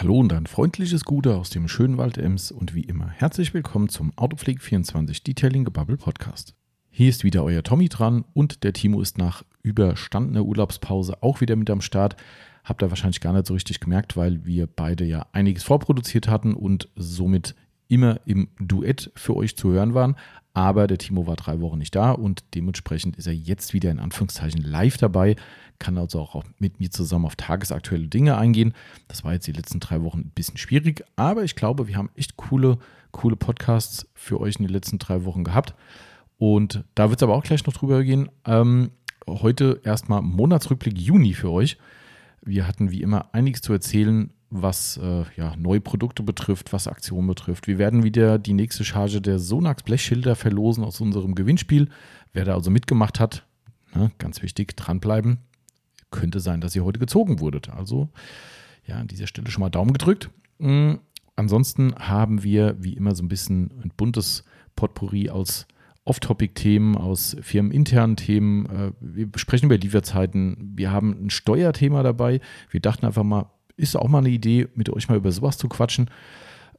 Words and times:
Hallo 0.00 0.18
und 0.18 0.32
ein 0.32 0.46
freundliches 0.46 1.04
Gute 1.04 1.36
aus 1.36 1.50
dem 1.50 1.68
schönen 1.68 1.98
Wald 1.98 2.16
Ems 2.16 2.50
und 2.50 2.74
wie 2.74 2.84
immer 2.84 3.10
herzlich 3.10 3.52
willkommen 3.52 3.90
zum 3.90 4.14
Autopflege24 4.14 5.22
Detailing 5.24 5.66
Gebubble 5.66 5.98
Podcast. 5.98 6.54
Hier 6.88 7.10
ist 7.10 7.22
wieder 7.22 7.44
euer 7.44 7.62
Tommy 7.62 7.90
dran 7.90 8.24
und 8.32 8.64
der 8.64 8.72
Timo 8.72 9.02
ist 9.02 9.18
nach 9.18 9.44
überstandener 9.62 10.46
Urlaubspause 10.46 11.22
auch 11.22 11.42
wieder 11.42 11.54
mit 11.54 11.68
am 11.68 11.82
Start. 11.82 12.16
Habt 12.64 12.82
ihr 12.82 12.88
wahrscheinlich 12.88 13.20
gar 13.20 13.34
nicht 13.34 13.46
so 13.46 13.52
richtig 13.52 13.78
gemerkt, 13.78 14.16
weil 14.16 14.46
wir 14.46 14.66
beide 14.66 15.04
ja 15.04 15.26
einiges 15.32 15.64
vorproduziert 15.64 16.28
hatten 16.28 16.54
und 16.54 16.88
somit 16.96 17.54
immer 17.88 18.20
im 18.24 18.48
Duett 18.58 19.12
für 19.16 19.36
euch 19.36 19.54
zu 19.58 19.70
hören 19.70 19.92
waren. 19.92 20.16
Aber 20.52 20.86
der 20.86 20.98
Timo 20.98 21.26
war 21.26 21.36
drei 21.36 21.60
Wochen 21.60 21.78
nicht 21.78 21.94
da 21.94 22.10
und 22.10 22.42
dementsprechend 22.54 23.16
ist 23.16 23.26
er 23.26 23.34
jetzt 23.34 23.72
wieder 23.72 23.90
in 23.90 24.00
Anführungszeichen 24.00 24.62
live 24.62 24.96
dabei, 24.96 25.36
kann 25.78 25.96
also 25.96 26.20
auch 26.20 26.44
mit 26.58 26.80
mir 26.80 26.90
zusammen 26.90 27.26
auf 27.26 27.36
tagesaktuelle 27.36 28.08
Dinge 28.08 28.36
eingehen. 28.36 28.74
Das 29.06 29.22
war 29.22 29.32
jetzt 29.32 29.46
die 29.46 29.52
letzten 29.52 29.80
drei 29.80 30.02
Wochen 30.02 30.20
ein 30.20 30.32
bisschen 30.34 30.56
schwierig, 30.56 31.04
aber 31.16 31.44
ich 31.44 31.54
glaube, 31.54 31.86
wir 31.86 31.96
haben 31.96 32.10
echt 32.16 32.36
coole, 32.36 32.78
coole 33.12 33.36
Podcasts 33.36 34.08
für 34.14 34.40
euch 34.40 34.56
in 34.56 34.64
den 34.64 34.72
letzten 34.72 34.98
drei 34.98 35.24
Wochen 35.24 35.44
gehabt. 35.44 35.74
Und 36.36 36.84
da 36.94 37.10
wird 37.10 37.20
es 37.20 37.22
aber 37.22 37.34
auch 37.34 37.44
gleich 37.44 37.64
noch 37.66 37.74
drüber 37.74 38.02
gehen. 38.02 38.28
Ähm, 38.44 38.90
heute 39.28 39.80
erstmal 39.84 40.22
Monatsrückblick 40.22 40.98
Juni 40.98 41.34
für 41.34 41.50
euch. 41.50 41.78
Wir 42.42 42.66
hatten 42.66 42.90
wie 42.90 43.02
immer 43.02 43.32
einiges 43.34 43.60
zu 43.60 43.72
erzählen 43.72 44.32
was 44.50 44.96
äh, 44.96 45.24
ja, 45.36 45.54
neue 45.56 45.80
Produkte 45.80 46.22
betrifft, 46.22 46.72
was 46.72 46.88
Aktionen 46.88 47.28
betrifft. 47.28 47.68
Wir 47.68 47.78
werden 47.78 48.02
wieder 48.02 48.38
die 48.38 48.52
nächste 48.52 48.84
Charge 48.84 49.20
der 49.20 49.38
Sonax 49.38 49.84
Blechschilder 49.84 50.34
verlosen 50.34 50.84
aus 50.84 51.00
unserem 51.00 51.34
Gewinnspiel. 51.34 51.88
Wer 52.32 52.44
da 52.44 52.54
also 52.54 52.70
mitgemacht 52.70 53.20
hat, 53.20 53.46
ne, 53.94 54.10
ganz 54.18 54.42
wichtig, 54.42 54.76
dranbleiben. 54.76 55.38
Könnte 56.10 56.40
sein, 56.40 56.60
dass 56.60 56.74
ihr 56.74 56.84
heute 56.84 56.98
gezogen 56.98 57.38
wurdet. 57.38 57.70
Also 57.70 58.08
ja, 58.84 58.96
an 58.96 59.06
dieser 59.06 59.28
Stelle 59.28 59.50
schon 59.50 59.60
mal 59.60 59.70
Daumen 59.70 59.92
gedrückt. 59.92 60.30
Mhm. 60.58 60.98
Ansonsten 61.36 61.94
haben 61.94 62.42
wir 62.42 62.76
wie 62.80 62.94
immer 62.94 63.14
so 63.14 63.22
ein 63.22 63.28
bisschen 63.28 63.70
ein 63.82 63.92
buntes 63.96 64.44
Potpourri 64.74 65.30
aus 65.30 65.66
Off-Topic-Themen, 66.04 66.96
aus 66.96 67.36
firmeninternen 67.40 68.16
Themen. 68.16 68.66
Äh, 68.66 68.92
wir 69.00 69.28
sprechen 69.36 69.66
über 69.66 69.78
Lieferzeiten. 69.78 70.72
Wir 70.74 70.90
haben 70.90 71.26
ein 71.26 71.30
Steuerthema 71.30 72.02
dabei. 72.02 72.40
Wir 72.70 72.80
dachten 72.80 73.06
einfach 73.06 73.22
mal, 73.22 73.50
ist 73.80 73.96
auch 73.96 74.08
mal 74.08 74.18
eine 74.18 74.28
Idee, 74.28 74.68
mit 74.74 74.90
euch 74.90 75.08
mal 75.08 75.16
über 75.16 75.32
sowas 75.32 75.58
zu 75.58 75.68
quatschen. 75.68 76.10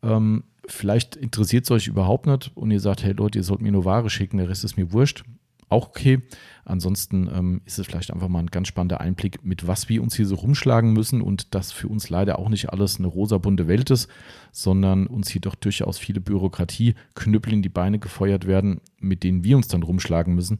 Ähm, 0.03 0.43
vielleicht 0.67 1.15
interessiert 1.15 1.65
es 1.65 1.71
euch 1.71 1.87
überhaupt 1.87 2.27
nicht 2.27 2.51
und 2.55 2.71
ihr 2.71 2.79
sagt, 2.79 3.03
hey 3.03 3.13
Leute, 3.13 3.39
ihr 3.39 3.43
sollt 3.43 3.61
mir 3.61 3.71
nur 3.71 3.85
Ware 3.85 4.09
schicken, 4.09 4.37
der 4.37 4.49
Rest 4.49 4.63
ist 4.63 4.77
mir 4.77 4.91
wurscht. 4.91 5.23
Auch 5.69 5.87
okay. 5.87 6.21
Ansonsten 6.65 7.29
ähm, 7.33 7.61
ist 7.63 7.79
es 7.79 7.87
vielleicht 7.87 8.11
einfach 8.11 8.27
mal 8.27 8.39
ein 8.39 8.47
ganz 8.47 8.67
spannender 8.67 8.99
Einblick, 8.99 9.45
mit 9.45 9.67
was 9.67 9.87
wir 9.87 10.03
uns 10.03 10.15
hier 10.15 10.25
so 10.25 10.35
rumschlagen 10.35 10.91
müssen 10.91 11.21
und 11.21 11.55
dass 11.55 11.71
für 11.71 11.87
uns 11.87 12.09
leider 12.09 12.39
auch 12.39 12.49
nicht 12.49 12.71
alles 12.71 12.99
eine 12.99 13.07
rosa-bunte 13.07 13.69
Welt 13.69 13.89
ist, 13.89 14.09
sondern 14.51 15.07
uns 15.07 15.29
hier 15.29 15.39
doch 15.39 15.55
durchaus 15.55 15.97
viele 15.97 16.19
Bürokratie-Knüppel 16.19 17.53
in 17.53 17.61
die 17.61 17.69
Beine 17.69 17.99
gefeuert 17.99 18.47
werden, 18.47 18.81
mit 18.99 19.23
denen 19.23 19.45
wir 19.45 19.55
uns 19.55 19.69
dann 19.69 19.81
rumschlagen 19.81 20.35
müssen. 20.35 20.57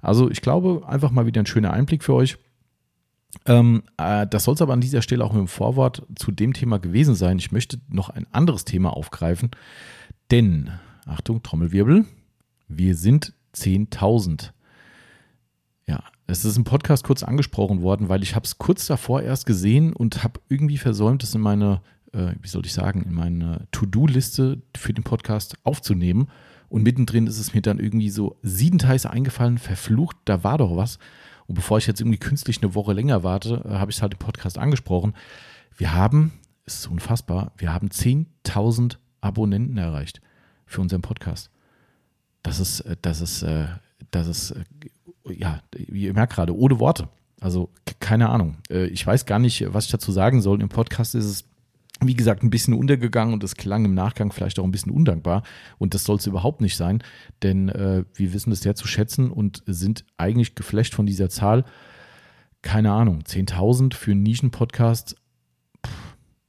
Also 0.00 0.30
ich 0.30 0.40
glaube, 0.40 0.82
einfach 0.86 1.10
mal 1.10 1.26
wieder 1.26 1.42
ein 1.42 1.46
schöner 1.46 1.74
Einblick 1.74 2.02
für 2.02 2.14
euch. 2.14 2.38
Ähm, 3.46 3.82
äh, 3.96 4.26
das 4.26 4.44
soll 4.44 4.54
es 4.54 4.62
aber 4.62 4.72
an 4.72 4.80
dieser 4.80 5.02
Stelle 5.02 5.24
auch 5.24 5.32
mit 5.32 5.40
dem 5.40 5.48
Vorwort 5.48 6.06
zu 6.16 6.32
dem 6.32 6.52
Thema 6.52 6.78
gewesen 6.78 7.14
sein. 7.14 7.38
Ich 7.38 7.52
möchte 7.52 7.78
noch 7.88 8.10
ein 8.10 8.26
anderes 8.32 8.64
Thema 8.64 8.96
aufgreifen, 8.96 9.50
denn, 10.30 10.70
Achtung, 11.06 11.42
Trommelwirbel, 11.42 12.04
wir 12.68 12.96
sind 12.96 13.34
10.000. 13.54 14.50
Ja, 15.86 16.02
es 16.26 16.44
ist 16.44 16.56
im 16.56 16.64
Podcast 16.64 17.04
kurz 17.04 17.22
angesprochen 17.22 17.82
worden, 17.82 18.08
weil 18.08 18.22
ich 18.22 18.34
habe 18.34 18.44
es 18.44 18.58
kurz 18.58 18.86
davor 18.86 19.22
erst 19.22 19.46
gesehen 19.46 19.92
und 19.92 20.24
habe 20.24 20.40
irgendwie 20.48 20.78
versäumt, 20.78 21.22
es 21.22 21.34
in 21.34 21.42
meine, 21.42 21.82
äh, 22.12 22.32
wie 22.40 22.48
soll 22.48 22.64
ich 22.64 22.72
sagen, 22.72 23.02
in 23.02 23.12
meine 23.12 23.66
To-Do-Liste 23.72 24.62
für 24.76 24.94
den 24.94 25.04
Podcast 25.04 25.56
aufzunehmen. 25.64 26.28
Und 26.70 26.82
mittendrin 26.82 27.26
ist 27.26 27.38
es 27.38 27.54
mir 27.54 27.60
dann 27.60 27.78
irgendwie 27.78 28.10
so 28.10 28.38
siebenteils 28.42 29.06
eingefallen, 29.06 29.58
verflucht, 29.58 30.16
da 30.24 30.42
war 30.42 30.58
doch 30.58 30.76
was. 30.76 30.98
Und 31.46 31.54
bevor 31.54 31.78
ich 31.78 31.86
jetzt 31.86 32.00
irgendwie 32.00 32.18
künstlich 32.18 32.62
eine 32.62 32.74
Woche 32.74 32.92
länger 32.92 33.22
warte, 33.22 33.62
äh, 33.64 33.74
habe 33.74 33.90
ich 33.90 33.98
es 33.98 34.02
halt 34.02 34.14
im 34.14 34.18
Podcast 34.18 34.58
angesprochen. 34.58 35.14
Wir 35.76 35.92
haben, 35.92 36.32
es 36.64 36.80
ist 36.80 36.86
unfassbar, 36.86 37.52
wir 37.56 37.72
haben 37.72 37.88
10.000 37.88 38.96
Abonnenten 39.20 39.76
erreicht 39.76 40.20
für 40.66 40.80
unseren 40.80 41.02
Podcast. 41.02 41.50
Das 42.42 42.60
ist, 42.60 42.80
äh, 42.80 42.96
das 43.00 43.20
ist, 43.20 43.42
äh, 43.42 43.66
das 44.10 44.26
ist, 44.26 44.54
ja, 45.28 45.62
ihr 45.76 46.14
merkt 46.14 46.34
gerade, 46.34 46.56
ohne 46.56 46.78
Worte. 46.78 47.08
Also 47.40 47.70
keine 48.00 48.30
Ahnung. 48.30 48.56
Ich 48.70 49.06
weiß 49.06 49.26
gar 49.26 49.38
nicht, 49.38 49.72
was 49.74 49.86
ich 49.86 49.90
dazu 49.90 50.12
sagen 50.12 50.40
soll. 50.40 50.62
Im 50.62 50.68
Podcast 50.68 51.14
ist 51.14 51.24
es 51.24 51.44
wie 52.00 52.14
gesagt, 52.14 52.42
ein 52.42 52.50
bisschen 52.50 52.74
untergegangen 52.74 53.34
und 53.34 53.42
das 53.42 53.54
klang 53.54 53.84
im 53.84 53.94
Nachgang 53.94 54.32
vielleicht 54.32 54.58
auch 54.58 54.64
ein 54.64 54.72
bisschen 54.72 54.92
undankbar. 54.92 55.42
Und 55.78 55.94
das 55.94 56.04
soll 56.04 56.16
es 56.16 56.26
überhaupt 56.26 56.60
nicht 56.60 56.76
sein, 56.76 57.02
denn 57.42 57.68
äh, 57.68 58.04
wir 58.14 58.32
wissen 58.32 58.52
es 58.52 58.60
sehr 58.60 58.74
zu 58.74 58.86
schätzen 58.86 59.30
und 59.30 59.62
sind 59.66 60.04
eigentlich 60.16 60.54
geflecht 60.54 60.94
von 60.94 61.06
dieser 61.06 61.28
Zahl. 61.28 61.64
Keine 62.62 62.92
Ahnung, 62.92 63.20
10.000 63.22 63.94
für 63.94 64.12
einen 64.12 64.22
Nischen-Podcast 64.22 65.16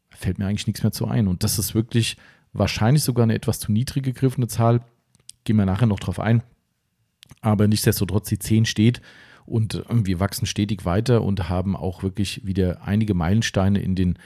fällt 0.09 0.39
mir 0.39 0.47
eigentlich 0.47 0.67
nichts 0.67 0.83
mehr 0.83 0.91
zu 0.91 1.07
ein. 1.07 1.27
Und 1.27 1.43
das 1.43 1.59
ist 1.59 1.75
wirklich 1.75 2.17
wahrscheinlich 2.53 3.03
sogar 3.03 3.23
eine 3.23 3.35
etwas 3.35 3.59
zu 3.59 3.71
niedrig 3.71 4.03
gegriffene 4.03 4.47
Zahl. 4.47 4.81
Gehen 5.43 5.57
wir 5.57 5.65
nachher 5.65 5.87
noch 5.87 5.99
drauf 5.99 6.19
ein. 6.19 6.41
Aber 7.41 7.67
nichtsdestotrotz, 7.67 8.29
die 8.29 8.39
10 8.39 8.65
steht 8.65 9.01
und 9.45 9.75
äh, 9.75 9.83
wir 9.89 10.19
wachsen 10.19 10.45
stetig 10.45 10.85
weiter 10.85 11.21
und 11.21 11.49
haben 11.49 11.75
auch 11.75 12.03
wirklich 12.03 12.45
wieder 12.45 12.81
einige 12.83 13.13
Meilensteine 13.13 13.79
in 13.79 13.95
den 13.95 14.17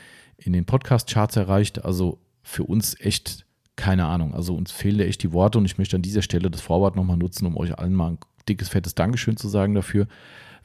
in 0.42 0.54
den 0.54 0.66
Podcast-Charts 0.66 1.36
erreicht. 1.36 1.86
Also 1.86 2.20
für 2.44 2.64
uns 2.64 3.00
echt 3.00 3.46
keine 3.80 4.06
Ahnung. 4.06 4.34
Also 4.34 4.56
uns 4.56 4.72
fehlen 4.72 5.00
echt 5.00 5.24
die 5.24 5.32
Worte 5.32 5.58
und 5.58 5.66
ich 5.66 5.78
möchte 5.78 5.96
an 5.96 6.02
dieser 6.02 6.22
Stelle 6.22 6.52
das 6.52 6.60
Vorwort 6.60 6.98
nochmal 6.98 7.16
nutzen, 7.16 7.46
um 7.46 7.56
euch 7.56 7.78
allen 7.80 7.94
mal 7.96 8.12
ein 8.12 8.18
dickes, 8.48 8.68
fettes 8.68 8.94
Dankeschön 8.94 9.38
zu 9.38 9.48
sagen 9.48 9.74
dafür, 9.74 10.08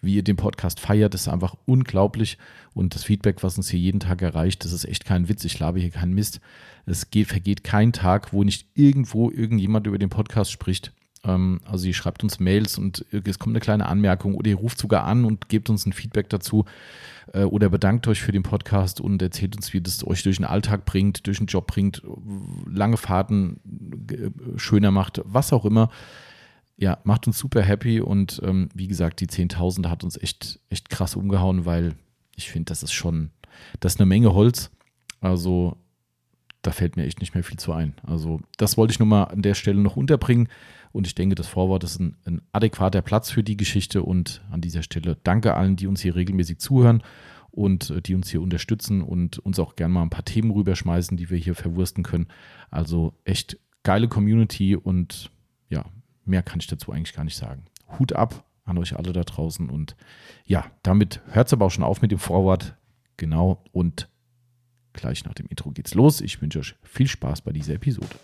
wie 0.03 0.17
ihr 0.17 0.25
den 0.25 0.37
Podcast 0.37 0.81
feiert. 0.81 1.15
Das 1.15 1.23
ist 1.23 1.29
einfach 1.29 1.55
unglaublich 1.65 2.39
und 2.75 2.95
das 2.97 3.05
Feedback, 3.05 3.45
was 3.45 3.57
uns 3.57 3.71
hier 3.71 3.79
jeden 3.79 4.01
Tag 4.01 4.21
erreicht, 4.21 4.65
das 4.65 4.73
ist 4.73 4.85
echt 4.85 5.05
kein 5.05 5.29
Witz. 5.29 5.45
Ich 5.45 5.59
labe 5.61 5.79
hier 5.79 5.91
keinen 5.91 6.13
Mist. 6.13 6.41
Es 6.87 7.11
geht, 7.11 7.29
vergeht 7.29 7.63
kein 7.63 7.93
Tag, 7.93 8.33
wo 8.33 8.43
nicht 8.43 8.67
irgendwo 8.75 9.31
irgendjemand 9.31 9.87
über 9.87 9.99
den 9.99 10.11
Podcast 10.11 10.51
spricht. 10.51 10.93
Ähm, 11.25 11.61
also 11.65 11.87
ihr 11.87 11.95
schreibt 11.95 12.23
uns 12.23 12.41
Mails 12.41 12.79
und 12.79 13.05
es 13.11 13.39
kommt 13.39 13.55
eine 13.55 13.61
kleine 13.61 13.87
Anmerkung 13.87 14.35
oder 14.35 14.51
ihr 14.51 14.57
ruft 14.57 14.79
sogar 14.79 15.05
an 15.05 15.25
und 15.25 15.49
gebt 15.49 15.71
uns 15.71 15.87
ein 15.87 15.93
Feedback 15.93 16.29
dazu 16.29 16.65
äh, 17.33 17.43
oder 17.45 17.71
bedankt 17.71 18.07
euch 18.09 18.23
für 18.23 18.33
den 18.33 18.43
Podcast 18.43 19.01
und 19.01 19.21
erzählt 19.23 19.57
uns, 19.57 19.73
wie 19.73 19.81
das 19.81 20.07
euch 20.07 20.23
durch 20.23 20.37
den 20.37 20.45
Alltag 20.45 20.85
bringt, 20.85 21.27
durch 21.27 21.39
den 21.39 21.47
Job 21.47 21.67
bringt, 21.67 22.03
lange 22.67 22.97
Fahrten 22.97 23.61
äh, 24.11 24.59
schöner 24.59 24.91
macht, 24.91 25.21
was 25.25 25.53
auch 25.53 25.65
immer. 25.65 25.91
Ja, 26.77 26.99
macht 27.05 27.27
uns 27.27 27.39
super 27.39 27.63
happy 27.63 28.01
und 28.01 28.41
ähm, 28.45 28.69
wie 28.75 28.89
gesagt, 28.89 29.21
die 29.21 29.29
10.000 29.29 29.89
hat 29.89 30.03
uns 30.03 30.17
echt, 30.17 30.59
echt 30.71 30.91
krass 30.91 31.15
umgehauen, 31.15 31.67
weil 31.67 31.95
ich 32.35 32.51
finde, 32.51 32.71
das 32.71 32.83
ist 32.83 32.93
schon, 32.93 33.31
das 33.79 33.95
ist 33.95 34.01
eine 34.01 34.07
Menge 34.07 34.35
Holz. 34.35 34.71
Also 35.21 35.77
da 36.63 36.73
fällt 36.73 36.97
mir 36.97 37.05
echt 37.05 37.21
nicht 37.21 37.35
mehr 37.35 37.45
viel 37.45 37.59
zu 37.59 37.73
ein. 37.73 37.95
Also 38.03 38.41
das 38.57 38.77
wollte 38.77 38.93
ich 38.93 38.99
nur 38.99 39.07
mal 39.07 39.25
an 39.25 39.43
der 39.43 39.55
Stelle 39.55 39.81
noch 39.81 39.97
unterbringen. 39.97 40.49
Und 40.95 41.09
ich 41.09 41.17
denke, 41.17 41.35
das 41.35 41.49
Vorwort 41.49 41.83
ist 41.83 41.99
ein, 41.99 42.17
ein 42.25 42.41
adäquater 42.53 43.03
Platz 43.03 43.29
für 43.29 43.43
die 43.43 43.57
Geschichte. 43.57 44.05
Und 44.05 44.43
an 44.53 44.61
dieser 44.61 44.85
Stelle 44.85 45.17
danke 45.25 45.55
allen, 45.55 45.75
die 45.75 45.89
uns 45.89 46.01
hier 46.01 46.15
regelmäßig 46.15 46.61
zuhören 46.61 47.03
und 47.51 47.91
äh, 47.91 48.01
die 48.01 48.15
uns 48.15 48.31
hier 48.31 48.41
unterstützen 48.41 49.03
und 49.03 49.41
uns 49.41 49.59
auch 49.59 49.75
gerne 49.75 49.93
mal 49.93 50.03
ein 50.03 50.11
paar 50.11 50.25
Themen 50.25 50.53
rüberschmeißen, 50.53 51.17
die 51.17 51.31
wir 51.31 51.37
hier 51.37 51.57
verwursten 51.57 52.05
können. 52.05 52.29
Also 52.71 53.13
echt 53.25 53.59
geile 53.83 54.07
Community 54.07 54.77
und 54.77 55.33
ja, 55.69 55.85
mehr 56.25 56.45
kann 56.45 56.61
ich 56.61 56.69
dazu 56.69 56.93
eigentlich 56.93 57.13
gar 57.13 57.25
nicht 57.25 57.37
sagen. 57.37 57.65
Hut 57.99 58.13
ab 58.13 58.45
an 58.65 58.79
euch 58.79 58.97
alle 58.97 59.13
da 59.13 59.25
draußen 59.25 59.69
und 59.71 59.97
ja, 60.47 60.65
damit 60.85 61.23
hört 61.27 61.49
es 61.49 61.53
aber 61.53 61.67
auch 61.67 61.73
schon 61.73 61.83
auf 61.83 62.03
mit 62.03 62.13
dem 62.13 62.21
Vorwort. 62.21 62.77
Genau 63.17 63.65
und 63.73 64.09
gleich 64.93 65.25
nach 65.25 65.35
dem 65.35 65.49
Intro 65.49 65.73
geht's 65.73 65.95
los. 65.95 66.21
Ich 66.21 66.41
wünsche 66.41 66.61
euch 66.61 66.77
viel 66.85 67.09
Spaß 67.09 67.43
bei 67.43 67.53
dieser 67.53 67.75
Episode. 67.75 68.15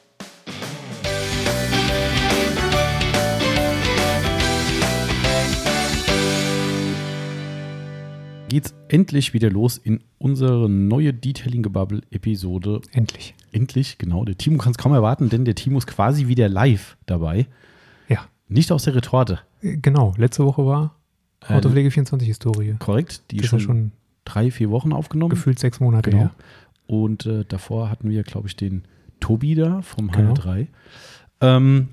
Geht's 8.50 8.74
endlich 8.88 9.32
wieder 9.32 9.48
los 9.48 9.78
in 9.78 10.00
unsere 10.18 10.68
neue 10.68 11.14
Detailing-Gebubble-Episode. 11.14 12.82
Endlich. 12.92 13.34
Endlich, 13.52 13.96
genau. 13.96 14.24
Der 14.24 14.36
Timo 14.36 14.58
kann 14.58 14.72
es 14.72 14.78
kaum 14.78 14.92
erwarten, 14.92 15.30
denn 15.30 15.44
der 15.44 15.54
Timo 15.54 15.78
ist 15.78 15.86
quasi 15.86 16.26
wieder 16.26 16.48
live 16.48 16.98
dabei. 17.06 17.46
Ja. 18.08 18.26
Nicht 18.48 18.72
aus 18.72 18.84
der 18.84 18.96
Retorte. 18.96 19.38
Äh, 19.62 19.76
genau. 19.76 20.14
Letzte 20.18 20.44
Woche 20.44 20.66
war 20.66 20.96
äh, 21.48 21.54
Autopflege 21.54 21.90
24 21.90 22.26
Historie. 22.26 22.74
Korrekt. 22.80 23.22
Die 23.30 23.38
ist 23.38 23.46
schon, 23.46 23.60
schon 23.60 23.92
drei, 24.24 24.50
vier 24.50 24.70
Wochen 24.70 24.92
aufgenommen. 24.92 25.30
Gefühlt 25.30 25.60
sechs 25.60 25.78
Monate 25.78 26.10
genau. 26.10 26.22
her. 26.24 26.30
Und 26.88 27.26
äh, 27.26 27.44
davor 27.48 27.88
hatten 27.88 28.10
wir, 28.10 28.24
glaube 28.24 28.48
ich, 28.48 28.56
den 28.56 28.82
Tobi 29.20 29.54
da 29.54 29.80
vom 29.82 30.10
genau. 30.10 30.34
HR3. 30.34 30.66
Ähm, 31.40 31.88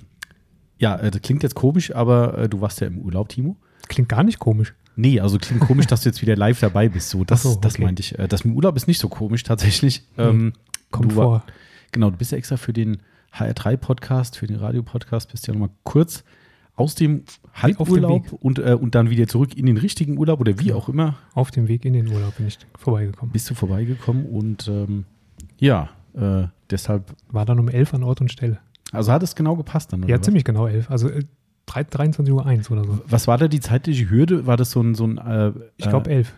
ja, 0.78 0.96
äh, 0.96 1.12
das 1.12 1.22
klingt 1.22 1.44
jetzt 1.44 1.54
komisch, 1.54 1.94
aber 1.94 2.36
äh, 2.36 2.48
du 2.48 2.60
warst 2.60 2.80
ja 2.80 2.88
im 2.88 2.98
Urlaub, 2.98 3.28
Timo. 3.28 3.56
Klingt 3.86 4.08
gar 4.08 4.24
nicht 4.24 4.40
komisch. 4.40 4.74
Nee, 5.00 5.20
also 5.20 5.38
klingt 5.38 5.60
komisch, 5.60 5.86
dass 5.86 6.02
du 6.02 6.08
jetzt 6.08 6.20
wieder 6.22 6.34
live 6.34 6.58
dabei 6.58 6.88
bist. 6.88 7.10
So, 7.10 7.22
das, 7.24 7.44
so, 7.44 7.54
das 7.54 7.74
okay. 7.76 7.84
meinte 7.84 8.00
ich. 8.00 8.18
Äh, 8.18 8.26
Das 8.26 8.44
mit 8.44 8.52
dem 8.52 8.56
Urlaub 8.56 8.76
ist 8.76 8.88
nicht 8.88 8.98
so 9.00 9.08
komisch 9.08 9.44
tatsächlich. 9.44 10.02
Ähm, 10.18 10.52
Kommt 10.90 11.14
war- 11.14 11.24
vor. 11.24 11.44
Genau, 11.92 12.10
du 12.10 12.16
bist 12.16 12.32
ja 12.32 12.38
extra 12.38 12.56
für 12.56 12.72
den 12.72 12.98
HR3-Podcast, 13.32 14.36
für 14.36 14.46
den 14.46 14.56
Radio-Podcast, 14.56 15.30
bist 15.30 15.46
ja 15.46 15.52
nochmal 15.54 15.70
kurz 15.84 16.24
aus 16.76 16.94
dem 16.94 17.22
Halburlaub 17.54 18.32
und, 18.32 18.58
äh, 18.58 18.72
und 18.74 18.94
dann 18.94 19.10
wieder 19.10 19.26
zurück 19.26 19.56
in 19.56 19.66
den 19.66 19.76
richtigen 19.76 20.16
Urlaub 20.18 20.40
oder 20.40 20.58
wie 20.58 20.64
Genau. 20.66 20.78
auch 20.78 20.88
immer 20.88 21.16
Auf 21.34 21.50
dem 21.50 21.66
Weg 21.68 21.84
in 21.84 21.92
den 21.92 22.08
Urlaub 22.08 22.36
bin 22.36 22.46
ich 22.46 22.58
vorbeigekommen. 22.78 23.32
bist 23.32 23.50
du 23.50 23.54
vorbeigekommen 23.54 24.26
und 24.26 24.68
ähm, 24.68 25.04
ja, 25.58 25.90
äh, 26.14 26.44
deshalb, 26.70 27.14
War 27.30 27.44
dann 27.44 27.58
um 27.58 27.68
11 27.68 27.94
an 27.94 28.02
Ort 28.04 28.20
und 28.20 28.30
Stelle. 28.30 28.58
also 28.92 29.10
hat 29.12 29.22
es 29.22 29.34
genau 29.34 29.56
gepasst 29.56 29.92
dann? 29.92 30.00
oder 30.04 30.10
Ja, 30.10 30.18
was? 30.18 30.24
ziemlich 30.24 30.44
genau 30.44 30.66
11. 30.66 30.90
Also 30.90 31.08
äh, 31.68 31.84
drei- 31.84 31.84
23 31.84 32.32
Uhr 32.34 32.46
1 32.46 32.70
oder 32.70 32.84
so. 32.84 32.98
Was 33.08 33.26
war 33.28 33.38
da 33.38 33.48
die 33.48 33.60
zeitliche 33.60 34.10
Hürde? 34.10 34.46
War 34.46 34.56
das 34.56 34.70
so 34.70 34.80
ein, 34.80 34.94
so 34.94 35.04
ein 35.06 35.18
äh, 35.18 35.52
Ich 35.76 35.88
glaube 35.88 36.10
äh, 36.10 36.14
11. 36.16 36.34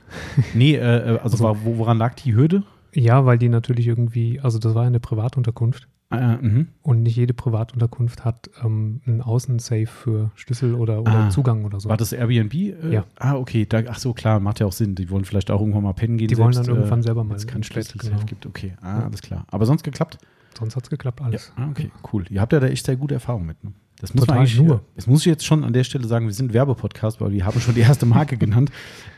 Nee, 0.54 0.74
äh, 0.74 0.78
äh, 0.78 0.82
also, 1.18 1.20
Also- 1.22 1.44
war, 1.44 1.64
wo, 1.64 1.78
woran 1.78 1.98
lag 1.98 2.14
die 2.14 2.34
Hürde? 2.34 2.62
Ja, 2.92 3.24
weil 3.24 3.38
die 3.38 3.48
natürlich 3.48 3.86
irgendwie, 3.86 4.40
also 4.40 4.58
das 4.58 4.74
war 4.74 4.84
eine 4.84 4.98
Privatunterkunft 4.98 5.86
Äh, 6.12 6.38
mhm. 6.38 6.66
und 6.82 7.04
nicht 7.04 7.14
jede 7.14 7.34
Privatunterkunft 7.34 8.24
hat 8.24 8.50
ähm, 8.64 9.00
einen 9.06 9.22
Außensafe 9.22 9.86
für 9.86 10.30
Schlüssel 10.34 10.74
oder, 10.74 11.02
oder 11.02 11.14
Ah. 11.26 11.30
Zugang 11.30 11.64
oder 11.64 11.78
so. 11.78 11.88
War 11.88 11.96
das 11.96 12.12
Airbnb? 12.12 12.52
Äh, 12.52 12.74
Ja. 12.92 13.04
Ah, 13.16 13.36
okay. 13.36 13.64
Da, 13.64 13.82
ach 13.88 14.00
so, 14.00 14.12
klar, 14.12 14.40
macht 14.40 14.58
ja 14.58 14.66
auch 14.66 14.72
Sinn. 14.72 14.96
Die 14.96 15.08
wollen 15.08 15.24
vielleicht 15.24 15.52
auch 15.52 15.60
irgendwann 15.60 15.84
mal 15.84 15.92
pennen 15.94 16.16
gehen. 16.18 16.26
Die 16.26 16.36
wollen 16.36 16.52
selbst, 16.52 16.68
dann 16.68 16.74
irgendwann 16.78 16.98
äh, 16.98 17.02
selber 17.04 17.22
mal 17.22 17.30
wenn 17.30 17.36
es 17.36 17.46
keinen 17.46 17.60
Bett, 17.60 17.66
Schlüssel 17.66 17.98
genau. 17.98 18.24
gibt. 18.26 18.44
Okay, 18.44 18.72
ah, 18.82 18.98
Ja. 18.98 19.04
alles 19.04 19.22
klar. 19.22 19.46
Aber 19.52 19.66
sonst 19.66 19.84
geklappt? 19.84 20.18
Sonst 20.58 20.74
hat 20.74 20.82
es 20.82 20.90
geklappt 20.90 21.22
alles. 21.22 21.52
Ah, 21.54 21.68
okay, 21.70 21.92
cool. 22.12 22.24
Ihr 22.28 22.40
habt 22.40 22.52
ja 22.52 22.58
da 22.58 22.66
echt 22.66 22.84
sehr 22.84 22.96
gute 22.96 23.14
Erfahrungen 23.14 23.46
mit. 23.46 23.62
Ne? 23.62 23.70
Das 24.00 24.14
muss 24.14 24.23
Total, 24.23 24.37
man 24.37 24.47
eigentlich 24.47 24.61
nur. 24.61 24.82
Das 24.97 25.06
muss 25.06 25.20
ich 25.20 25.26
jetzt 25.26 25.44
schon 25.44 25.62
an 25.62 25.73
der 25.73 25.85
Stelle 25.85 26.06
sagen, 26.06 26.26
wir 26.26 26.32
sind 26.32 26.55
Werbepodcast, 26.55 27.20
weil 27.20 27.32
wir 27.32 27.44
haben 27.44 27.61
schon 27.61 27.75
die 27.75 27.81
erste 27.81 28.06
Marke 28.06 28.37
genannt. 28.38 28.70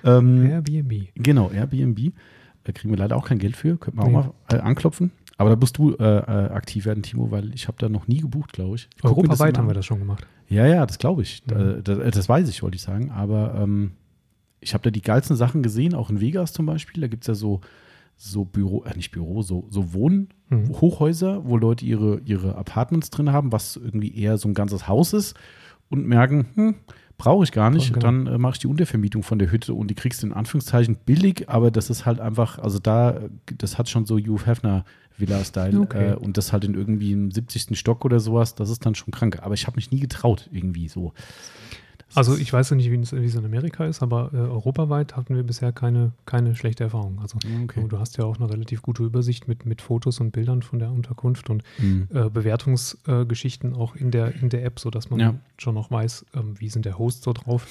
Ähm, 0.05 0.51
Airbnb. 0.51 1.09
Genau, 1.15 1.51
Airbnb. 1.51 2.13
Da 2.65 2.73
kriegen 2.73 2.93
wir 2.93 2.99
leider 2.99 3.17
auch 3.17 3.27
kein 3.27 3.39
Geld 3.39 3.57
für. 3.57 3.77
Könnten 3.77 4.01
wir 4.01 4.05
auch 4.05 4.11
mal 4.11 4.33
äh, 4.51 4.57
anklopfen. 4.57 5.13
Aber 5.39 5.51
da 5.51 5.57
musst 5.57 5.79
du 5.79 5.95
äh, 5.95 6.05
äh, 6.05 6.51
aktiv 6.51 6.85
werden, 6.85 7.03
Timo, 7.03 7.31
weil 7.31 7.55
ich 7.55 7.69
habe 7.69 7.77
da 7.79 7.89
noch 7.89 8.07
nie 8.07 8.21
gebucht, 8.21 8.53
glaube 8.53 8.77
ich. 8.77 8.89
ich. 8.95 9.03
das 9.03 9.11
Europaweit 9.11 9.57
haben 9.57 9.69
wir 9.69 9.75
das 9.75 9.87
schon 9.87 9.99
gemacht. 9.99 10.27
Ja, 10.49 10.67
ja, 10.67 10.85
das 10.85 10.99
glaube 10.99 11.23
ich. 11.23 11.43
Mhm. 11.47 11.83
da, 11.83 11.95
das 11.95 12.29
weiß 12.29 12.49
ich, 12.49 12.63
wollte 12.63 12.77
ich 12.77 12.83
sagen. 12.83 13.11
Aber 13.11 13.55
ähm, 13.55 13.93
ich 14.61 14.75
habe 14.75 14.85
da 14.85 14.91
die 14.91 15.03
geilsten 15.03 15.37
Sachen 15.37 15.63
gesehen, 15.63 15.95
auch 15.95 16.11
in 16.11 16.21
Vegas 16.21 16.53
zum 16.53 16.67
Beispiel. 16.67 17.01
Da 17.01 17.09
gibt 17.09 17.25
es 17.25 17.29
ja 17.29 17.35
so, 17.35 17.61
so 18.23 18.45
Büro, 18.45 18.85
äh, 18.85 18.95
nicht 18.97 19.11
Büro, 19.11 19.43
so, 19.43 19.67
so 19.69 19.83
Mhm. 19.83 20.69
Wohnhochhäuser, 20.69 21.47
wo 21.47 21.57
Leute 21.57 21.85
ihre, 21.85 22.21
ihre 22.25 22.55
Apartments 22.57 23.11
drin 23.11 23.33
haben, 23.33 23.53
was 23.53 23.77
irgendwie 23.77 24.17
eher 24.17 24.39
so 24.39 24.49
ein 24.49 24.55
ganzes 24.55 24.87
Haus 24.87 25.13
ist 25.13 25.35
und 25.89 26.07
merken, 26.07 26.47
hm, 26.55 26.75
brauche 27.19 27.43
ich 27.45 27.53
gar 27.53 27.71
nicht. 27.71 27.93
Genau. 27.93 28.01
Dann 28.01 28.27
äh, 28.27 28.39
mache 28.39 28.55
ich 28.55 28.59
die 28.61 28.67
Untervermietung 28.69 29.23
von 29.23 29.39
der 29.39 29.51
Hütte 29.51 29.75
und 29.75 29.89
die 29.89 29.95
kriegst 29.95 30.23
du 30.23 30.29
in 30.29 30.33
Anführungszeichen 30.33 30.99
billig, 31.05 31.49
aber 31.49 31.71
das 31.71 31.91
ist 31.91 32.07
halt 32.07 32.21
einfach, 32.21 32.59
also 32.59 32.79
da, 32.79 33.11
äh, 33.11 33.29
das 33.59 33.77
hat 33.77 33.89
schon 33.89 34.07
so 34.07 34.19
Hugh 34.19 34.47
Hefner 34.47 34.85
Villa-Style 35.19 35.81
Okay. 35.81 36.11
äh, 36.13 36.15
und 36.15 36.37
das 36.37 36.53
halt 36.53 36.65
in 36.65 36.75
irgendwie 36.75 37.13
im 37.13 37.31
70. 37.31 37.77
Stock 37.79 38.05
oder 38.05 38.21
sowas, 38.21 38.55
das 38.55 38.71
ist 38.71 38.87
dann 38.87 38.95
schon 38.95 39.11
krank. 39.13 39.41
Aber 39.43 39.55
ich 39.55 39.67
habe 39.67 39.77
mich 39.77 39.91
nie 39.91 40.01
getraut, 40.01 40.49
irgendwie 40.53 40.89
so. 40.89 41.13
Also 42.15 42.37
ich 42.37 42.53
weiß 42.53 42.71
ja 42.71 42.77
nicht, 42.77 42.91
wie 42.91 42.97
es 43.01 43.13
in 43.13 43.45
Amerika 43.45 43.85
ist, 43.87 44.03
aber 44.03 44.31
äh, 44.33 44.37
europaweit 44.37 45.17
hatten 45.17 45.35
wir 45.35 45.43
bisher 45.43 45.73
keine, 45.73 46.13
keine 46.27 46.55
schlechte 46.57 46.85
Erfahrung. 46.85 47.19
Also 47.21 47.39
Okay. 47.65 47.87
du 47.89 47.99
hast 47.99 48.17
ja 48.19 48.25
auch 48.25 48.39
eine 48.39 48.51
relativ 48.51 48.83
gute 48.83 49.03
Übersicht 49.05 49.49
mit, 49.49 49.67
mit 49.67 49.81
Fotos 49.83 50.21
und 50.21 50.31
Bildern 50.33 50.63
von 50.63 50.79
der 50.79 50.91
Unterkunft 50.91 51.49
und 51.51 51.63
Mhm. 51.79 52.09
äh, 52.13 52.29
Bewertungsgeschichten 52.29 53.75
auch 53.75 53.97
in 53.97 54.11
der, 54.11 54.35
in 54.43 54.49
der 54.49 54.65
App, 54.65 54.79
sodass 54.81 55.11
man 55.11 55.21
Ja. 55.21 55.35
schon 55.59 55.75
noch 55.75 55.91
weiß, 55.91 56.27
ähm, 56.35 56.55
wie 56.59 56.69
sind 56.69 56.85
der 56.85 56.99
Host 56.99 57.23
so 57.23 57.33
drauf. 57.33 57.67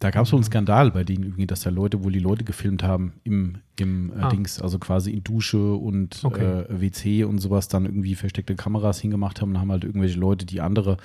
Da 0.00 0.10
gab 0.12 0.22
es 0.24 0.30
so 0.30 0.36
einen 0.36 0.44
Skandal 0.44 0.92
bei 0.92 1.02
denen 1.02 1.24
irgendwie, 1.24 1.48
dass 1.48 1.62
da 1.62 1.70
Leute, 1.70 2.04
wo 2.04 2.10
die 2.10 2.20
Leute 2.20 2.44
gefilmt 2.44 2.84
haben 2.84 3.14
im, 3.24 3.58
im 3.76 4.10
äh, 4.12 4.14
Ah. 4.22 4.28
Dings, 4.28 4.60
also 4.62 4.78
quasi 4.78 5.10
in 5.10 5.24
Dusche 5.24 5.74
und 5.74 6.20
Okay. 6.22 6.44
äh, 6.60 6.80
WC 6.80 7.24
und 7.24 7.38
sowas, 7.38 7.66
dann 7.66 7.84
irgendwie 7.84 8.14
versteckte 8.14 8.54
Kameras 8.54 9.00
hingemacht 9.00 9.40
haben 9.42 9.50
und 9.50 9.58
haben 9.60 9.72
halt 9.72 9.82
irgendwelche 9.82 10.18
Leute, 10.20 10.46
die 10.46 10.60
andere 10.60 10.98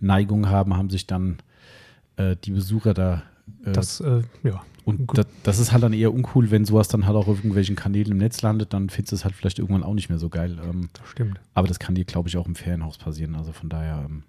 Neigungen 0.00 0.48
haben, 0.48 0.74
haben 0.78 0.88
sich 0.88 1.06
dann 1.06 1.36
äh, 2.18 2.36
die 2.44 2.50
Besucher 2.50 2.92
da. 2.92 3.22
Äh, 3.64 3.72
Das, 3.72 4.00
äh, 4.00 4.22
ja, 4.42 4.62
und 4.84 5.16
das, 5.18 5.26
das 5.42 5.58
ist 5.58 5.72
halt 5.72 5.82
dann 5.82 5.92
eher 5.92 6.12
uncool, 6.14 6.50
wenn 6.50 6.64
sowas 6.64 6.88
dann 6.88 7.06
halt 7.06 7.14
auch 7.14 7.28
auf 7.28 7.36
irgendwelchen 7.38 7.76
Kanälen 7.76 8.12
im 8.12 8.18
Netz 8.18 8.40
landet, 8.42 8.72
dann 8.72 8.88
findest 8.88 9.12
du 9.12 9.16
es 9.16 9.24
halt 9.24 9.34
vielleicht 9.34 9.58
irgendwann 9.58 9.82
auch 9.82 9.92
nicht 9.94 10.08
mehr 10.08 10.18
so 10.18 10.28
geil. 10.30 10.58
Ähm, 10.62 10.88
das 10.94 11.08
stimmt. 11.08 11.38
aber 11.54 11.68
das 11.68 11.78
kann 11.78 11.94
dir, 11.94 12.04
glaube 12.04 12.28
ich, 12.28 12.36
auch 12.36 12.46
im 12.46 12.54
Ferienhaus 12.54 12.96
passieren. 12.98 13.34
Also 13.34 13.52
von 13.52 13.68
daher. 13.68 14.06
Ähm, 14.08 14.22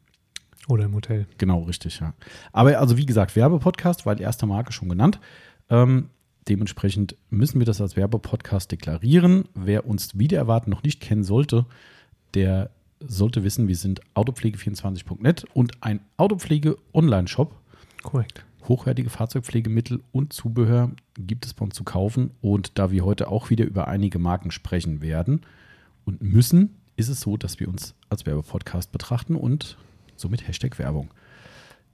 Oder 0.68 0.86
im 0.86 0.96
Hotel. 0.96 1.28
Genau, 1.38 1.64
richtig, 1.64 2.00
ja. 2.02 2.14
Aber 2.52 2.78
also 2.78 2.98
wie 2.98 3.06
gesagt, 3.06 3.36
Werbepodcast, 3.38 4.06
weil 4.06 4.20
erste 4.20 4.46
Marke 4.46 4.74
schon 4.74 4.90
genannt. 4.90 5.20
Ähm, 5.70 6.10
dementsprechend 6.50 7.16
müssen 7.30 7.60
wir 7.60 7.66
das 7.66 7.80
als 7.80 7.96
Werbepodcast 7.96 8.70
deklarieren. 8.72 9.46
Wer 9.54 9.86
uns 9.86 10.18
wieder 10.20 10.38
erwarten 10.38 10.72
noch 10.72 10.84
nicht 10.84 11.00
kennen 11.00 11.24
sollte, 11.24 11.66
der 12.34 12.70
sollte 13.00 13.46
wissen, 13.46 13.70
wir 13.70 13.78
sind 13.78 14.02
autopflege24.net 14.14 15.46
und 15.54 15.82
ein 15.82 16.02
Autopflege-Online-Shop. 16.18 17.56
Korrekt. 18.04 18.46
Hochwertige 18.68 19.10
Fahrzeugpflegemittel 19.10 20.02
und 20.12 20.34
Zubehör 20.34 20.92
gibt 21.18 21.46
es 21.46 21.54
bei 21.54 21.66
uns 21.66 21.76
zu 21.76 21.84
kaufen. 21.84 22.32
Und 22.42 22.78
da 22.78 22.92
wir 22.92 23.06
heute 23.06 23.30
auch 23.30 23.50
wieder 23.50 23.66
über 23.66 23.88
einige 23.88 24.20
Marken 24.20 24.52
sprechen 24.52 25.02
werden 25.02 25.42
und 26.06 26.22
müssen, 26.22 26.76
ist 26.96 27.10
es 27.10 27.22
so, 27.22 27.38
dass 27.38 27.60
wir 27.60 27.68
uns 27.68 27.96
als 28.10 28.26
Werbepodcast 28.26 28.92
betrachten 28.92 29.36
und 29.36 29.78
somit 30.16 30.48
Hashtag 30.48 30.78
Werbung. 30.78 31.10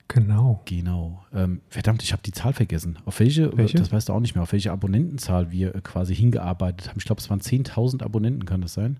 Genau. 0.07 0.61
Genau. 0.65 1.25
Ähm, 1.33 1.61
verdammt, 1.69 2.03
ich 2.03 2.11
habe 2.11 2.21
die 2.23 2.31
Zahl 2.31 2.53
vergessen. 2.53 2.99
Auf 3.05 3.19
welche, 3.19 3.55
Welche? 3.57 3.77
das 3.77 3.91
weißt 3.91 4.09
du 4.09 4.13
auch 4.13 4.19
nicht 4.19 4.35
mehr, 4.35 4.43
auf 4.43 4.51
welche 4.51 4.71
Abonnentenzahl 4.71 5.51
wir 5.51 5.73
äh, 5.75 5.81
quasi 5.81 6.15
hingearbeitet 6.15 6.89
haben. 6.89 6.97
Ich 6.99 7.05
glaube, 7.05 7.21
es 7.21 7.29
waren 7.29 7.41
10.000 7.41 8.03
Abonnenten, 8.03 8.45
kann 8.45 8.61
das 8.61 8.73
sein? 8.73 8.99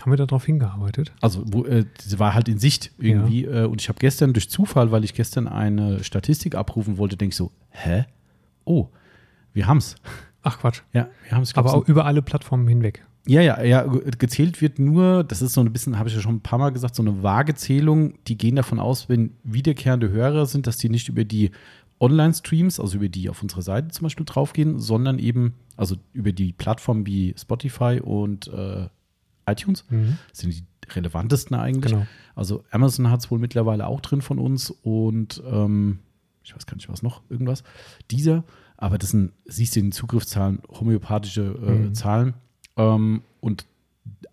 Haben 0.00 0.12
wir 0.12 0.16
darauf 0.16 0.44
hingearbeitet? 0.46 1.12
Also, 1.20 1.42
wo, 1.46 1.64
äh, 1.64 1.84
sie 1.98 2.18
war 2.18 2.34
halt 2.34 2.48
in 2.48 2.58
Sicht 2.58 2.92
irgendwie. 2.98 3.44
Äh, 3.44 3.64
und 3.66 3.80
ich 3.80 3.88
habe 3.88 3.98
gestern 3.98 4.32
durch 4.32 4.48
Zufall, 4.50 4.90
weil 4.92 5.04
ich 5.04 5.14
gestern 5.14 5.48
eine 5.48 6.04
Statistik 6.04 6.54
abrufen 6.54 6.98
wollte, 6.98 7.16
denke 7.16 7.32
ich 7.32 7.36
so, 7.36 7.50
hä? 7.70 8.04
Oh, 8.64 8.88
wir 9.52 9.66
haben's. 9.66 9.96
Ach 10.42 10.58
Quatsch. 10.60 10.82
Ja, 10.92 11.08
wir 11.24 11.32
haben 11.32 11.42
es. 11.42 11.54
Aber 11.56 11.74
auch 11.74 11.88
über 11.88 12.04
alle 12.04 12.22
Plattformen 12.22 12.68
hinweg. 12.68 13.04
Ja, 13.26 13.42
ja, 13.42 13.60
ja, 13.62 13.82
ge- 13.86 14.10
gezählt 14.16 14.62
wird 14.62 14.78
nur, 14.78 15.22
das 15.24 15.42
ist 15.42 15.52
so 15.52 15.60
ein 15.60 15.70
bisschen, 15.72 15.98
habe 15.98 16.08
ich 16.08 16.14
ja 16.14 16.20
schon 16.22 16.36
ein 16.36 16.40
paar 16.40 16.58
Mal 16.58 16.70
gesagt, 16.70 16.94
so 16.94 17.02
eine 17.02 17.22
vage 17.22 17.54
Zählung. 17.54 18.14
Die 18.26 18.38
gehen 18.38 18.56
davon 18.56 18.78
aus, 18.80 19.08
wenn 19.08 19.32
wiederkehrende 19.44 20.10
Hörer 20.10 20.46
sind, 20.46 20.66
dass 20.66 20.78
die 20.78 20.88
nicht 20.88 21.08
über 21.08 21.24
die 21.24 21.50
Online-Streams, 22.00 22.78
also 22.80 22.96
über 22.96 23.08
die 23.08 23.28
auf 23.28 23.42
unserer 23.42 23.62
Seite 23.62 23.88
zum 23.88 24.04
Beispiel 24.04 24.24
draufgehen, 24.24 24.78
sondern 24.78 25.18
eben, 25.18 25.54
also 25.76 25.96
über 26.12 26.32
die 26.32 26.52
Plattformen 26.52 27.06
wie 27.06 27.34
Spotify 27.36 28.00
und 28.02 28.46
äh, 28.48 28.86
iTunes, 29.50 29.84
Mhm. 29.90 30.18
das 30.30 30.38
sind 30.40 30.54
die 30.54 30.64
relevantesten 30.92 31.56
eigentlich. 31.56 31.92
Genau. 31.92 32.06
Also 32.34 32.64
Amazon 32.70 33.10
hat 33.10 33.20
es 33.20 33.30
wohl 33.30 33.38
mittlerweile 33.38 33.86
auch 33.86 34.00
drin 34.00 34.22
von 34.22 34.38
uns 34.38 34.70
und 34.70 35.42
ähm, 35.50 35.98
ich 36.44 36.54
weiß 36.54 36.66
gar 36.66 36.76
nicht, 36.76 36.88
was 36.88 37.02
noch, 37.02 37.20
irgendwas. 37.28 37.62
Dieser, 38.10 38.44
aber 38.76 38.96
das 38.98 39.10
sind, 39.10 39.32
siehst 39.44 39.74
du 39.76 39.80
in 39.80 39.86
den 39.86 39.92
Zugriffszahlen, 39.92 40.60
homöopathische 40.68 41.42
äh, 41.42 41.70
Mhm. 41.70 41.94
Zahlen. 41.94 42.34
Ähm, 42.76 43.22
und 43.40 43.66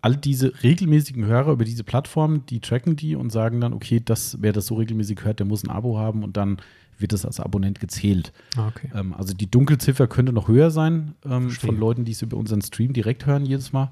all 0.00 0.16
diese 0.16 0.52
regelmäßigen 0.62 1.26
Hörer 1.26 1.52
über 1.52 1.64
diese 1.64 1.84
Plattform, 1.84 2.46
die 2.46 2.60
tracken 2.60 2.96
die 2.96 3.16
und 3.16 3.30
sagen 3.30 3.60
dann, 3.60 3.72
okay, 3.74 4.00
das, 4.02 4.38
wer 4.40 4.52
das 4.52 4.66
so 4.66 4.76
regelmäßig 4.76 5.24
hört, 5.24 5.40
der 5.40 5.46
muss 5.46 5.64
ein 5.64 5.70
Abo 5.70 5.98
haben 5.98 6.22
und 6.24 6.36
dann 6.36 6.58
wird 6.98 7.12
das 7.12 7.26
als 7.26 7.40
Abonnent 7.40 7.78
gezählt. 7.80 8.32
Ah, 8.56 8.68
okay. 8.68 8.88
Ähm, 8.94 9.12
also 9.12 9.34
die 9.34 9.50
Dunkelziffer 9.50 10.06
könnte 10.06 10.32
noch 10.32 10.48
höher 10.48 10.70
sein 10.70 11.14
ähm, 11.26 11.50
von 11.50 11.78
Leuten, 11.78 12.04
die 12.06 12.12
es 12.12 12.22
über 12.22 12.38
unseren 12.38 12.62
Stream 12.62 12.94
direkt 12.94 13.26
hören 13.26 13.44
jedes 13.44 13.72
Mal. 13.74 13.90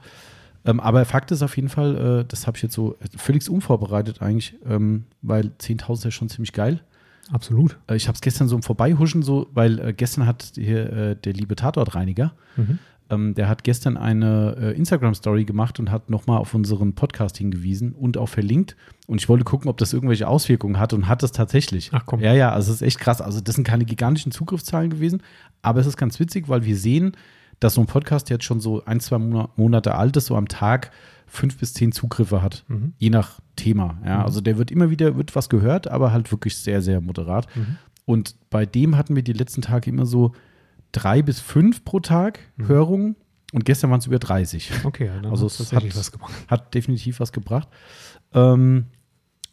Ähm, 0.66 0.80
aber 0.80 1.04
Fakt 1.04 1.30
ist 1.30 1.42
auf 1.42 1.56
jeden 1.56 1.68
Fall, 1.68 2.20
äh, 2.20 2.24
das 2.26 2.46
habe 2.46 2.56
ich 2.56 2.62
jetzt 2.62 2.74
so 2.74 2.96
völlig 3.16 3.48
unvorbereitet 3.50 4.22
eigentlich, 4.22 4.54
ähm, 4.66 5.04
weil 5.22 5.52
10.000 5.60 5.92
ist 5.92 6.04
ja 6.04 6.10
schon 6.10 6.28
ziemlich 6.28 6.52
geil. 6.52 6.80
Absolut. 7.32 7.78
Äh, 7.88 7.96
ich 7.96 8.06
habe 8.08 8.14
es 8.16 8.20
gestern 8.20 8.48
so 8.48 8.56
im 8.56 8.62
Vorbeihuschen 8.62 9.22
so, 9.22 9.46
weil 9.54 9.78
äh, 9.78 9.92
gestern 9.92 10.26
hat 10.26 10.52
hier 10.54 10.92
äh, 10.92 11.16
der 11.16 11.32
liebe 11.32 11.56
Tatortreiniger, 11.56 12.32
Mhm. 12.56 12.78
ähm, 13.10 13.34
der 13.34 13.48
hat 13.48 13.64
gestern 13.64 13.96
eine 13.98 14.56
äh, 14.58 14.76
Instagram-Story 14.76 15.44
gemacht 15.44 15.78
und 15.80 15.90
hat 15.90 16.08
nochmal 16.08 16.38
auf 16.38 16.54
unseren 16.54 16.94
Podcast 16.94 17.36
hingewiesen 17.36 17.92
und 17.92 18.16
auch 18.16 18.28
verlinkt. 18.28 18.76
Und 19.06 19.20
ich 19.20 19.28
wollte 19.28 19.44
gucken, 19.44 19.68
ob 19.68 19.76
das 19.78 19.92
irgendwelche 19.92 20.28
Auswirkungen 20.28 20.78
hat 20.78 20.92
und 20.94 21.08
hat 21.08 21.22
es 21.22 21.32
tatsächlich. 21.32 21.90
Ach 21.92 22.04
komm. 22.06 22.20
Ja, 22.20 22.32
ja, 22.32 22.52
also 22.52 22.70
es 22.72 22.76
ist 22.80 22.86
echt 22.86 23.00
krass. 23.00 23.20
Also 23.20 23.40
das 23.42 23.54
sind 23.56 23.64
keine 23.66 23.84
gigantischen 23.84 24.32
Zugriffszahlen 24.32 24.88
gewesen, 24.90 25.22
aber 25.62 25.80
es 25.80 25.86
ist 25.86 25.96
ganz 25.98 26.18
witzig, 26.20 26.48
weil 26.48 26.64
wir 26.64 26.76
sehen, 26.76 27.12
dass 27.64 27.74
so 27.74 27.80
ein 27.80 27.86
Podcast 27.86 28.28
jetzt 28.30 28.44
schon 28.44 28.60
so 28.60 28.84
ein, 28.84 29.00
zwei 29.00 29.16
Mona- 29.18 29.48
Monate 29.56 29.94
alt 29.94 30.16
ist, 30.16 30.26
so 30.26 30.36
am 30.36 30.48
Tag 30.48 30.90
fünf 31.26 31.56
bis 31.58 31.72
zehn 31.74 31.92
Zugriffe 31.92 32.42
hat, 32.42 32.64
Mhm. 32.68 32.92
je 32.98 33.10
nach 33.10 33.40
Thema. 33.56 33.98
Ja, 34.04 34.18
Mhm. 34.18 34.24
also 34.24 34.40
der 34.40 34.58
wird 34.58 34.70
immer 34.70 34.90
wieder, 34.90 35.16
wird 35.16 35.34
was 35.34 35.48
gehört, 35.48 35.88
aber 35.88 36.12
halt 36.12 36.30
wirklich 36.30 36.56
sehr, 36.56 36.82
sehr 36.82 37.00
moderat. 37.00 37.46
Mhm. 37.56 37.78
Und 38.04 38.36
bei 38.50 38.66
dem 38.66 38.96
hatten 38.96 39.16
wir 39.16 39.22
die 39.22 39.32
letzten 39.32 39.62
Tage 39.62 39.88
immer 39.90 40.04
so 40.06 40.32
drei 40.92 41.22
bis 41.22 41.40
fünf 41.40 41.84
pro 41.84 42.00
Tag 42.00 42.38
Mhm. 42.56 42.68
Hörungen 42.68 43.16
und 43.52 43.64
gestern 43.64 43.90
waren 43.90 43.98
es 44.00 44.06
über 44.06 44.18
30. 44.18 44.70
Okay, 44.84 45.06
ja, 45.06 45.30
Also 45.30 45.46
es 45.46 45.72
hat- 45.72 45.96
was 45.96 46.12
gemacht. 46.12 46.32
Hat 46.48 46.74
definitiv 46.74 47.18
was 47.20 47.32
gebracht. 47.32 47.68
Ähm, 48.32 48.86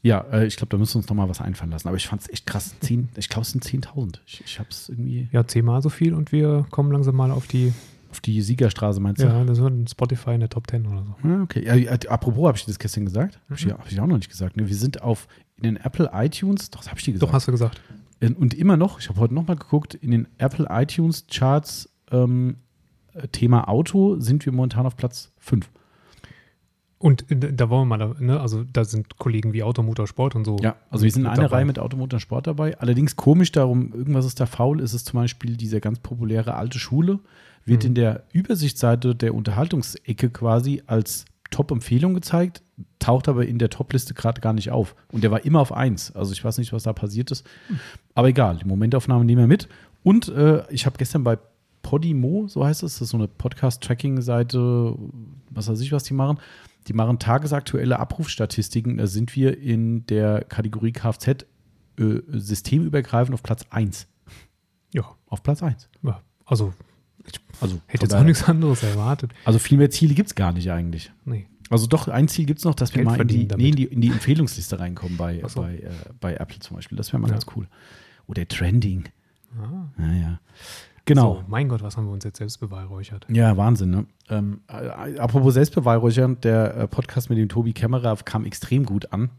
Ja, 0.04 0.22
äh, 0.32 0.48
ich 0.48 0.56
glaube, 0.56 0.72
da 0.72 0.78
müssen 0.80 0.96
wir 0.96 0.98
uns 1.02 1.10
noch 1.10 1.16
mal 1.16 1.30
was 1.30 1.42
einfallen 1.42 1.70
lassen. 1.70 1.88
Aber 1.88 1.96
ich 1.96 2.08
fand 2.08 2.24
es 2.24 2.30
echt 2.32 2.48
krass. 2.48 2.74
10, 2.80 3.10
ich 3.18 3.30
glaube, 3.30 3.44
es 3.44 3.52
sind 3.52 3.64
10.000. 3.64 4.20
Ich, 4.26 4.42
ich 4.44 4.58
habe 4.58 4.68
es 4.72 4.90
irgendwie 4.90 5.30
Ja, 5.32 5.46
zehnmal 5.46 5.84
so 5.84 5.90
viel 5.90 6.16
und 6.16 6.32
wir 6.32 6.66
kommen 6.72 6.92
langsam 6.92 7.16
mal 7.16 7.30
auf 7.30 7.46
die, 7.46 7.72
auf 8.12 8.20
die 8.22 8.42
Siegerstraße, 8.42 9.00
meinst 9.00 9.22
du? 9.22 9.26
ja, 9.28 9.44
das 9.44 9.60
wird 9.60 9.90
Spotify 9.90 10.32
in 10.32 10.42
der 10.42 10.50
Top 10.50 10.70
10 10.70 10.86
oder 10.86 11.04
so. 11.04 11.16
Ah, 11.28 11.42
okay. 11.44 11.66
Ja, 11.84 11.92
apropos, 12.10 12.48
habe 12.48 12.58
ich 12.58 12.66
das 12.66 12.78
gestern 12.78 13.06
gesagt? 13.06 13.40
Habe 13.46 13.56
ich, 13.60 13.66
Mhm. 13.66 13.72
hab 13.72 13.92
ich 13.92 14.00
auch 14.00 14.06
noch 14.08 14.18
nicht 14.18 14.30
gesagt. 14.30 14.58
Ne? 14.58 14.68
Wir 14.68 14.76
sind 14.76 15.02
auf 15.02 15.28
in 15.58 15.64
den 15.64 15.78
Apple 15.78 16.10
iTunes, 16.14 16.70
doch, 16.70 16.80
das 16.82 16.90
habe 16.90 17.00
ich 17.00 17.06
dir 17.06 17.14
gesagt. 17.14 17.30
Doch, 17.30 17.34
hast 17.34 17.48
du 17.48 17.52
gesagt. 17.52 17.82
Und 18.22 18.54
immer 18.54 18.78
noch, 18.78 19.00
ich 19.00 19.10
habe 19.10 19.20
heute 19.20 19.34
noch 19.34 19.48
mal 19.48 19.56
geguckt, 19.56 19.96
in 19.96 20.12
den 20.12 20.28
Apple 20.38 20.68
iTunes 20.70 21.26
Charts 21.32 21.90
ähm, 22.12 22.58
äh, 23.14 23.28
Thema 23.30 23.68
Auto 23.68 24.20
sind 24.20 24.46
wir 24.46 24.54
momentan 24.54 24.86
auf 24.86 24.96
Platz 24.96 25.32
5. 25.40 25.70
Und 27.02 27.30
äh, 27.32 27.54
da 27.54 27.70
wollen 27.70 27.88
wir 27.88 27.98
mal, 27.98 28.16
ne, 28.20 28.40
also 28.40 28.64
da 28.64 28.86
sind 28.86 29.18
Kollegen 29.18 29.54
wie 29.54 29.64
Automotorsport 29.64 30.36
und 30.36 30.46
so. 30.46 30.58
Ja, 30.62 30.76
also 30.90 31.04
wir 31.04 31.12
sind 31.12 31.24
in 31.24 31.28
einer. 31.28 31.52
Reihe 31.52 31.66
mit 31.66 31.80
Automotor 31.80 32.20
Sport 32.20 32.48
dabei. 32.48 32.78
Allerdings 32.80 33.16
komisch 33.16 33.52
darum, 33.52 33.92
irgendwas 33.94 34.26
ist 34.26 34.40
da 34.40 34.46
faul, 34.46 34.80
ist 34.80 34.94
es 34.94 35.04
zum 35.04 35.20
Beispiel 35.20 35.58
diese 35.58 35.82
ganz 35.82 36.00
populäre 36.00 36.54
alte 36.56 36.78
Schule, 36.80 37.20
wird 37.66 37.84
Mhm. 37.84 37.88
in 37.88 37.96
der 37.96 38.24
Übersichtsseite 38.34 39.16
der 39.16 39.34
Unterhaltungsecke 39.34 40.30
quasi 40.30 40.84
als 40.86 41.26
Top-Empfehlung 41.50 42.14
gezeigt, 42.14 42.62
taucht 43.00 43.28
aber 43.28 43.46
in 43.46 43.58
der 43.58 43.70
Top-Liste 43.70 44.14
gerade 44.14 44.40
gar 44.40 44.54
nicht 44.54 44.72
auf. 44.72 44.96
Und 45.12 45.24
der 45.24 45.32
war 45.32 45.44
immer 45.44 45.60
auf 45.60 45.74
1. 45.74 46.16
Also 46.16 46.32
ich 46.34 46.44
weiß 46.46 46.60
nicht, 46.60 46.72
was 46.72 46.84
da 46.84 46.94
passiert 46.94 47.30
ist. 47.32 47.46
Aber 48.16 48.30
egal, 48.30 48.58
die 48.58 48.66
Momentaufnahme 48.68 49.26
nehmen 49.26 49.42
wir 49.42 49.48
mit. 49.48 49.68
Und 50.04 50.30
äh, 50.30 50.64
ich 50.70 50.86
habe 50.86 50.98
gestern 50.98 51.24
bei 51.24 51.38
Podimo, 51.82 52.48
so 52.48 52.64
heißt 52.64 52.84
es, 52.84 52.94
das 52.94 53.02
ist 53.02 53.10
so 53.10 53.18
eine 53.18 53.28
Podcast-Tracking-Seite, 53.28 54.96
was 55.50 55.68
weiß 55.68 55.82
ich, 55.82 55.92
was 55.92 56.04
die 56.04 56.14
machen. 56.14 56.38
Die 56.88 56.94
machen 56.94 57.20
tagesaktuelle 57.20 58.00
Abrufstatistiken. 58.00 58.98
Da 58.98 59.08
sind 59.08 59.36
wir 59.36 59.58
in 59.60 60.06
der 60.08 60.44
Kategorie 60.46 60.92
Kfz 60.92 61.28
äh, 62.00 62.22
systemübergreifend 62.28 63.34
auf 63.34 63.44
Platz 63.44 63.66
1. 63.70 64.08
Ja, 64.94 65.04
Auf 65.28 65.44
Platz 65.44 65.62
1. 65.64 65.90
ja. 66.04 66.22
also 66.46 66.74
Also, 67.62 67.80
hätte 67.88 68.06
jetzt 68.06 68.14
auch 68.16 68.24
nichts 68.24 68.44
anderes 68.44 68.84
erwartet. 68.84 69.32
also 69.46 69.60
viel 69.60 69.78
mehr 69.78 69.90
Ziele 69.90 70.14
gibt 70.16 70.28
es 70.28 70.36
gar 70.36 70.52
nicht 70.52 70.70
eigentlich. 70.72 71.12
Nee. 71.24 71.48
Also 71.70 71.88
doch, 71.88 72.10
ein 72.10 72.28
Ziel 72.28 72.46
gibt 72.46 72.60
es 72.60 72.66
noch, 72.66 72.76
dass 72.76 72.94
wir 72.94 73.04
Geld 73.06 73.18
mal 73.18 73.22
in 73.22 73.28
die, 73.30 73.48
nee, 73.56 73.70
in, 73.70 73.76
die, 73.78 73.84
in 73.86 74.02
die 74.02 74.10
Empfehlungsliste 74.10 74.80
reinkommen 74.80 75.16
bei, 75.18 75.42
so. 75.48 75.62
bei, 75.62 75.76
äh, 75.78 75.90
bei 76.20 76.34
Apple 76.36 76.60
zum 76.60 76.76
Beispiel. 76.76 76.98
Das 76.98 77.14
wäre 77.14 77.20
mal 77.22 77.28
Ja. 77.30 77.34
ganz 77.36 77.46
cool. 77.56 77.68
Oder 78.28 78.46
Trending. 78.48 79.06
Ah. 79.58 79.88
Naja. 79.98 80.42
Genau. 81.06 81.36
So, 81.36 81.44
mein 81.48 81.68
Gott, 81.68 81.82
was 81.82 81.98
haben 81.98 82.06
wir 82.06 82.14
uns 82.14 82.24
jetzt 82.24 82.38
selbst 82.38 82.60
beweihräuchert? 82.60 83.26
Ja, 83.30 83.58
Wahnsinn, 83.58 83.90
ne? 83.90 84.06
Ähm, 84.30 84.62
äh, 84.68 85.18
apropos 85.18 85.54
Selbstbeweihräuchern, 85.56 86.40
der 86.42 86.76
äh, 86.76 86.88
Podcast 86.88 87.30
mit 87.30 87.40
dem 87.40 87.50
Tobi 87.50 87.74
Kämmerer 87.74 88.16
kam 88.18 88.46
extrem 88.46 88.86
gut 88.86 89.12
an. 89.12 89.30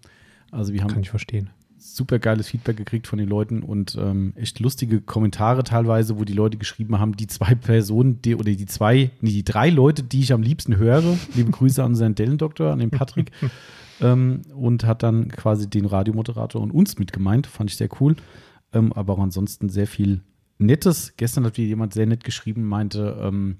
Also 0.50 0.72
wir 0.72 0.82
haben 0.82 0.90
Kann 0.90 1.00
ich 1.02 1.10
verstehen. 1.10 1.50
super 1.78 2.18
geiles 2.18 2.48
Feedback 2.48 2.76
gekriegt 2.76 3.06
von 3.06 3.18
den 3.18 3.28
Leuten 3.28 3.62
und 3.62 3.96
ähm, 3.98 4.32
echt 4.36 4.60
lustige 4.60 5.00
Kommentare 5.00 5.64
teilweise, 5.64 6.18
wo 6.18 6.24
die 6.24 6.34
Leute 6.34 6.58
geschrieben 6.58 6.98
haben, 6.98 7.16
die 7.16 7.26
zwei 7.26 7.54
Personen, 7.54 8.20
die, 8.22 8.34
oder 8.34 8.44
die 8.52 8.66
zwei, 8.66 9.10
nee, 9.20 9.30
die 9.30 9.44
drei 9.44 9.70
Leute, 9.70 10.02
die 10.02 10.20
ich 10.20 10.32
am 10.32 10.42
liebsten 10.42 10.76
höre. 10.76 11.16
Liebe 11.34 11.50
Grüße 11.50 11.82
an 11.82 11.94
seinen 11.94 12.14
Dellendoktor, 12.14 12.72
an 12.72 12.80
den 12.80 12.90
Patrick. 12.90 13.30
ähm, 14.00 14.42
und 14.54 14.84
hat 14.84 15.02
dann 15.02 15.28
quasi 15.28 15.70
den 15.70 15.86
Radiomoderator 15.86 16.60
und 16.60 16.70
uns 16.70 16.98
mitgemeint. 16.98 17.46
Fand 17.46 17.70
ich 17.70 17.76
sehr 17.76 17.88
cool. 18.00 18.16
Ähm, 18.74 18.92
aber 18.92 19.14
auch 19.14 19.20
ansonsten 19.20 19.68
sehr 19.68 19.86
viel 19.86 20.22
Nettes. 20.66 21.14
Gestern 21.16 21.44
hat 21.44 21.58
jemand 21.58 21.94
sehr 21.94 22.06
nett 22.06 22.24
geschrieben, 22.24 22.64
meinte, 22.64 23.18
ähm, 23.20 23.58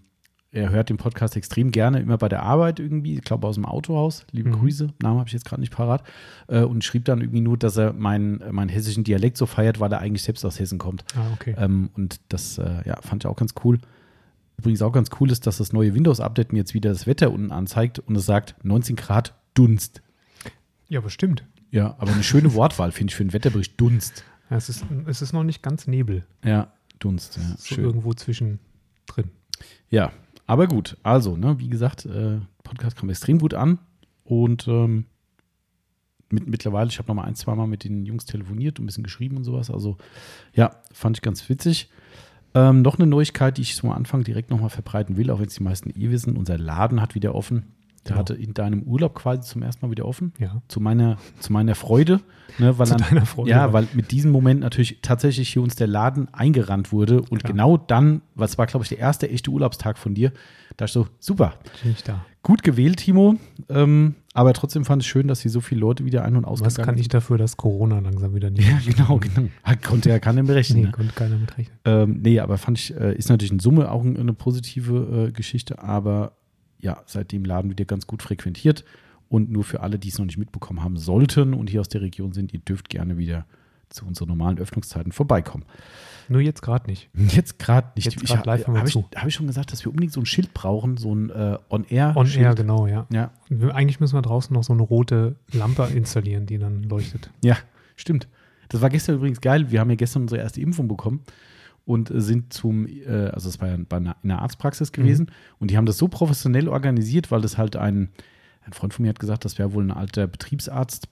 er 0.50 0.68
hört 0.68 0.90
den 0.90 0.98
Podcast 0.98 1.34
extrem 1.36 1.70
gerne, 1.70 2.00
immer 2.00 2.18
bei 2.18 2.28
der 2.28 2.42
Arbeit 2.42 2.78
irgendwie, 2.78 3.14
ich 3.14 3.22
glaube 3.22 3.46
aus 3.46 3.54
dem 3.54 3.64
Autohaus. 3.64 4.26
Liebe 4.32 4.50
Mhm. 4.50 4.54
Grüße, 4.60 4.88
Namen 5.02 5.18
habe 5.18 5.26
ich 5.28 5.32
jetzt 5.32 5.46
gerade 5.46 5.60
nicht 5.60 5.72
parat. 5.72 6.02
Äh, 6.46 6.60
und 6.60 6.84
schrieb 6.84 7.06
dann 7.06 7.22
irgendwie 7.22 7.40
nur, 7.40 7.56
dass 7.56 7.78
er 7.78 7.94
meinen, 7.94 8.40
äh, 8.42 8.52
meinen 8.52 8.68
hessischen 8.68 9.02
Dialekt 9.02 9.38
so 9.38 9.46
feiert, 9.46 9.80
weil 9.80 9.90
er 9.92 10.00
eigentlich 10.00 10.22
selbst 10.22 10.44
aus 10.44 10.60
Hessen 10.60 10.78
kommt. 10.78 11.04
Ah, 11.16 11.32
okay. 11.32 11.54
Ähm, 11.56 11.88
und 11.96 12.20
das 12.28 12.58
äh, 12.58 12.82
ja, 12.86 13.00
fand 13.00 13.24
ich 13.24 13.28
auch 13.28 13.36
ganz 13.36 13.54
cool. 13.64 13.78
Übrigens 14.58 14.82
auch 14.82 14.92
ganz 14.92 15.08
cool 15.18 15.30
ist, 15.30 15.46
dass 15.46 15.56
das 15.56 15.72
neue 15.72 15.94
Windows-Update 15.94 16.52
mir 16.52 16.58
jetzt 16.58 16.74
wieder 16.74 16.90
das 16.90 17.06
Wetter 17.06 17.32
unten 17.32 17.50
anzeigt 17.50 17.98
und 18.00 18.14
es 18.14 18.26
sagt 18.26 18.54
19 18.62 18.96
Grad 18.96 19.34
Dunst. 19.54 20.02
ja, 20.88 21.00
bestimmt. 21.00 21.44
Ja, 21.70 21.96
aber 21.98 22.12
eine 22.12 22.22
schöne 22.22 22.52
Wortwahl 22.52 22.92
finde 22.92 23.10
ich 23.10 23.16
für 23.16 23.22
einen 23.22 23.32
Wetterbericht 23.32 23.80
Dunst. 23.80 24.24
Ja, 24.50 24.58
es, 24.58 24.68
ist, 24.68 24.84
es 25.06 25.22
ist 25.22 25.32
noch 25.32 25.42
nicht 25.44 25.62
ganz 25.62 25.86
Nebel. 25.86 26.26
Ja, 26.44 26.70
Dunst. 27.04 27.36
Ja, 27.36 27.42
So 27.56 27.74
schön. 27.74 27.84
irgendwo 27.84 28.12
zwischen 28.14 28.58
drin. 29.06 29.30
Ja, 29.90 30.12
aber 30.46 30.66
gut. 30.66 30.96
Also, 31.02 31.36
ne, 31.36 31.58
wie 31.58 31.68
gesagt, 31.68 32.06
äh, 32.06 32.40
Podcast 32.62 32.96
kam 32.96 33.10
extrem 33.10 33.38
gut 33.38 33.54
an 33.54 33.78
und 34.24 34.66
ähm, 34.68 35.06
mit, 36.30 36.46
mittlerweile, 36.46 36.88
ich 36.88 36.98
habe 36.98 37.08
noch 37.08 37.14
mal 37.14 37.24
ein, 37.24 37.34
zwei 37.34 37.54
Mal 37.54 37.66
mit 37.66 37.84
den 37.84 38.06
Jungs 38.06 38.24
telefoniert 38.24 38.78
und 38.78 38.84
ein 38.84 38.86
bisschen 38.86 39.04
geschrieben 39.04 39.36
und 39.36 39.44
sowas. 39.44 39.70
Also, 39.70 39.98
ja, 40.54 40.76
fand 40.92 41.18
ich 41.18 41.22
ganz 41.22 41.48
witzig. 41.48 41.90
Ähm, 42.54 42.82
noch 42.82 42.98
eine 42.98 43.06
Neuigkeit, 43.06 43.56
die 43.56 43.62
ich 43.62 43.76
zum 43.76 43.90
Anfang 43.90 44.24
direkt 44.24 44.50
noch 44.50 44.60
mal 44.60 44.68
verbreiten 44.68 45.16
will, 45.16 45.30
auch 45.30 45.38
wenn 45.40 45.46
es 45.46 45.54
die 45.54 45.62
meisten 45.62 45.90
eh 45.90 46.10
wissen. 46.10 46.36
Unser 46.36 46.58
Laden 46.58 47.00
hat 47.00 47.14
wieder 47.14 47.34
offen. 47.34 47.74
Der 48.04 48.10
Genau. 48.14 48.18
hatte 48.20 48.34
in 48.34 48.52
deinem 48.52 48.82
Urlaub 48.82 49.14
quasi 49.14 49.42
zum 49.42 49.62
ersten 49.62 49.86
Mal 49.86 49.90
wieder 49.92 50.06
offen. 50.06 50.32
Ja. 50.40 50.60
Zu 50.66 50.80
meiner, 50.80 51.18
zu 51.38 51.52
meiner 51.52 51.74
Freude. 51.76 52.20
Ne, 52.58 52.76
weil 52.78 52.86
Zu 52.88 52.94
an- 52.96 53.04
deiner 53.08 53.26
Freude. 53.26 53.50
Ja, 53.50 53.72
weil 53.72 53.86
mit 53.94 54.10
diesem 54.10 54.30
Moment 54.32 54.60
natürlich 54.60 54.98
tatsächlich 55.02 55.48
hier 55.50 55.62
uns 55.62 55.76
der 55.76 55.86
Laden 55.86 56.28
eingerannt 56.34 56.92
wurde. 56.92 57.22
Und 57.22 57.38
Klar. 57.44 57.52
genau 57.52 57.76
dann, 57.76 58.22
was 58.34 58.58
war, 58.58 58.66
glaube 58.66 58.82
ich, 58.84 58.88
der 58.88 58.98
erste 58.98 59.30
echte 59.30 59.50
Urlaubstag 59.50 59.98
von 59.98 60.14
dir, 60.14 60.32
da 60.76 60.86
ich 60.86 60.92
so, 60.92 61.06
super, 61.20 61.54
ich 61.84 62.02
da. 62.02 62.24
gut 62.42 62.62
gewählt, 62.64 62.96
Timo. 62.98 63.36
Ähm, 63.68 64.16
aber 64.34 64.52
trotzdem 64.52 64.84
fand 64.84 65.02
ich 65.02 65.08
schön, 65.08 65.28
dass 65.28 65.42
hier 65.42 65.50
so 65.52 65.60
viele 65.60 65.80
Leute 65.82 66.04
wieder 66.04 66.24
ein- 66.24 66.34
und 66.36 66.42
Was 66.44 66.60
ausgegangen 66.62 66.86
kann 66.86 66.94
ich 66.96 67.02
sind. 67.04 67.14
dafür, 67.14 67.38
dass 67.38 67.56
Corona 67.56 68.00
langsam 68.00 68.34
wieder 68.34 68.50
nicht 68.50 68.68
Ja, 68.68 68.78
genau, 68.84 69.18
genau. 69.18 69.48
Konnte 69.86 70.08
ja 70.10 70.18
keiner 70.18 70.42
berechnen. 70.42 70.80
Nee, 70.80 70.86
ne? 70.86 70.92
konnte 70.92 71.12
keiner 71.14 71.36
mit 71.36 71.56
rechnen. 71.56 71.76
Ähm, 71.84 72.20
nee, 72.22 72.40
aber 72.40 72.58
fand 72.58 72.78
ich, 72.78 72.94
äh, 72.96 73.14
ist 73.14 73.28
natürlich 73.28 73.52
in 73.52 73.60
Summe 73.60 73.90
auch 73.92 74.02
ein, 74.02 74.16
eine 74.18 74.32
positive 74.32 75.28
äh, 75.28 75.32
Geschichte, 75.32 75.82
aber 75.82 76.32
ja, 76.82 77.02
seitdem 77.06 77.44
Laden 77.44 77.70
wieder 77.70 77.84
ganz 77.86 78.06
gut 78.06 78.22
frequentiert. 78.22 78.84
Und 79.28 79.50
nur 79.50 79.64
für 79.64 79.80
alle, 79.80 79.98
die 79.98 80.08
es 80.08 80.18
noch 80.18 80.26
nicht 80.26 80.36
mitbekommen 80.36 80.82
haben 80.82 80.98
sollten 80.98 81.54
und 81.54 81.70
hier 81.70 81.80
aus 81.80 81.88
der 81.88 82.02
Region 82.02 82.32
sind, 82.32 82.52
ihr 82.52 82.60
dürft 82.60 82.90
gerne 82.90 83.16
wieder 83.16 83.46
zu 83.88 84.04
unseren 84.04 84.28
normalen 84.28 84.58
Öffnungszeiten 84.58 85.12
vorbeikommen. 85.12 85.64
Nur 86.28 86.40
jetzt 86.40 86.60
gerade 86.60 86.90
nicht. 86.90 87.08
Jetzt 87.14 87.58
gerade 87.58 87.88
nicht. 87.96 88.04
Jetzt 88.04 88.24
grad 88.24 88.46
live 88.46 88.66
haben 88.66 88.74
wir 88.74 88.80
Habe 88.80 88.88
ich, 88.88 88.96
hab 88.96 89.26
ich 89.26 89.34
schon 89.34 89.46
gesagt, 89.46 89.72
dass 89.72 89.84
wir 89.84 89.90
unbedingt 89.90 90.12
so 90.12 90.20
ein 90.20 90.26
Schild 90.26 90.54
brauchen, 90.54 90.96
so 90.96 91.14
ein 91.14 91.30
äh, 91.30 91.58
On-Air. 91.68 92.14
On 92.16 92.26
Schild. 92.26 92.44
Air, 92.44 92.54
genau, 92.54 92.86
ja. 92.86 93.06
Ja, 93.10 93.30
Eigentlich 93.72 94.00
müssen 94.00 94.14
wir 94.14 94.22
draußen 94.22 94.52
noch 94.54 94.64
so 94.64 94.72
eine 94.72 94.82
rote 94.82 95.36
Lampe 95.52 95.88
installieren, 95.94 96.46
die 96.46 96.58
dann 96.58 96.82
leuchtet. 96.84 97.30
ja, 97.42 97.56
stimmt. 97.96 98.28
Das 98.68 98.80
war 98.80 98.88
gestern 98.88 99.16
übrigens 99.16 99.40
geil. 99.40 99.70
Wir 99.70 99.80
haben 99.80 99.90
ja 99.90 99.96
gestern 99.96 100.22
unsere 100.22 100.40
erste 100.40 100.60
Impfung 100.60 100.88
bekommen 100.88 101.20
und 101.84 102.10
äh, 102.10 102.20
sind 102.20 102.52
zum, 102.52 102.86
äh, 102.86 103.30
also 103.32 103.48
es 103.48 103.60
war 103.60 103.68
ja 103.68 103.76
bei 103.88 103.96
einer, 103.96 104.16
in 104.22 104.30
einer 104.30 104.42
Arztpraxis 104.42 104.92
gewesen. 104.92 105.30
Und 105.58 105.70
die 105.70 105.76
haben 105.76 105.86
das 105.86 105.98
so 105.98 106.08
professionell 106.08 106.68
organisiert, 106.68 107.30
weil 107.30 107.40
das 107.40 107.58
halt 107.58 107.76
ein, 107.76 108.10
ein 108.62 108.72
Freund 108.72 108.94
von 108.94 109.02
mir 109.02 109.08
hat 109.08 109.18
gesagt, 109.18 109.44
das 109.44 109.58
wäre 109.58 109.72
wohl 109.72 109.84
ein 109.84 109.90
alter 109.90 110.26
Betriebsarzt, 110.26 111.08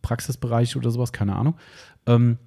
Praxisbereich 0.00 0.76
oder 0.76 0.90
sowas, 0.90 1.12
keine 1.12 1.36
Ahnung. 1.36 1.56
Ähm, 2.06 2.38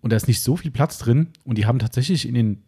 und 0.00 0.10
da 0.10 0.16
ist 0.16 0.28
nicht 0.28 0.42
so 0.42 0.56
viel 0.56 0.70
Platz 0.70 0.98
drin. 0.98 1.28
Und 1.44 1.58
die 1.58 1.66
haben 1.66 1.78
tatsächlich 1.78 2.28
in 2.28 2.34
den, 2.34 2.62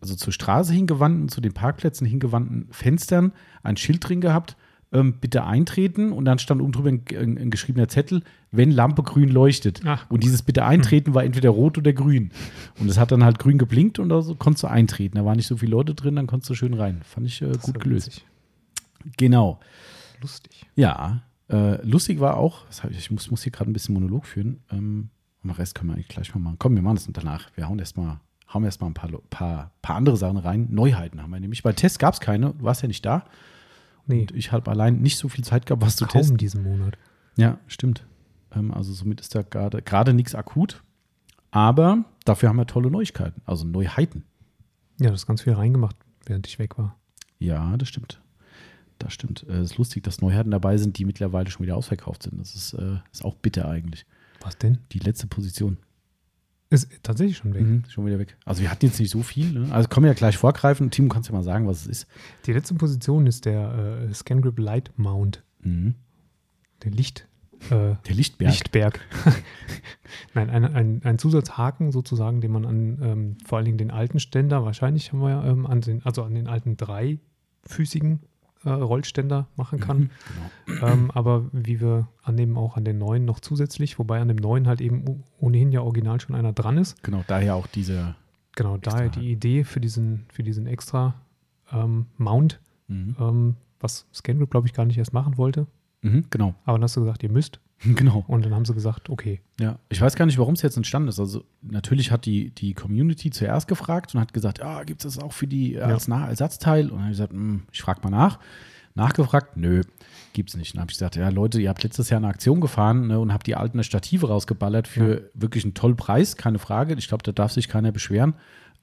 also 0.00 0.14
zur 0.14 0.32
Straße 0.32 0.72
hingewandten, 0.72 1.28
zu 1.28 1.40
den 1.40 1.52
Parkplätzen 1.52 2.06
hingewandten 2.06 2.68
Fenstern 2.70 3.32
ein 3.62 3.76
Schild 3.76 4.08
drin 4.08 4.20
gehabt, 4.20 4.56
ähm, 4.92 5.14
bitte 5.20 5.44
eintreten 5.44 6.12
und 6.12 6.24
dann 6.24 6.38
stand 6.38 6.60
oben 6.60 6.72
drüber 6.72 6.88
ein, 6.88 7.04
ein, 7.16 7.38
ein 7.38 7.50
geschriebener 7.50 7.88
Zettel, 7.88 8.22
wenn 8.50 8.70
Lampe 8.70 9.02
grün 9.02 9.28
leuchtet. 9.28 9.82
Ach. 9.84 10.10
Und 10.10 10.24
dieses 10.24 10.42
bitte 10.42 10.64
eintreten 10.64 11.14
war 11.14 11.24
entweder 11.24 11.50
rot 11.50 11.78
oder 11.78 11.92
grün. 11.92 12.30
Und 12.78 12.88
es 12.88 12.98
hat 12.98 13.12
dann 13.12 13.24
halt 13.24 13.38
grün 13.38 13.58
geblinkt 13.58 13.98
und 13.98 14.08
da 14.08 14.20
so 14.22 14.34
konntest 14.34 14.64
du 14.64 14.66
eintreten. 14.68 15.16
Da 15.16 15.24
waren 15.24 15.36
nicht 15.36 15.46
so 15.46 15.56
viele 15.56 15.72
Leute 15.72 15.94
drin, 15.94 16.16
dann 16.16 16.26
konntest 16.26 16.50
du 16.50 16.54
schön 16.54 16.74
rein. 16.74 17.00
Fand 17.04 17.26
ich 17.26 17.40
äh, 17.42 17.52
gut 17.62 17.80
gelöst. 17.80 18.08
witzig. 18.08 18.26
Genau. 19.16 19.60
Lustig. 20.20 20.66
Ja, 20.74 21.22
äh, 21.48 21.84
lustig 21.86 22.20
war 22.20 22.36
auch, 22.36 22.64
ich, 22.90 22.98
ich 22.98 23.10
muss, 23.10 23.30
muss 23.30 23.42
hier 23.42 23.52
gerade 23.52 23.70
ein 23.70 23.72
bisschen 23.72 23.94
Monolog 23.94 24.26
führen. 24.26 24.60
Ähm, 24.70 25.10
und 25.42 25.50
den 25.50 25.56
Rest 25.56 25.74
können 25.74 25.90
wir 25.90 25.94
eigentlich 25.94 26.08
gleich 26.08 26.34
mal 26.34 26.40
machen. 26.40 26.56
Komm, 26.58 26.74
wir 26.74 26.82
machen 26.82 26.96
das 26.96 27.08
danach. 27.10 27.48
Wir 27.54 27.68
hauen 27.68 27.78
erstmal 27.78 28.20
hauen 28.52 28.64
erst 28.64 28.80
mal 28.80 28.88
ein 28.88 28.94
paar, 28.94 29.10
paar, 29.30 29.70
paar 29.82 29.96
andere 29.96 30.16
Sachen 30.16 30.36
rein. 30.36 30.68
Neuheiten 30.70 31.22
haben 31.22 31.30
wir 31.30 31.40
nämlich. 31.40 31.62
Bei 31.62 31.72
Tests 31.72 31.98
gab 31.98 32.14
es 32.14 32.20
keine, 32.20 32.54
du 32.54 32.64
warst 32.64 32.82
ja 32.82 32.88
nicht 32.88 33.04
da. 33.06 33.24
Nee, 34.10 34.22
Und 34.22 34.34
ich 34.34 34.52
habe 34.52 34.70
allein 34.70 35.00
nicht 35.00 35.16
so 35.18 35.28
viel 35.28 35.44
Zeit 35.44 35.66
gehabt, 35.66 35.82
was 35.82 35.96
zu 35.96 36.04
kaum 36.06 36.20
testen. 36.20 36.36
diesen 36.36 36.62
Monat. 36.62 36.98
Ja, 37.36 37.58
stimmt. 37.66 38.04
Ähm, 38.54 38.72
also 38.72 38.92
somit 38.92 39.20
ist 39.20 39.34
da 39.34 39.42
gerade 39.42 39.80
gerade 39.82 40.12
nichts 40.12 40.34
akut. 40.34 40.82
Aber 41.50 42.04
dafür 42.24 42.48
haben 42.48 42.56
wir 42.56 42.66
tolle 42.66 42.90
Neuigkeiten, 42.90 43.40
also 43.44 43.64
Neuheiten. 43.66 44.24
Ja, 45.00 45.10
das 45.10 45.20
ist 45.22 45.26
ganz 45.26 45.42
viel 45.42 45.54
reingemacht, 45.54 45.96
während 46.26 46.46
ich 46.46 46.58
weg 46.58 46.78
war. 46.78 46.96
Ja, 47.38 47.76
das 47.76 47.88
stimmt. 47.88 48.20
Das 48.98 49.12
stimmt. 49.14 49.44
Äh, 49.48 49.54
Es 49.60 49.72
ist 49.72 49.78
lustig, 49.78 50.02
dass 50.04 50.20
Neuheiten 50.20 50.50
dabei 50.50 50.76
sind, 50.76 50.98
die 50.98 51.04
mittlerweile 51.06 51.50
schon 51.50 51.64
wieder 51.64 51.76
ausverkauft 51.76 52.22
sind. 52.24 52.38
Das 52.38 52.54
ist, 52.54 52.74
äh, 52.74 52.98
ist 53.12 53.24
auch 53.24 53.34
bitter 53.34 53.68
eigentlich. 53.68 54.04
Was 54.42 54.58
denn? 54.58 54.78
Die 54.92 54.98
letzte 54.98 55.26
Position. 55.26 55.78
Ist 56.70 56.88
tatsächlich 57.02 57.36
schon 57.36 57.52
weg. 57.52 57.62
Mhm, 57.62 57.84
schon 57.88 58.06
wieder 58.06 58.18
weg. 58.20 58.36
Also 58.44 58.62
wir 58.62 58.70
hatten 58.70 58.86
jetzt 58.86 59.00
nicht 59.00 59.10
so 59.10 59.22
viel. 59.22 59.50
Ne? 59.52 59.72
Also 59.72 59.88
können 59.88 60.04
wir 60.04 60.10
ja 60.12 60.14
gleich 60.14 60.36
vorgreifen. 60.38 60.90
Timo, 60.92 61.08
kannst 61.08 61.28
ja 61.28 61.34
mal 61.34 61.42
sagen, 61.42 61.66
was 61.66 61.80
es 61.82 61.86
ist. 61.88 62.06
Die 62.46 62.52
letzte 62.52 62.74
Position 62.74 63.26
ist 63.26 63.44
der 63.44 64.06
äh, 64.08 64.14
ScanGrip 64.14 64.58
Light 64.58 64.92
Mount, 64.96 65.42
Mhm. 65.62 65.94
der 66.84 66.92
Licht, 66.92 67.26
äh, 67.70 67.96
Der 68.06 68.14
Lichtberg. 68.14 68.50
Lichtberg. 68.52 69.00
Nein, 70.34 70.48
ein, 70.48 70.64
ein, 70.64 71.00
ein 71.04 71.18
Zusatzhaken 71.18 71.90
sozusagen, 71.92 72.40
den 72.40 72.52
man 72.52 72.64
an 72.64 72.98
ähm, 73.02 73.36
vor 73.44 73.58
allen 73.58 73.64
Dingen 73.66 73.78
den 73.78 73.90
alten 73.90 74.20
Ständer, 74.20 74.64
wahrscheinlich 74.64 75.12
haben 75.12 75.20
wir 75.20 75.30
ja 75.30 75.44
ähm, 75.44 75.66
an 75.66 75.80
den, 75.80 76.02
also 76.06 76.22
an 76.22 76.34
den 76.34 76.46
alten 76.46 76.76
dreifüßigen 76.76 78.20
äh, 78.64 78.70
Rollständer 78.70 79.48
machen 79.56 79.80
kann. 79.80 80.10
Genau. 80.68 80.92
Ähm, 80.92 81.10
aber 81.12 81.46
wie 81.52 81.80
wir 81.80 82.08
annehmen, 82.22 82.56
auch 82.56 82.76
an 82.76 82.84
den 82.84 82.98
neuen 82.98 83.24
noch 83.24 83.40
zusätzlich, 83.40 83.98
wobei 83.98 84.20
an 84.20 84.28
dem 84.28 84.36
neuen 84.36 84.66
halt 84.66 84.80
eben 84.80 85.24
ohnehin 85.38 85.72
ja 85.72 85.80
original 85.82 86.20
schon 86.20 86.34
einer 86.36 86.52
dran 86.52 86.78
ist. 86.78 87.02
Genau, 87.02 87.22
daher 87.26 87.54
auch 87.56 87.66
diese. 87.66 88.14
Genau, 88.56 88.76
daher 88.76 89.08
die 89.08 89.30
Idee 89.30 89.64
für 89.64 89.80
diesen, 89.80 90.26
für 90.32 90.42
diesen 90.42 90.66
extra 90.66 91.14
ähm, 91.72 92.06
Mount, 92.16 92.60
Mhm. 92.88 93.16
ähm, 93.20 93.56
was 93.78 94.06
ScanGroup, 94.12 94.50
glaube 94.50 94.66
ich, 94.66 94.72
gar 94.74 94.84
nicht 94.84 94.98
erst 94.98 95.12
machen 95.12 95.38
wollte. 95.38 95.66
Mhm, 96.02 96.24
genau, 96.30 96.54
Aber 96.64 96.76
dann 96.78 96.82
hast 96.84 96.96
du 96.96 97.00
gesagt, 97.00 97.22
ihr 97.22 97.30
müsst. 97.30 97.60
genau. 97.96 98.24
Und 98.28 98.44
dann 98.44 98.54
haben 98.54 98.64
sie 98.64 98.74
gesagt, 98.74 99.08
okay. 99.08 99.40
Ja, 99.58 99.78
ich 99.88 100.00
weiß 100.00 100.14
gar 100.16 100.26
nicht, 100.26 100.38
warum 100.38 100.54
es 100.54 100.62
jetzt 100.62 100.76
entstanden 100.76 101.08
ist. 101.08 101.18
Also 101.18 101.44
natürlich 101.62 102.10
hat 102.10 102.26
die, 102.26 102.50
die 102.50 102.74
Community 102.74 103.30
zuerst 103.30 103.68
gefragt 103.68 104.14
und 104.14 104.20
hat 104.20 104.32
gesagt, 104.34 104.58
ja, 104.58 104.82
gibt 104.84 105.04
es 105.04 105.14
das 105.14 105.22
auch 105.22 105.32
für 105.32 105.46
die 105.46 105.74
äh, 105.76 105.80
als 105.80 106.06
Nach 106.08 106.28
Ersatzteil? 106.28 106.84
Und 106.84 106.92
dann 106.92 107.00
habe 107.00 107.12
ich 107.12 107.16
gesagt, 107.18 107.32
hm, 107.32 107.62
ich 107.72 107.80
frage 107.80 108.00
mal 108.02 108.10
nach. 108.10 108.38
Nachgefragt, 108.94 109.56
nö, 109.56 109.82
gibt's 110.32 110.56
nicht. 110.56 110.74
Dann 110.74 110.82
habe 110.82 110.90
ich 110.90 110.96
gesagt, 110.98 111.16
ja 111.16 111.28
Leute, 111.28 111.60
ihr 111.60 111.68
habt 111.68 111.82
letztes 111.82 112.10
Jahr 112.10 112.18
eine 112.18 112.26
Aktion 112.26 112.60
gefahren 112.60 113.06
ne, 113.06 113.20
und 113.20 113.32
habt 113.32 113.46
die 113.46 113.54
alten 113.54 113.82
Stative 113.84 114.28
rausgeballert 114.28 114.88
für 114.88 115.30
wirklich 115.32 115.64
einen 115.64 115.74
tollen 115.74 115.96
Preis, 115.96 116.36
keine 116.36 116.58
Frage. 116.58 116.94
Ich 116.94 117.08
glaube, 117.08 117.22
da 117.22 117.32
darf 117.32 117.52
sich 117.52 117.68
keiner 117.68 117.92
beschweren, 117.92 118.34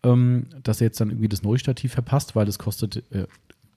ähm, 0.04 0.48
dass 0.64 0.82
er 0.82 0.88
jetzt 0.88 1.02
dann 1.02 1.10
irgendwie 1.10 1.28
das 1.28 1.44
neue 1.44 1.60
Stativ 1.60 1.92
verpasst, 1.92 2.36
weil 2.36 2.46
das 2.46 2.58
kostet, 2.58 3.04
äh, 3.12 3.28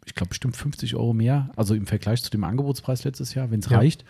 ich 0.07 0.15
glaube, 0.15 0.29
bestimmt 0.31 0.57
50 0.57 0.95
Euro 0.95 1.13
mehr, 1.13 1.51
also 1.57 1.75
im 1.75 1.87
Vergleich 1.87 2.23
zu 2.23 2.31
dem 2.31 2.45
Angebotspreis 2.45 3.05
letztes 3.05 3.35
Jahr, 3.35 3.51
wenn 3.51 3.61
es 3.61 3.69
Ja. 3.69 3.79
reicht. 3.79 4.05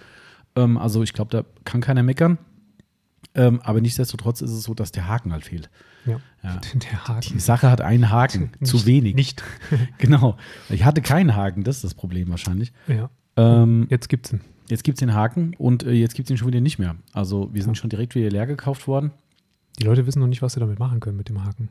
Ähm, 0.56 0.76
also 0.78 1.02
ich 1.02 1.12
glaube, 1.12 1.30
da 1.30 1.44
kann 1.64 1.80
keiner 1.80 2.02
meckern. 2.02 2.38
Ähm, 3.34 3.60
aber 3.62 3.80
nichtsdestotrotz 3.80 4.40
ist 4.40 4.50
es 4.50 4.62
so, 4.64 4.74
dass 4.74 4.90
der 4.92 5.06
Haken 5.06 5.32
halt 5.32 5.44
fehlt. 5.44 5.70
Ja. 6.06 6.20
Ja. 6.42 6.60
Der 6.74 7.06
Haken. 7.06 7.32
Die 7.34 7.38
Sache 7.40 7.70
hat 7.70 7.80
einen 7.80 8.10
Haken, 8.10 8.50
zu 8.64 8.76
Nicht- 8.76 8.86
wenig. 8.86 9.14
Nicht. 9.14 9.42
Genau. 9.98 10.36
Ich 10.68 10.84
hatte 10.84 11.02
keinen 11.02 11.36
Haken, 11.36 11.62
das 11.62 11.76
ist 11.76 11.84
das 11.84 11.94
Problem 11.94 12.28
wahrscheinlich. 12.30 12.72
Ja. 12.88 13.10
Ähm, 13.36 13.86
Jetzt 13.90 14.08
gibt's 14.08 14.32
ihn. 14.32 14.40
jetzt 14.68 14.82
gibt 14.82 14.96
es 14.96 15.00
den 15.00 15.14
Haken 15.14 15.54
und 15.58 15.84
äh, 15.84 15.92
jetzt 15.92 16.14
gibt 16.14 16.26
es 16.28 16.30
ihn 16.32 16.36
schon 16.38 16.48
wieder 16.48 16.60
nicht 16.60 16.78
mehr. 16.78 16.96
Also 17.12 17.50
wir 17.52 17.62
sind 17.62 17.76
Ja. 17.76 17.80
schon 17.82 17.90
direkt 17.90 18.14
wieder 18.16 18.30
leer 18.30 18.46
gekauft 18.46 18.88
worden. 18.88 19.12
Die 19.78 19.84
Leute 19.84 20.06
wissen 20.06 20.18
noch 20.20 20.26
nicht, 20.26 20.42
was 20.42 20.54
sie 20.54 20.60
damit 20.60 20.78
machen 20.78 20.98
können 21.00 21.16
mit 21.16 21.28
dem 21.28 21.44
Haken. 21.44 21.68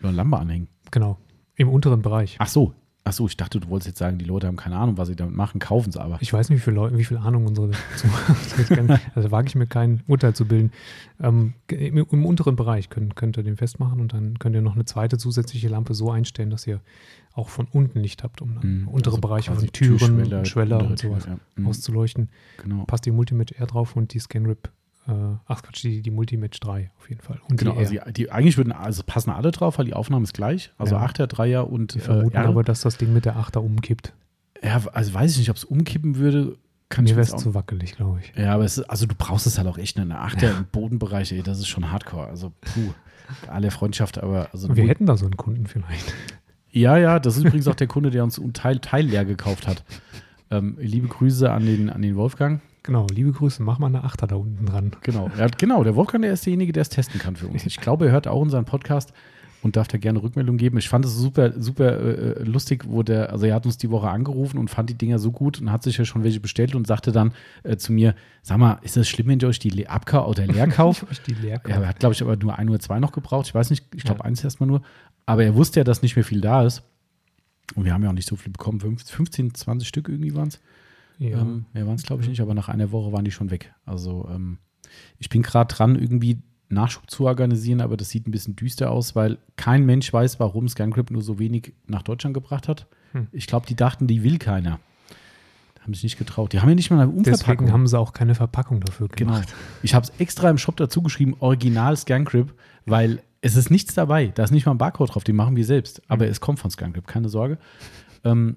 Nur 0.00 0.08
eine 0.10 0.16
Lampe 0.16 0.38
anhängen. 0.38 0.68
Genau. 0.90 1.18
Im 1.56 1.68
unteren 1.68 2.00
Bereich. 2.02 2.36
Ach 2.38 2.48
so. 2.48 2.72
Ach 3.08 3.12
so, 3.14 3.26
ich 3.26 3.38
dachte, 3.38 3.58
du 3.58 3.70
wolltest 3.70 3.86
jetzt 3.86 3.98
sagen, 4.00 4.18
die 4.18 4.26
Leute 4.26 4.46
haben 4.46 4.56
keine 4.56 4.76
Ahnung, 4.76 4.98
was 4.98 5.08
sie 5.08 5.16
damit 5.16 5.34
machen, 5.34 5.60
kaufen 5.60 5.88
es 5.88 5.96
aber. 5.96 6.18
Ich 6.20 6.30
weiß 6.30 6.50
nicht, 6.50 6.58
wie 6.58 6.62
viel, 6.62 6.74
Leu 6.74 6.90
wie 6.92 7.04
viel 7.04 7.16
Ahnung 7.16 7.46
unsere 7.46 7.70
Zuhörer 7.96 8.98
Also 9.14 9.30
wage 9.30 9.48
ich 9.48 9.54
mir 9.54 9.66
kein 9.66 10.02
Urteil 10.06 10.34
zu 10.34 10.44
bilden. 10.46 10.72
Ähm, 11.18 11.54
im, 11.68 11.96
Im 12.10 12.26
unteren 12.26 12.54
Bereich 12.54 12.90
könnt, 12.90 13.16
könnt 13.16 13.38
ihr 13.38 13.42
den 13.42 13.56
festmachen 13.56 14.00
und 14.00 14.12
dann 14.12 14.38
könnt 14.38 14.54
ihr 14.54 14.60
noch 14.60 14.74
eine 14.74 14.84
zweite 14.84 15.16
zusätzliche 15.16 15.68
Lampe 15.68 15.94
so 15.94 16.10
einstellen, 16.10 16.50
dass 16.50 16.66
ihr 16.66 16.82
auch 17.32 17.48
von 17.48 17.66
unten 17.72 18.00
Licht 18.00 18.22
habt, 18.24 18.42
um 18.42 18.54
dann 18.56 18.82
Mhm, 18.82 18.88
untere 18.88 19.14
also 19.14 19.20
Bereiche 19.22 19.54
von 19.54 19.66
Türen, 19.72 20.44
Schweller 20.44 20.80
untere 20.80 20.90
und 20.90 20.98
sowas 20.98 21.24
ja. 21.24 21.38
Mhm, 21.56 21.66
auszuleuchten. 21.66 22.28
Genau. 22.62 22.84
Passt 22.84 23.06
die 23.06 23.10
Multimatch 23.10 23.52
R 23.52 23.66
drauf 23.66 23.96
und 23.96 24.12
die 24.12 24.18
ScanRip, 24.18 24.70
äh, 25.08 25.12
ach 25.46 25.62
Quatsch, 25.62 25.82
die, 25.82 26.02
die 26.02 26.10
Multimatch 26.10 26.60
3 26.60 26.90
auf 26.98 27.08
jeden 27.08 27.22
Fall. 27.22 27.40
Und 27.48 27.56
Genau, 27.58 27.72
die 27.72 27.78
also 27.78 27.94
die, 28.06 28.12
die, 28.12 28.30
eigentlich 28.30 28.56
würden, 28.56 28.72
also 28.72 29.02
passen 29.04 29.30
alle 29.30 29.50
drauf, 29.50 29.78
weil 29.78 29.86
die 29.86 29.94
Aufnahme 29.94 30.24
ist 30.24 30.34
gleich. 30.34 30.72
Also 30.78 30.96
Ja. 30.96 31.04
8er, 31.06 31.26
3er 31.26 31.60
und 31.60 31.94
Wir 31.94 32.02
äh, 32.02 32.04
vermuten 32.04 32.36
R. 32.36 32.46
aber, 32.46 32.62
dass 32.62 32.82
das 32.82 32.98
Ding 32.98 33.12
mit 33.12 33.24
der 33.24 33.36
8er 33.36 33.58
umkippt. 33.58 34.12
Ja, 34.62 34.80
also 34.92 35.14
weiß 35.14 35.32
ich 35.32 35.38
nicht, 35.38 35.50
ob 35.50 35.56
es 35.56 35.64
umkippen 35.64 36.16
würde. 36.16 36.56
Kann 36.90 37.04
Mir 37.04 37.10
ich 37.10 37.16
wäre 37.16 37.26
es 37.26 37.36
zu 37.36 37.54
wackelig, 37.54 37.96
glaube 37.96 38.20
ich. 38.20 38.32
Ja, 38.36 38.54
aber 38.54 38.64
es 38.64 38.78
ist, 38.78 38.84
also 38.84 39.06
du 39.06 39.14
brauchst 39.16 39.46
es 39.46 39.58
halt 39.58 39.68
auch 39.68 39.76
echt 39.78 39.96
in 39.98 40.02
einer 40.04 40.20
Achter 40.22 40.56
im 40.56 40.66
Bodenbereich, 40.72 41.32
ey, 41.32 41.42
das 41.42 41.58
ist 41.58 41.68
schon 41.68 41.90
hardcore. 41.92 42.26
Also, 42.28 42.50
puh, 42.62 42.92
alle 43.46 43.70
Freundschaft, 43.70 44.18
aber 44.22 44.48
also 44.52 44.74
Wir 44.74 44.86
hätten 44.88 45.04
da 45.04 45.16
so 45.16 45.26
einen 45.26 45.36
Kunden 45.36 45.66
vielleicht. 45.66 46.14
ja, 46.70 46.96
ja, 46.96 47.18
das 47.18 47.36
ist 47.36 47.44
übrigens 47.44 47.68
auch 47.68 47.74
der 47.74 47.88
Kunde, 47.88 48.10
der 48.10 48.24
uns 48.24 48.38
ein 48.38 48.54
Teil, 48.54 48.78
Teil 48.78 49.04
leer 49.06 49.26
gekauft 49.26 49.66
hat. 49.66 49.84
Ähm, 50.50 50.78
liebe 50.80 51.08
Grüße 51.08 51.50
an 51.52 51.66
den, 51.66 51.90
an 51.90 52.00
den 52.00 52.16
Wolfgang. 52.16 52.62
Genau, 52.88 53.06
liebe 53.12 53.32
Grüße, 53.32 53.62
mach 53.62 53.78
mal 53.78 53.88
eine 53.88 54.02
Achter 54.02 54.26
da 54.26 54.36
unten 54.36 54.64
dran. 54.64 54.92
Genau, 55.02 55.30
ja, 55.38 55.46
genau, 55.48 55.84
der 55.84 55.94
Wolfgang, 55.94 56.22
der 56.24 56.32
ist 56.32 56.46
derjenige, 56.46 56.72
der 56.72 56.80
es 56.80 56.88
testen 56.88 57.20
kann 57.20 57.36
für 57.36 57.46
uns. 57.46 57.66
Ich 57.66 57.76
glaube, 57.76 58.06
er 58.06 58.12
hört 58.12 58.26
auch 58.26 58.40
unseren 58.40 58.64
Podcast 58.64 59.12
und 59.62 59.76
darf 59.76 59.88
da 59.88 59.98
gerne 59.98 60.22
Rückmeldung 60.22 60.56
geben. 60.56 60.78
Ich 60.78 60.88
fand 60.88 61.04
es 61.04 61.14
super, 61.14 61.52
super 61.60 61.98
äh, 62.00 62.42
lustig, 62.44 62.84
wo 62.88 63.02
der, 63.02 63.30
also 63.30 63.44
er 63.44 63.54
hat 63.56 63.66
uns 63.66 63.76
die 63.76 63.90
Woche 63.90 64.08
angerufen 64.08 64.56
und 64.56 64.70
fand 64.70 64.88
die 64.88 64.94
Dinger 64.94 65.18
so 65.18 65.30
gut 65.32 65.60
und 65.60 65.70
hat 65.70 65.82
sich 65.82 65.98
ja 65.98 66.06
schon 66.06 66.24
welche 66.24 66.40
bestellt 66.40 66.74
und 66.74 66.86
sagte 66.86 67.12
dann 67.12 67.32
äh, 67.62 67.76
zu 67.76 67.92
mir, 67.92 68.14
sag 68.42 68.56
mal, 68.56 68.78
ist 68.80 68.96
das 68.96 69.06
schlimm, 69.06 69.26
wenn 69.26 69.38
ihr 69.38 69.48
euch 69.48 69.58
die 69.58 69.68
le- 69.68 69.90
abkauft 69.90 70.26
oder 70.30 70.46
leer 70.50 70.66
kauft? 70.68 71.04
Ich 71.10 71.20
die 71.20 71.34
leer 71.34 71.60
Ja, 71.68 71.82
er 71.82 71.88
hat, 71.88 72.00
glaube 72.00 72.14
ich, 72.14 72.22
aber 72.22 72.36
nur 72.36 72.58
ein 72.58 72.70
oder 72.70 72.80
zwei 72.80 72.98
noch 73.00 73.12
gebraucht. 73.12 73.48
Ich 73.48 73.54
weiß 73.54 73.68
nicht, 73.68 73.84
ich 73.94 74.04
glaube 74.04 74.20
Ja. 74.20 74.24
eins 74.24 74.42
erstmal 74.42 74.66
nur. 74.66 74.80
Aber 75.26 75.44
er 75.44 75.54
wusste 75.54 75.80
ja, 75.80 75.84
dass 75.84 76.00
nicht 76.00 76.16
mehr 76.16 76.24
viel 76.24 76.40
da 76.40 76.62
ist. 76.64 76.82
Und 77.74 77.84
wir 77.84 77.92
haben 77.92 78.02
ja 78.02 78.08
auch 78.08 78.14
nicht 78.14 78.26
so 78.28 78.36
viel 78.36 78.50
bekommen. 78.50 78.80
Fünf- 78.80 79.04
15, 79.10 79.52
20 79.54 79.86
Stück 79.86 80.08
irgendwie 80.08 80.34
waren 80.34 80.48
es. 80.48 80.58
Ja. 81.18 81.40
Ähm, 81.40 81.66
mehr 81.72 81.86
waren 81.86 81.96
es, 81.96 82.02
glaube 82.02 82.22
ich, 82.22 82.28
nicht. 82.28 82.40
Aber 82.40 82.54
nach 82.54 82.68
einer 82.68 82.90
Woche 82.92 83.12
waren 83.12 83.24
die 83.24 83.30
schon 83.30 83.50
weg. 83.50 83.74
Also 83.84 84.28
ähm, 84.32 84.58
ich 85.18 85.28
bin 85.28 85.42
gerade 85.42 85.74
dran, 85.74 85.96
irgendwie 85.96 86.38
Nachschub 86.68 87.10
zu 87.10 87.26
organisieren. 87.26 87.80
Aber 87.80 87.96
das 87.96 88.10
sieht 88.10 88.26
ein 88.26 88.30
bisschen 88.30 88.56
düster 88.56 88.90
aus, 88.90 89.16
weil 89.16 89.38
kein 89.56 89.84
Mensch 89.86 90.12
weiß, 90.12 90.38
warum 90.40 90.68
ScanCrypt 90.68 91.10
nur 91.10 91.22
so 91.22 91.38
wenig 91.38 91.74
nach 91.86 92.02
Deutschland 92.02 92.34
gebracht 92.34 92.68
hat. 92.68 92.86
Hm. 93.12 93.28
Ich 93.32 93.46
glaube, 93.46 93.66
die 93.66 93.74
dachten, 93.74 94.06
die 94.06 94.22
will 94.22 94.38
keiner. 94.38 94.80
Haben 95.80 95.94
sich 95.94 96.02
nicht 96.02 96.18
getraut. 96.18 96.52
Die 96.52 96.60
haben 96.60 96.68
ja 96.68 96.74
nicht 96.74 96.90
mal 96.90 97.00
eine 97.00 97.10
Umverpackung. 97.10 97.56
Deswegen 97.56 97.72
haben 97.72 97.86
sie 97.86 97.98
auch 97.98 98.12
keine 98.12 98.34
Verpackung 98.34 98.80
dafür 98.80 99.08
Genau. 99.08 99.32
gemacht. 99.32 99.54
Ich 99.82 99.94
habe 99.94 100.04
es 100.04 100.12
extra 100.20 100.50
im 100.50 100.58
Shop 100.58 100.76
dazu 100.76 101.02
geschrieben, 101.02 101.34
Original 101.40 101.96
ScanCrip, 101.96 102.52
weil 102.84 103.22
es 103.40 103.56
ist 103.56 103.70
nichts 103.70 103.94
dabei. 103.94 104.28
Da 104.34 104.44
ist 104.44 104.50
nicht 104.50 104.66
mal 104.66 104.72
ein 104.72 104.78
Barcode 104.78 105.14
drauf, 105.14 105.24
den 105.24 105.36
machen 105.36 105.56
wir 105.56 105.64
selbst. 105.64 106.02
Aber 106.08 106.28
es 106.28 106.40
kommt 106.40 106.58
von 106.58 106.70
ScanCrip, 106.70 107.06
keine 107.06 107.28
Sorge. 107.30 107.58
Ähm, 108.24 108.56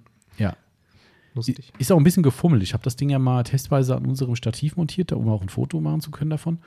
Lustig. 1.33 1.71
ist 1.79 1.91
auch 1.91 1.97
ein 1.97 2.03
bisschen 2.03 2.23
gefummelt. 2.23 2.63
Ich 2.63 2.73
habe 2.73 2.83
das 2.83 2.95
Ding 2.95 3.09
ja 3.09 3.19
mal 3.19 3.43
testweise 3.43 3.95
an 3.95 4.05
unserem 4.05 4.35
Stativ 4.35 4.75
montiert, 4.75 5.11
um 5.13 5.27
auch 5.29 5.41
ein 5.41 5.49
Foto 5.49 5.79
machen 5.81 6.01
zu 6.01 6.11
können 6.11 6.29
davon. 6.29 6.59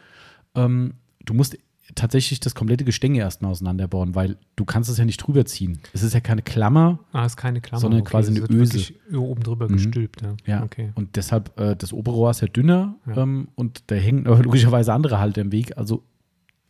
Ähm, 0.54 0.94
du 1.24 1.34
musst 1.34 1.56
tatsächlich 1.94 2.40
das 2.40 2.54
komplette 2.54 2.82
Gestänge 2.84 3.18
erstmal 3.18 3.50
auseinanderbauen, 3.50 4.14
weil 4.14 4.38
du 4.56 4.64
kannst 4.64 4.88
es 4.88 4.96
ja 4.96 5.04
nicht 5.04 5.18
drüber 5.18 5.44
ziehen. 5.44 5.80
Es 5.92 6.02
ist 6.02 6.14
ja 6.14 6.20
keine 6.20 6.40
Klammer, 6.40 6.98
Ah, 7.12 7.26
ist 7.26 7.36
keine 7.36 7.60
Klammer. 7.60 7.80
Sondern 7.80 8.04
quasi 8.04 8.32
es 8.32 8.48
eine 8.48 8.58
Öse. 8.58 8.94
Oben 9.14 9.42
drüber 9.42 9.68
Mhm. 9.68 9.72
gestülpt. 9.74 10.22
Ja. 10.22 10.34
Ja, 10.46 10.62
Okay. 10.62 10.92
und 10.94 11.16
deshalb, 11.16 11.58
äh, 11.60 11.76
das 11.76 11.92
obere 11.92 12.14
Rohr 12.14 12.30
ist 12.30 12.40
ja 12.40 12.48
dünner 12.48 12.94
Ja. 13.06 13.18
Ähm, 13.18 13.48
und 13.54 13.82
da 13.88 13.96
hängen 13.96 14.24
logischerweise 14.72 14.94
andere 14.94 15.18
Halter 15.18 15.42
im 15.42 15.52
Weg, 15.52 15.76
also 15.76 16.02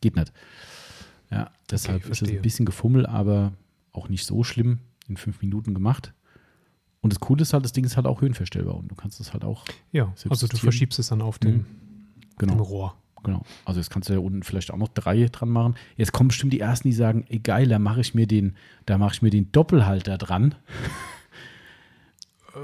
geht 0.01 0.17
nicht. 0.17 0.33
Ja, 1.31 1.51
deshalb 1.71 2.09
ist 2.09 2.23
es 2.23 2.29
ein 2.29 2.43
bisschen 2.43 2.67
gefummelt, 2.67 3.07
aber 3.09 3.53
auch 3.93 4.09
nicht 4.09 4.27
so 4.27 4.43
schlimm. 4.43 4.81
In 5.07 5.17
fünf 5.19 5.43
Minuten 5.43 5.75
gemacht. 5.75 6.13
Und 7.05 7.12
das 7.12 7.21
Coole 7.21 7.43
ist 7.43 7.53
halt, 7.53 7.64
das 7.67 7.73
Ding 7.73 7.85
ist 7.85 7.97
halt 7.97 8.07
auch 8.07 8.23
höhenverstellbar 8.23 8.75
und 8.77 8.90
du 8.90 8.95
kannst 8.95 9.21
es 9.21 9.35
halt 9.35 9.45
auch, 9.45 9.64
Ja, 9.93 10.14
also 10.31 10.47
du 10.47 10.57
verschiebst 10.57 10.99
es 10.99 11.09
dann 11.09 11.21
auf 11.21 11.38
dem, 11.38 11.51
dem 11.53 11.67
genau, 12.38 12.62
Rohr. 12.62 12.95
genau. 13.23 13.43
Also 13.67 13.79
jetzt 13.79 13.90
kannst 13.90 14.09
du 14.09 14.14
ja 14.14 14.21
unten 14.21 14.43
vielleicht 14.43 14.71
auch 14.73 14.79
noch 14.79 14.88
drei 14.88 15.27
dran 15.27 15.51
machen. 15.51 15.75
Jetzt 15.99 16.12
kommen 16.12 16.29
bestimmt 16.29 16.55
die 16.55 16.61
ersten, 16.61 16.88
die 16.88 16.95
sagen, 16.95 17.25
ey 17.29 17.40
geil, 17.40 17.69
da 17.69 17.79
mache 17.79 18.01
ich 18.01 18.14
mir 18.14 18.27
den, 18.27 18.57
da 18.87 18.97
mache 18.97 19.17
ich 19.17 19.21
mir 19.23 19.29
den 19.29 19.53
Doppelhalter 19.53 20.17
dran. 20.17 20.55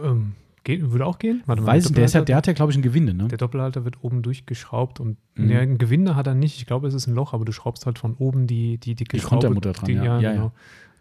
Ähm, 0.05 0.35
geht, 0.65 0.91
würde 0.93 1.05
auch 1.07 1.19
gehen? 1.19 1.43
Warte 1.47 1.67
Weiß 1.67 1.87
ich, 1.87 1.93
der, 1.93 2.05
ist 2.05 2.15
ja, 2.15 2.23
der 2.23 2.37
hat 2.37 2.47
ja, 2.47 2.53
glaube 2.53 2.71
ich, 2.73 2.79
ein 2.79 2.83
Gewinde, 2.83 3.13
ne? 3.15 3.27
der 3.29 3.39
Doppelhalter 3.39 3.85
wird 3.85 4.03
oben 4.05 4.23
durchgeschraubt 4.23 5.01
und 5.01 5.17
Mhm. 5.35 5.47
nee, 5.47 5.57
ein 5.57 5.79
Gewinde 5.79 6.15
hat 6.17 6.27
er 6.27 6.35
nicht. 6.35 6.59
Ich 6.59 6.67
glaube, 6.67 6.87
es 6.87 6.95
ist 6.95 7.07
ein 7.07 7.15
Loch, 7.15 7.33
aber 7.33 7.45
du 7.45 7.53
schraubst 7.53 7.87
halt 7.87 7.99
von 7.99 8.15
oben 8.15 8.47
die, 8.47 8.79
die 8.79 8.95
dicke 8.95 9.17
Die 9.17 9.21
Schraube. 9.21 9.37
Kontermutter 9.49 9.73
dran, 9.73 9.91
ja. 9.91 10.05
Ja, 10.05 10.21
ja. 10.21 10.33
genau. 10.33 10.53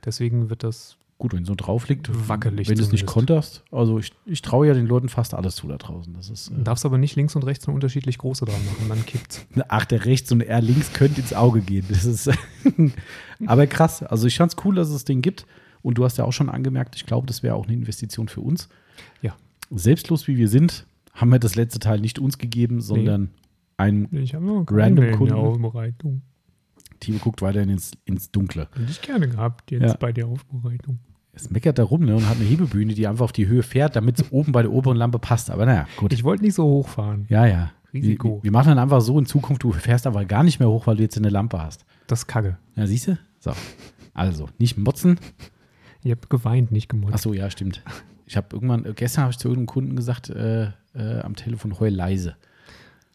Deswegen 0.06 0.50
wird 0.50 0.64
das 0.64 0.98
Gut, 1.20 1.34
wenn 1.34 1.44
so 1.44 1.54
drauf 1.54 1.90
liegt, 1.90 2.10
Wackelig 2.30 2.70
wenn 2.70 2.78
du 2.78 2.82
es 2.84 2.94
nicht 2.94 3.06
konterst. 3.06 3.64
Also 3.72 4.00
ich, 4.00 4.14
ich 4.26 4.42
traue 4.42 4.68
ja 4.68 4.74
den 4.74 4.88
Leuten 4.88 5.10
fast 5.10 5.34
alles 5.34 5.56
zu 5.58 5.68
da 5.68 5.76
draußen. 5.78 6.14
Das 6.14 6.30
ist, 6.30 6.50
Du 6.50 6.62
äh, 6.62 6.64
darfst 6.64 6.86
aber 6.86 6.98
nicht 6.98 7.18
links 7.18 7.36
und 7.36 7.44
rechts 7.44 7.68
eine 7.68 7.76
unterschiedlich 7.76 8.18
große 8.18 8.46
dran 8.46 8.66
machen, 8.66 8.88
dann 8.88 9.06
kippt's. 9.06 9.46
ach, 9.68 9.84
der 9.84 10.06
rechts 10.06 10.32
und 10.32 10.40
er 10.40 10.62
links 10.62 10.94
könnte 10.94 11.20
ins 11.20 11.34
Auge 11.34 11.60
gehen. 11.60 11.86
Das 11.90 12.06
ist 12.06 12.32
aber 13.46 13.68
krass. 13.68 14.02
Also 14.02 14.28
ich 14.28 14.38
fand 14.38 14.54
es 14.54 14.66
cool, 14.66 14.76
dass 14.76 14.88
es 14.88 14.94
das 14.94 15.06
Ding 15.06 15.22
gibt. 15.22 15.46
Und 15.82 15.98
du 15.98 16.06
hast 16.06 16.18
ja 16.18 16.24
auch 16.24 16.32
schon 16.34 16.50
angemerkt, 16.50 16.96
ich 16.96 17.06
glaube, 17.06 17.28
das 17.28 17.44
wäre 17.44 17.56
auch 17.56 17.66
eine 17.66 17.74
Investition 17.74 18.28
für 18.30 18.42
uns. 18.42 18.70
Ja. 19.22 19.36
Selbstlos 19.72 20.28
wie 20.28 20.38
wir 20.38 20.48
sind, 20.48 20.86
haben 21.14 21.32
wir 21.32 21.40
das 21.40 21.56
letzte 21.56 21.80
Teil 21.80 22.00
nicht 22.00 22.18
uns 22.20 22.38
gegeben, 22.38 22.80
sondern 22.82 23.30
einem 23.78 24.08
Ich 24.14 24.36
habe 24.36 24.46
noch 24.46 24.66
Random 24.70 25.12
Kunden. 25.18 25.34
Aufbereitung. 25.34 26.22
Team 27.02 27.20
guckt 27.20 27.42
weiterhin 27.42 27.70
ins, 27.70 27.92
ins 28.06 28.32
Dunkle. 28.32 28.68
Hätte 28.74 28.92
ich 28.92 29.02
gerne 29.02 29.28
gehabt 29.30 29.72
jetzt 29.72 29.84
Ja. 29.84 29.94
bei 29.98 30.12
der 30.12 30.28
Aufbereitung. 30.28 31.00
Es 31.42 31.50
meckert 31.50 31.80
da 31.80 31.84
rum 31.84 32.06
ne, 32.06 32.16
und 32.16 32.28
hat 32.28 32.38
eine 32.38 32.46
Hebebühne, 32.46 32.94
die 32.94 33.08
einfach 33.08 33.26
auf 33.26 33.32
die 33.32 33.48
Höhe 33.48 33.64
fährt, 33.64 33.96
damit 33.96 34.20
es 34.20 34.32
oben 34.32 34.52
bei 34.52 34.62
der 34.62 34.72
oberen 34.72 34.98
Lampe 34.98 35.20
passt. 35.20 35.50
Aber 35.50 35.66
naja, 35.66 35.88
gut. 35.98 36.14
Ich 36.14 36.24
wollte 36.24 36.44
nicht 36.44 36.56
so 36.56 36.66
hochfahren. 36.66 37.26
Ja, 37.30 37.46
ja. 37.46 37.72
Risiko. 37.94 38.38
Wir, 38.38 38.44
wir 38.44 38.52
machen 38.52 38.70
dann 38.70 38.80
einfach 38.80 39.02
so 39.02 39.18
in 39.18 39.26
Zukunft, 39.26 39.64
du 39.64 39.72
fährst 39.72 40.06
aber 40.06 40.26
gar 40.26 40.44
nicht 40.44 40.60
mehr 40.60 40.70
hoch, 40.70 40.88
weil 40.88 40.98
du 40.98 41.04
jetzt 41.04 41.18
eine 41.18 41.30
Lampe 41.30 41.62
hast. 41.62 41.86
Das 42.08 42.20
ist 42.20 42.28
Kacke. 42.28 42.58
Ja, 42.76 42.86
siehst 42.86 43.08
du? 43.08 43.18
So. 43.40 43.54
Also, 44.14 44.50
nicht 44.58 44.78
motzen. 44.78 45.20
Ich 46.04 46.12
habe 46.12 46.22
geweint, 46.30 46.72
nicht 46.72 46.90
gemotzt. 46.90 47.14
Ach 47.16 47.20
so, 47.20 47.34
ja, 47.34 47.50
stimmt. 47.50 47.84
Ich 48.26 48.38
habe 48.38 48.48
irgendwann, 48.52 48.84
gestern 48.96 49.24
habe 49.24 49.32
ich 49.32 49.38
zu 49.38 49.48
irgendeinem 49.48 49.68
Kunden 49.68 49.96
gesagt, 49.96 50.30
äh, 50.30 50.66
äh, 50.94 51.22
am 51.24 51.36
Telefon, 51.36 51.80
heul 51.80 51.90
leise. 51.90 52.36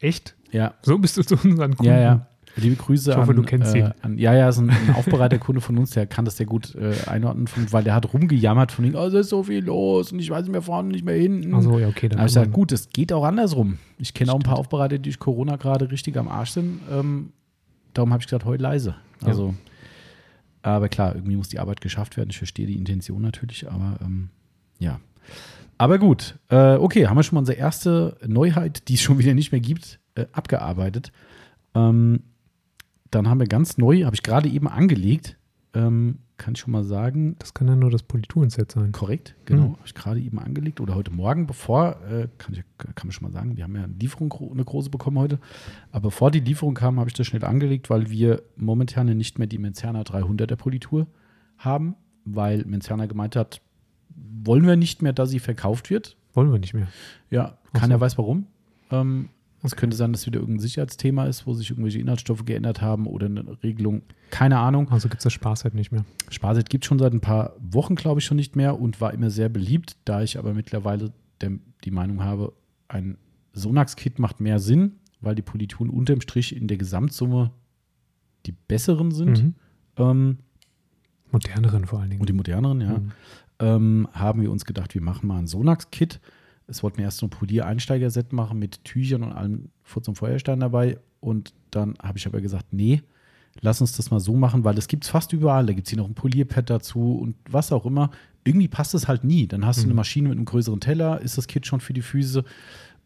Echt? 0.00 0.34
Ja. 0.50 0.74
So 0.82 0.98
bist 0.98 1.16
du 1.16 1.22
zu 1.22 1.36
unseren 1.36 1.76
Kunden. 1.76 1.92
Ja, 1.92 2.00
ja. 2.00 2.26
Liebe 2.56 2.76
Grüße 2.76 3.10
Ich 3.10 3.16
hoffe, 3.16 3.30
an, 3.30 3.36
du 3.36 3.42
kennst 3.42 3.74
äh, 3.74 3.90
ihn. 4.04 4.18
Ja, 4.18 4.32
ja, 4.34 4.48
ist 4.48 4.58
ein, 4.58 4.70
ein 4.70 4.94
Aufbereiterkunde 4.94 5.60
von 5.60 5.76
uns, 5.76 5.90
der 5.90 6.06
kann 6.06 6.24
das 6.24 6.36
sehr 6.36 6.46
gut 6.46 6.74
äh, 6.76 6.94
einordnen, 7.08 7.46
von, 7.48 7.70
weil 7.72 7.82
der 7.82 7.94
hat 7.94 8.12
rumgejammert 8.12 8.70
von 8.70 8.84
ihm, 8.84 8.94
oh, 8.94 9.06
es 9.06 9.14
ist 9.14 9.28
so 9.30 9.42
viel 9.42 9.64
los 9.64 10.12
und 10.12 10.20
ich 10.20 10.30
weiß 10.30 10.42
nicht 10.42 10.52
mehr 10.52 10.62
vorne, 10.62 10.90
nicht 10.90 11.04
mehr 11.04 11.16
hinten. 11.16 11.54
Ach 11.54 11.62
so, 11.62 11.78
ja, 11.78 11.88
okay. 11.88 12.08
Da 12.08 12.16
Dann 12.16 12.18
habe 12.20 12.28
ich 12.28 12.34
gesagt, 12.34 12.46
man- 12.48 12.52
gut, 12.52 12.72
es 12.72 12.88
geht 12.90 13.12
auch 13.12 13.24
andersrum. 13.24 13.78
Ich 13.98 14.14
kenne 14.14 14.32
auch 14.32 14.36
ein 14.36 14.42
paar 14.42 14.58
Aufbereiter, 14.58 14.98
die 14.98 15.02
durch 15.02 15.18
Corona 15.18 15.56
gerade 15.56 15.90
richtig 15.90 16.16
am 16.16 16.28
Arsch 16.28 16.50
sind. 16.50 16.80
Ähm, 16.92 17.32
darum 17.92 18.12
habe 18.12 18.20
ich 18.20 18.26
gesagt, 18.26 18.44
heute 18.44 18.62
leise. 18.62 18.94
Ja. 19.22 19.28
Also, 19.28 19.54
aber 20.62 20.88
klar, 20.88 21.14
irgendwie 21.14 21.36
muss 21.36 21.48
die 21.48 21.58
Arbeit 21.58 21.80
geschafft 21.80 22.16
werden. 22.16 22.30
Ich 22.30 22.38
verstehe 22.38 22.66
die 22.66 22.76
Intention 22.76 23.20
natürlich, 23.20 23.70
aber 23.70 23.96
ähm, 24.02 24.30
ja. 24.78 25.00
Aber 25.76 25.98
gut, 25.98 26.38
äh, 26.50 26.76
okay, 26.76 27.08
haben 27.08 27.16
wir 27.16 27.22
schon 27.24 27.34
mal 27.34 27.40
unsere 27.40 27.58
erste 27.58 28.16
Neuheit, 28.26 28.88
die 28.88 28.94
es 28.94 29.02
schon 29.02 29.18
wieder 29.18 29.34
nicht 29.34 29.50
mehr 29.50 29.60
gibt, 29.60 29.98
äh, 30.14 30.26
abgearbeitet. 30.32 31.10
Ähm, 31.74 32.20
dann 33.14 33.28
haben 33.28 33.40
wir 33.40 33.46
ganz 33.46 33.78
neu, 33.78 34.04
habe 34.04 34.14
ich 34.14 34.22
gerade 34.22 34.48
eben 34.48 34.68
angelegt, 34.68 35.36
ähm, 35.74 36.18
kann 36.36 36.54
ich 36.54 36.60
schon 36.60 36.72
mal 36.72 36.84
sagen, 36.84 37.36
Das 37.38 37.54
kann 37.54 37.68
ja 37.68 37.76
nur 37.76 37.90
das 37.90 38.02
Politurenset 38.02 38.72
sein. 38.72 38.92
Korrekt, 38.92 39.36
genau. 39.44 39.68
Mhm. 39.68 39.72
Habe 39.72 39.86
ich 39.86 39.94
gerade 39.94 40.20
eben 40.20 40.38
angelegt 40.38 40.80
oder 40.80 40.94
heute 40.94 41.12
Morgen, 41.12 41.46
bevor, 41.46 42.00
äh, 42.10 42.28
kann, 42.38 42.54
ich, 42.54 42.64
kann 42.78 43.06
man 43.06 43.12
schon 43.12 43.24
mal 43.24 43.32
sagen, 43.32 43.56
wir 43.56 43.64
haben 43.64 43.76
ja 43.76 43.84
eine 43.84 43.94
Lieferung, 43.94 44.32
eine 44.52 44.64
große 44.64 44.90
bekommen 44.90 45.18
heute. 45.18 45.38
Aber 45.92 46.08
bevor 46.08 46.30
die 46.30 46.40
Lieferung 46.40 46.74
kam, 46.74 46.98
habe 46.98 47.08
ich 47.08 47.14
das 47.14 47.26
schnell 47.26 47.44
angelegt, 47.44 47.88
weil 47.88 48.10
wir 48.10 48.42
momentan 48.56 49.06
nicht 49.16 49.38
mehr 49.38 49.46
die 49.46 49.58
Menzerner 49.58 50.02
300er 50.02 50.56
Politur 50.56 51.06
haben, 51.58 51.94
weil 52.24 52.64
Menzerner 52.64 53.06
gemeint 53.06 53.36
hat, 53.36 53.60
wollen 54.44 54.66
wir 54.66 54.76
nicht 54.76 55.02
mehr, 55.02 55.12
dass 55.12 55.30
sie 55.30 55.40
verkauft 55.40 55.90
wird. 55.90 56.16
Wollen 56.34 56.50
wir 56.50 56.58
nicht 56.58 56.74
mehr. 56.74 56.88
Ja, 57.30 57.58
keiner 57.72 57.96
so. 57.96 58.00
weiß 58.00 58.18
warum. 58.18 58.46
Ähm, 58.90 59.28
Es 59.64 59.76
könnte 59.76 59.96
sein, 59.96 60.12
dass 60.12 60.26
wieder 60.26 60.40
irgendein 60.40 60.60
Sicherheitsthema 60.60 61.24
ist, 61.24 61.46
wo 61.46 61.54
sich 61.54 61.70
irgendwelche 61.70 61.98
Inhaltsstoffe 61.98 62.44
geändert 62.44 62.80
haben 62.82 63.06
oder 63.06 63.26
eine 63.26 63.62
Regelung. 63.62 64.02
Keine 64.30 64.58
Ahnung. 64.58 64.90
Also 64.90 65.08
gibt 65.08 65.20
es 65.20 65.24
das 65.24 65.32
Spaß 65.32 65.64
halt 65.64 65.74
nicht 65.74 65.90
mehr. 65.90 66.04
Sparset 66.30 66.68
gibt 66.68 66.84
es 66.84 66.88
schon 66.88 66.98
seit 66.98 67.12
ein 67.12 67.20
paar 67.20 67.54
Wochen, 67.60 67.94
glaube 67.94 68.20
ich, 68.20 68.26
schon 68.26 68.36
nicht 68.36 68.56
mehr 68.56 68.78
und 68.78 69.00
war 69.00 69.14
immer 69.14 69.30
sehr 69.30 69.48
beliebt. 69.48 69.96
Da 70.04 70.22
ich 70.22 70.38
aber 70.38 70.52
mittlerweile 70.54 71.12
der, 71.40 71.52
die 71.84 71.90
Meinung 71.90 72.22
habe, 72.22 72.52
ein 72.88 73.16
Sonax-Kit 73.54 74.18
macht 74.18 74.40
mehr 74.40 74.58
Sinn, 74.58 74.96
weil 75.20 75.34
die 75.34 75.42
Polituren 75.42 75.88
unterm 75.90 76.20
Strich 76.20 76.54
in 76.54 76.68
der 76.68 76.76
Gesamtsumme 76.76 77.50
die 78.46 78.52
besseren 78.52 79.10
sind 79.10 79.42
Mhm. 79.42 79.54
ähm, 79.96 80.38
Moderneren 81.32 81.86
vor 81.86 82.00
allen 82.00 82.10
Dingen. 82.10 82.20
und 82.20 82.28
die 82.28 82.32
moderneren, 82.34 82.80
ja. 82.80 82.98
Mhm. 82.98 83.12
Ähm, 83.60 84.08
haben 84.12 84.42
wir 84.42 84.50
uns 84.50 84.64
gedacht, 84.64 84.94
wir 84.94 85.00
machen 85.02 85.26
mal 85.26 85.38
ein 85.38 85.46
Sonax-Kit. 85.46 86.20
Es 86.66 86.82
wollten 86.82 86.98
wir 86.98 87.04
erst 87.04 87.18
so 87.18 87.26
ein 87.26 87.30
Polier-Einsteiger-Set 87.30 88.32
machen 88.32 88.58
mit 88.58 88.84
Tüchern 88.84 89.22
und 89.22 89.32
allem 89.32 89.68
Furz 89.82 90.08
und 90.08 90.16
Feuerstein 90.16 90.60
dabei. 90.60 90.98
Und 91.20 91.52
dann 91.70 91.94
habe 92.02 92.18
ich 92.18 92.26
aber 92.26 92.40
gesagt, 92.40 92.66
nee, 92.72 93.02
lass 93.60 93.80
uns 93.80 93.92
das 93.96 94.10
mal 94.10 94.20
so 94.20 94.34
machen, 94.34 94.64
weil 94.64 94.74
das 94.74 94.88
gibt 94.88 95.04
es 95.04 95.10
fast 95.10 95.32
überall. 95.32 95.66
Da 95.66 95.72
gibt 95.72 95.86
es 95.86 95.90
hier 95.90 95.98
noch 95.98 96.08
ein 96.08 96.14
Polierpad 96.14 96.68
dazu 96.70 97.18
und 97.18 97.36
was 97.50 97.72
auch 97.72 97.84
immer. 97.86 98.10
Irgendwie 98.44 98.68
passt 98.68 98.94
es 98.94 99.08
halt 99.08 99.24
nie. 99.24 99.46
Dann 99.46 99.64
hast 99.64 99.78
du 99.78 99.82
Mhm. 99.82 99.90
eine 99.90 99.94
Maschine 99.94 100.28
mit 100.28 100.36
einem 100.38 100.44
größeren 100.46 100.80
Teller, 100.80 101.20
ist 101.20 101.38
das 101.38 101.46
Kit 101.46 101.66
schon 101.66 101.80
für 101.80 101.92
die 101.94 102.02
Füße, 102.02 102.44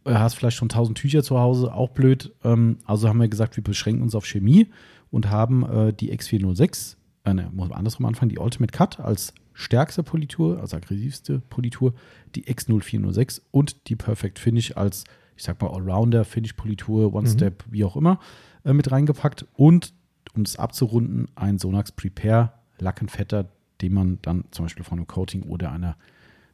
äh, 0.04 0.14
hast 0.14 0.34
vielleicht 0.34 0.56
schon 0.56 0.68
tausend 0.68 0.98
Tücher 0.98 1.22
zu 1.22 1.38
Hause, 1.38 1.72
auch 1.72 1.90
blöd. 1.90 2.32
Ähm, 2.44 2.78
also 2.86 3.08
haben 3.08 3.18
wir 3.20 3.28
gesagt, 3.28 3.56
wir 3.56 3.64
beschränken 3.64 4.02
uns 4.02 4.14
auf 4.14 4.24
Chemie 4.26 4.68
und 5.10 5.30
haben 5.30 5.64
äh, 5.68 5.92
die 5.92 6.12
X406, 6.12 6.96
äh, 7.24 7.34
ne, 7.34 7.50
muss 7.52 7.68
man 7.68 7.78
andersrum 7.78 8.06
anfangen, 8.06 8.30
die 8.30 8.38
Ultimate 8.38 8.72
Cut 8.76 9.00
als 9.00 9.32
stärkste 9.58 10.04
Politur, 10.04 10.60
als 10.60 10.72
aggressivste 10.72 11.40
Politur, 11.40 11.92
die 12.36 12.44
X0406 12.44 13.42
und 13.50 13.88
die 13.88 13.96
Perfect 13.96 14.38
Finish 14.38 14.76
als, 14.76 15.02
ich 15.36 15.42
sag 15.42 15.60
mal, 15.60 15.70
Allrounder, 15.70 16.24
Finish-Politur, 16.24 17.12
One-Step, 17.12 17.64
wie 17.68 17.84
auch 17.84 17.96
immer, 17.96 18.20
äh, 18.64 18.72
mit 18.72 18.92
reingepackt. 18.92 19.46
Und 19.54 19.92
um 20.34 20.44
das 20.44 20.56
abzurunden, 20.56 21.26
ein 21.34 21.58
Sonax 21.58 21.90
Prepare 21.90 22.52
Lackenfetter, 22.78 23.48
den 23.80 23.94
man 23.94 24.18
dann 24.22 24.44
zum 24.52 24.64
Beispiel 24.64 24.84
von 24.84 25.00
einem 25.00 25.08
Coating 25.08 25.42
oder 25.42 25.72
einer 25.72 25.96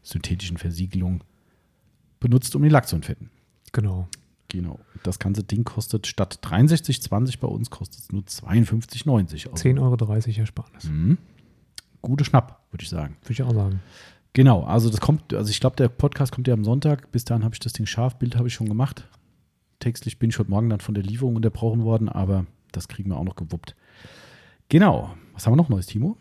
synthetischen 0.03 0.57
Versiegelung 0.57 1.23
benutzt, 2.21 2.57
um 2.57 2.63
den 2.63 2.71
Lack 2.71 2.89
zu 2.89 2.97
entfetten. 2.97 3.29
Genau. 3.73 4.09
Genau. 4.49 4.79
Das 5.03 5.19
ganze 5.19 5.43
Ding 5.45 5.65
kostet 5.65 6.07
statt 6.07 6.39
63,20 6.43 7.39
bei 7.39 7.49
uns 7.49 7.69
kostet 7.69 8.01
es 8.01 8.13
nur 8.13 8.23
52,90. 8.23 9.51
Also, 9.51 9.69
10,30 9.69 9.81
Euro 9.81 10.41
Ersparnis. 10.41 10.85
Mhm. 10.85 11.19
Gute 12.05 12.25
Schnapp, 12.25 12.61
würde 12.71 12.83
ich 12.83 12.89
sagen. 12.89 13.17
Würde 13.23 13.33
ich 13.33 13.43
auch 13.43 13.55
sagen. 13.55 13.81
Genau, 14.35 14.65
also 14.65 14.91
das 14.91 15.01
kommt, 15.01 15.33
also 15.33 15.51
ich 15.51 15.61
glaube, 15.61 15.77
der 15.77 15.89
Podcast 15.89 16.33
kommt 16.33 16.49
ja 16.49 16.55
am 16.55 16.65
Sonntag. 16.65 17.11
Bis 17.13 17.25
dahin 17.25 17.45
habe 17.45 17.55
ich 17.55 17.61
das 17.61 17.73
Ding 17.73 17.87
scharf, 17.87 18.19
Bild 18.19 18.37
habe 18.37 18.49
ich 18.49 18.55
schon 18.55 18.69
gemacht. 18.69 19.09
Textlich 19.79 20.19
bin 20.19 20.31
ich 20.31 20.39
heute 20.39 20.51
Morgen 20.51 20.69
dann 20.71 20.81
von 20.81 20.95
der 20.95 21.05
Lieferung 21.05 21.37
unterbrochen 21.37 21.85
worden, 21.85 22.09
aber 22.09 22.47
das 22.73 22.89
kriegen 22.89 23.11
wir 23.11 23.17
auch 23.17 23.25
noch 23.25 23.37
gewuppt. 23.37 23.77
Genau. 24.69 25.15
Was 25.33 25.47
haben 25.47 25.53
wir 25.53 25.57
noch 25.57 25.69
Neues, 25.69 25.87
Timo? 25.87 26.17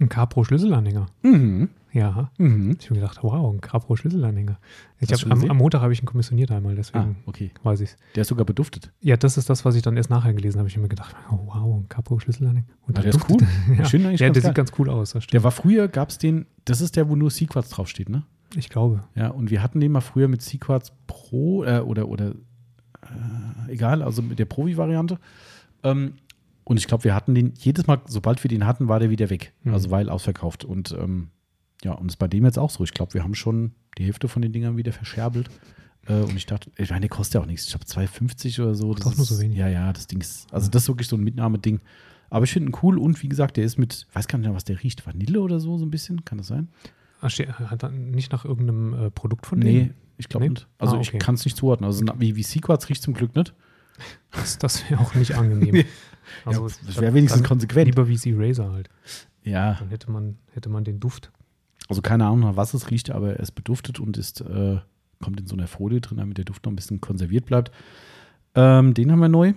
Ein 0.00 0.08
Capro 0.08 0.44
Schlüsselanhänger. 0.44 1.06
Mhm. 1.22 1.70
Ja. 1.92 2.30
Mhm. 2.38 2.76
Ich 2.78 2.86
habe 2.86 2.94
mir 2.94 3.00
gedacht, 3.00 3.18
wow, 3.22 3.52
ein 3.52 3.60
Schlüsselanhänger. 3.96 4.58
Ich 5.00 5.08
du 5.08 5.14
hab, 5.14 5.20
schon 5.20 5.32
am, 5.32 5.50
am 5.50 5.56
Montag 5.56 5.80
habe 5.80 5.92
ich 5.92 6.00
ihn 6.02 6.06
kommissioniert 6.06 6.50
einmal, 6.50 6.74
Ah, 6.74 6.76
deswegen 6.76 7.16
okay. 7.26 7.50
weiß 7.62 7.80
ich 7.80 7.90
es. 7.90 7.96
Der 8.14 8.20
ist 8.20 8.28
sogar 8.28 8.44
beduftet. 8.44 8.92
Ja, 9.00 9.16
das 9.16 9.36
ist 9.38 9.48
das, 9.50 9.64
was 9.64 9.74
ich 9.74 9.82
dann 9.82 9.96
erst 9.96 10.10
nachher 10.10 10.34
gelesen 10.34 10.58
habe. 10.58 10.68
Ich 10.68 10.74
habe 10.74 10.82
mir 10.82 10.88
gedacht, 10.88 11.16
oh, 11.32 11.38
wow, 11.46 11.80
ein 11.80 11.88
Capro 11.88 12.18
Schlüsselanhänger. 12.20 12.66
Und 12.86 12.98
Ah, 12.98 13.02
der 13.02 13.10
ist 13.10 13.16
duftet- 13.16 13.40
ja, 13.78 13.84
finde 13.84 14.08
eigentlich 14.08 14.20
ja 14.20 14.26
ganz 14.28 14.34
der 14.34 14.42
geil. 14.42 14.50
sieht 14.50 14.54
ganz 14.54 14.72
cool 14.78 14.90
aus. 14.90 15.14
Der 15.32 15.42
war 15.42 15.50
früher, 15.50 15.88
gab 15.88 16.10
es 16.10 16.18
den, 16.18 16.46
das 16.64 16.80
ist 16.80 16.94
der, 16.96 17.08
wo 17.08 17.16
nur 17.16 17.30
Sequats 17.30 17.70
draufsteht, 17.70 18.08
ne? 18.10 18.22
Ich 18.54 18.68
glaube. 18.68 19.02
Ja, 19.14 19.28
und 19.28 19.50
wir 19.50 19.62
hatten 19.62 19.80
den 19.80 19.90
mal 19.92 20.00
früher 20.00 20.28
mit 20.28 20.42
Sequats 20.42 20.92
Pro 21.06 21.64
äh, 21.64 21.80
oder, 21.80 22.08
oder 22.08 22.30
äh, 23.02 23.72
egal, 23.72 24.02
also 24.02 24.22
mit 24.22 24.38
der 24.38 24.44
Profi-Variante. 24.46 25.18
Ähm, 25.82 26.14
und 26.68 26.76
ich 26.76 26.86
glaube, 26.86 27.04
wir 27.04 27.14
hatten 27.14 27.34
den 27.34 27.54
jedes 27.58 27.86
Mal, 27.86 28.00
sobald 28.06 28.42
wir 28.44 28.48
den 28.48 28.66
hatten, 28.66 28.88
war 28.88 29.00
der 29.00 29.10
wieder 29.10 29.30
weg. 29.30 29.52
Mhm. 29.62 29.72
Also 29.74 29.90
weil 29.90 30.08
ausverkauft. 30.10 30.64
Und 30.64 30.92
ähm, 30.92 31.28
ja, 31.82 31.92
und 31.92 32.08
ist 32.08 32.16
bei 32.16 32.28
dem 32.28 32.44
jetzt 32.44 32.58
auch 32.58 32.70
so. 32.70 32.84
Ich 32.84 32.92
glaube, 32.92 33.14
wir 33.14 33.22
haben 33.22 33.34
schon 33.34 33.72
die 33.96 34.04
Hälfte 34.04 34.28
von 34.28 34.42
den 34.42 34.52
Dingern 34.52 34.76
wieder 34.76 34.92
verscherbelt. 34.92 35.48
Äh, 36.06 36.20
und 36.20 36.36
ich 36.36 36.46
dachte, 36.46 36.70
ich 36.76 36.90
meine, 36.90 37.00
der 37.00 37.08
kostet 37.10 37.34
ja 37.36 37.40
auch 37.40 37.46
nichts. 37.46 37.64
Ich 37.66 37.70
glaube, 37.70 37.86
2,50 37.86 38.60
oder 38.62 38.74
so. 38.74 38.94
Ach, 38.94 39.00
doch 39.00 39.16
nur 39.16 39.24
so 39.26 39.34
ist- 39.34 39.40
wenig. 39.40 39.56
Ja, 39.58 39.68
ja, 39.68 39.92
das 39.92 40.06
Ding 40.06 40.20
ist, 40.20 40.46
also 40.52 40.68
das 40.70 40.82
ist 40.82 40.88
wirklich 40.88 41.08
so 41.08 41.16
ein 41.16 41.24
Mitnahmeding. 41.24 41.80
Aber 42.30 42.44
ich 42.44 42.52
finde 42.52 42.70
ihn 42.70 42.76
cool 42.82 42.98
und 42.98 43.22
wie 43.22 43.28
gesagt, 43.30 43.56
der 43.56 43.64
ist 43.64 43.78
mit, 43.78 44.06
weiß 44.12 44.28
gar 44.28 44.38
nicht 44.38 44.46
mehr, 44.46 44.54
was 44.54 44.64
der 44.64 44.82
riecht. 44.82 45.06
Vanille 45.06 45.40
oder 45.40 45.60
so, 45.60 45.78
so 45.78 45.86
ein 45.86 45.90
bisschen, 45.90 46.24
kann 46.26 46.36
das 46.38 46.48
sein? 46.48 46.68
Ah, 47.22 47.28
Hat 47.30 47.82
dann 47.82 48.10
nicht 48.10 48.30
nach 48.30 48.44
irgendeinem 48.44 48.92
äh, 49.06 49.10
Produkt 49.10 49.46
von 49.46 49.58
Nee, 49.58 49.72
denen? 49.72 49.94
ich 50.18 50.28
glaube 50.28 50.44
Nee? 50.44 50.50
nicht. 50.50 50.68
Also 50.78 50.96
Ah, 50.96 51.00
ich 51.00 51.08
okay. 51.08 51.18
kann 51.18 51.34
es 51.36 51.44
nicht 51.46 51.56
zuordnen. 51.56 51.86
Also 51.86 52.04
wie, 52.18 52.36
wie 52.36 52.42
Sequats 52.42 52.90
riecht 52.90 53.02
zum 53.02 53.14
Glück 53.14 53.34
nicht. 53.34 53.54
Das, 54.32 54.58
das 54.58 54.88
wäre 54.90 55.00
auch 55.00 55.14
nicht 55.14 55.34
angenehm. 55.34 55.72
Nee. 55.72 55.86
Also, 56.44 56.66
Ja, 56.68 56.74
das 56.86 57.00
wäre 57.00 57.14
wenigstens 57.14 57.44
konsequent. 57.44 57.86
Lieber 57.86 58.08
wie 58.08 58.16
sie 58.16 58.32
Razor 58.36 58.72
halt. 58.72 58.88
Ja, 59.44 59.74
Dann 59.74 59.88
hätte 59.88 60.10
man, 60.10 60.36
hätte 60.52 60.68
man 60.68 60.84
den 60.84 61.00
Duft. 61.00 61.30
also 61.88 62.02
keine 62.02 62.26
Ahnung, 62.26 62.40
nach 62.40 62.56
was 62.56 62.74
es 62.74 62.90
riecht, 62.90 63.10
aber 63.10 63.34
er 63.34 63.40
ist 63.40 63.52
beduftet 63.52 63.98
und 64.00 64.16
ist, 64.18 64.40
äh, 64.42 64.78
kommt 65.22 65.40
in 65.40 65.46
so 65.46 65.56
einer 65.56 65.66
Folie 65.66 66.00
drin, 66.00 66.18
damit 66.18 66.36
der 66.38 66.44
Duft 66.44 66.64
noch 66.64 66.72
ein 66.72 66.76
bisschen 66.76 67.00
konserviert 67.00 67.46
bleibt. 67.46 67.70
Ähm, 68.54 68.94
den 68.94 69.10
haben 69.10 69.20
wir 69.20 69.28
neu. 69.28 69.54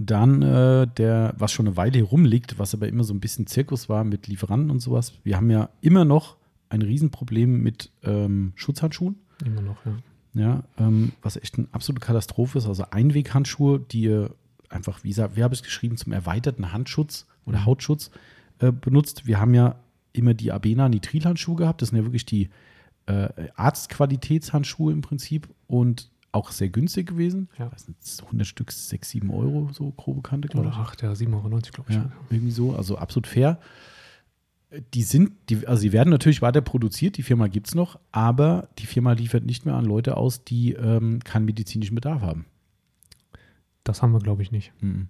Dann 0.00 0.42
äh, 0.42 0.86
der, 0.86 1.34
was 1.38 1.50
schon 1.52 1.66
eine 1.66 1.76
Weile 1.76 1.94
hier 1.94 2.04
rumliegt, 2.04 2.58
was 2.58 2.72
aber 2.72 2.86
immer 2.86 3.02
so 3.02 3.12
ein 3.12 3.20
bisschen 3.20 3.48
Zirkus 3.48 3.88
war 3.88 4.04
mit 4.04 4.28
Lieferanten 4.28 4.70
und 4.70 4.78
sowas. 4.80 5.12
Wir 5.24 5.36
haben 5.36 5.50
ja 5.50 5.70
immer 5.80 6.04
noch 6.04 6.36
ein 6.68 6.82
Riesenproblem 6.82 7.62
mit 7.62 7.90
ähm, 8.04 8.52
Schutzhandschuhen. 8.54 9.16
Immer 9.44 9.62
noch, 9.62 9.76
ja. 9.84 9.92
Ja, 10.34 10.62
ähm, 10.78 11.12
was 11.22 11.36
echt 11.36 11.58
eine 11.58 11.66
absolute 11.72 12.04
Katastrophe 12.04 12.58
ist. 12.58 12.66
Also 12.66 12.84
Einweghandschuhe, 12.90 13.80
die 13.80 14.02
ihr 14.02 14.30
einfach, 14.68 15.04
wie 15.04 15.08
gesagt, 15.08 15.36
wie 15.36 15.42
habe 15.42 15.54
ich 15.54 15.60
es 15.60 15.64
geschrieben, 15.64 15.96
zum 15.96 16.12
erweiterten 16.12 16.72
Handschutz 16.72 17.26
oder. 17.44 17.64
Hautschutz 17.64 18.10
äh, 18.58 18.72
benutzt. 18.72 19.26
Wir 19.26 19.40
haben 19.40 19.54
ja 19.54 19.76
immer 20.12 20.34
die 20.34 20.52
Abena 20.52 20.88
Nitrilhandschuhe 20.88 21.56
gehabt. 21.56 21.82
Das 21.82 21.90
sind 21.90 21.98
ja 21.98 22.04
wirklich 22.04 22.26
die 22.26 22.50
äh, 23.06 23.28
Arztqualitätshandschuhe 23.54 24.92
im 24.92 25.00
Prinzip 25.00 25.48
und 25.66 26.10
auch 26.32 26.50
sehr 26.50 26.68
günstig 26.68 27.08
gewesen. 27.08 27.48
Ja. 27.58 27.66
Ich 27.66 27.72
weiß 27.72 27.88
nicht, 27.88 28.22
100 28.24 28.46
Stück, 28.46 28.70
6, 28.70 29.10
7 29.10 29.30
Euro, 29.30 29.70
so 29.72 29.90
grobe 29.92 30.22
Kante, 30.22 30.48
glaube 30.48 30.68
Oder 30.68 30.76
ich. 30.76 30.82
8, 30.82 31.02
ja, 31.02 31.12
7,90 31.12 31.32
Euro, 31.32 31.48
glaube 31.48 31.90
ich. 31.90 31.96
Ja, 31.96 32.12
irgendwie 32.30 32.52
so, 32.52 32.74
also 32.74 32.98
absolut 32.98 33.26
fair. 33.26 33.58
Die 34.92 35.02
sind, 35.02 35.32
die, 35.48 35.66
also 35.66 35.80
sie 35.80 35.92
werden 35.92 36.10
natürlich 36.10 36.42
weiter 36.42 36.60
produziert, 36.60 37.16
die 37.16 37.22
Firma 37.22 37.46
gibt 37.46 37.68
es 37.68 37.74
noch, 37.74 37.98
aber 38.12 38.68
die 38.78 38.84
Firma 38.84 39.12
liefert 39.12 39.46
nicht 39.46 39.64
mehr 39.64 39.74
an 39.74 39.86
Leute 39.86 40.18
aus, 40.18 40.44
die 40.44 40.74
ähm, 40.74 41.20
keinen 41.24 41.46
medizinischen 41.46 41.94
Bedarf 41.94 42.20
haben. 42.20 42.44
Das 43.88 44.02
haben 44.02 44.12
wir, 44.12 44.20
glaube 44.20 44.42
ich, 44.42 44.52
nicht. 44.52 44.72
Mhm. 44.80 45.08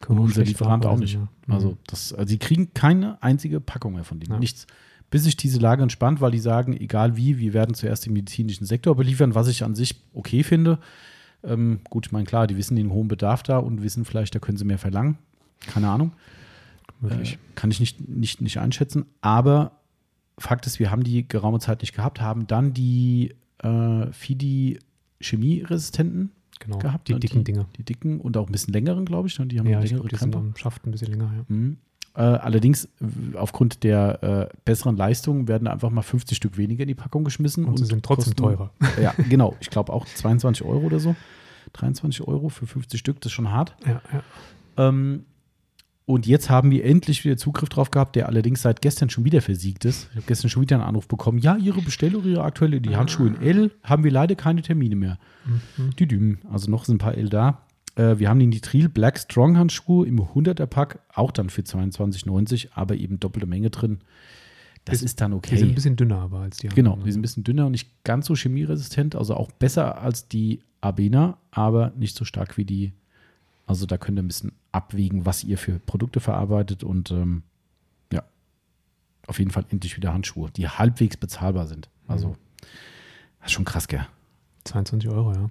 Können 0.00 0.18
unser 0.18 0.44
Lieferant 0.44 0.84
auch 0.84 0.98
nicht. 0.98 1.14
ja. 1.14 1.28
Also, 1.48 1.70
Mhm. 1.70 1.76
das, 1.86 2.12
also 2.12 2.28
sie 2.28 2.38
kriegen 2.38 2.74
keine 2.74 3.22
einzige 3.22 3.60
Packung 3.60 3.94
mehr 3.94 4.04
von 4.04 4.20
denen. 4.20 4.32
Ja. 4.32 4.38
Nichts. 4.38 4.66
Bis 5.08 5.24
sich 5.24 5.36
diese 5.36 5.60
Lage 5.60 5.82
entspannt, 5.82 6.20
weil 6.20 6.32
die 6.32 6.38
sagen, 6.40 6.76
egal 6.76 7.16
wie, 7.16 7.38
wir 7.38 7.54
werden 7.54 7.74
zuerst 7.74 8.04
den 8.04 8.12
medizinischen 8.12 8.66
Sektor 8.66 8.96
beliefern, 8.96 9.34
was 9.34 9.46
ich 9.48 9.62
an 9.64 9.74
sich 9.76 10.02
okay 10.12 10.42
finde. 10.42 10.80
Ähm, 11.44 11.80
gut, 11.88 12.06
ich 12.06 12.12
meine, 12.12 12.24
klar, 12.24 12.46
die 12.48 12.56
wissen 12.56 12.74
den 12.76 12.90
hohen 12.90 13.06
Bedarf 13.08 13.42
da 13.44 13.58
und 13.58 13.82
wissen 13.82 14.04
vielleicht, 14.04 14.34
da 14.34 14.40
können 14.40 14.58
sie 14.58 14.64
mehr 14.64 14.78
verlangen. 14.78 15.16
Keine 15.60 15.88
Ahnung. 15.88 16.12
möglich. 17.00 17.34
Äh, 17.34 17.38
kann 17.54 17.70
ich 17.70 17.78
nicht, 17.80 18.08
nicht, 18.08 18.40
nicht 18.40 18.58
einschätzen. 18.58 19.06
Aber 19.20 19.72
Fakt 20.38 20.66
ist, 20.66 20.78
wir 20.80 20.90
haben 20.90 21.04
die 21.04 21.26
geraume 21.28 21.60
Zeit 21.60 21.80
nicht 21.82 21.94
gehabt, 21.94 22.20
haben 22.20 22.46
dann 22.46 22.74
die 22.74 23.34
äh, 23.62 24.10
Fidi 24.12 24.78
Chemieresistenten 25.20 26.32
genau. 26.60 26.78
gehabt. 26.78 27.08
Die 27.08 27.14
ne? 27.14 27.20
dicken 27.20 27.44
Dinger. 27.44 27.66
Die 27.76 27.82
dicken 27.82 28.20
und 28.20 28.36
auch 28.36 28.46
ein 28.46 28.52
bisschen 28.52 28.72
längeren, 28.72 29.04
glaube 29.04 29.28
ich. 29.28 29.38
Ne? 29.38 29.46
Die 29.46 29.58
haben 29.58 29.66
Ja, 29.68 29.80
längere 29.80 30.06
die 30.08 30.16
sind 30.16 30.34
am 30.34 30.54
Schaft 30.56 30.86
ein 30.86 30.90
bisschen 30.90 31.08
länger, 31.12 31.30
ja. 31.36 31.44
Mhm. 31.48 31.76
Äh, 32.14 32.20
allerdings, 32.22 32.88
w- 32.98 33.36
aufgrund 33.36 33.82
der 33.84 34.22
äh, 34.50 34.56
besseren 34.64 34.96
Leistung 34.96 35.48
werden 35.48 35.68
einfach 35.68 35.90
mal 35.90 36.00
50 36.02 36.34
Stück 36.36 36.56
weniger 36.56 36.82
in 36.82 36.88
die 36.88 36.94
Packung 36.94 37.24
geschmissen. 37.24 37.66
Und, 37.66 37.78
sie 37.78 37.84
sind 37.84 38.02
trotzdem 38.04 38.34
kosten- 38.34 38.42
teurer. 38.42 38.70
Ja, 39.02 39.12
genau. 39.28 39.54
Ich 39.60 39.68
glaube 39.68 39.92
auch 39.92 40.06
22 40.06 40.64
Euro 40.66 40.86
oder 40.86 40.98
so. 40.98 41.14
23 41.74 42.26
Euro 42.26 42.48
für 42.48 42.66
50 42.66 42.98
Stück, 42.98 43.20
das 43.20 43.30
ist 43.30 43.34
schon 43.34 43.50
hart. 43.50 43.76
Ja, 43.86 44.00
ja. 44.12 44.22
Ähm, 44.88 45.24
und 46.06 46.26
jetzt 46.26 46.48
haben 46.50 46.70
wir 46.70 46.84
endlich 46.84 47.24
wieder 47.24 47.36
Zugriff 47.36 47.68
drauf 47.68 47.90
gehabt, 47.90 48.14
der 48.16 48.28
allerdings 48.28 48.62
seit 48.62 48.80
gestern 48.80 49.10
schon 49.10 49.24
wieder 49.24 49.42
versiegt 49.42 49.84
ist. 49.84 50.08
Ich 50.10 50.16
habe 50.16 50.26
gestern 50.26 50.48
schon 50.50 50.62
wieder 50.62 50.76
einen 50.76 50.84
Anruf 50.84 51.08
bekommen. 51.08 51.38
Ja, 51.38 51.56
Ihre 51.56 51.82
Bestellung, 51.82 52.24
Ihre 52.24 52.44
aktuelle, 52.44 52.80
die 52.80 52.94
Handschuhe 52.96 53.26
in 53.28 53.42
L, 53.42 53.70
haben 53.82 54.04
wir 54.04 54.10
leider 54.12 54.36
keine 54.36 54.62
Termine 54.62 54.94
mehr. 54.96 55.18
Mhm. 55.76 55.96
Die 55.98 56.06
Dümen. 56.06 56.38
Also 56.50 56.70
noch 56.70 56.84
sind 56.84 56.96
ein 56.96 56.98
paar 56.98 57.16
L 57.16 57.28
da. 57.28 57.62
Äh, 57.96 58.18
wir 58.18 58.28
haben 58.28 58.38
die 58.38 58.46
Nitril 58.46 58.88
Black 58.88 59.18
Strong 59.18 59.56
Handschuhe 59.58 60.06
im 60.06 60.20
100er 60.20 60.66
Pack, 60.66 61.00
auch 61.12 61.32
dann 61.32 61.50
für 61.50 61.62
22,90, 61.62 62.68
aber 62.74 62.94
eben 62.94 63.18
doppelte 63.18 63.46
Menge 63.46 63.70
drin. 63.70 63.98
Das 64.84 65.00
Die- 65.00 65.06
ist 65.06 65.20
dann 65.20 65.32
Die 65.32 65.48
sind 65.48 65.58
ein 65.58 65.64
okay. 65.64 65.74
bisschen 65.74 65.96
dünner 65.96 66.18
aber 66.18 66.40
als 66.40 66.58
die 66.58 66.68
Genau, 66.68 66.92
anderen. 66.92 67.06
die 67.06 67.12
sind 67.12 67.18
ein 67.18 67.22
bisschen 67.22 67.42
dünner 67.44 67.66
und 67.66 67.72
nicht 67.72 67.90
ganz 68.04 68.26
so 68.26 68.36
chemieresistent, 68.36 69.16
also 69.16 69.34
auch 69.34 69.50
besser 69.50 70.00
als 70.00 70.28
die 70.28 70.60
Abena, 70.80 71.38
aber 71.50 71.92
nicht 71.96 72.14
so 72.16 72.24
stark 72.24 72.56
wie 72.56 72.64
die. 72.64 72.92
Also 73.66 73.86
da 73.86 73.96
könnt 73.98 74.16
ihr 74.18 74.22
ein 74.22 74.28
bisschen 74.28 74.52
abwägen, 74.76 75.24
was 75.26 75.42
ihr 75.44 75.58
für 75.58 75.78
Produkte 75.80 76.20
verarbeitet 76.20 76.84
und 76.84 77.10
ähm, 77.10 77.42
ja, 78.12 78.22
auf 79.26 79.38
jeden 79.38 79.50
Fall 79.50 79.64
endlich 79.70 79.96
wieder 79.96 80.12
Handschuhe, 80.12 80.50
die 80.50 80.68
halbwegs 80.68 81.16
bezahlbar 81.16 81.66
sind. 81.66 81.88
Also 82.06 82.36
das 83.40 83.48
ist 83.48 83.52
schon 83.52 83.64
krass, 83.64 83.88
gell? 83.88 84.06
22 84.64 85.08
Euro, 85.10 85.32
ja. 85.32 85.50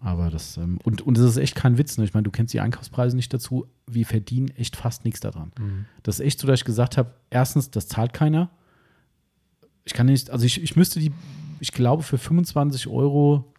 Aber 0.00 0.30
das, 0.30 0.56
ähm, 0.56 0.78
und, 0.82 1.02
und 1.02 1.16
das 1.16 1.24
ist 1.24 1.36
echt 1.36 1.54
kein 1.54 1.78
Witz, 1.78 1.96
ne? 1.96 2.04
Ich 2.04 2.12
meine, 2.14 2.24
du 2.24 2.32
kennst 2.32 2.52
die 2.52 2.60
Einkaufspreise 2.60 3.14
nicht 3.14 3.32
dazu. 3.32 3.66
Wir 3.86 4.04
verdienen 4.04 4.48
echt 4.56 4.74
fast 4.74 5.04
nichts 5.04 5.20
daran. 5.20 5.52
Mhm. 5.60 5.84
Das 6.02 6.18
ist 6.18 6.26
echt 6.26 6.40
so, 6.40 6.48
dass 6.48 6.58
ich 6.60 6.64
gesagt 6.64 6.96
habe: 6.96 7.12
erstens, 7.30 7.70
das 7.70 7.86
zahlt 7.86 8.12
keiner. 8.12 8.50
Ich 9.84 9.94
kann 9.94 10.06
nicht, 10.06 10.30
also 10.30 10.44
ich, 10.44 10.60
ich 10.62 10.74
müsste 10.76 10.98
die, 10.98 11.12
ich 11.60 11.70
glaube, 11.72 12.02
für 12.02 12.18
25 12.18 12.88
Euro, 12.88 13.52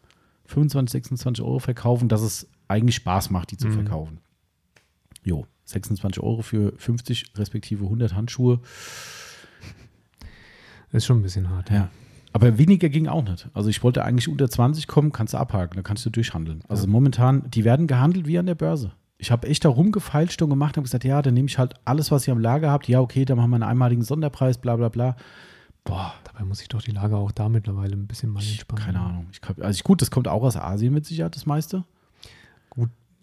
25, 0.45 0.91
26 0.91 1.43
Euro 1.45 1.60
verkaufen, 1.60 2.10
dass 2.10 2.21
es 2.21 2.47
eigentlich 2.67 2.95
Spaß 2.95 3.30
macht, 3.30 3.52
die 3.52 3.58
zu 3.58 3.67
Mhm. 3.67 3.73
verkaufen. 3.73 4.19
Jo, 5.26 5.46
26 5.66 6.22
Euro 6.22 6.42
für 6.42 6.74
50 6.78 7.34
respektive 7.38 7.84
100 7.86 8.14
Handschuhe. 8.16 8.60
Ist 10.92 11.06
schon 11.06 11.20
ein 11.20 11.24
bisschen 11.24 11.50
hart. 11.50 11.70
Ja. 11.72 11.90
Aber 12.34 12.58
weniger 12.58 12.90
ging 12.90 13.08
auch 13.08 13.24
nicht. 13.24 13.48
Also 13.54 13.70
ich 13.70 13.84
wollte 13.84 14.04
eigentlich 14.04 14.28
unter 14.28 14.50
20 14.50 14.88
kommen, 14.88 15.12
kannst 15.12 15.34
du 15.34 15.38
abhaken, 15.38 15.76
dann 15.76 15.84
kannst 15.84 16.06
du 16.06 16.10
durchhandeln. 16.10 16.64
Also 16.68 16.86
Ja. 16.86 16.92
momentan, 16.92 17.50
die 17.50 17.64
werden 17.64 17.88
gehandelt 17.88 18.28
wie 18.28 18.38
an 18.38 18.46
der 18.46 18.56
Börse. 18.56 18.92
Ich 19.18 19.32
habe 19.32 19.48
echt 19.48 19.64
da 19.66 19.70
rumgefeilscht 19.70 20.42
und 20.42 20.50
gemacht 20.50 20.78
und 20.78 20.84
gesagt, 20.84 21.04
ja, 21.06 21.22
dann 21.22 21.34
nehme 21.36 21.48
ich 21.48 21.58
halt 21.58 21.76
alles, 21.86 22.12
was 22.12 22.28
ihr 22.28 22.34
am 22.34 22.40
Lager 22.40 22.72
habt. 22.72 22.88
Ja, 22.88 23.00
okay, 23.00 23.24
dann 23.26 23.38
machen 23.38 23.52
wir 23.52 23.56
einen 23.56 23.64
einmaligen 23.64 24.02
Sonderpreis, 24.04 24.58
bla 24.58 24.76
bla 24.76 24.90
bla. 24.90 25.16
Boah, 25.86 26.14
Dabei 26.26 26.46
muss 26.46 26.62
ich 26.62 26.68
doch 26.68 26.82
die 26.82 26.92
Lage 26.92 27.16
auch 27.16 27.32
da 27.32 27.48
mittlerweile 27.50 27.94
ein 27.96 28.08
bisschen 28.08 28.30
mal 28.32 28.42
ich, 28.42 28.54
entspannen. 28.54 28.84
keine 28.86 29.00
Ahnung. 29.00 29.28
Ich, 29.32 29.40
also 29.48 29.70
ich, 29.78 29.84
gut, 29.84 30.02
das 30.02 30.10
kommt 30.12 30.28
auch 30.28 30.42
aus 30.44 30.58
Asien 30.58 30.94
mit 30.94 31.06
Sicherheit, 31.06 31.36
das 31.36 31.46
meiste. 31.46 31.84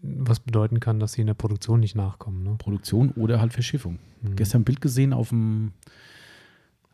Was 0.03 0.41
bedeuten 0.41 0.81
kann, 0.81 0.99
dass 0.99 1.13
sie 1.13 1.21
in 1.21 1.27
der 1.27 1.35
Produktion 1.35 1.81
nicht 1.81 1.95
nachkommen. 1.95 2.43
Ne? 2.43 2.55
Produktion 2.57 3.11
oder 3.11 3.41
halt 3.41 3.53
Verschiffung. 3.53 3.99
Mhm. 4.23 4.37
Gestern 4.37 4.63
ein 4.63 4.65
Bild 4.65 4.81
gesehen 4.81 5.13
auf 5.13 5.29
dem, 5.29 5.73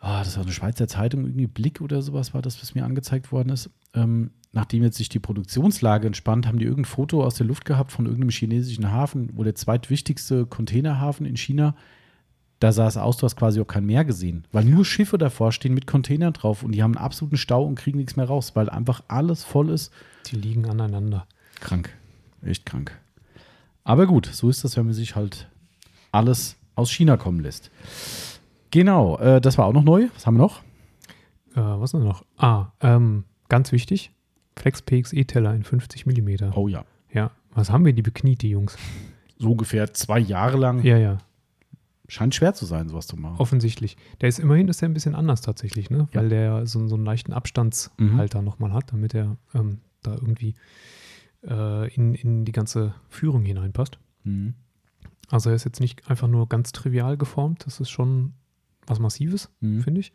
ah, 0.00 0.22
das 0.24 0.36
war 0.36 0.42
eine 0.42 0.52
Schweizer 0.52 0.88
Zeitung, 0.88 1.24
irgendwie 1.24 1.46
Blick 1.46 1.80
oder 1.80 2.02
sowas 2.02 2.34
war 2.34 2.42
das, 2.42 2.60
was 2.60 2.74
mir 2.74 2.84
angezeigt 2.84 3.30
worden 3.32 3.50
ist. 3.50 3.70
Ähm, 3.94 4.30
nachdem 4.52 4.82
jetzt 4.82 4.96
sich 4.96 5.08
die 5.08 5.18
Produktionslage 5.18 6.06
entspannt, 6.06 6.46
haben 6.46 6.58
die 6.58 6.64
irgendein 6.64 6.90
Foto 6.90 7.22
aus 7.22 7.34
der 7.34 7.46
Luft 7.46 7.64
gehabt 7.64 7.92
von 7.92 8.06
irgendeinem 8.06 8.30
chinesischen 8.30 8.90
Hafen, 8.90 9.30
wo 9.34 9.44
der 9.44 9.54
zweitwichtigste 9.54 10.46
Containerhafen 10.46 11.26
in 11.26 11.36
China, 11.36 11.76
da 12.58 12.72
sah 12.72 12.86
es 12.86 12.96
aus, 12.96 13.18
du 13.18 13.24
hast 13.24 13.36
quasi 13.36 13.60
auch 13.60 13.66
kein 13.66 13.84
Meer 13.84 14.04
gesehen, 14.04 14.44
weil 14.50 14.64
nur 14.64 14.84
Schiffe 14.84 15.18
davor 15.18 15.52
stehen 15.52 15.74
mit 15.74 15.86
Containern 15.86 16.32
drauf 16.32 16.62
und 16.62 16.72
die 16.72 16.82
haben 16.82 16.96
einen 16.96 17.04
absoluten 17.04 17.36
Stau 17.36 17.64
und 17.64 17.74
kriegen 17.74 17.98
nichts 17.98 18.16
mehr 18.16 18.26
raus, 18.26 18.52
weil 18.54 18.70
einfach 18.70 19.02
alles 19.08 19.44
voll 19.44 19.68
ist. 19.68 19.92
Die 20.26 20.36
liegen 20.36 20.66
aneinander. 20.66 21.26
Krank. 21.60 21.94
Echt 22.46 22.66
krank. 22.66 22.98
Aber 23.84 24.06
gut, 24.06 24.26
so 24.26 24.48
ist 24.48 24.64
das, 24.64 24.76
wenn 24.76 24.86
man 24.86 24.94
sich 24.94 25.14
halt 25.16 25.48
alles 26.12 26.56
aus 26.74 26.90
China 26.90 27.16
kommen 27.16 27.40
lässt. 27.40 27.70
Genau, 28.70 29.18
äh, 29.18 29.40
das 29.40 29.58
war 29.58 29.66
auch 29.66 29.72
noch 29.72 29.84
neu. 29.84 30.08
Was 30.14 30.26
haben 30.26 30.34
wir 30.34 30.42
noch? 30.42 30.62
Äh, 31.54 31.60
was 31.60 31.94
ist 31.94 32.00
noch? 32.00 32.24
Ah, 32.36 32.72
ähm, 32.80 33.24
ganz 33.48 33.72
wichtig. 33.72 34.10
Flex 34.56 34.82
PXE-Teller 34.82 35.54
in 35.54 35.62
50 35.64 36.06
mm. 36.06 36.52
Oh 36.54 36.68
ja. 36.68 36.84
Ja, 37.12 37.30
was 37.54 37.70
haben 37.70 37.84
wir 37.84 37.92
die 37.92 38.02
bekniet, 38.02 38.42
die 38.42 38.50
Jungs? 38.50 38.76
So 39.38 39.52
ungefähr 39.52 39.92
zwei 39.94 40.18
Jahre 40.18 40.56
lang. 40.56 40.82
Ja, 40.82 40.96
ja, 40.96 41.18
Scheint 42.08 42.34
schwer 42.34 42.54
zu 42.54 42.66
sein, 42.66 42.88
sowas 42.88 43.06
zu 43.06 43.16
machen. 43.16 43.36
offensichtlich. 43.38 43.96
Der 44.20 44.28
ist 44.28 44.38
immerhin 44.38 44.68
ist 44.68 44.80
der 44.80 44.88
ein 44.88 44.94
bisschen 44.94 45.14
anders 45.14 45.40
tatsächlich, 45.40 45.90
ne? 45.90 46.08
Ja. 46.12 46.20
Weil 46.20 46.28
der 46.28 46.66
so, 46.66 46.86
so 46.86 46.94
einen 46.94 47.04
leichten 47.04 47.32
Abstandshalter 47.32 48.42
nochmal 48.42 48.72
hat, 48.72 48.92
damit 48.92 49.12
er 49.14 49.36
ähm, 49.54 49.78
da 50.02 50.12
irgendwie 50.14 50.54
äh, 51.44 51.92
in, 51.94 52.14
in 52.14 52.44
die 52.44 52.52
ganze 52.52 52.94
Führung 53.08 53.42
hineinpasst. 53.44 53.98
Mhm. 54.24 54.54
Also 55.28 55.50
er 55.50 55.56
ist 55.56 55.64
jetzt 55.64 55.80
nicht 55.80 56.08
einfach 56.08 56.28
nur 56.28 56.48
ganz 56.48 56.72
trivial 56.72 57.16
geformt, 57.16 57.66
das 57.66 57.80
ist 57.80 57.90
schon 57.90 58.34
was 58.86 59.00
Massives, 59.00 59.50
Mhm. 59.60 59.80
finde 59.82 60.00
ich. 60.00 60.12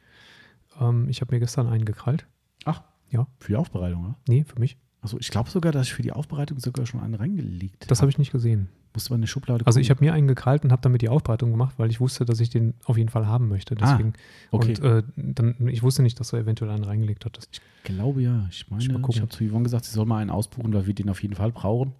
Ähm, 0.80 1.10
ich 1.10 1.20
habe 1.22 1.34
mir 1.36 1.40
gestern 1.40 1.68
einen 1.68 1.86
gekrallt. 1.86 2.28
Ach, 2.66 2.84
Ja. 3.10 3.28
Für 3.40 3.52
die 3.52 3.58
Aufbereitung, 3.58 4.04
ja? 4.06 4.16
Nee, 4.30 4.44
für 4.46 4.58
mich. 4.60 4.78
Achso, 5.02 5.18
ich 5.20 5.30
glaube 5.32 5.50
sogar, 5.50 5.72
dass 5.74 5.88
ich 5.88 5.94
für 5.94 6.02
die 6.04 6.14
Aufbereitung 6.14 6.60
sogar 6.60 6.86
schon 6.86 7.02
einen 7.02 7.16
reingelegt 7.16 7.90
Das 7.92 8.00
habe 8.02 8.10
ich 8.10 8.18
nicht 8.18 8.32
gesehen. 8.32 8.70
Musste 8.94 9.12
man 9.12 9.20
in 9.20 9.22
die 9.22 9.28
Schublade 9.28 9.66
Also 9.66 9.80
ich 9.80 9.88
gucken. 9.88 9.98
habe 10.08 10.12
mir 10.12 10.14
einen 10.18 10.28
gekrallt 10.28 10.64
und 10.66 10.72
habe 10.72 10.82
damit 10.82 11.02
die 11.02 11.08
Aufbereitung 11.10 11.52
gemacht, 11.52 11.76
weil 11.78 11.90
ich 11.90 12.00
wusste, 12.02 12.26
dass 12.26 12.40
ich 12.42 12.50
den 12.50 12.74
auf 12.86 12.98
jeden 12.98 13.10
Fall 13.10 13.26
haben 13.28 13.48
möchte. 13.48 13.76
Ah, 13.80 13.92
Deswegen. 13.94 14.14
okay. 14.52 14.76
Und 14.82 14.84
äh, 14.84 15.04
dann, 15.16 15.56
ich 15.70 15.82
wusste 15.82 16.02
nicht, 16.04 16.20
dass 16.20 16.30
du 16.32 16.38
eventuell 16.38 16.72
einen 16.72 16.84
reingelegt 16.84 17.24
hattest. 17.26 17.62
glaube 17.86 18.22
ja. 18.22 18.48
Ich 18.52 18.70
meine, 18.70 18.84
ich 18.84 18.90
mal 18.90 18.96
ich, 18.98 19.02
gucken. 19.02 19.22
habe 19.22 19.32
zu 19.32 19.48
Yvonne 19.48 19.64
gesagt, 19.64 19.86
sie 19.86 19.94
soll 19.94 20.06
mal 20.06 20.18
einen 20.18 20.30
ausbuchen, 20.30 20.74
weil 20.74 20.88
wir 20.88 20.94
den 20.94 21.10
auf 21.10 21.22
jeden 21.22 21.36
Fall 21.36 21.52
brauchen. 21.52 21.94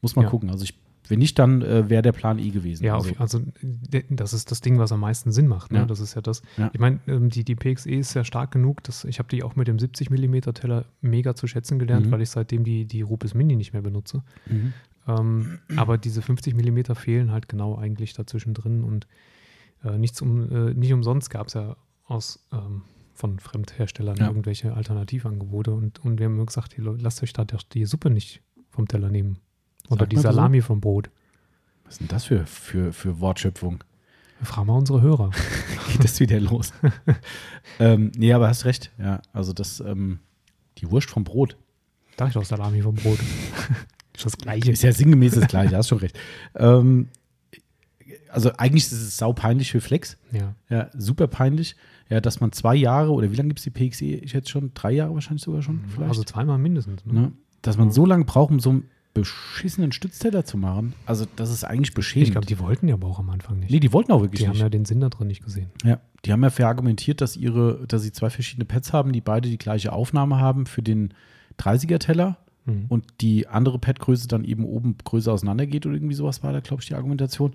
Muss 0.00 0.16
man 0.16 0.24
Ja. 0.24 0.30
gucken. 0.30 0.50
Also 0.50 0.64
ich, 0.64 0.74
wenn 1.08 1.18
nicht, 1.20 1.38
dann 1.38 1.62
äh, 1.62 1.88
wäre 1.90 2.02
der 2.02 2.12
Plan 2.12 2.38
eh 2.38 2.50
gewesen. 2.50 2.84
Ja, 2.84 2.94
also, 2.94 3.12
also 3.18 3.40
das 4.10 4.32
ist 4.32 4.50
das 4.50 4.60
Ding, 4.60 4.78
was 4.78 4.90
am 4.92 5.00
meisten 5.00 5.30
Sinn 5.32 5.46
macht. 5.48 5.70
Ne? 5.72 5.78
Ja. 5.80 5.84
Das 5.84 6.00
ist 6.00 6.14
ja 6.14 6.22
das. 6.22 6.42
Ja. 6.56 6.70
Ich 6.72 6.80
meine, 6.80 7.00
ähm, 7.06 7.28
die, 7.28 7.44
die 7.44 7.54
PXE 7.54 7.90
ist 7.90 8.14
ja 8.14 8.24
stark 8.24 8.50
genug, 8.52 8.82
dass 8.84 9.04
ich 9.04 9.18
habe 9.18 9.28
die 9.28 9.42
auch 9.42 9.54
mit 9.56 9.68
dem 9.68 9.78
70 9.78 10.10
mm 10.10 10.40
Teller 10.54 10.86
mega 11.02 11.34
zu 11.34 11.46
schätzen 11.46 11.78
gelernt, 11.78 12.06
Mhm. 12.06 12.10
weil 12.12 12.22
ich 12.22 12.30
seitdem 12.30 12.64
die, 12.64 12.84
die 12.84 13.02
Rupes 13.02 13.34
Mini 13.34 13.54
nicht 13.56 13.72
mehr 13.72 13.82
benutze. 13.82 14.22
mhm. 14.46 14.72
Ähm, 15.08 15.58
aber 15.76 15.98
diese 15.98 16.22
50 16.22 16.54
mm 16.54 16.94
fehlen 16.94 17.32
halt 17.32 17.48
genau 17.48 17.76
eigentlich 17.76 18.12
dazwischen 18.14 18.54
drin 18.54 18.84
und 18.84 19.06
äh, 19.84 19.98
nichts 19.98 20.22
um, 20.22 20.50
äh, 20.50 20.74
nicht 20.74 20.92
umsonst 20.92 21.28
gab 21.30 21.48
es 21.48 21.54
ja 21.54 21.76
aus 22.06 22.44
ähm, 22.52 22.82
von 23.14 23.38
Fremdherstellern 23.38 24.16
Ja. 24.16 24.28
irgendwelche 24.28 24.74
Alternativangebote 24.74 25.72
und, 25.72 25.98
und 26.04 26.18
wir 26.18 26.26
haben 26.26 26.44
gesagt, 26.46 26.76
hey, 26.76 26.84
lasst 26.98 27.22
euch 27.22 27.32
da 27.32 27.44
doch 27.44 27.62
die 27.62 27.84
Suppe 27.84 28.10
nicht 28.10 28.42
vom 28.70 28.86
Teller 28.88 29.10
nehmen. 29.10 29.38
Oder 29.90 30.06
die 30.06 30.16
das 30.16 30.22
so? 30.22 30.30
Salami 30.30 30.60
vom 30.62 30.80
Brot. 30.80 31.10
Was 31.84 31.94
ist 31.94 32.00
denn 32.00 32.08
das 32.08 32.24
für, 32.24 32.46
für, 32.46 32.92
für 32.92 33.20
Wortschöpfung? 33.20 33.84
Frag 34.42 34.64
mal 34.66 34.76
unsere 34.78 35.00
Hörer. 35.00 35.30
Geht 35.92 36.04
das 36.04 36.18
wieder 36.20 36.40
los? 36.40 36.72
ähm, 37.78 38.10
nee, 38.16 38.32
aber 38.32 38.48
hast 38.48 38.64
recht. 38.64 38.90
Ja, 38.98 39.20
also 39.32 39.52
das, 39.52 39.80
ähm, 39.80 40.20
die 40.78 40.90
Wurst 40.90 41.10
vom 41.10 41.24
Brot. 41.24 41.56
Sag 42.18 42.28
ich 42.28 42.34
doch 42.34 42.44
Salami 42.44 42.82
vom 42.82 42.94
Brot. 42.94 43.18
ist 44.14 44.26
das 44.26 44.36
gleiche. 44.36 44.70
Ist 44.70 44.82
ja 44.82 44.92
sinngemäß 44.92 45.34
das 45.34 45.48
Gleiche, 45.48 45.76
hast 45.76 45.88
schon 45.88 45.98
recht. 45.98 46.18
Ähm, 46.54 47.08
also 48.30 48.52
eigentlich 48.56 48.84
ist 48.84 48.92
es 48.92 49.16
sau 49.16 49.32
peinlich 49.32 49.70
für 49.70 49.80
Flex. 49.80 50.16
Ja. 50.32 50.54
Ja, 50.68 50.90
super 50.94 51.26
peinlich. 51.26 51.76
Ja, 52.08 52.20
dass 52.20 52.40
man 52.40 52.52
zwei 52.52 52.74
Jahre 52.74 53.12
oder 53.12 53.30
wie 53.30 53.36
lange 53.36 53.48
gibt 53.48 53.60
es 53.60 53.64
die 53.64 53.70
PXE? 53.70 54.04
Ich 54.04 54.34
hätte 54.34 54.50
schon 54.50 54.72
drei 54.74 54.92
Jahre 54.92 55.14
wahrscheinlich 55.14 55.42
sogar 55.42 55.62
schon. 55.62 55.80
Vielleicht. 55.88 56.08
Also 56.08 56.24
zweimal 56.24 56.58
mindestens. 56.58 57.04
Ne? 57.06 57.12
ne? 57.12 57.32
Dass 57.62 57.78
man 57.78 57.90
so 57.90 58.04
lange 58.04 58.24
braucht, 58.24 58.50
um 58.50 58.60
so 58.60 58.70
einen 58.70 58.84
beschissenen 59.14 59.92
Stützteller 59.92 60.44
zu 60.44 60.56
machen. 60.56 60.94
Also, 61.04 61.26
das 61.36 61.50
ist 61.50 61.64
eigentlich 61.64 61.94
beschämend. 61.94 62.28
Ich 62.28 62.32
glaube, 62.32 62.46
die 62.46 62.58
wollten 62.58 62.88
ja 62.88 62.94
aber 62.94 63.08
auch 63.08 63.18
am 63.18 63.30
Anfang 63.30 63.58
nicht. 63.58 63.70
nee, 63.70 63.80
die 63.80 63.92
wollten 63.92 64.10
auch 64.12 64.22
wirklich 64.22 64.40
die 64.40 64.46
haben 64.46 64.54
nicht. 64.54 64.62
ja 64.62 64.68
den 64.68 64.84
Sinn 64.84 65.00
da 65.00 65.10
drin 65.10 65.26
nicht 65.26 65.44
gesehen. 65.44 65.70
Ja, 65.84 66.00
die 66.24 66.32
haben 66.32 66.42
ja 66.42 66.50
verargumentiert, 66.50 67.20
dass 67.20 67.36
ihre, 67.36 67.86
dass 67.86 68.02
sie 68.02 68.12
zwei 68.12 68.30
verschiedene 68.30 68.64
Pads 68.64 68.92
haben, 68.92 69.12
die 69.12 69.20
beide 69.20 69.48
die 69.48 69.58
gleiche 69.58 69.92
Aufnahme 69.92 70.38
haben 70.38 70.66
für 70.66 70.82
den 70.82 71.12
30er-Teller 71.58 72.38
Mhm. 72.64 72.86
und 72.88 73.04
die 73.20 73.48
andere 73.48 73.78
Pad-Größe 73.78 74.28
dann 74.28 74.44
eben 74.44 74.64
oben 74.64 74.96
größer 75.02 75.32
auseinandergeht 75.32 75.84
oder 75.86 75.96
irgendwie 75.96 76.14
sowas 76.14 76.42
war 76.42 76.52
da, 76.52 76.60
glaube 76.60 76.82
ich, 76.82 76.88
die 76.88 76.94
Argumentation. 76.94 77.54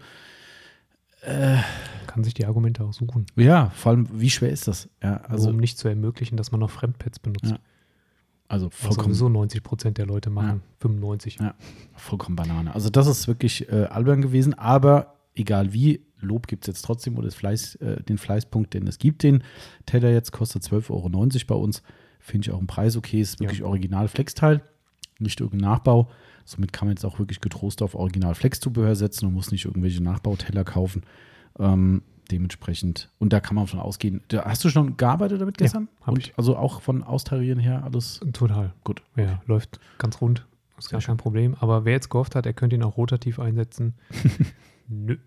Kann 2.08 2.24
sich 2.24 2.34
die 2.34 2.46
Argumente 2.46 2.84
auch 2.84 2.94
suchen. 2.94 3.26
Ja, 3.36 3.70
vor 3.72 3.92
allem, 3.92 4.08
wie 4.14 4.30
schwer 4.30 4.50
ist 4.52 4.68
das? 4.68 4.88
Ja, 5.04 5.18
Also, 5.18 5.34
also, 5.34 5.50
um 5.50 5.58
nicht 5.58 5.78
zu 5.78 5.88
ermöglichen, 5.88 6.38
dass 6.38 6.52
man 6.52 6.60
noch 6.60 6.70
Fremdpads 6.70 7.20
benutzt. 7.20 7.52
Ja, 7.52 7.60
also 8.48 8.70
vollkommen, 8.70 9.08
sowieso 9.14 9.28
90 9.30 9.64
Prozent 9.64 9.98
der 9.98 10.06
Leute 10.06 10.30
machen. 10.30 10.62
95. 10.80 11.40
Ja. 11.42 11.56
vollkommen 11.96 12.36
Banane. 12.36 12.74
Also 12.74 12.90
das 12.90 13.08
ist 13.08 13.28
wirklich 13.28 13.68
äh, 13.70 13.86
albern 13.86 14.22
gewesen, 14.22 14.54
aber 14.54 15.16
egal 15.36 15.74
wie, 15.74 16.02
Lob 16.20 16.48
gibt 16.48 16.64
es 16.64 16.68
jetzt 16.68 16.82
trotzdem 16.84 17.16
oder 17.18 17.26
das 17.26 17.36
Fleiß, 17.36 17.76
äh, 17.76 18.02
den 18.04 18.18
Fleißpunkt, 18.18 18.74
denn 18.74 18.88
es 18.88 18.98
gibt 19.00 19.24
den. 19.24 19.44
Teller 19.86 20.12
jetzt 20.12 20.32
kostet 20.32 20.64
12,90 20.64 20.90
Euro 20.92 21.10
bei 21.48 21.56
uns. 21.56 21.84
Finde 22.20 22.48
ich 22.48 22.52
auch 22.54 22.60
ein 22.60 22.68
Preis 22.68 22.96
okay. 22.96 23.20
Ist 23.22 23.40
wirklich 23.40 23.60
Ja. 23.60 23.66
original 23.66 24.08
Flexteil, 24.08 24.62
nicht 25.20 25.40
irgendein 25.40 25.70
Nachbau. 25.70 26.10
Somit 26.46 26.72
kann 26.74 26.88
man 26.88 26.96
jetzt 26.96 27.06
auch 27.06 27.20
wirklich 27.20 27.42
getrost 27.42 27.82
auf 27.82 27.96
Original 27.96 28.36
Flex-Zubehör 28.36 28.96
setzen 28.96 29.26
und 29.26 29.34
muss 29.34 29.52
nicht 29.52 29.66
irgendwelche 29.66 30.02
Nachbauteller 30.02 30.64
kaufen. 30.64 31.04
Ähm, 31.60 32.04
dementsprechend, 32.32 33.10
und 33.20 33.34
da 33.34 33.40
kann 33.40 33.56
man 33.56 33.68
von 33.68 33.80
ausgehen. 33.80 34.22
Da, 34.30 34.46
hast 34.46 34.64
du 34.64 34.70
schon 34.70 34.98
gearbeitet 34.98 35.42
damit 35.42 35.58
gestern? 35.58 35.88
hab 36.02 36.14
und 36.14 36.20
ich. 36.20 36.34
Also 36.38 36.56
auch 36.58 36.82
von 36.82 37.04
Austarieren 37.04 37.60
her 37.60 37.84
alles 37.84 38.20
Total. 38.34 38.74
gut. 38.84 39.02
Ja, 39.16 39.42
läuft 39.46 39.80
ganz 39.98 40.22
rund. 40.22 40.46
Ist 40.78 40.90
gar 40.90 41.02
kein 41.02 41.18
Problem. 41.18 41.56
Aber 41.60 41.86
wer 41.86 41.94
jetzt 41.94 42.10
gehofft 42.10 42.36
hat, 42.36 42.46
er 42.46 42.54
könnte 42.54 42.76
ihn 42.76 42.84
auch 42.84 42.98
rotativ 42.98 43.40
einsetzen. 43.40 43.96
Nö, 44.88 45.18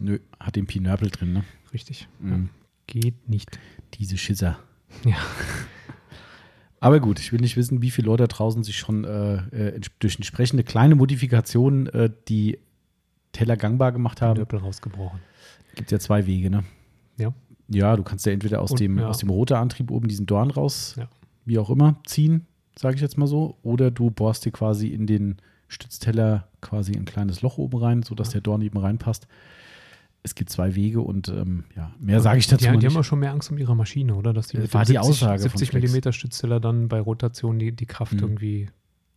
Nö, 0.00 0.18
hat 0.40 0.56
den 0.56 0.66
Pinörpel 0.66 1.10
drin, 1.10 1.32
ne? 1.32 1.44
richtig. 1.72 2.08
Mhm. 2.20 2.48
Geht 2.86 3.28
nicht. 3.28 3.58
Diese 3.94 4.16
Schisser. 4.18 4.58
Ja. 5.04 5.16
Aber 6.86 7.00
gut, 7.00 7.18
ich 7.18 7.32
will 7.32 7.40
nicht 7.40 7.56
wissen, 7.56 7.82
wie 7.82 7.90
viele 7.90 8.06
Leute 8.06 8.22
da 8.22 8.26
draußen 8.28 8.62
sich 8.62 8.78
schon 8.78 9.02
äh, 9.02 9.34
äh, 9.74 9.80
durch 9.98 10.14
entsprechende 10.14 10.62
kleine 10.62 10.94
Modifikationen 10.94 11.88
äh, 11.88 12.10
die 12.28 12.60
Teller 13.32 13.56
gangbar 13.56 13.90
gemacht 13.90 14.22
haben. 14.22 14.38
Nöppel 14.38 14.60
rausgebrochen. 14.60 15.18
Gibt 15.74 15.90
ja 15.90 15.98
zwei 15.98 16.26
Wege, 16.28 16.48
ne? 16.48 16.62
Ja. 17.16 17.34
Ja, 17.66 17.96
du 17.96 18.04
kannst 18.04 18.24
ja 18.24 18.30
entweder 18.30 18.62
aus 18.62 18.70
Und, 18.70 18.78
dem, 18.78 18.98
ja. 19.00 19.08
aus 19.08 19.18
dem 19.18 19.30
Rotorantrieb 19.30 19.90
oben 19.90 20.06
diesen 20.06 20.26
Dorn 20.26 20.52
raus, 20.52 20.94
Ja. 20.96 21.08
wie 21.44 21.58
auch 21.58 21.70
immer, 21.70 21.96
ziehen, 22.06 22.46
sage 22.78 22.94
ich 22.94 23.00
jetzt 23.02 23.18
mal 23.18 23.26
so. 23.26 23.56
Oder 23.64 23.90
du 23.90 24.10
bohrst 24.12 24.44
dir 24.44 24.52
quasi 24.52 24.86
in 24.86 25.08
den 25.08 25.38
Stützteller 25.66 26.46
quasi 26.60 26.92
ein 26.96 27.04
kleines 27.04 27.42
Loch 27.42 27.58
oben 27.58 27.78
rein, 27.78 28.02
sodass 28.04 28.28
Ja. 28.28 28.34
der 28.34 28.40
Dorn 28.42 28.62
eben 28.62 28.78
reinpasst. 28.78 29.26
Es 30.26 30.34
gibt 30.34 30.50
zwei 30.50 30.74
Wege 30.74 31.02
und 31.02 31.28
ähm, 31.28 31.62
ja, 31.76 31.92
mehr 32.00 32.20
sage 32.20 32.38
ich 32.40 32.48
dazu 32.48 32.64
Die, 32.64 32.70
mal 32.70 32.78
die 32.78 32.86
haben 32.86 32.92
nicht. 32.94 32.98
auch 33.00 33.04
schon 33.04 33.20
mehr 33.20 33.30
Angst 33.30 33.48
um 33.52 33.58
ihre 33.58 33.76
Maschine, 33.76 34.16
oder? 34.16 34.32
Dass 34.32 34.48
die 34.48 34.56
Das 34.56 34.64
mit 34.64 34.74
war 34.74 34.84
die 34.84 34.98
Aussage 34.98 35.48
von 35.48 35.58
70 35.58 35.70
Flex. 35.70 36.06
mm 36.08 36.10
Stützteller 36.12 36.58
dann 36.58 36.88
bei 36.88 36.98
Rotation 37.00 37.60
die, 37.60 37.70
die 37.70 37.86
Kraft 37.86 38.14
Mhm. 38.14 38.18
irgendwie. 38.18 38.68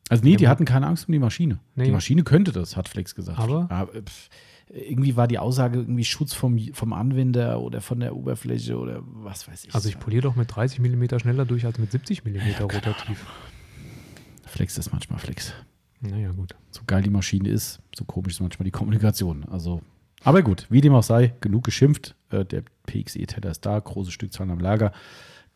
Also 0.09 0.23
nee, 0.23 0.35
die 0.35 0.43
Ja. 0.43 0.51
hatten 0.51 0.65
keine 0.65 0.85
Angst 0.85 1.07
um 1.07 1.11
die 1.11 1.17
Maschine. 1.19 1.59
Die 1.75 1.81
Nee. 1.81 1.91
Maschine 1.91 2.23
könnte 2.23 2.51
das, 2.51 2.77
hat 2.77 2.87
Flex 2.89 3.15
gesagt. 3.15 3.39
Aber? 3.39 3.87
pff, 4.05 4.29
irgendwie 4.71 5.15
war 5.15 5.27
die 5.27 5.39
Aussage 5.39 5.79
irgendwie 5.79 6.05
Schutz 6.05 6.33
vom, 6.35 6.59
vom 6.73 6.93
Anwender 6.93 7.59
oder 7.59 7.81
von 7.81 7.99
der 7.99 8.15
Oberfläche 8.15 8.77
oder 8.77 9.01
was 9.03 9.47
weiß 9.47 9.65
ich. 9.65 9.73
Also 9.73 9.89
ich 9.89 9.99
poliere 9.99 10.21
doch 10.21 10.35
mit 10.35 10.55
30 10.55 10.79
mm 10.79 11.17
schneller 11.19 11.45
durch 11.45 11.65
als 11.65 11.79
mit 11.79 11.91
70 11.91 12.23
mm 12.23 12.61
rotativ. 12.61 13.25
Flex 14.45 14.77
ist 14.77 14.91
manchmal 14.91 15.17
Flex. 15.17 15.53
Naja, 16.01 16.31
gut. 16.31 16.55
So 16.69 16.81
geil 16.85 17.01
die 17.01 17.09
Maschine 17.09 17.49
ist, 17.49 17.79
so 17.95 18.05
komisch 18.05 18.33
ist 18.33 18.41
manchmal 18.41 18.65
die 18.65 18.71
Kommunikation. 18.71 19.43
Also, 19.45 19.81
aber 20.23 20.41
gut, 20.41 20.67
wie 20.69 20.81
dem 20.81 20.93
auch 20.93 21.03
sei, 21.03 21.33
genug 21.41 21.63
geschimpft. 21.63 22.15
Äh, 22.29 22.45
der 22.45 22.63
PXE-Teller 22.87 23.51
ist 23.51 23.65
da, 23.65 23.79
große 23.79 24.11
Stückzahlen 24.11 24.51
am 24.51 24.59
Lager. 24.59 24.91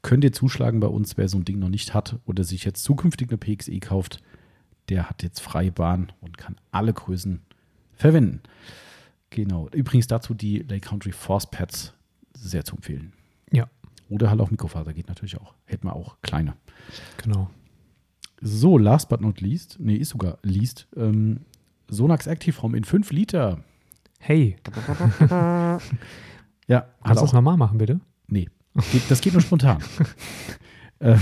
Könnt 0.01 0.23
ihr 0.23 0.33
zuschlagen 0.33 0.79
bei 0.79 0.87
uns, 0.87 1.17
wer 1.17 1.29
so 1.29 1.37
ein 1.37 1.45
Ding 1.45 1.59
noch 1.59 1.69
nicht 1.69 1.93
hat 1.93 2.19
oder 2.25 2.43
sich 2.43 2.65
jetzt 2.65 2.83
zukünftig 2.83 3.29
eine 3.29 3.37
PXE 3.37 3.79
kauft, 3.79 4.21
der 4.89 5.09
hat 5.09 5.23
jetzt 5.23 5.39
freie 5.39 5.71
Bahn 5.71 6.11
und 6.19 6.37
kann 6.37 6.57
alle 6.71 6.93
Größen 6.93 7.41
verwenden. 7.93 8.41
Genau. 9.29 9.69
Übrigens 9.69 10.07
dazu 10.07 10.33
die 10.33 10.59
Lake 10.59 10.87
Country 10.87 11.11
Force 11.11 11.49
Pads 11.49 11.93
sehr 12.33 12.65
zu 12.65 12.75
empfehlen. 12.75 13.13
Ja. 13.51 13.69
Oder 14.09 14.29
halt 14.29 14.41
auch 14.41 14.51
Mikrofaser 14.51 14.93
geht 14.93 15.07
natürlich 15.07 15.39
auch. 15.39 15.53
Hätten 15.65 15.87
wir 15.87 15.95
auch 15.95 16.17
kleine. 16.21 16.55
Genau. 17.17 17.49
So, 18.41 18.77
last 18.77 19.07
but 19.07 19.21
not 19.21 19.39
least, 19.39 19.77
nee, 19.79 19.95
ist 19.95 20.09
sogar 20.09 20.37
least, 20.43 20.87
ähm, 20.97 21.45
Sonax 21.87 22.27
Active 22.27 22.61
Home 22.61 22.77
in 22.77 22.83
5 22.83 23.11
Liter. 23.11 23.63
Hey, 24.25 24.55
Ja, 26.67 26.85
kannst 27.03 27.19
du 27.21 27.25
das 27.25 27.29
auch, 27.29 27.33
normal 27.33 27.57
machen, 27.57 27.77
bitte? 27.77 27.99
nee, 28.27 28.47
das 29.09 29.19
geht 29.21 29.33
nur 29.33 29.41
spontan. 29.41 29.79
ähm, 31.01 31.19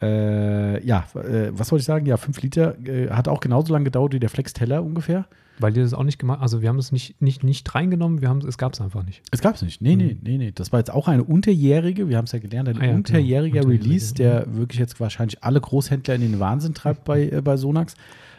äh, 0.00 0.86
ja, 0.86 1.04
äh, 1.14 1.50
was 1.52 1.70
wollte 1.72 1.80
ich 1.80 1.86
sagen? 1.86 2.06
Ja, 2.06 2.16
5 2.16 2.40
Liter 2.40 2.78
äh, 2.86 3.10
hat 3.10 3.26
auch 3.28 3.40
genauso 3.40 3.72
lange 3.72 3.84
gedauert 3.86 4.12
wie 4.14 4.20
der 4.20 4.30
Flex 4.30 4.52
Teller 4.52 4.82
ungefähr. 4.84 5.26
Weil 5.58 5.72
die 5.72 5.80
das 5.80 5.92
auch 5.92 6.04
nicht 6.04 6.18
gemacht 6.18 6.40
Also 6.40 6.62
wir 6.62 6.68
haben 6.70 6.78
es 6.78 6.90
nicht, 6.92 7.20
nicht, 7.20 7.42
nicht 7.44 7.74
reingenommen, 7.74 8.22
wir 8.22 8.28
haben 8.30 8.38
es 8.38 8.56
gab 8.56 8.72
es 8.74 8.80
einfach 8.80 9.02
nicht. 9.04 9.22
Es 9.32 9.40
gab 9.42 9.56
es 9.56 9.62
nicht. 9.62 9.82
Nee, 9.82 9.96
nee, 9.96 10.14
Mhm. 10.14 10.20
nee, 10.22 10.38
nee. 10.38 10.52
Das 10.52 10.72
war 10.72 10.78
jetzt 10.78 10.90
auch 10.92 11.08
eine 11.08 11.24
unterjährige, 11.24 12.08
wir 12.08 12.16
haben 12.16 12.24
es 12.26 12.32
ja 12.32 12.38
gelernt, 12.38 12.68
ein 12.68 12.76
Ah 12.76 12.80
ja, 12.80 12.86
genau. 12.86 12.96
unterjähriger 12.98 13.60
Unterjährige, 13.60 13.84
Release, 13.90 14.14
der 14.14 14.54
wirklich 14.56 14.78
jetzt 14.78 15.00
wahrscheinlich 15.00 15.42
alle 15.44 15.60
Großhändler 15.60 16.14
in 16.14 16.20
den 16.22 16.38
Wahnsinn 16.40 16.72
treibt 16.74 17.04
bei, 17.04 17.24
äh, 17.28 17.42
bei 17.42 17.56
Sonax. 17.58 17.94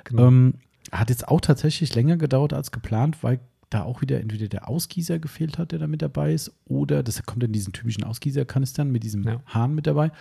Genau. 0.05 0.27
Ähm, 0.29 0.53
hat 0.91 1.09
jetzt 1.11 1.27
auch 1.27 1.41
tatsächlich 1.41 1.93
länger 1.93 2.17
gedauert 2.17 2.53
als 2.53 2.71
geplant, 2.71 3.17
weil 3.21 3.39
da 3.71 3.83
auch 3.83 4.01
wieder 4.01 4.19
entweder 4.21 4.47
der 4.47 4.67
Ausgießer 4.69 5.17
gefehlt 5.17 5.57
hat, 5.57 5.71
der 5.71 5.79
da 5.79 5.87
mit 5.87 6.03
dabei 6.03 6.33
ist, 6.33 6.51
oder 6.65 7.01
das 7.01 7.23
kommt 7.23 7.43
in 7.43 7.51
diesen 7.53 7.73
typischen 7.73 8.03
Ausgießerkanistern 8.03 8.91
mit 8.91 9.01
diesem 9.03 9.23
Ja. 9.23 9.41
Hahn 9.47 9.73
mit 9.73 9.87
dabei. 9.87 10.11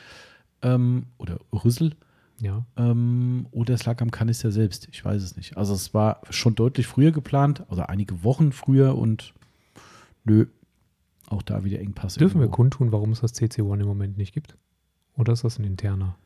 Ähm, 0.63 1.07
oder 1.19 1.39
Rüssel. 1.53 1.95
ja. 2.41 2.65
Ähm, 2.77 3.47
oder 3.51 3.75
es 3.75 3.85
lag 3.85 4.01
am 4.01 4.11
Kanister 4.11 4.51
selbst. 4.53 4.89
Ich 4.93 5.05
weiß 5.05 5.23
es 5.23 5.37
nicht. 5.37 5.57
Also 5.59 5.75
es 5.75 5.93
war 5.93 6.23
schon 6.31 6.55
deutlich 6.55 6.87
früher 6.87 7.11
geplant, 7.13 7.65
also 7.69 7.83
einige 7.83 8.23
Wochen 8.25 8.53
früher 8.53 8.97
und 8.97 9.35
nö, 10.25 10.47
auch 11.29 11.43
da 11.43 11.65
wieder 11.65 11.81
Engpass. 11.81 12.15
Dürfen 12.15 12.37
wir 12.41 12.43
irgendwo. 12.45 12.57
kundtun, 12.57 12.93
warum 12.93 13.13
es 13.13 13.21
das 13.21 13.35
CC1 13.35 13.81
im 13.81 13.87
Moment 13.87 14.17
nicht 14.17 14.33
gibt? 14.33 14.57
Oder 15.17 15.33
ist 15.33 15.45
das 15.45 15.59
ein 15.59 15.65
interner? 15.65 16.17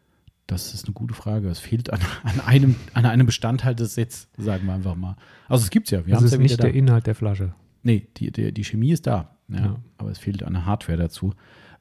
Das 0.46 0.74
ist 0.74 0.84
eine 0.86 0.92
gute 0.94 1.14
Frage. 1.14 1.48
Es 1.48 1.58
fehlt 1.58 1.90
an, 1.92 2.00
an, 2.22 2.40
einem, 2.40 2.76
an 2.92 3.06
einem 3.06 3.26
Bestandteil 3.26 3.74
des 3.74 3.94
Sets, 3.94 4.28
sagen 4.36 4.66
wir 4.66 4.74
einfach 4.74 4.94
mal. 4.94 5.16
Also 5.48 5.64
es 5.64 5.70
gibt 5.70 5.86
es 5.86 5.90
ja. 5.92 6.04
Wir 6.06 6.14
das 6.14 6.24
ist 6.24 6.32
ja 6.32 6.38
nicht 6.38 6.62
der 6.62 6.70
da. 6.70 6.76
Inhalt 6.76 7.06
der 7.06 7.14
Flasche. 7.14 7.54
Nee, 7.82 8.08
die, 8.16 8.30
die, 8.30 8.52
die 8.52 8.64
Chemie 8.64 8.92
ist 8.92 9.06
da. 9.06 9.36
Ja, 9.48 9.58
Ja. 9.58 9.76
Aber 9.98 10.10
es 10.10 10.18
fehlt 10.18 10.42
eine 10.42 10.66
Hardware 10.66 10.98
dazu. 10.98 11.32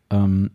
Ähm, 0.09 0.51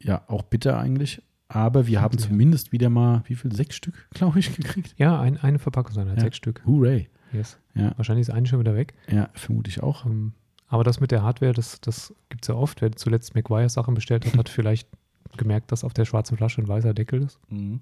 ja, 0.00 0.22
auch 0.28 0.42
bitter 0.42 0.78
eigentlich. 0.78 1.22
Aber 1.48 1.86
wir 1.86 2.00
haben 2.00 2.16
Ja. 2.18 2.24
zumindest 2.26 2.72
wieder 2.72 2.88
mal, 2.90 3.22
wie 3.26 3.34
viel? 3.34 3.52
Sechs 3.54 3.76
Stück, 3.76 4.08
glaube 4.14 4.38
ich, 4.38 4.54
gekriegt. 4.56 4.94
Ja, 4.98 5.20
ein, 5.20 5.36
eine 5.38 5.58
Verpackungseinheit, 5.58 6.20
sechs 6.20 6.36
Stück. 6.38 6.62
Hooray. 6.66 7.08
Yes. 7.32 7.58
Ja, 7.74 7.92
Wahrscheinlich 7.96 8.28
ist 8.28 8.34
eine 8.34 8.46
schon 8.46 8.60
wieder 8.60 8.74
weg. 8.74 8.94
ja 9.10 9.28
vermute 9.34 9.70
ich 9.70 9.82
auch. 9.82 10.04
Ähm, 10.06 10.32
aber 10.68 10.84
das 10.84 11.00
mit 11.00 11.10
der 11.10 11.22
Hardware, 11.22 11.52
das, 11.52 11.80
das 11.80 12.14
gibt 12.30 12.44
es 12.44 12.48
ja 12.48 12.54
oft. 12.54 12.80
Wer 12.82 12.92
zuletzt 12.92 13.34
McGuire 13.34 13.68
Sachen 13.68 13.94
bestellt 13.94 14.24
hat, 14.26 14.36
hat 14.36 14.48
vielleicht 14.48 14.88
gemerkt, 15.38 15.72
dass 15.72 15.84
auf 15.84 15.92
der 15.94 16.04
schwarzen 16.04 16.36
Flasche 16.36 16.60
ein 16.60 16.68
weißer 16.68 16.94
Deckel 16.94 17.22
ist. 17.22 17.38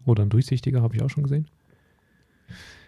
Oder 0.06 0.22
ein 0.24 0.30
durchsichtiger, 0.30 0.82
habe 0.82 0.96
ich 0.96 1.02
auch 1.02 1.10
schon 1.10 1.22
gesehen. 1.24 1.46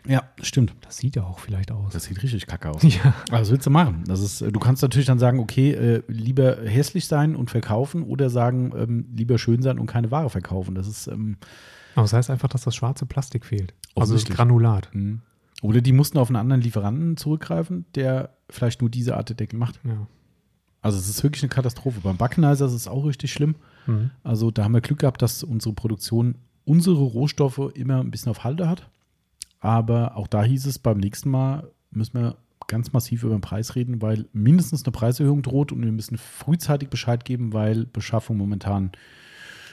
Ja, 0.06 0.24
stimmt. 0.42 0.74
Das 0.80 0.96
sieht 0.96 1.14
ja 1.14 1.22
auch 1.22 1.38
vielleicht 1.38 1.70
aus. 1.70 1.92
Das 1.92 2.04
sieht 2.04 2.20
richtig 2.22 2.46
kacke 2.46 2.70
aus. 2.70 2.82
ja. 2.82 3.14
Aber 3.28 3.40
Was 3.40 3.50
willst 3.50 3.66
du 3.66 3.70
machen? 3.70 4.02
Das 4.06 4.20
ist, 4.20 4.40
du 4.40 4.58
kannst 4.58 4.82
natürlich 4.82 5.06
dann 5.06 5.20
sagen, 5.20 5.38
okay, 5.38 5.70
äh, 5.72 6.02
lieber 6.08 6.56
hässlich 6.64 7.06
sein 7.06 7.36
und 7.36 7.50
verkaufen 7.50 8.02
oder 8.02 8.28
sagen, 8.28 8.72
ähm, 8.76 9.06
lieber 9.14 9.38
schön 9.38 9.62
sein 9.62 9.78
und 9.78 9.86
keine 9.86 10.10
Ware 10.10 10.28
verkaufen. 10.30 10.74
Das 10.74 10.88
ist, 10.88 11.06
ähm, 11.06 11.36
Aber 11.94 12.02
das 12.02 12.12
heißt 12.12 12.30
einfach, 12.30 12.48
dass 12.48 12.62
das 12.62 12.74
schwarze 12.74 13.06
Plastik 13.06 13.46
fehlt. 13.46 13.74
Also 13.94 14.14
das. 14.14 14.24
Granulat. 14.24 14.88
mh. 14.92 15.18
oder 15.62 15.80
die 15.80 15.92
mussten 15.92 16.18
auf 16.18 16.28
einen 16.28 16.36
anderen 16.36 16.62
Lieferanten 16.62 17.16
zurückgreifen, 17.16 17.84
der 17.94 18.30
vielleicht 18.50 18.80
nur 18.80 18.90
diese 18.90 19.16
Art 19.16 19.28
der 19.28 19.36
Deckel 19.36 19.58
macht. 19.58 19.78
Ja. 19.84 20.06
Also 20.82 20.98
es 20.98 21.08
ist 21.08 21.22
wirklich 21.22 21.42
eine 21.42 21.50
Katastrophe. 21.50 22.00
Beim 22.02 22.16
Backenizer 22.16 22.66
ist 22.66 22.72
es 22.72 22.88
auch 22.88 23.04
richtig 23.04 23.32
schlimm. 23.32 23.54
Mhm. 23.86 24.10
Also 24.24 24.50
da 24.50 24.64
haben 24.64 24.72
wir 24.74 24.80
Glück 24.80 24.98
gehabt, 24.98 25.22
dass 25.22 25.42
unsere 25.42 25.74
Produktion 25.74 26.34
unsere 26.64 26.96
Rohstoffe 27.02 27.72
immer 27.74 28.00
ein 28.00 28.10
bisschen 28.10 28.30
auf 28.30 28.44
Halde 28.44 28.68
hat. 28.68 28.88
Aber 29.60 30.16
auch 30.16 30.26
da 30.26 30.42
hieß 30.44 30.66
es, 30.66 30.78
beim 30.78 30.98
nächsten 30.98 31.30
Mal 31.30 31.68
müssen 31.90 32.14
wir 32.20 32.36
ganz 32.68 32.92
massiv 32.92 33.22
über 33.24 33.34
den 33.34 33.40
Preis 33.40 33.74
reden, 33.74 34.00
weil 34.02 34.26
mindestens 34.32 34.84
eine 34.84 34.92
Preiserhöhung 34.92 35.42
droht 35.42 35.72
und 35.72 35.82
wir 35.84 35.92
müssen 35.92 36.18
frühzeitig 36.18 36.88
Bescheid 36.88 37.24
geben, 37.24 37.52
weil 37.52 37.86
Beschaffung 37.86 38.36
momentan. 38.36 38.92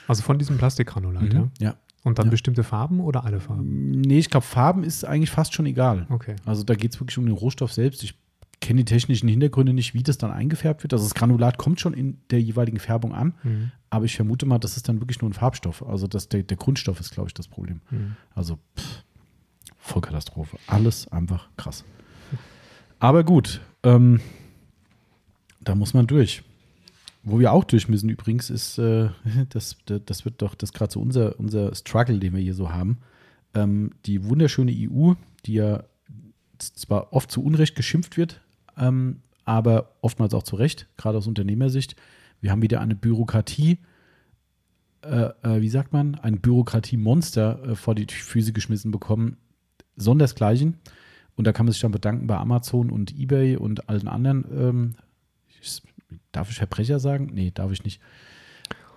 Also 0.08 0.24
von 0.24 0.38
diesem 0.40 0.58
Plastikgranulat, 0.58 1.32
ja. 1.34 1.48
ja. 1.60 1.76
Und 2.04 2.18
dann 2.18 2.28
Ja. 2.28 2.32
bestimmte 2.32 2.64
Farben 2.64 3.00
oder 3.00 3.26
alle 3.26 3.40
Farben? 3.40 3.92
Nee, 3.92 4.20
ich 4.20 4.30
glaube, 4.30 4.46
Farben 4.46 4.84
ist 4.84 5.06
eigentlich 5.06 5.30
fast 5.32 5.54
schon 5.54 5.66
egal. 5.66 6.08
Okay. 6.10 6.36
Also 6.46 6.64
da 6.64 6.74
geht 6.76 6.94
es 6.94 7.00
wirklich 7.00 7.18
um 7.18 7.26
den 7.26 7.36
Rohstoff 7.36 7.72
selbst. 7.74 8.04
Ich 8.04 8.16
kenne 8.62 8.84
die 8.84 8.94
technischen 8.94 9.30
Hintergründe 9.30 9.74
nicht, 9.74 9.94
wie 9.94 10.04
das 10.04 10.18
dann 10.18 10.32
eingefärbt 10.32 10.84
wird. 10.84 10.94
Also 10.94 11.06
das 11.06 11.14
Granulat 11.14 11.58
kommt 11.58 11.80
schon 11.80 11.94
in 11.94 12.20
der 12.30 12.42
jeweiligen 12.42 12.80
Färbung 12.80 13.14
an, 13.14 13.34
Mhm. 13.44 13.72
aber 13.90 14.06
ich 14.06 14.16
vermute 14.16 14.46
mal, 14.46 14.60
das 14.60 14.76
ist 14.78 14.90
dann 14.90 15.00
wirklich 15.02 15.22
nur 15.22 15.30
ein 15.30 15.34
Farbstoff. 15.34 15.82
Also 15.86 16.08
das, 16.08 16.28
der, 16.30 16.44
der 16.44 16.58
Grundstoff 16.58 17.00
ist, 17.00 17.12
glaube 17.12 17.30
ich, 17.30 17.34
das 17.34 17.48
Problem. 17.48 17.82
Mhm. 17.90 18.16
Also 18.36 18.60
pff, 18.78 19.04
Vollkatastrophe. 19.78 20.58
Alles 20.68 21.08
einfach 21.08 21.48
krass. 21.58 21.84
Aber 23.00 23.24
gut, 23.24 23.62
ähm, 23.84 24.20
da 25.62 25.76
muss 25.76 25.94
man 25.94 26.06
durch. 26.08 26.44
Wo 27.24 27.40
wir 27.40 27.52
auch 27.54 27.64
durch 27.64 27.88
müssen 27.88 28.10
übrigens, 28.10 28.50
ist, 28.50 28.78
äh, 28.78 29.10
das, 29.50 29.78
das 29.86 30.26
wird 30.26 30.42
doch, 30.42 30.56
das 30.56 30.70
ist 30.70 30.74
gerade 30.74 30.92
so 30.92 31.00
unser, 31.02 31.40
unser 31.40 31.74
Struggle, 31.76 32.20
den 32.20 32.34
wir 32.34 32.42
hier 32.42 32.54
so 32.54 32.72
haben. 32.72 33.00
Ähm, 33.54 33.92
die 34.06 34.26
wunderschöne 34.26 34.72
EU, 34.76 35.14
die 35.46 35.54
ja 35.54 35.84
zwar 36.58 37.14
oft 37.14 37.32
zu 37.32 37.42
Unrecht 37.44 37.76
geschimpft 37.76 38.18
wird, 38.18 38.42
ähm, 38.80 39.22
aber 39.46 39.96
oftmals 40.02 40.34
auch 40.34 40.44
zu 40.44 40.56
Recht, 40.56 40.88
gerade 40.98 41.18
aus 41.18 41.28
Unternehmersicht. 41.28 41.96
Wir 42.42 42.52
haben 42.52 42.62
wieder 42.62 42.82
eine 42.82 42.96
Bürokratie, 42.96 43.80
äh, 45.02 45.30
äh, 45.44 45.62
wie 45.62 45.70
sagt 45.70 45.94
man, 45.94 46.16
ein 46.16 46.40
Bürokratiemonster 46.40 47.64
äh, 47.64 47.76
vor 47.76 47.96
die 47.96 48.06
Füße 48.06 48.54
geschmissen 48.54 48.92
bekommen, 48.92 49.38
sondersgleichen. 49.96 50.78
Und 51.36 51.46
da 51.46 51.54
kann 51.54 51.66
man 51.66 51.74
sich 51.74 51.82
dann 51.82 51.92
bedanken 51.92 52.28
bei 52.28 52.38
Amazon 52.38 52.90
und 52.90 53.18
eBay 53.18 53.56
und 53.56 53.90
allen 53.90 54.08
anderen. 54.08 54.46
Ähm, 54.52 54.96
ich, 55.48 55.82
darf 56.32 56.50
ich 56.50 56.58
Verbrecher 56.58 57.00
sagen? 57.00 57.32
Nee, 57.34 57.52
darf 57.54 57.72
ich 57.72 57.84
nicht. 57.84 58.02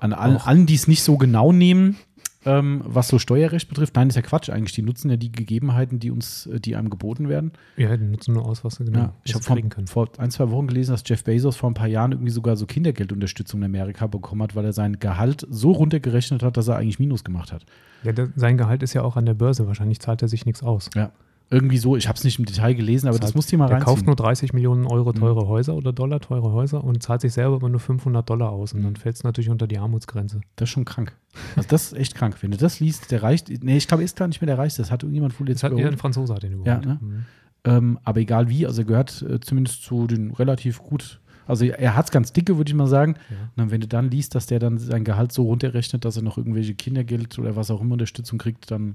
An 0.01 0.12
Auch. 0.12 0.47
allen 0.49 0.66
die 0.66 0.74
es 0.74 0.89
nicht 0.89 1.05
so 1.05 1.16
genau 1.16 1.53
nehmen, 1.53 1.97
ähm, 2.45 2.82
was 2.84 3.09
so 3.09 3.18
Steuerrecht 3.18 3.68
betrifft. 3.68 3.95
Nein, 3.95 4.09
ist 4.09 4.16
ja 4.16 4.22
Quatsch 4.22 4.51
eigentlich. 4.51 4.72
Die 4.72 4.82
nutzen 4.82 5.11
ja 5.11 5.16
die 5.16 5.30
Gegebenheiten, 5.30 5.99
die 5.99 6.11
uns, 6.11 6.47
äh, 6.47 6.61
die 6.61 6.76
einem 6.76 6.90
geboten 6.90 7.28
werden. 7.28 7.53
Ja, 7.76 7.97
die 7.97 8.05
nutzen 8.05 8.34
nur 8.34 8.45
aus, 8.47 8.64
was 8.64 8.76
sie 8.76 8.84
genau 8.84 8.99
Ja, 8.99 9.14
ich 9.24 9.34
habe 9.34 9.45
vor, 9.45 9.57
vor 9.86 10.09
ein, 10.18 10.30
zwei 10.30 10.51
Wochen 10.51 10.66
gelesen, 10.66 10.93
dass 10.93 11.03
Jeff 11.07 11.24
Bezos 11.24 11.57
vor 11.57 11.70
ein 11.70 11.74
paar 11.74 11.88
Jahren 11.88 12.12
irgendwie 12.12 12.32
sogar 12.32 12.57
so 12.57 12.66
Kindergeldunterstützung 12.66 13.61
in 13.61 13.66
Amerika 13.66 14.07
bekommen 14.07 14.43
hat, 14.43 14.57
weil 14.57 14.64
er 14.64 14.72
sein 14.72 14.99
Gehalt 14.99 15.47
so 15.51 15.72
runtergerechnet 15.72 16.43
hat, 16.43 16.57
dass 16.57 16.68
er 16.68 16.76
eigentlich 16.76 16.99
Minus 16.99 17.24
gemacht 17.24 17.53
hat. 17.53 17.64
Ja, 18.03 18.12
der, 18.12 18.30
sein 18.34 18.59
Gehalt 18.59 18.82
ist 18.82 18.95
ja 18.95 19.03
auch 19.03 19.16
an 19.16 19.26
der 19.26 19.34
Börse. 19.34 19.66
Wahrscheinlich 19.66 20.01
zahlt 20.01 20.22
er 20.22 20.28
sich 20.28 20.47
nichts 20.47 20.62
aus. 20.62 20.90
Ja. 20.95 21.12
Irgendwie 21.53 21.76
so, 21.78 21.96
ich 21.96 22.09
habe 22.09 22.16
es 22.16 22.24
nicht 22.24 22.38
im 22.38 22.44
Detail 22.46 22.72
gelesen, 22.74 23.07
aber 23.09 23.18
das, 23.18 23.28
Zahlt- 23.30 23.36
musst 23.36 23.48
du 23.53 23.57
dir 23.57 23.59
mal 23.59 23.66
reinziehen. 23.66 23.82
Mhm. 23.82 23.84
kauft 23.84 24.07
nur 24.07 24.16
30 24.16 24.53
Millionen 24.55 24.86
Euro 24.86 25.12
teure 25.12 25.46
Häuser 25.46 25.74
oder 25.76 25.92
Dollar 25.92 26.18
teure 26.20 26.50
Häuser 26.53 26.82
und 26.82 27.03
zahlt 27.03 27.20
sich 27.20 27.32
selber 27.32 27.57
aber 27.57 27.68
nur 27.68 27.78
500 27.80 28.28
Dollar 28.28 28.50
aus. 28.50 28.72
Mhm. 28.72 28.78
Und 28.80 28.84
dann 28.86 28.96
fällt 28.96 29.16
es 29.16 29.22
natürlich 29.24 29.50
unter 29.50 29.66
die 29.66 29.78
Armutsgrenze. 29.78 30.40
Das 30.57 30.68
ist 30.68 30.72
schon 30.72 30.84
krank. 30.84 31.16
Also 31.57 31.68
das 31.68 31.92
ist 31.92 31.98
echt 31.98 32.14
krank. 32.14 32.36
Wenn 32.40 32.50
du 32.50 32.57
das 32.57 32.80
liest, 32.80 33.11
der 33.11 33.22
reicht, 33.22 33.48
nee, 33.62 33.76
ich 33.76 33.86
glaube, 33.86 34.03
ist 34.03 34.16
gar 34.16 34.26
nicht 34.28 34.40
mehr 34.40 34.46
der 34.46 34.59
reichste. 34.59 34.82
Das 34.82 34.90
hat 34.90 35.03
irgendjemand 35.03 35.38
wohl 35.38 35.48
jetzt 35.48 35.62
Das 35.62 35.70
hat, 35.70 35.78
ja, 35.78 35.86
ein 35.88 35.98
Franzose 35.98 36.34
hat 36.34 36.42
den 36.42 36.53
Ja, 36.64 36.78
überholt. 36.78 36.86
ne? 36.86 36.98
Mhm. 37.00 37.24
Ähm, 37.64 37.98
aber 38.03 38.20
egal 38.20 38.48
wie, 38.48 38.66
also 38.66 38.82
er 38.82 38.86
gehört 38.86 39.22
äh, 39.28 39.38
zumindest 39.38 39.82
zu 39.84 40.07
den 40.07 40.30
relativ 40.32 40.82
gut. 40.82 41.20
Also 41.46 41.64
er 41.64 41.96
hat 41.96 42.07
es 42.07 42.11
ganz 42.12 42.32
dicke, 42.32 42.57
würde 42.57 42.70
ich 42.70 42.74
mal 42.74 42.86
sagen. 42.86 43.16
Ja. 43.57 43.62
Und 43.64 43.70
wenn 43.70 43.80
du 43.80 43.88
dann 43.88 44.11
liest, 44.11 44.34
dass 44.34 44.46
der 44.46 44.59
dann 44.59 44.78
sein 44.78 45.05
Gehalt 45.05 45.32
so 45.32 45.42
runterrechnet, 45.42 46.05
dass 46.05 46.16
er 46.16 46.22
noch 46.22 46.38
irgendwelche 46.38 46.74
Kindergeld 46.74 47.38
oder 47.38 47.57
was 47.57 47.70
auch 47.70 47.80
immer 47.80 47.92
Unterstützung 47.94 48.38
kriegt, 48.38 48.70
dann, 48.70 48.94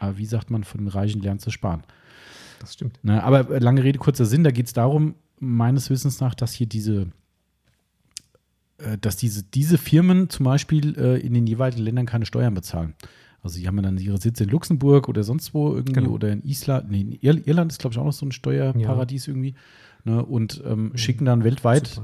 aber 0.00 0.18
wie 0.18 0.26
sagt 0.26 0.50
man, 0.50 0.64
von 0.64 0.80
den 0.80 0.88
Reichen 0.88 1.22
lernst 1.22 1.46
du 1.46 1.50
sparen. 1.50 1.82
Das 2.58 2.74
stimmt. 2.74 2.98
Ne, 3.04 3.22
aber 3.22 3.60
lange 3.60 3.84
Rede, 3.84 3.98
kurzer 3.98 4.26
Sinn, 4.26 4.42
da 4.42 4.50
geht 4.50 4.66
es 4.66 4.72
darum, 4.72 5.14
meines 5.38 5.88
Wissens 5.90 6.20
nach, 6.20 6.34
dass 6.34 6.52
hier 6.52 6.66
diese, 6.66 7.06
äh, 8.78 8.98
dass 9.00 9.16
diese, 9.16 9.42
diese 9.44 9.78
Firmen 9.78 10.28
zum 10.28 10.44
Beispiel 10.44 10.98
äh, 10.98 11.20
in 11.20 11.34
den 11.34 11.46
jeweiligen 11.46 11.82
Ländern 11.82 12.06
keine 12.06 12.26
Steuern 12.26 12.54
bezahlen. 12.54 12.94
Also 13.42 13.58
die 13.58 13.66
haben 13.66 13.76
ja 13.76 13.82
dann 13.82 13.96
ihre 13.96 14.20
Sitze 14.20 14.44
in 14.44 14.50
Luxemburg 14.50 15.08
oder 15.08 15.22
sonst 15.22 15.54
wo 15.54 15.74
irgendwie 15.74 15.94
Genau. 15.94 16.10
oder 16.10 16.30
in 16.30 16.42
Island, 16.42 16.90
nee, 16.90 17.00
in 17.00 17.12
Ir 17.12 17.46
Irland 17.46 17.72
ist, 17.72 17.78
glaube 17.78 17.94
ich, 17.94 17.98
auch 17.98 18.04
noch 18.04 18.12
so 18.12 18.26
ein 18.26 18.32
Steuerparadies 18.32 19.28
irgendwie. 19.28 19.54
Ne, 20.04 20.24
und 20.24 20.62
ähm, 20.66 20.92
schicken 20.94 21.26
dann 21.26 21.44
weltweit, 21.44 21.86
so. 21.86 22.02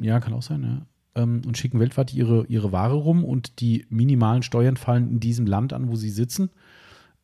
ja, 0.00 0.20
kann 0.20 0.34
auch 0.34 0.42
sein, 0.42 0.62
ja. 0.62 1.22
Ähm, 1.22 1.40
und 1.46 1.56
schicken 1.58 1.80
weltweit 1.80 2.12
ihre, 2.14 2.44
ihre 2.46 2.72
Ware 2.72 2.94
rum 2.94 3.24
und 3.24 3.60
die 3.60 3.86
minimalen 3.90 4.42
Steuern 4.42 4.76
fallen 4.76 5.10
in 5.10 5.20
diesem 5.20 5.46
Land 5.46 5.72
an, 5.74 5.88
wo 5.90 5.96
sie 5.96 6.10
sitzen 6.10 6.50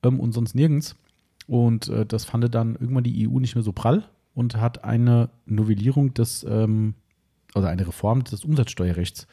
ähm, 0.03 0.21
und 0.21 0.33
sonst 0.33 0.55
nirgends. 0.55 0.97
Und 1.47 1.89
äh, 1.89 2.05
das 2.05 2.25
fand 2.25 2.55
dann 2.55 2.75
irgendwann 2.75 3.05
die 3.05 3.29
EU 3.29 3.39
nicht 3.39 3.55
mehr 3.55 3.65
so 3.65 3.73
prall 3.73 4.05
und 4.35 4.57
hat 4.57 4.85
eine 4.85 5.31
Novellierung 5.47 6.15
des, 6.15 6.45
ähm, 6.49 6.95
also 7.55 7.69
eine 7.69 7.87
Reform 7.87 8.25
des 8.25 8.45
Umsatzsteuerrechts 8.45 9.27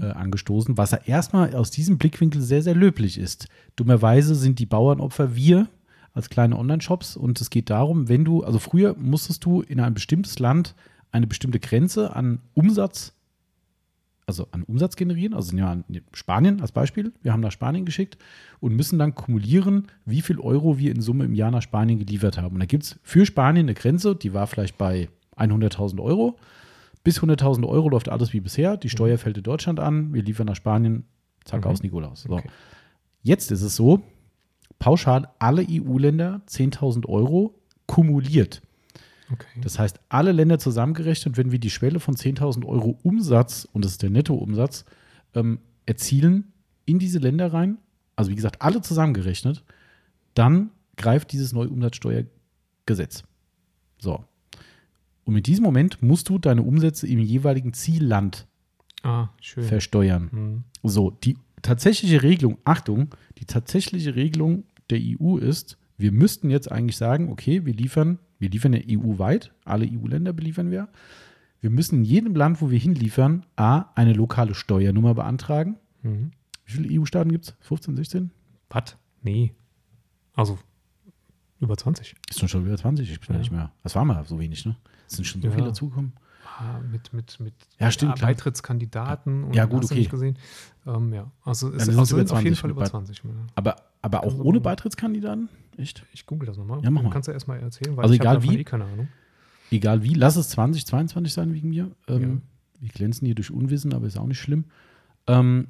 äh, 0.00 0.06
angestoßen, 0.06 0.76
was 0.76 0.90
ja 0.92 0.98
erstmal 1.04 1.54
aus 1.54 1.70
diesem 1.70 1.98
Blickwinkel 1.98 2.40
sehr, 2.42 2.62
sehr 2.62 2.74
löblich 2.74 3.18
ist. 3.18 3.48
Dummerweise 3.76 4.34
sind 4.34 4.58
die 4.58 4.66
Bauernopfer 4.66 5.34
wir 5.34 5.68
als 6.14 6.28
kleine 6.28 6.58
Online-Shops 6.58 7.16
und 7.16 7.40
es 7.40 7.50
geht 7.50 7.70
darum, 7.70 8.08
wenn 8.08 8.24
du, 8.24 8.42
also 8.44 8.58
früher 8.58 8.94
musstest 8.98 9.44
du 9.44 9.62
in 9.62 9.80
ein 9.80 9.94
bestimmtes 9.94 10.38
Land 10.38 10.74
eine 11.10 11.26
bestimmte 11.26 11.58
Grenze 11.58 12.14
an 12.14 12.40
Umsatz, 12.54 13.14
also 14.26 14.46
an 14.52 14.62
Umsatz 14.62 14.96
generieren, 14.96 15.34
also 15.34 15.56
ja, 15.56 15.70
an 15.70 15.84
Spanien 16.12 16.60
als 16.60 16.72
Beispiel, 16.72 17.12
wir 17.22 17.32
haben 17.32 17.40
nach 17.40 17.52
Spanien 17.52 17.84
geschickt 17.84 18.18
und 18.60 18.74
müssen 18.74 18.98
dann 18.98 19.14
kumulieren, 19.14 19.88
wie 20.04 20.22
viel 20.22 20.38
Euro 20.38 20.78
wir 20.78 20.92
in 20.92 21.00
Summe 21.00 21.24
im 21.24 21.34
Jahr 21.34 21.50
nach 21.50 21.62
Spanien 21.62 21.98
geliefert 21.98 22.38
haben. 22.38 22.54
Und 22.54 22.60
da 22.60 22.66
gibt 22.66 22.84
es 22.84 22.98
für 23.02 23.26
Spanien 23.26 23.66
eine 23.66 23.74
Grenze, 23.74 24.14
die 24.14 24.32
war 24.32 24.46
vielleicht 24.46 24.78
bei 24.78 25.08
100.000 25.36 26.00
Euro. 26.00 26.38
Bis 27.04 27.20
100.000 27.20 27.66
Euro 27.66 27.88
läuft 27.88 28.08
alles 28.08 28.32
wie 28.32 28.40
bisher. 28.40 28.76
Die 28.76 28.88
Steuer 28.88 29.18
fällt 29.18 29.36
in 29.36 29.42
Deutschland 29.42 29.80
an. 29.80 30.14
Wir 30.14 30.22
liefern 30.22 30.46
nach 30.46 30.54
Spanien. 30.56 31.04
Zack, 31.44 31.64
Mhm. 31.64 31.70
aus 31.70 31.82
Nikolaus. 31.82 32.22
So. 32.22 32.34
Okay. 32.34 32.48
Jetzt 33.22 33.50
ist 33.50 33.62
es 33.62 33.74
so, 33.74 34.02
pauschal 34.78 35.28
alle 35.40 35.66
EU-Länder 35.68 36.42
10.000 36.46 37.08
Euro 37.08 37.54
kumuliert. 37.86 38.62
Okay. 39.32 39.60
Das 39.62 39.78
heißt, 39.78 40.00
alle 40.08 40.32
Länder 40.32 40.58
zusammengerechnet, 40.58 41.36
wenn 41.36 41.52
wir 41.52 41.58
die 41.58 41.70
Schwelle 41.70 42.00
von 42.00 42.14
10.000 42.14 42.66
Euro 42.66 42.98
Umsatz, 43.02 43.66
und 43.72 43.84
das 43.84 43.92
ist 43.92 44.02
der 44.02 44.10
Nettoumsatz, 44.10 44.84
ähm, 45.34 45.60
erzielen 45.86 46.52
in 46.84 46.98
diese 46.98 47.18
Länder 47.18 47.52
rein, 47.52 47.78
also 48.16 48.30
wie 48.30 48.34
gesagt, 48.34 48.60
alle 48.60 48.80
zusammengerechnet, 48.82 49.64
dann 50.34 50.70
greift 50.96 51.32
dieses 51.32 51.52
neue 51.52 51.68
Umsatzsteuergesetz. 51.68 53.24
So. 53.98 54.24
Und 55.24 55.34
mit 55.34 55.46
diesem 55.46 55.64
Moment 55.64 56.02
musst 56.02 56.28
du 56.28 56.38
deine 56.38 56.62
Umsätze 56.62 57.06
im 57.06 57.18
jeweiligen 57.18 57.72
Zielland 57.72 58.46
ah, 59.02 59.28
versteuern. 59.40 60.28
Mhm. 60.32 60.64
So, 60.82 61.10
die 61.10 61.36
tatsächliche 61.62 62.22
Regelung, 62.22 62.58
Achtung, 62.64 63.14
die 63.38 63.44
tatsächliche 63.44 64.16
Regelung 64.16 64.64
der 64.90 65.00
EU 65.00 65.38
ist, 65.38 65.78
wir 65.96 66.12
müssten 66.12 66.50
jetzt 66.50 66.70
eigentlich 66.70 66.96
sagen, 66.96 67.30
okay, 67.30 67.64
wir 67.64 67.74
liefern, 67.74 68.18
wir 68.42 68.50
liefern 68.50 68.72
ja 68.72 68.80
EU-weit, 68.98 69.52
alle 69.64 69.86
EU-Länder 69.86 70.32
beliefern 70.32 70.70
wir. 70.72 70.88
Wir 71.60 71.70
müssen 71.70 71.98
in 72.00 72.04
jedem 72.04 72.34
Land, 72.34 72.60
wo 72.60 72.70
wir 72.70 72.78
hinliefern, 72.78 73.46
A, 73.54 73.84
eine 73.94 74.12
lokale 74.14 74.54
Steuernummer 74.54 75.14
beantragen. 75.14 75.78
Mhm. 76.02 76.32
Wie 76.64 76.72
viele 76.72 77.00
EU-Staaten 77.00 77.30
gibt 77.30 77.44
es? 77.46 77.54
15, 77.60 77.94
16? 77.96 78.30
Was? 78.68 78.96
Nee. 79.22 79.54
Also 80.34 80.58
über 81.60 81.76
20. 81.76 82.16
Ist 82.28 82.40
schon 82.40 82.48
schon 82.48 82.66
über 82.66 82.76
20, 82.76 83.08
ich 83.10 83.20
bin 83.20 83.28
ja 83.28 83.34
Ja. 83.34 83.38
nicht 83.38 83.52
mehr. 83.52 83.72
Das 83.84 83.94
war 83.94 84.04
mal 84.04 84.24
so 84.24 84.40
wenig, 84.40 84.66
ne? 84.66 84.76
Es 85.08 85.14
sind 85.14 85.24
schon 85.24 85.40
so 85.40 85.46
Ja. 85.48 85.54
viele 85.54 85.66
dazugekommen. 85.66 86.14
Ah, 86.58 86.80
mit, 86.90 87.12
mit, 87.12 87.38
mit 87.38 87.54
Ja, 87.78 87.90
stimmt. 87.92 88.20
Beitrittskandidaten 88.20 89.44
und 89.44 89.54
Ja, 89.54 89.64
gut, 89.66 89.84
okay. 89.84 90.04
gesehen. 90.04 90.36
Ähm, 90.86 91.12
ja, 91.14 91.30
also 91.44 91.68
es 91.68 91.88
also 91.88 92.02
es 92.02 92.08
sind 92.08 92.32
auf 92.32 92.42
jeden 92.42 92.56
20 92.56 92.58
Fall 92.58 92.70
über 92.70 92.80
Beit- 92.80 92.90
20. 92.90 93.22
Ja. 93.24 93.30
Aber, 93.54 93.76
aber 94.02 94.24
auch 94.24 94.34
ohne 94.38 94.60
Beitrittskandidaten? 94.60 95.48
Echt? 95.76 96.04
Ich 96.12 96.26
google 96.26 96.46
das 96.46 96.56
nochmal. 96.56 96.82
Ja, 96.82 96.90
mach 96.90 97.02
mal. 97.02 97.10
Kannst 97.10 97.28
du 97.28 97.32
erstmal 97.32 97.60
erzählen, 97.60 97.96
weil 97.96 98.04
Also 98.04 98.14
ich 98.14 98.20
egal 98.20 98.42
wie. 98.42 98.58
eh 98.58 98.64
keine 98.64 98.84
Ahnung. 98.84 99.08
egal 99.70 100.02
wie, 100.02 100.14
lass 100.14 100.36
es 100.36 100.48
2022 100.50 101.32
sein 101.32 101.52
wegen 101.54 101.70
mir. 101.70 101.90
Ähm, 102.08 102.20
Ja. 102.22 102.28
Wir 102.80 102.88
glänzen 102.88 103.26
hier 103.26 103.34
durch 103.34 103.50
Unwissen, 103.50 103.94
aber 103.94 104.06
ist 104.06 104.18
auch 104.18 104.26
nicht 104.26 104.40
schlimm. 104.40 104.64
Ähm, 105.28 105.68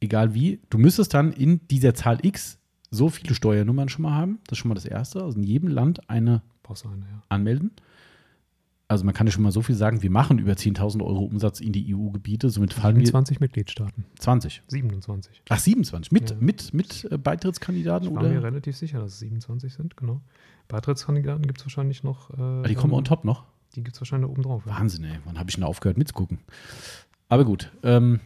egal 0.00 0.32
wie, 0.34 0.60
du 0.70 0.78
müsstest 0.78 1.12
dann 1.14 1.32
in 1.32 1.66
dieser 1.68 1.92
Zahl 1.94 2.18
X 2.24 2.58
so 2.90 3.08
viele 3.08 3.34
Steuernummern 3.34 3.88
schon 3.88 4.02
mal 4.02 4.14
haben. 4.14 4.38
Das 4.46 4.52
ist 4.56 4.58
schon 4.58 4.68
mal 4.68 4.74
das 4.76 4.84
Erste. 4.84 5.22
Also 5.22 5.36
in 5.38 5.44
jedem 5.44 5.68
Land 5.68 6.08
eine 6.08 6.42
du 6.84 6.88
eine, 6.88 7.04
ja. 7.04 7.22
anmelden. 7.28 7.72
Also 8.90 9.04
man 9.04 9.14
kann 9.14 9.24
ja 9.28 9.32
schon 9.32 9.44
mal 9.44 9.52
so 9.52 9.62
viel 9.62 9.76
sagen, 9.76 10.02
wir 10.02 10.10
machen 10.10 10.40
über 10.40 10.50
10.000 10.50 11.00
Euro 11.04 11.20
Umsatz 11.22 11.60
in 11.60 11.72
die 11.72 11.94
EU-Gebiete, 11.94 12.50
somit 12.50 12.72
fallen 12.72 12.96
wir 12.96 13.06
27 13.06 13.38
Mitgliedstaaten. 13.38 14.04
20. 14.18 14.62
27. 14.66 15.42
Ach, 15.48 15.58
27. 15.60 16.10
Mit, 16.10 16.30
Ja. 16.30 16.36
mit, 16.40 16.74
mit 16.74 17.04
äh, 17.08 17.16
Beitrittskandidaten 17.16 18.08
Ich 18.08 18.14
war 18.14 18.24
mir 18.24 18.42
relativ 18.42 18.76
sicher, 18.76 18.98
dass 18.98 19.12
es 19.12 19.18
27 19.20 19.72
sind, 19.72 19.96
genau. 19.96 20.20
Beitrittskandidaten 20.66 21.46
gibt 21.46 21.60
es 21.60 21.66
wahrscheinlich 21.66 22.02
noch. 22.02 22.30
Äh, 22.30 22.42
Ah, 22.42 22.62
die 22.66 22.74
kommen 22.74 22.92
ähm, 22.92 22.98
on 22.98 23.04
top 23.04 23.24
noch. 23.24 23.44
Die 23.76 23.84
gibt 23.84 23.94
es 23.94 24.00
wahrscheinlich 24.00 24.28
oben 24.28 24.42
drauf. 24.42 24.64
Ja. 24.66 24.76
Wahnsinn, 24.76 25.04
ey. 25.04 25.18
Wann 25.24 25.38
habe 25.38 25.48
ich 25.48 25.54
denn 25.54 25.62
aufgehört 25.62 25.96
mitzugucken? 25.96 26.40
Aber 27.28 27.44
gut, 27.44 27.70
ähm, 27.84 28.18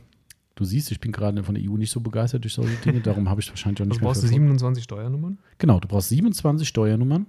du 0.55 0.65
siehst, 0.65 0.91
ich 0.91 0.99
bin 0.99 1.13
gerade 1.13 1.43
von 1.45 1.57
der 1.57 1.63
EU 1.71 1.77
nicht 1.77 1.91
so 1.91 2.01
begeistert 2.01 2.43
durch 2.43 2.55
solche 2.55 2.75
Dinge, 2.77 3.01
darum 3.03 3.29
habe 3.29 3.43
ich 3.43 3.51
wahrscheinlich 3.51 3.83
auch 3.83 3.85
nicht 3.85 3.97
Also 3.97 4.01
mehr 4.01 4.09
brauchst 4.09 4.23
du 4.23 4.29
verfolgt. 4.29 4.41
27 4.61 4.83
Steuernummern? 4.85 5.39
Genau, 5.59 5.79
du 5.79 5.89
brauchst 5.89 6.09
27 6.09 6.67
Steuernummern. 6.67 7.27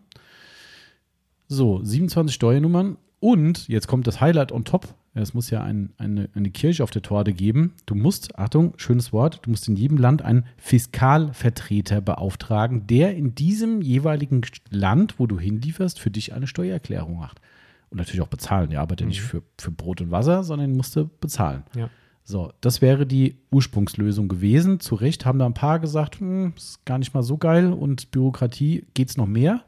So, 1.50 1.84
27 1.84 2.34
Steuernummern. 2.34 2.96
Und 3.20 3.68
jetzt 3.68 3.88
kommt 3.88 4.08
das 4.08 4.22
Highlight 4.22 4.52
on 4.52 4.66
top. 4.66 4.94
Es 5.14 5.34
muss 5.34 5.50
ja 5.50 5.64
ein, 5.64 5.94
eine, 5.98 6.30
eine 6.36 6.50
Kirche 6.50 6.84
auf 6.84 6.92
der 6.92 7.02
Torte 7.02 7.32
geben. 7.32 7.74
Du 7.86 7.96
musst, 7.96 8.38
Achtung, 8.38 8.74
schönes 8.76 9.14
Wort, 9.14 9.40
du 9.44 9.50
musst 9.50 9.68
in 9.70 9.78
jedem 9.78 9.98
Land 9.98 10.22
einen 10.22 10.46
Fiskalvertreter 10.58 12.02
beauftragen, 12.02 12.86
der 12.86 13.16
in 13.16 13.34
diesem 13.34 13.82
jeweiligen 13.82 14.42
Land, 14.70 15.18
wo 15.18 15.26
du 15.26 15.40
hinlieferst, 15.40 16.00
für 16.02 16.12
dich 16.12 16.34
eine 16.34 16.48
Steuererklärung 16.48 17.18
macht. 17.18 17.40
Und 17.90 18.00
natürlich 18.00 18.22
auch 18.22 18.28
bezahlen. 18.28 18.72
Der 18.72 18.82
arbeitet 18.82 19.02
ja 19.02 19.08
nicht 19.08 19.22
für, 19.22 19.42
für 19.58 19.72
Brot 19.72 20.02
und 20.02 20.12
Wasser, 20.12 20.44
sondern 20.44 20.74
musste 20.74 21.06
bezahlen. 21.06 21.64
Ja. 21.76 21.90
So, 22.28 22.52
das 22.60 22.82
wäre 22.82 23.06
die 23.06 23.36
Ursprungslösung 23.52 24.28
gewesen. 24.28 24.80
Zu 24.80 24.96
Recht 24.96 25.26
haben 25.26 25.38
da 25.38 25.46
ein 25.46 25.54
paar 25.54 25.80
gesagt, 25.80 26.20
hm, 26.20 26.54
ist 26.58 26.84
gar 26.84 26.98
nicht 26.98 27.14
mal 27.14 27.22
so 27.22 27.38
geil 27.38 27.72
und 27.72 28.10
Bürokratie 28.10 28.84
geht 28.96 29.10
es 29.10 29.18
noch 29.18 29.28
mehr. 29.28 29.64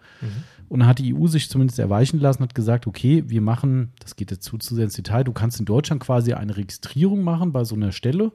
Und 0.69 0.79
dann 0.79 0.89
hat 0.89 0.99
die 0.99 1.13
EU 1.13 1.27
sich 1.27 1.49
zumindest 1.49 1.79
erweichen 1.79 2.19
lassen, 2.19 2.43
hat 2.43 2.55
gesagt, 2.55 2.87
okay, 2.87 3.23
wir 3.27 3.41
machen, 3.41 3.93
das 3.99 4.15
geht 4.15 4.31
jetzt 4.31 4.43
zu, 4.43 4.57
zu 4.57 4.75
sehr 4.75 4.85
ins 4.85 4.95
Detail, 4.95 5.23
du 5.23 5.31
kannst 5.31 5.59
in 5.59 5.65
Deutschland 5.65 6.01
quasi 6.01 6.33
eine 6.33 6.57
Registrierung 6.57 7.23
machen 7.23 7.53
bei 7.53 7.63
so 7.63 7.75
einer 7.75 7.91
Stelle 7.91 8.33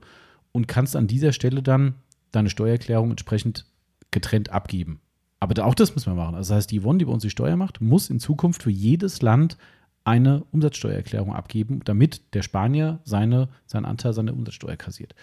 und 0.53 0.69
kannst 0.69 0.97
an 0.97 1.07
dieser 1.07 1.33
Stelle 1.33 1.63
dann 1.63 1.95
deine 2.31 2.49
Steuererklärung 2.51 3.11
entsprechend 3.11 3.67
getrennt 4.11 4.51
abgeben. 4.51 5.01
Aber 5.41 5.65
auch 5.65 5.75
das 5.75 5.95
müssen 5.95 6.13
wir 6.13 6.15
machen. 6.15 6.35
Also 6.37 6.51
das 6.51 6.57
heißt, 6.59 6.71
die 6.71 6.81
Yvonne, 6.81 6.99
die 7.01 7.05
bei 7.05 7.13
uns 7.13 7.23
die 7.23 7.31
Steuer 7.31 7.57
macht, 7.57 7.81
muss 7.81 8.11
in 8.11 8.21
Zukunft 8.21 8.63
für 8.63 8.71
jedes 8.71 9.23
Land 9.23 9.59
eine 10.05 10.45
Umsatzsteuererklärung 10.53 11.35
abgeben, 11.35 11.81
damit 11.85 12.35
der 12.35 12.43
Spanier 12.43 13.01
seine, 13.05 13.49
seinen 13.67 13.85
Anteil 13.85 14.13
seiner 14.13 14.33
Umsatzsteuer 14.33 14.77
kassiert. 14.77 15.15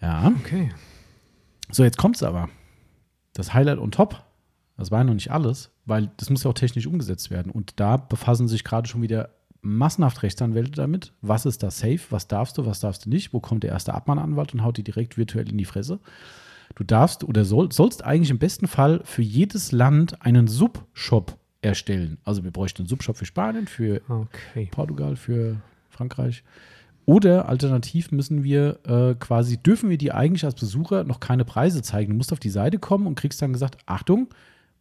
Ja, 0.00 0.32
Okay. 0.40 0.72
so 1.70 1.84
jetzt 1.84 1.98
kommt 1.98 2.16
es 2.16 2.22
aber. 2.22 2.48
Das 3.34 3.54
Highlight 3.54 3.78
on 3.78 3.90
top, 3.90 4.22
das 4.76 4.90
war 4.90 5.00
ja 5.00 5.04
noch 5.04 5.14
nicht 5.14 5.30
alles, 5.30 5.70
weil 5.84 6.10
das 6.16 6.30
muss 6.30 6.42
ja 6.44 6.50
auch 6.50 6.54
technisch 6.54 6.86
umgesetzt 6.86 7.30
werden. 7.30 7.52
Und 7.52 7.78
da 7.80 7.96
befassen 7.96 8.48
sich 8.48 8.64
gerade 8.64 8.88
schon 8.88 9.02
wieder 9.02 9.30
massenhaft 9.60 10.22
Rechtsanwälte 10.22 10.72
damit. 10.72 11.12
Was 11.20 11.46
ist 11.46 11.62
da 11.62 11.70
safe? 11.70 12.00
Was 12.10 12.26
darfst 12.26 12.58
du? 12.58 12.66
Was 12.66 12.80
darfst 12.80 13.06
du 13.06 13.10
nicht? 13.10 13.32
Wo 13.32 13.40
kommt 13.40 13.62
der 13.62 13.70
erste 13.70 13.94
Abmahnanwalt 13.94 14.54
und 14.54 14.64
haut 14.64 14.76
die 14.76 14.82
direkt 14.82 15.16
virtuell 15.16 15.48
in 15.48 15.58
die 15.58 15.64
Fresse? 15.64 16.00
Du 16.74 16.84
darfst 16.84 17.22
oder 17.22 17.44
soll, 17.44 17.70
sollst 17.70 18.04
eigentlich 18.04 18.30
im 18.30 18.38
besten 18.38 18.66
Fall 18.66 19.02
für 19.04 19.22
jedes 19.22 19.72
Land 19.72 20.22
einen 20.22 20.48
Subshop 20.48 21.36
erstellen. 21.60 22.18
Also 22.24 22.42
wir 22.44 22.50
bräuchten 22.50 22.82
einen 22.82 22.88
Subshop 22.88 23.16
für 23.16 23.26
Spanien, 23.26 23.68
für 23.68 24.00
Okay. 24.08 24.68
Portugal, 24.70 25.16
für 25.16 25.60
Frankreich. 25.90 26.42
Oder 27.04 27.48
alternativ 27.48 28.10
müssen 28.12 28.42
wir 28.44 28.78
äh, 28.86 29.14
quasi, 29.16 29.58
dürfen 29.58 29.90
wir 29.90 29.98
dir 29.98 30.14
eigentlich 30.16 30.44
als 30.44 30.54
Besucher 30.54 31.04
noch 31.04 31.20
keine 31.20 31.44
Preise 31.44 31.82
zeigen. 31.82 32.12
Du 32.12 32.16
musst 32.16 32.32
auf 32.32 32.40
die 32.40 32.48
Seite 32.48 32.78
kommen 32.78 33.06
und 33.06 33.16
kriegst 33.16 33.42
dann 33.42 33.52
gesagt, 33.52 33.78
Achtung, 33.86 34.28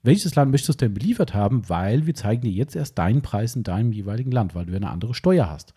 welches 0.03 0.35
Land 0.35 0.51
möchtest 0.51 0.81
du 0.81 0.85
denn 0.85 0.93
beliefert 0.93 1.33
haben? 1.33 1.67
Weil 1.69 2.07
wir 2.07 2.15
zeigen 2.15 2.41
dir 2.41 2.51
jetzt 2.51 2.75
erst 2.75 2.97
deinen 2.97 3.21
Preis 3.21 3.55
in 3.55 3.63
deinem 3.63 3.91
jeweiligen 3.91 4.31
Land, 4.31 4.55
weil 4.55 4.65
du 4.65 4.71
ja 4.71 4.77
eine 4.77 4.89
andere 4.89 5.13
Steuer 5.13 5.49
hast. 5.49 5.73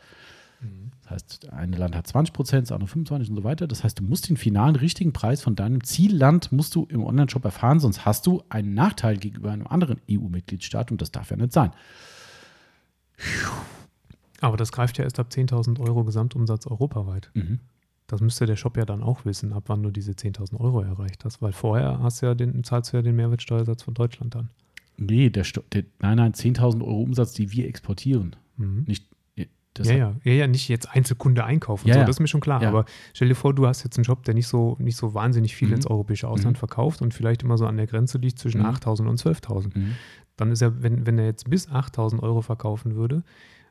Das 1.02 1.10
heißt, 1.10 1.52
ein 1.52 1.72
Land 1.72 1.94
hat 1.94 2.06
20 2.06 2.32
Prozent, 2.32 2.66
das 2.66 2.72
andere 2.72 2.88
25 2.88 3.30
und 3.30 3.36
so 3.36 3.44
weiter. 3.44 3.66
Das 3.66 3.84
heißt, 3.84 3.98
du 3.98 4.02
musst 4.02 4.28
den 4.28 4.36
finalen 4.36 4.76
richtigen 4.76 5.12
Preis 5.12 5.42
von 5.42 5.54
deinem 5.54 5.84
Zielland 5.84 6.52
musst 6.52 6.74
du 6.74 6.86
im 6.86 7.04
Onlineshop 7.04 7.44
erfahren, 7.44 7.80
sonst 7.80 8.06
hast 8.06 8.26
du 8.26 8.42
einen 8.48 8.72
Nachteil 8.72 9.18
gegenüber 9.18 9.50
einem 9.50 9.66
anderen 9.66 10.00
EU-Mitgliedstaat 10.10 10.90
und 10.90 11.02
das 11.02 11.12
darf 11.12 11.30
ja 11.30 11.36
nicht 11.36 11.52
sein. 11.52 11.72
Aber 14.40 14.56
das 14.56 14.72
greift 14.72 14.98
ja 14.98 15.04
erst 15.04 15.20
ab 15.20 15.28
10.000 15.30 15.80
Euro 15.80 16.04
Gesamtumsatz 16.04 16.66
europaweit. 16.66 17.30
Mhm. 17.34 17.60
Das 18.14 18.20
müsste 18.20 18.46
der 18.46 18.54
Shop 18.56 18.76
ja 18.76 18.84
dann 18.84 19.02
auch 19.02 19.24
wissen, 19.24 19.52
ab 19.52 19.64
wann 19.66 19.82
du 19.82 19.90
diese 19.90 20.12
10.000 20.12 20.58
Euro 20.60 20.80
erreicht 20.82 21.24
hast, 21.24 21.42
weil 21.42 21.52
vorher 21.52 21.98
hast 22.00 22.22
du 22.22 22.26
ja 22.26 22.34
den, 22.34 22.62
zahlst 22.62 22.92
du 22.92 22.96
ja 22.98 23.02
den 23.02 23.16
Mehrwertsteuersatz 23.16 23.82
von 23.82 23.94
Deutschland 23.94 24.34
dann. 24.36 24.50
Nee, 24.96 25.30
der, 25.30 25.44
der, 25.72 25.82
nein, 26.00 26.16
nein, 26.18 26.32
10.000 26.32 26.80
Euro 26.82 27.00
Umsatz, 27.02 27.32
die 27.32 27.50
wir 27.50 27.66
exportieren. 27.66 28.36
Mhm. 28.56 28.84
Nicht, 28.86 29.06
ja, 29.36 29.44
ja, 29.92 30.14
ja, 30.22 30.32
ja, 30.32 30.46
nicht 30.46 30.68
jetzt 30.68 30.88
Einzelkunde 30.94 31.42
einkaufen, 31.44 31.88
Ja, 31.88 31.94
so, 31.94 32.00
ja. 32.00 32.06
das 32.06 32.14
ist 32.16 32.20
mir 32.20 32.28
schon 32.28 32.40
klar. 32.40 32.62
Ja. 32.62 32.68
Aber 32.68 32.84
stell 33.12 33.26
dir 33.26 33.34
vor, 33.34 33.52
du 33.52 33.66
hast 33.66 33.82
jetzt 33.82 33.96
einen 33.98 34.04
Job, 34.04 34.22
der 34.22 34.34
nicht 34.34 34.46
so, 34.46 34.76
nicht 34.78 34.96
so 34.96 35.14
wahnsinnig 35.14 35.56
viel 35.56 35.66
Mhm. 35.66 35.74
ins 35.74 35.86
europäische 35.88 36.28
Ausland 36.28 36.56
Mhm. 36.56 36.60
verkauft 36.60 37.02
und 37.02 37.12
vielleicht 37.12 37.42
immer 37.42 37.58
so 37.58 37.66
an 37.66 37.76
der 37.76 37.88
Grenze 37.88 38.18
liegt 38.18 38.38
zwischen 38.38 38.60
Mhm. 38.60 38.66
8.000 38.68 39.08
und 39.08 39.18
12.000. 39.18 39.74
Mhm. 39.76 39.94
Dann 40.36 40.52
ist 40.52 40.62
er, 40.62 40.80
wenn, 40.84 41.06
wenn 41.06 41.18
er 41.18 41.26
jetzt 41.26 41.50
bis 41.50 41.68
8.000 41.68 42.22
Euro 42.22 42.40
verkaufen 42.40 42.94
würde, 42.94 43.24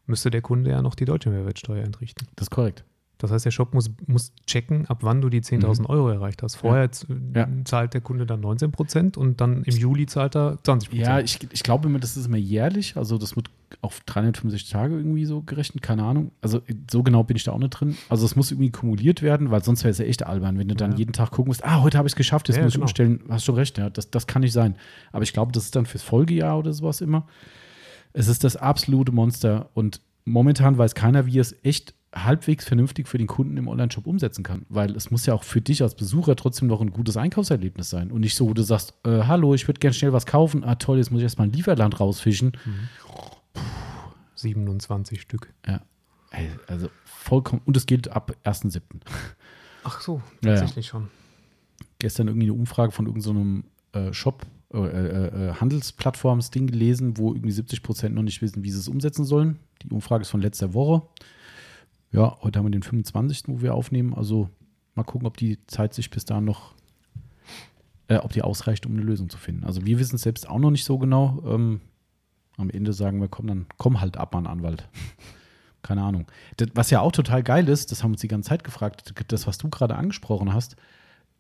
müsste 0.06 0.30
der 0.30 0.42
Kunde 0.42 0.72
ja 0.72 0.82
noch 0.82 0.96
die 0.96 1.06
deutsche 1.06 1.30
Mehrwertsteuer 1.30 1.86
entrichten. 1.86 2.28
Das 2.36 2.48
ist 2.48 2.52
korrekt. 2.52 2.84
Das 3.24 3.32
heißt, 3.32 3.46
der 3.46 3.52
Shop 3.52 3.74
muss, 3.74 3.90
muss 4.06 4.34
checken, 4.46 4.86
ab 4.88 4.98
wann 5.02 5.22
du 5.22 5.30
die 5.30 5.40
10.000 5.42 5.88
Euro 5.88 6.10
erreicht 6.10 6.44
hast. 6.44 6.56
Vorher 6.58 6.90
Mhm. 7.08 7.32
Ja. 7.34 7.48
zahlt 7.64 7.94
der 7.94 8.02
Kunde 8.02 8.26
dann 8.26 8.42
19 8.42 8.72
Prozent 8.74 9.16
und 9.16 9.40
dann 9.40 9.64
im 9.64 9.76
Juli 9.78 10.06
zahlt 10.08 10.36
er 10.36 10.60
20 10.64 10.90
Prozent. 10.90 11.08
Ja, 11.08 11.20
ich, 11.22 11.40
ich 11.52 11.64
glaube 11.64 11.88
immer, 11.88 12.00
das 12.00 12.18
ist 12.18 12.26
immer 12.26 12.36
jährlich. 12.38 12.98
Also 12.98 13.18
das 13.18 13.38
wird 13.38 13.50
auf 13.82 14.02
365 14.02 14.70
Tage 14.70 14.96
irgendwie 14.98 15.24
so 15.26 15.42
gerechnet, 15.42 15.82
keine 15.82 16.04
Ahnung. 16.04 16.32
Also 16.42 16.62
so 16.92 17.02
genau 17.02 17.24
bin 17.24 17.38
ich 17.38 17.46
da 17.46 17.54
auch 17.54 17.60
nicht 17.60 17.70
drin. 17.70 17.96
Also 18.10 18.26
es 18.26 18.36
muss 18.36 18.52
irgendwie 18.52 18.72
kumuliert 18.72 19.22
werden, 19.22 19.52
weil 19.52 19.64
sonst 19.64 19.86
wäre 19.86 19.92
es 19.92 20.00
ja 20.00 20.06
echt 20.06 20.26
albern, 20.26 20.58
wenn 20.60 20.68
du 20.68 20.76
dann 20.76 20.92
Ja. 20.92 20.98
jeden 20.98 21.14
Tag 21.14 21.32
gucken 21.32 21.50
musst, 21.50 21.64
ah, 21.64 21.82
heute 21.82 21.98
habe 21.98 22.08
ich 22.08 22.12
es 22.12 22.18
geschafft, 22.18 22.50
jetzt 22.50 22.58
Ja, 22.58 22.64
muss 22.66 22.74
genau. 22.74 22.84
ich 22.86 22.90
umstellen. 22.90 23.22
Hast 23.30 23.46
schon 23.46 23.56
recht, 23.56 23.78
ja, 23.78 23.90
das, 23.90 24.12
das 24.12 24.28
kann 24.28 24.42
nicht 24.42 24.52
sein. 24.54 24.76
Aber 25.14 25.24
ich 25.24 25.32
glaube, 25.32 25.54
das 25.54 25.64
ist 25.64 25.76
dann 25.78 25.86
fürs 25.86 26.04
Folgejahr 26.04 26.60
oder 26.60 26.74
sowas 26.74 27.00
immer. 27.00 27.26
Es 28.12 28.28
ist 28.28 28.44
das 28.44 28.58
absolute 28.58 29.14
Monster 29.14 29.70
und 29.76 30.02
momentan 30.26 30.78
weiß 30.78 30.94
keiner, 30.94 31.26
wie 31.26 31.40
es 31.40 31.56
echt 31.64 31.94
halbwegs 32.14 32.66
vernünftig 32.66 33.08
für 33.08 33.18
den 33.18 33.28
Kunden 33.28 33.58
im 33.58 33.68
Onlineshop 33.68 34.06
umsetzen 34.06 34.44
kann, 34.44 34.66
weil 34.70 34.96
es 34.96 35.10
muss 35.12 35.26
ja 35.26 35.34
auch 35.34 35.44
für 35.44 35.62
dich 35.62 35.82
als 35.82 35.96
Besucher 35.96 36.36
trotzdem 36.36 36.68
noch 36.68 36.82
ein 36.82 36.92
gutes 36.92 37.18
Einkaufserlebnis 37.18 37.90
sein 37.90 38.12
und 38.12 38.22
nicht 38.22 38.36
so, 38.36 38.48
wo 38.48 38.54
du 38.54 38.62
sagst, 38.62 38.94
äh, 39.06 39.24
hallo, 39.24 39.54
ich 39.56 39.68
würde 39.68 39.80
gerne 39.80 39.94
schnell 39.94 40.14
was 40.14 40.26
kaufen, 40.26 40.64
ah 40.64 40.76
toll, 40.76 40.98
jetzt 40.98 41.12
muss 41.12 41.20
ich 41.20 41.24
erstmal 41.24 41.48
ein 41.48 41.54
Lieferland 41.54 42.00
rausfischen. 42.00 42.54
27 44.36 45.22
Stück. 45.22 45.54
Ja, 45.68 45.82
Ey, 46.32 46.50
also 46.68 46.90
vollkommen, 47.06 47.62
und 47.66 47.78
es 47.78 47.86
gilt 47.86 48.08
ab 48.10 48.36
1.7. 48.44 48.82
Ach 49.84 50.02
so, 50.02 50.22
Ja, 50.44 50.50
ja. 50.52 50.56
tatsächlich 50.58 50.88
schon. 50.88 51.10
Gestern 52.00 52.28
irgendwie 52.28 52.48
eine 52.48 52.54
Umfrage 52.54 52.92
von 52.92 53.06
irgendeinem 53.06 53.66
äh, 53.94 54.12
Shop, 54.14 54.46
äh, 54.74 54.78
äh, 54.80 55.50
äh, 55.50 55.54
Handelsplattforms-Ding 55.54 56.68
gelesen, 56.68 57.18
wo 57.18 57.34
irgendwie 57.34 57.52
70 57.52 57.84
Prozent 57.84 58.16
noch 58.16 58.24
nicht 58.24 58.42
wissen, 58.42 58.64
wie 58.64 58.72
sie 58.72 58.80
es 58.80 58.88
umsetzen 58.88 59.26
sollen. 59.26 59.60
Die 59.84 59.90
Umfrage 59.90 60.24
ist 60.24 60.30
von 60.30 60.42
letzter 60.42 60.74
Woche. 60.74 61.04
Ja, 62.14 62.38
heute 62.44 62.60
haben 62.60 62.68
wir 62.68 62.72
den 62.72 62.84
25., 62.84 63.46
wo 63.48 63.62
wir 63.62 63.74
aufnehmen. 63.74 64.14
Also 64.14 64.50
mal 64.94 65.04
gucken, 65.04 65.28
ob 65.28 65.36
die 65.36 65.58
Zeit 65.66 65.96
sich 65.96 66.12
bis 66.12 66.26
dahin 66.26 66.46
noch, 66.46 66.76
äh, 68.08 68.18
ob 68.18 68.32
die 68.32 68.44
ausreicht, 68.44 68.86
um 68.86 68.94
eine 68.94 69.02
Lösung 69.02 69.30
zu 69.30 69.40
finden. 69.40 69.64
Also 69.64 69.84
wir 69.84 69.98
wissen 69.98 70.16
es 70.16 70.22
selbst 70.22 70.48
auch 70.48 70.60
noch 70.60 70.70
nicht 70.70 70.86
so 70.86 71.00
genau. 71.00 71.42
Ähm, 71.46 71.82
am 72.56 72.70
Ende 72.70 72.94
sagen 72.94 73.20
wir, 73.20 73.30
komm, 73.30 73.48
dann 73.48 73.66
komm 73.78 74.00
halt 74.00 74.18
ab, 74.18 74.36
Mann, 74.36 74.46
Anwalt. 74.46 74.88
Keine 75.82 76.04
Ahnung. 76.04 76.28
Das, 76.58 76.70
was 76.76 76.92
ja 76.92 77.02
auch 77.02 77.12
total 77.12 77.42
geil 77.42 77.68
ist, 77.68 77.92
das 77.92 78.04
haben 78.04 78.12
wir 78.12 78.16
uns 78.16 78.22
die 78.22 78.28
ganze 78.28 78.50
Zeit 78.50 78.64
gefragt, 78.64 79.12
das, 79.30 79.48
was 79.48 79.58
du 79.58 79.70
gerade 79.70 79.96
angesprochen 79.96 80.54
hast, 80.54 80.76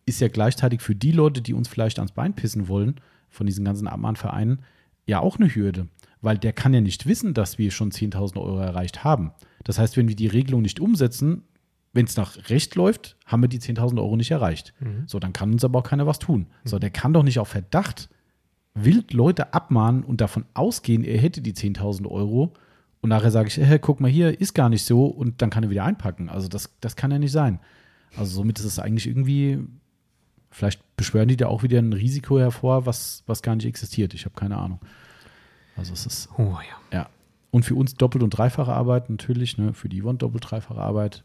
ist 0.07 0.21
ja 0.21 0.27
gleichzeitig 0.27 0.81
für 0.81 0.95
die 0.95 1.11
Leute, 1.11 1.43
die 1.43 1.53
uns 1.53 1.67
vielleicht 1.67 1.99
ans 1.99 2.13
Bein 2.13 2.33
pissen 2.33 2.67
wollen, 2.67 2.99
von 3.29 3.45
diesen 3.45 3.63
ganzen 3.63 3.87
Abmahnvereinen, 3.87 4.63
ja 5.05 5.19
auch 5.19 5.37
eine 5.37 5.53
Hürde. 5.53 5.87
Weil 6.21 6.39
der 6.39 6.51
kann 6.51 6.73
ja 6.73 6.81
nicht 6.81 7.05
wissen, 7.05 7.35
dass 7.35 7.59
wir 7.59 7.69
schon 7.69 7.91
10.000 7.91 8.41
Euro 8.41 8.57
erreicht 8.57 9.03
haben. 9.03 9.33
Das 9.63 9.79
heißt, 9.79 9.97
wenn 9.97 10.07
wir 10.07 10.15
die 10.15 10.27
Regelung 10.27 10.61
nicht 10.61 10.79
umsetzen, 10.79 11.43
wenn 11.93 12.05
es 12.05 12.17
nach 12.17 12.49
Recht 12.49 12.75
läuft, 12.75 13.17
haben 13.25 13.41
wir 13.41 13.47
die 13.47 13.59
10.000 13.59 13.97
Euro 13.97 14.15
nicht 14.17 14.31
erreicht. 14.31 14.73
Mhm. 14.79 15.03
So, 15.05 15.19
dann 15.19 15.31
kann 15.31 15.51
uns 15.51 15.63
aber 15.63 15.79
auch 15.79 15.83
keiner 15.83 16.07
was 16.07 16.19
tun. 16.19 16.47
So, 16.63 16.79
der 16.79 16.89
kann 16.89 17.13
doch 17.13 17.23
nicht 17.23 17.39
auf 17.39 17.49
Verdacht 17.49 18.09
wild 18.73 19.13
Leute 19.13 19.53
abmahnen 19.53 20.03
und 20.03 20.19
davon 20.21 20.45
ausgehen, 20.53 21.03
er 21.03 21.19
hätte 21.19 21.41
die 21.41 21.53
10.000 21.53 22.07
Euro 22.09 22.53
und 23.01 23.09
nachher 23.09 23.31
sage 23.31 23.47
ich, 23.49 23.57
hey, 23.57 23.79
guck 23.79 23.99
mal 23.99 24.09
hier, 24.09 24.39
ist 24.39 24.53
gar 24.53 24.69
nicht 24.69 24.85
so 24.85 25.05
und 25.05 25.41
dann 25.41 25.49
kann 25.49 25.63
er 25.63 25.69
wieder 25.69 25.83
einpacken. 25.83 26.29
Also 26.29 26.47
das, 26.47 26.73
das 26.81 26.95
kann 26.95 27.11
ja 27.11 27.19
nicht 27.19 27.31
sein. 27.31 27.59
Also 28.15 28.35
somit 28.35 28.59
ist 28.59 28.65
es 28.65 28.79
eigentlich 28.79 29.07
irgendwie, 29.07 29.59
vielleicht 30.49 30.81
beschwören 30.95 31.27
die 31.27 31.37
da 31.37 31.47
auch 31.47 31.63
wieder 31.63 31.79
ein 31.79 31.93
Risiko 31.93 32.39
hervor, 32.39 32.85
was, 32.85 33.23
was 33.27 33.41
gar 33.41 33.55
nicht 33.55 33.65
existiert. 33.65 34.13
Ich 34.13 34.25
habe 34.25 34.35
keine 34.35 34.57
Ahnung. 34.57 34.79
Also 35.75 35.93
es 35.93 36.05
ist, 36.05 36.29
Oh 36.37 36.57
ja. 36.91 36.97
ja. 36.97 37.09
Und 37.53 37.65
für 37.65 37.75
uns 37.75 37.93
doppelt 37.93 38.23
und 38.23 38.31
dreifache 38.31 38.73
Arbeit 38.73 39.11
natürlich, 39.11 39.59
ne, 39.59 39.75
für 39.75 39.87
die 39.87 40.01
Yvonne 40.01 40.17
doppelt 40.17 40.43
dreifache 40.49 40.81
Arbeit. 40.81 41.23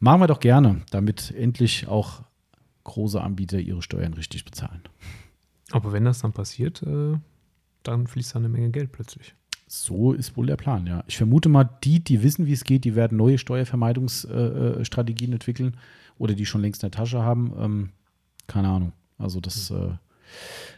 Machen 0.00 0.22
wir 0.22 0.26
doch 0.26 0.40
gerne, 0.40 0.82
damit 0.90 1.30
endlich 1.30 1.86
auch 1.86 2.24
große 2.82 3.20
Anbieter 3.20 3.60
ihre 3.60 3.80
Steuern 3.80 4.14
richtig 4.14 4.44
bezahlen. 4.44 4.82
Aber 5.70 5.92
wenn 5.92 6.04
das 6.04 6.18
dann 6.18 6.32
passiert, 6.32 6.82
äh, 6.82 7.16
dann 7.84 8.08
fließt 8.08 8.34
da 8.34 8.40
eine 8.40 8.48
Menge 8.48 8.70
Geld 8.70 8.90
plötzlich. 8.90 9.36
So 9.68 10.14
ist 10.14 10.36
wohl 10.36 10.46
der 10.46 10.56
Plan, 10.56 10.88
ja. 10.88 11.04
Ich 11.06 11.16
vermute 11.16 11.48
mal, 11.48 11.78
die, 11.84 12.02
die 12.02 12.24
wissen, 12.24 12.46
wie 12.46 12.52
es 12.52 12.64
geht, 12.64 12.82
die 12.82 12.96
werden 12.96 13.16
neue 13.16 13.38
Steuervermeidungsstrategien 13.38 15.32
entwickeln 15.32 15.76
oder 16.18 16.34
die 16.34 16.44
schon 16.44 16.60
längst 16.60 16.82
in 16.82 16.90
der 16.90 16.98
Tasche 16.98 17.22
haben. 17.22 17.52
Ähm, 17.56 17.90
keine 18.48 18.66
Ahnung. 18.66 18.92
Also 19.16 19.38
das, 19.38 19.70
äh, 19.70 19.92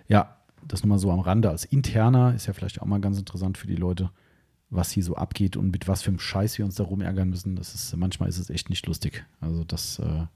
ja, 0.09 0.37
das 0.69 0.83
nur 0.83 0.91
mal 0.91 0.99
so 0.99 1.11
am 1.11 1.21
Rande. 1.21 1.49
Als 1.49 1.65
interner 1.65 2.35
ist 2.35 2.45
ja 2.45 2.53
vielleicht 2.53 2.83
auch 2.83 2.87
mal 2.87 3.01
ganz 3.01 3.19
interessant 3.19 3.57
für 3.57 3.67
die 3.67 3.77
Leute, 3.77 4.11
was 4.73 4.91
hier 4.91 5.05
so 5.05 5.15
abgeht 5.17 5.57
und 5.57 5.71
mit 5.71 5.87
was 5.87 6.03
für 6.03 6.09
einem 6.09 6.19
Scheiß 6.19 6.59
wir 6.59 6.65
uns 6.65 6.77
da 6.77 6.85
rumärgern 6.85 7.29
müssen. 7.29 7.57
Das 7.57 7.75
ist, 7.75 7.95
manchmal 7.97 8.29
ist 8.29 8.39
es 8.39 8.51
echt 8.51 8.71
nicht 8.71 8.87
lustig. 8.87 9.25
Also 9.41 9.65
das, 9.65 9.99
äh, 9.99 10.27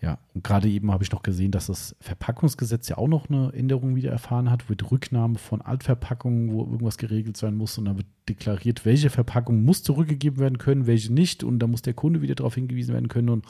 ja, 0.00 0.18
und 0.34 0.44
gerade 0.44 0.68
eben 0.68 0.92
habe 0.92 1.02
ich 1.02 1.10
noch 1.10 1.22
gesehen, 1.22 1.50
dass 1.50 1.66
das 1.66 1.96
Verpackungsgesetz 2.00 2.88
ja 2.88 2.98
auch 2.98 3.08
noch 3.08 3.28
eine 3.28 3.52
Änderung 3.52 3.96
wieder 3.96 4.12
erfahren 4.12 4.50
hat, 4.50 4.68
mit 4.68 4.90
Rücknahme 4.90 5.38
von 5.38 5.62
Altverpackungen, 5.62 6.52
wo 6.52 6.60
irgendwas 6.60 6.98
geregelt 6.98 7.36
sein 7.36 7.56
muss. 7.56 7.78
Und 7.78 7.86
da 7.86 7.96
wird 7.96 8.06
deklariert, 8.28 8.84
welche 8.84 9.10
Verpackung 9.10 9.64
muss 9.64 9.82
zurückgegeben 9.82 10.38
werden 10.38 10.58
können, 10.58 10.86
welche 10.86 11.12
nicht. 11.12 11.42
Und 11.42 11.58
da 11.58 11.66
muss 11.66 11.82
der 11.82 11.94
Kunde 11.94 12.22
wieder 12.22 12.34
darauf 12.34 12.54
hingewiesen 12.54 12.92
werden 12.92 13.08
können. 13.08 13.30
Und 13.30 13.44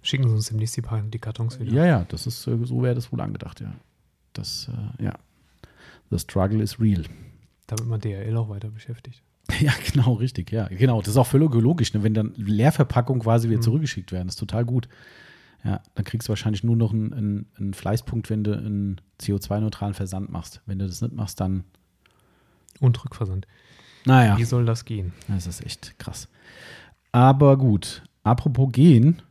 Schicken 0.00 0.28
Sie 0.28 0.34
uns 0.34 0.48
demnächst 0.48 0.76
die, 0.76 0.82
die 1.10 1.18
Kartons 1.18 1.58
wieder. 1.58 1.72
ja, 1.72 1.86
ja, 1.86 2.04
das 2.04 2.26
ist, 2.26 2.46
äh, 2.46 2.58
so 2.64 2.82
wäre 2.82 2.94
das 2.94 3.10
wohl 3.10 3.20
angedacht, 3.22 3.60
ja. 3.60 3.72
Das, 4.34 4.68
äh, 4.98 5.04
ja. 5.04 5.14
The 6.10 6.18
struggle 6.18 6.62
is 6.62 6.78
real. 6.78 7.04
Damit 7.66 7.86
man 7.86 8.00
DRL 8.00 8.36
auch 8.36 8.48
weiter 8.50 8.68
beschäftigt. 8.70 9.22
Ja, 9.60 9.72
genau, 9.92 10.14
richtig, 10.14 10.50
ja. 10.52 10.68
Genau, 10.68 11.00
das 11.00 11.08
ist 11.08 11.16
auch 11.18 11.26
völlig 11.26 11.52
logisch, 11.54 11.92
ne? 11.92 12.02
wenn 12.02 12.14
dann 12.14 12.32
Leerverpackungen 12.36 13.22
quasi 13.22 13.48
wieder 13.48 13.58
Mhm. 13.58 13.62
zurückgeschickt 13.62 14.10
werden. 14.10 14.26
Das 14.28 14.36
ist 14.36 14.40
total 14.40 14.64
gut. 14.64 14.88
Ja, 15.64 15.80
dann 15.94 16.04
kriegst 16.04 16.28
du 16.28 16.30
wahrscheinlich 16.30 16.64
nur 16.64 16.76
noch 16.76 16.92
einen, 16.92 17.12
einen, 17.12 17.46
einen 17.58 17.74
Fleißpunkt, 17.74 18.28
wenn 18.30 18.42
du 18.44 18.56
einen 18.56 19.00
CO2-neutralen 19.20 19.94
Versand 19.94 20.30
machst. 20.30 20.60
Wenn 20.66 20.78
du 20.78 20.86
das 20.86 21.00
nicht 21.02 21.14
machst, 21.14 21.40
dann, 21.40 21.64
Und 22.80 23.02
Rückversand. 23.04 23.46
naja, 24.06 24.36
Wie 24.38 24.44
soll 24.44 24.64
das 24.66 24.84
gehen? 24.86 25.12
das 25.28 25.46
ist 25.46 25.64
echt 25.64 25.98
krass. 25.98 26.28
Aber 27.12 27.56
gut, 27.58 28.02
apropos 28.22 28.72
gehen, 28.72 29.22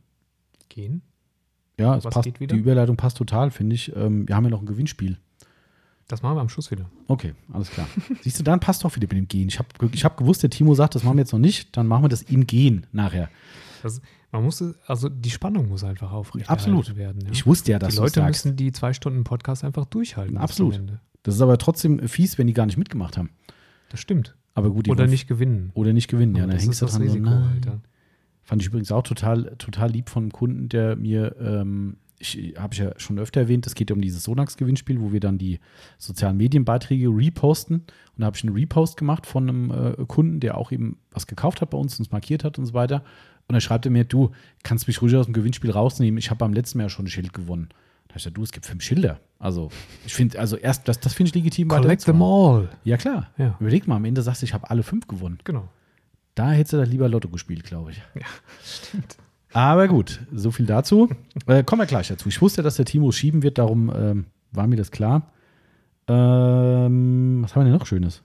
Gehen? 0.70 1.02
Ja, 1.84 1.98
es 1.98 2.06
Was 2.06 2.14
passt, 2.14 2.30
die 2.40 2.56
Überleitung 2.56 2.98
passt 2.98 3.18
total, 3.18 3.52
finde 3.52 3.76
ich. 3.76 3.96
Ähm, 3.96 4.28
wir 4.28 4.36
haben 4.36 4.44
ja 4.46 4.50
noch 4.50 4.62
ein 4.62 4.66
Gewinnspiel. 4.66 5.18
Das 6.08 6.22
machen 6.22 6.36
wir 6.36 6.42
am 6.42 6.50
Schluss 6.50 6.70
wieder. 6.70 6.90
Okay, 7.08 7.34
alles 7.52 7.70
klar. 7.70 7.88
Siehst 8.22 8.40
du, 8.40 8.44
dann 8.44 8.60
passt 8.60 8.84
doch 8.84 8.96
wieder 8.96 9.08
mit 9.08 9.18
dem 9.18 9.28
Gehen. 9.28 9.48
Ich 9.48 9.60
habe 9.60 9.68
ich 9.92 10.04
hab 10.04 10.18
gewusst, 10.18 10.44
der 10.44 10.50
Timo 10.50 10.76
sagt, 10.76 10.96
das 10.96 11.04
machen 11.04 11.18
wir 11.18 11.22
jetzt 11.22 11.32
noch 11.32 11.40
nicht, 11.40 11.76
dann 11.76 11.88
machen 11.88 12.04
wir 12.04 12.10
das 12.10 12.22
im 12.24 12.46
Gehen 12.46 12.86
nachher. 12.92 13.30
Das, 13.82 14.02
man 14.32 14.44
muss, 14.44 14.64
also 14.88 15.10
die 15.10 15.30
Spannung 15.30 15.70
muss 15.70 15.84
einfach 15.84 16.12
aufrechterhalten 16.12 16.74
Absolut. 16.74 16.96
werden. 16.96 17.22
Ja? 17.26 17.32
Ich 17.32 17.46
wusste 17.46 17.72
ja, 17.72 17.80
dass 17.80 17.94
die 17.94 18.00
Leute 18.00 18.22
sagst. 18.22 18.46
müssen 18.46 18.58
die 18.58 18.72
zwei 18.72 18.94
Stunden 18.94 19.24
Podcast 19.24 19.64
einfach 19.64 19.86
durchhalten. 19.86 20.38
Absolut. 20.38 20.82
Das 21.24 21.36
ist 21.36 21.42
aber 21.42 21.58
trotzdem 21.58 22.08
fies, 22.08 22.38
wenn 22.38 22.48
die 22.48 22.54
gar 22.54 22.66
nicht 22.66 22.78
mitgemacht 22.78 23.18
haben. 23.18 23.30
Das 23.90 24.00
stimmt. 24.00 24.36
Aber 24.56 24.70
gut, 24.70 24.88
Oder 24.90 25.08
nicht 25.08 25.28
gewinnen. 25.28 25.72
Oder 25.74 25.94
nicht 25.94 26.10
gewinnen, 26.10 26.36
ja. 26.36 26.44
Und 26.44 26.50
Dann 26.50 26.60
hängst 26.60 26.82
du 26.82 26.86
dran 26.86 26.96
so, 26.96 27.02
Risiko 27.02 27.30
nein. 27.30 27.50
halt, 27.50 27.66
ja. 27.66 27.80
Fand 28.44 28.62
ich 28.62 28.68
übrigens 28.68 28.92
auch 28.92 29.04
total, 29.04 29.56
total 29.58 29.90
lieb 29.90 30.10
von 30.10 30.24
einem 30.24 30.32
Kunden, 30.32 30.70
der 30.70 30.96
mir, 30.96 31.36
ähm, 31.40 31.98
ich 32.20 32.54
habe 32.58 32.74
ich 32.74 32.80
ja 32.80 32.92
schon 32.98 33.20
öfter 33.20 33.42
erwähnt, 33.42 33.66
es 33.68 33.76
geht 33.76 33.92
um 33.92 34.02
dieses 34.02 34.24
Sonax-Gewinnspiel, 34.24 35.00
wo 35.00 35.12
wir 35.14 35.20
dann 35.20 35.38
die 35.38 35.60
sozialen 35.98 36.38
Medienbeiträge 36.38 37.08
reposten. 37.08 37.78
Und 37.78 37.86
da 38.18 38.26
habe 38.26 38.38
ich 38.38 38.44
einen 38.44 38.54
Repost 38.54 38.98
gemacht 38.98 39.26
von 39.26 39.50
einem 39.50 39.72
äh, 39.72 40.06
Kunden, 40.06 40.40
der 40.40 40.58
auch 40.58 40.72
eben 40.72 40.98
was 41.12 41.28
gekauft 41.28 41.62
hat 41.62 41.70
bei 41.70 41.78
uns, 41.78 41.98
uns 42.00 42.12
markiert 42.12 42.44
hat 42.44 42.60
und 42.60 42.66
so 42.66 42.74
weiter. 42.74 43.04
Und 43.48 43.54
dann 43.54 43.62
schreibt 43.62 43.86
er 43.86 43.92
mir, 43.92 44.04
du, 44.04 44.32
kannst 44.64 44.88
mich 44.88 45.02
ruhig 45.02 45.16
aus 45.16 45.26
dem 45.26 45.34
Gewinnspiel 45.34 45.72
rausnehmen, 45.72 46.18
ich 46.18 46.30
habe 46.30 46.40
beim 46.40 46.54
letzten 46.54 46.80
Jahr 46.80 46.90
schon 46.90 47.06
ein 47.06 47.10
Schild 47.10 47.34
gewonnen. 47.34 47.70
Da 48.08 48.16
habe 48.16 48.20
ich 48.20 48.24
gesagt, 48.24 48.38
du, 48.38 48.44
es 48.44 48.52
gibt 48.52 48.66
fünf 48.66 48.84
Schilder. 48.84 49.20
Also, 49.40 49.70
ich 50.06 50.14
finde, 50.14 50.40
also 50.40 50.56
erst, 50.56 50.88
das, 50.88 51.00
das 51.00 51.14
finde 51.14 51.30
ich 51.30 51.36
legitim. 51.36 51.68
Collect 51.68 52.06
them 52.06 52.22
all. 52.22 52.70
Ja, 52.84 52.98
klar. 52.98 53.30
Ja. 53.38 53.58
Überleg 53.60 53.88
mal, 53.88 53.98
am 53.98 54.06
Ende 54.06 54.22
sagst 54.22 54.42
du, 54.42 54.46
ich 54.46 54.54
habe 54.54 54.70
alle 54.70 54.84
fünf 54.84 55.08
gewonnen. 55.08 55.40
Genau. 55.44 55.68
Da 56.36 56.52
hättest 56.52 56.74
du 56.74 56.78
da 56.78 56.84
lieber 56.84 57.10
Lotto 57.10 57.30
gespielt, 57.30 57.64
glaube 57.64 57.92
ich. 57.92 57.98
Ja, 58.16 58.26
stimmt. 58.64 59.18
Aber 59.54 59.88
gut, 59.88 60.22
so 60.34 60.52
viel 60.52 60.66
dazu. 60.66 61.10
Äh, 61.46 61.64
kommen 61.64 61.82
wir 61.82 61.86
gleich 61.88 62.08
dazu. 62.08 62.30
Ich 62.30 62.42
wusste, 62.42 62.62
dass 62.64 62.78
der 62.78 62.86
Timo 62.86 63.12
schieben 63.12 63.44
wird, 63.44 63.58
darum 63.58 63.92
ähm, 63.94 64.26
war 64.54 64.66
mir 64.66 64.78
das 64.78 64.92
klar. 64.92 65.34
Ähm, 66.08 67.40
was 67.44 67.54
haben 67.56 67.62
wir 67.62 67.66
denn 67.72 67.78
noch 67.80 67.86
Schönes? 67.86 68.24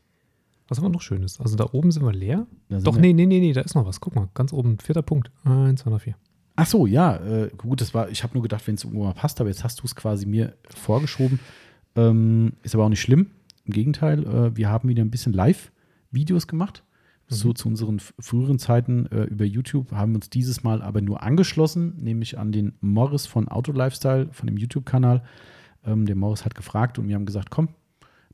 Was 0.68 0.78
haben 0.78 0.84
wir 0.84 0.90
noch 0.90 1.00
Schönes? 1.02 1.40
Also 1.40 1.56
da 1.56 1.66
oben 1.72 1.90
sind 1.90 2.04
wir 2.04 2.12
leer. 2.12 2.46
Sind 2.68 2.86
Doch, 2.86 2.94
wir- 2.94 3.00
nee, 3.00 3.12
nee, 3.12 3.26
nee, 3.26 3.40
nee, 3.40 3.52
da 3.52 3.62
ist 3.62 3.74
noch 3.74 3.86
was. 3.86 4.00
Guck 4.00 4.14
mal, 4.14 4.28
ganz 4.34 4.52
oben, 4.52 4.78
vierter 4.78 5.02
Punkt. 5.02 5.30
Eins, 5.44 5.80
zwei, 5.80 5.90
drei, 5.90 5.98
vier. 5.98 6.14
Ach 6.56 6.66
so, 6.66 6.86
ja, 6.86 7.16
äh, 7.16 7.50
gut, 7.56 7.80
das 7.80 7.94
war, 7.94 8.08
ich 8.10 8.22
habe 8.22 8.34
nur 8.34 8.42
gedacht, 8.42 8.66
wenn 8.66 8.74
es 8.74 8.84
irgendwo 8.84 9.04
mal 9.04 9.14
passt, 9.14 9.40
aber 9.40 9.48
jetzt 9.48 9.64
hast 9.64 9.80
du 9.80 9.84
es 9.84 9.94
quasi 9.94 10.26
mir 10.26 10.54
vorgeschoben. 10.68 11.40
Ähm, 11.96 12.52
ist 12.62 12.74
aber 12.74 12.84
auch 12.84 12.88
nicht 12.88 13.00
schlimm. 13.00 13.28
Im 13.64 13.72
Gegenteil, 13.72 14.26
äh, 14.26 14.56
wir 14.56 14.68
haben 14.68 14.88
wieder 14.88 15.02
ein 15.02 15.10
bisschen 15.10 15.32
Live-Videos 15.32 16.46
gemacht. 16.46 16.82
So 17.30 17.52
zu 17.52 17.68
unseren 17.68 17.98
früheren 18.00 18.58
Zeiten 18.58 19.06
äh, 19.06 19.24
über 19.24 19.44
YouTube 19.44 19.92
haben 19.92 20.12
wir 20.12 20.16
uns 20.16 20.30
dieses 20.30 20.62
Mal 20.64 20.80
aber 20.82 21.02
nur 21.02 21.22
angeschlossen, 21.22 21.94
nämlich 21.98 22.38
an 22.38 22.52
den 22.52 22.72
Morris 22.80 23.26
von 23.26 23.48
Auto 23.48 23.72
Lifestyle, 23.72 24.28
von 24.32 24.46
dem 24.46 24.56
YouTube-Kanal. 24.56 25.22
Ähm, 25.84 26.06
der 26.06 26.16
Morris 26.16 26.44
hat 26.46 26.54
gefragt 26.54 26.98
und 26.98 27.06
wir 27.06 27.14
haben 27.14 27.26
gesagt, 27.26 27.50
komm, 27.50 27.68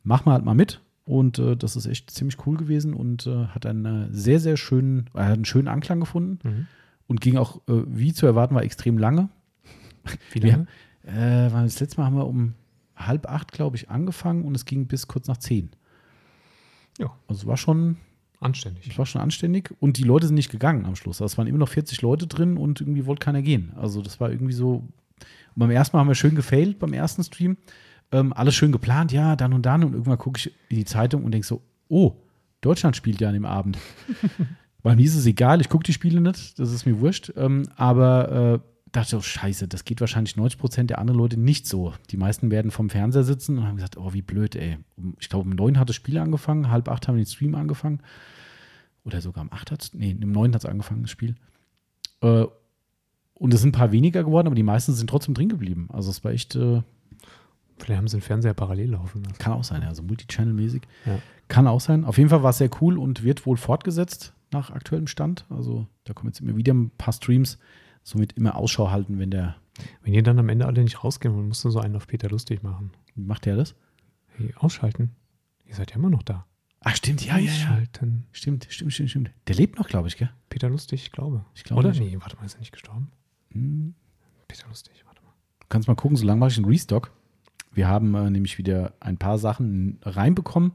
mach 0.04 0.24
mal 0.24 0.34
halt 0.34 0.44
mal 0.44 0.54
mit. 0.54 0.80
Und 1.06 1.38
äh, 1.40 1.56
das 1.56 1.74
ist 1.76 1.86
echt 1.86 2.10
ziemlich 2.12 2.46
cool 2.46 2.56
gewesen 2.56 2.94
und 2.94 3.26
äh, 3.26 3.46
hat 3.48 3.66
einen 3.66 3.84
äh, 3.84 4.08
sehr, 4.12 4.38
sehr 4.40 4.56
schönen, 4.56 5.10
äh, 5.14 5.18
hat 5.24 5.32
einen 5.34 5.44
schönen 5.44 5.68
Anklang 5.68 5.98
gefunden 6.00 6.38
Mhm. 6.48 6.66
und 7.08 7.20
ging 7.20 7.36
auch, 7.36 7.56
äh, 7.68 7.82
wie 7.86 8.12
zu 8.14 8.26
erwarten 8.26 8.54
war, 8.54 8.62
extrem 8.62 8.96
lange. 8.96 9.28
Wie 10.32 10.42
Wir- 10.42 10.52
lange? 10.52 10.66
War 11.52 11.64
das 11.64 11.80
letzte 11.80 12.00
Mal 12.00 12.06
haben 12.06 12.16
wir 12.16 12.26
um 12.26 12.54
halb 12.96 13.28
acht, 13.28 13.52
glaube 13.52 13.76
ich, 13.76 13.90
angefangen 13.90 14.44
und 14.44 14.54
es 14.54 14.64
ging 14.64 14.86
bis 14.86 15.06
kurz 15.08 15.28
nach 15.28 15.36
zehn. 15.36 15.68
Ja. 16.98 17.08
Also 17.28 17.42
es 17.42 17.46
war 17.46 17.58
schon, 17.58 17.98
Anständig. 18.44 18.86
es 18.88 18.98
war 18.98 19.06
schon 19.06 19.22
anständig 19.22 19.70
und 19.80 19.96
die 19.96 20.02
Leute 20.02 20.26
sind 20.26 20.34
nicht 20.34 20.50
gegangen 20.50 20.84
am 20.84 20.96
Schluss. 20.96 21.22
Also 21.22 21.32
es 21.32 21.38
waren 21.38 21.46
immer 21.46 21.58
noch 21.58 21.68
40 21.68 22.02
Leute 22.02 22.26
drin 22.26 22.56
und 22.58 22.80
irgendwie 22.80 23.06
wollte 23.06 23.24
keiner 23.24 23.40
gehen. 23.40 23.72
Also 23.76 24.02
das 24.02 24.20
war 24.20 24.30
irgendwie 24.30 24.52
so. 24.52 24.74
Und 24.76 24.88
beim 25.56 25.70
ersten 25.70 25.96
Mal 25.96 26.02
haben 26.02 26.08
wir 26.08 26.14
schön 26.14 26.34
gefailt, 26.34 26.78
beim 26.78 26.92
ersten 26.92 27.24
Stream. 27.24 27.56
Ähm, 28.12 28.32
alles 28.34 28.54
schön 28.54 28.70
geplant, 28.70 29.12
ja, 29.12 29.34
dann 29.34 29.54
und 29.54 29.64
dann. 29.64 29.82
Und 29.82 29.92
irgendwann 29.92 30.18
gucke 30.18 30.38
ich 30.38 30.52
in 30.68 30.76
die 30.76 30.84
Zeitung 30.84 31.24
und 31.24 31.32
denke 31.32 31.46
so, 31.46 31.62
oh, 31.88 32.16
Deutschland 32.60 32.96
spielt 32.96 33.20
ja 33.20 33.28
an 33.28 33.34
dem 33.34 33.46
Abend. 33.46 33.78
Weil 34.82 34.96
mir 34.96 35.06
ist 35.06 35.16
es 35.16 35.24
egal, 35.24 35.62
ich 35.62 35.70
gucke 35.70 35.84
die 35.84 35.94
Spiele 35.94 36.20
nicht, 36.20 36.58
das 36.58 36.70
ist 36.70 36.84
mir 36.84 37.00
wurscht. 37.00 37.32
Ähm, 37.36 37.66
aber 37.76 38.60
äh, 38.62 38.68
dachte 38.92 39.16
ich, 39.16 39.18
oh 39.18 39.22
scheiße, 39.22 39.68
das 39.68 39.84
geht 39.84 40.00
wahrscheinlich 40.00 40.36
90 40.36 40.60
Prozent 40.60 40.90
der 40.90 40.98
anderen 40.98 41.18
Leute 41.18 41.40
nicht 41.40 41.66
so. 41.66 41.94
Die 42.10 42.18
meisten 42.18 42.50
werden 42.50 42.70
vom 42.70 42.90
Fernseher 42.90 43.24
sitzen 43.24 43.58
und 43.58 43.66
haben 43.66 43.76
gesagt, 43.76 43.96
oh, 43.96 44.12
wie 44.12 44.22
blöd, 44.22 44.54
ey. 44.54 44.78
Ich 45.18 45.28
glaube, 45.28 45.48
um 45.48 45.56
neun 45.56 45.78
hat 45.78 45.88
das 45.88 45.96
Spiel 45.96 46.18
angefangen, 46.18 46.70
halb 46.70 46.88
acht 46.88 47.08
haben 47.08 47.16
wir 47.16 47.24
den 47.24 47.30
Stream 47.30 47.54
angefangen. 47.54 48.00
Oder 49.04 49.20
sogar 49.20 49.42
um 49.42 49.52
acht 49.52 49.70
hat 49.70 49.82
es, 49.82 49.94
nee, 49.94 50.16
um 50.22 50.32
neun 50.32 50.54
hat 50.54 50.64
es 50.64 50.70
angefangen, 50.70 51.02
das 51.02 51.10
Spiel. 51.10 51.34
Äh, 52.20 52.46
und 53.34 53.52
es 53.52 53.60
sind 53.60 53.70
ein 53.70 53.78
paar 53.78 53.92
weniger 53.92 54.24
geworden, 54.24 54.46
aber 54.46 54.54
die 54.54 54.62
meisten 54.62 54.92
sind 54.94 55.10
trotzdem 55.10 55.34
drin 55.34 55.48
geblieben. 55.48 55.88
Also 55.92 56.10
es 56.10 56.24
war 56.24 56.32
echt, 56.32 56.54
äh, 56.54 56.82
Vielleicht 57.78 57.98
haben 57.98 58.08
sie 58.08 58.18
den 58.18 58.22
Fernseher 58.22 58.54
parallel 58.54 58.92
laufen 58.92 59.24
lassen. 59.24 59.38
kann 59.38 59.52
auch 59.52 59.64
sein, 59.64 59.82
ja, 59.82 59.88
also 59.88 60.02
Multichannel-mäßig. 60.02 60.82
Ja. 61.06 61.18
Kann 61.48 61.66
auch 61.66 61.80
sein. 61.80 62.04
Auf 62.04 62.18
jeden 62.18 62.30
Fall 62.30 62.42
war 62.42 62.50
es 62.50 62.58
sehr 62.58 62.70
cool 62.80 62.98
und 62.98 63.24
wird 63.24 63.46
wohl 63.46 63.56
fortgesetzt 63.56 64.32
nach 64.52 64.70
aktuellem 64.70 65.06
Stand. 65.06 65.44
Also 65.50 65.86
da 66.04 66.14
kommen 66.14 66.28
jetzt 66.30 66.40
immer 66.40 66.56
wieder 66.56 66.72
ein 66.72 66.90
paar 66.90 67.12
Streams. 67.12 67.58
Somit 68.02 68.34
immer 68.34 68.56
Ausschau 68.56 68.90
halten, 68.90 69.18
wenn 69.18 69.30
der. 69.30 69.56
Wenn 70.02 70.14
ihr 70.14 70.22
dann 70.22 70.38
am 70.38 70.48
Ende 70.48 70.66
alle 70.66 70.84
nicht 70.84 71.02
rausgehen 71.02 71.34
wollt, 71.34 71.48
musst 71.48 71.64
du 71.64 71.70
so 71.70 71.80
einen 71.80 71.96
auf 71.96 72.06
Peter 72.06 72.28
lustig 72.28 72.62
machen. 72.62 72.92
Wie 73.16 73.24
macht 73.24 73.44
der 73.44 73.56
das? 73.56 73.74
Hey, 74.36 74.54
ausschalten. 74.56 75.10
Ihr 75.66 75.74
seid 75.74 75.90
ja 75.90 75.96
immer 75.96 76.10
noch 76.10 76.22
da. 76.22 76.46
Ach, 76.86 76.94
stimmt, 76.94 77.24
ja, 77.24 77.38
ja, 77.38 77.50
ja. 77.50 77.82
Stimmt, 78.32 78.68
stimmt, 78.70 78.92
stimmt, 78.92 79.10
stimmt. 79.10 79.30
Der 79.48 79.54
lebt 79.54 79.78
noch, 79.78 79.88
glaube 79.88 80.08
ich, 80.08 80.18
gell? 80.18 80.30
Peter 80.50 80.68
Lustig, 80.68 81.02
ich 81.02 81.12
glaube. 81.12 81.44
Ich 81.54 81.64
glaube 81.64 81.80
Oder? 81.80 81.88
nicht. 81.90 82.00
Nee, 82.00 82.18
warte 82.20 82.36
mal, 82.36 82.44
ist 82.44 82.54
er 82.54 82.60
nicht 82.60 82.72
gestorben? 82.72 83.10
Hm. 83.52 83.94
Peter 84.48 84.68
Lustig, 84.68 85.02
warte 85.06 85.22
mal. 85.22 85.32
Du 85.60 85.66
kannst 85.70 85.88
mal 85.88 85.94
gucken, 85.94 86.16
solange 86.16 86.40
mache 86.40 86.50
ich 86.50 86.58
einen 86.58 86.66
Restock. 86.66 87.10
Wir 87.72 87.88
haben 87.88 88.14
äh, 88.14 88.28
nämlich 88.30 88.58
wieder 88.58 88.92
ein 89.00 89.16
paar 89.16 89.38
Sachen 89.38 89.98
reinbekommen. 90.02 90.72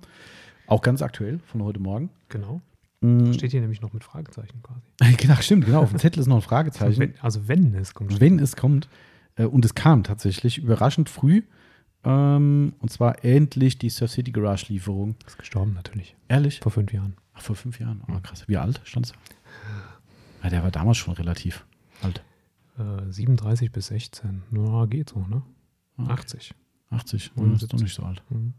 Auch 0.65 0.81
ganz 0.81 1.03
aktuell 1.03 1.39
von 1.45 1.63
heute 1.63 1.79
Morgen. 1.79 2.09
Genau. 2.27 2.61
Mm, 3.01 3.31
Steht 3.33 3.51
hier 3.51 3.61
nämlich 3.61 3.81
noch 3.81 3.93
mit 3.93 4.03
Fragezeichen 4.03 4.61
quasi. 4.63 5.15
genau, 5.17 5.35
stimmt, 5.35 5.65
genau. 5.65 5.83
Auf 5.83 5.91
dem 5.91 5.99
Zettel 5.99 6.19
ist 6.19 6.27
noch 6.27 6.37
ein 6.37 6.41
Fragezeichen. 6.49 6.99
Wenn, 6.99 7.13
also 7.21 7.47
wenn 7.47 7.75
es 7.75 7.93
kommt. 7.93 8.19
wenn 8.19 8.39
es 8.39 8.55
kommt. 8.55 8.89
Äh, 9.35 9.45
und 9.45 9.63
es 9.63 9.75
kam 9.75 10.03
tatsächlich 10.03 10.57
überraschend 10.57 11.07
früh. 11.07 11.43
Ähm, 12.03 12.73
und 12.79 12.89
zwar 12.91 13.23
endlich 13.25 13.77
die 13.77 13.89
Surf 13.89 14.11
City 14.11 14.31
Garage 14.31 14.71
Lieferung. 14.71 15.15
Ist 15.25 15.37
gestorben 15.37 15.73
natürlich. 15.73 16.15
Ehrlich? 16.27 16.59
Vor 16.61 16.71
fünf 16.71 16.93
Jahren. 16.93 17.15
Ach, 17.33 17.41
vor 17.41 17.55
fünf 17.55 17.79
Jahren. 17.79 18.01
Oh, 18.07 18.19
krass. 18.21 18.47
Wie 18.47 18.57
alt 18.57 18.81
stand 18.83 19.07
es? 19.07 19.13
Ja, 20.43 20.49
der 20.49 20.63
war 20.63 20.71
damals 20.71 20.97
schon 20.97 21.13
relativ 21.13 21.65
alt. 22.01 22.23
Äh, 22.77 23.11
37 23.11 23.71
bis 23.71 23.87
16. 23.87 24.43
Na, 24.51 24.85
geht 24.85 25.09
so, 25.09 25.19
ne? 25.19 25.43
Okay. 25.97 26.11
80. 26.11 26.55
80. 26.91 27.35
Mhm. 27.35 27.53
Das 27.53 27.63
ist 27.63 27.73
doch 27.73 27.79
nicht 27.79 27.93
so 27.93 28.03
alt. 28.03 28.23
Mhm. 28.29 28.53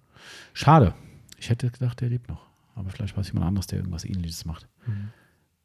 Schade. 0.53 0.95
Ich 1.39 1.49
hätte 1.49 1.71
gedacht, 1.71 2.01
der 2.01 2.11
lebt 2.11 2.29
noch. 2.29 2.47
Aber 2.75 2.91
vielleicht 2.91 3.17
weiß 3.17 3.29
jemand 3.29 3.47
anderes, 3.47 3.67
der 3.67 3.79
irgendwas 3.79 4.05
ähnliches 4.05 4.45
macht. 4.45 4.69
Mhm. 4.87 5.11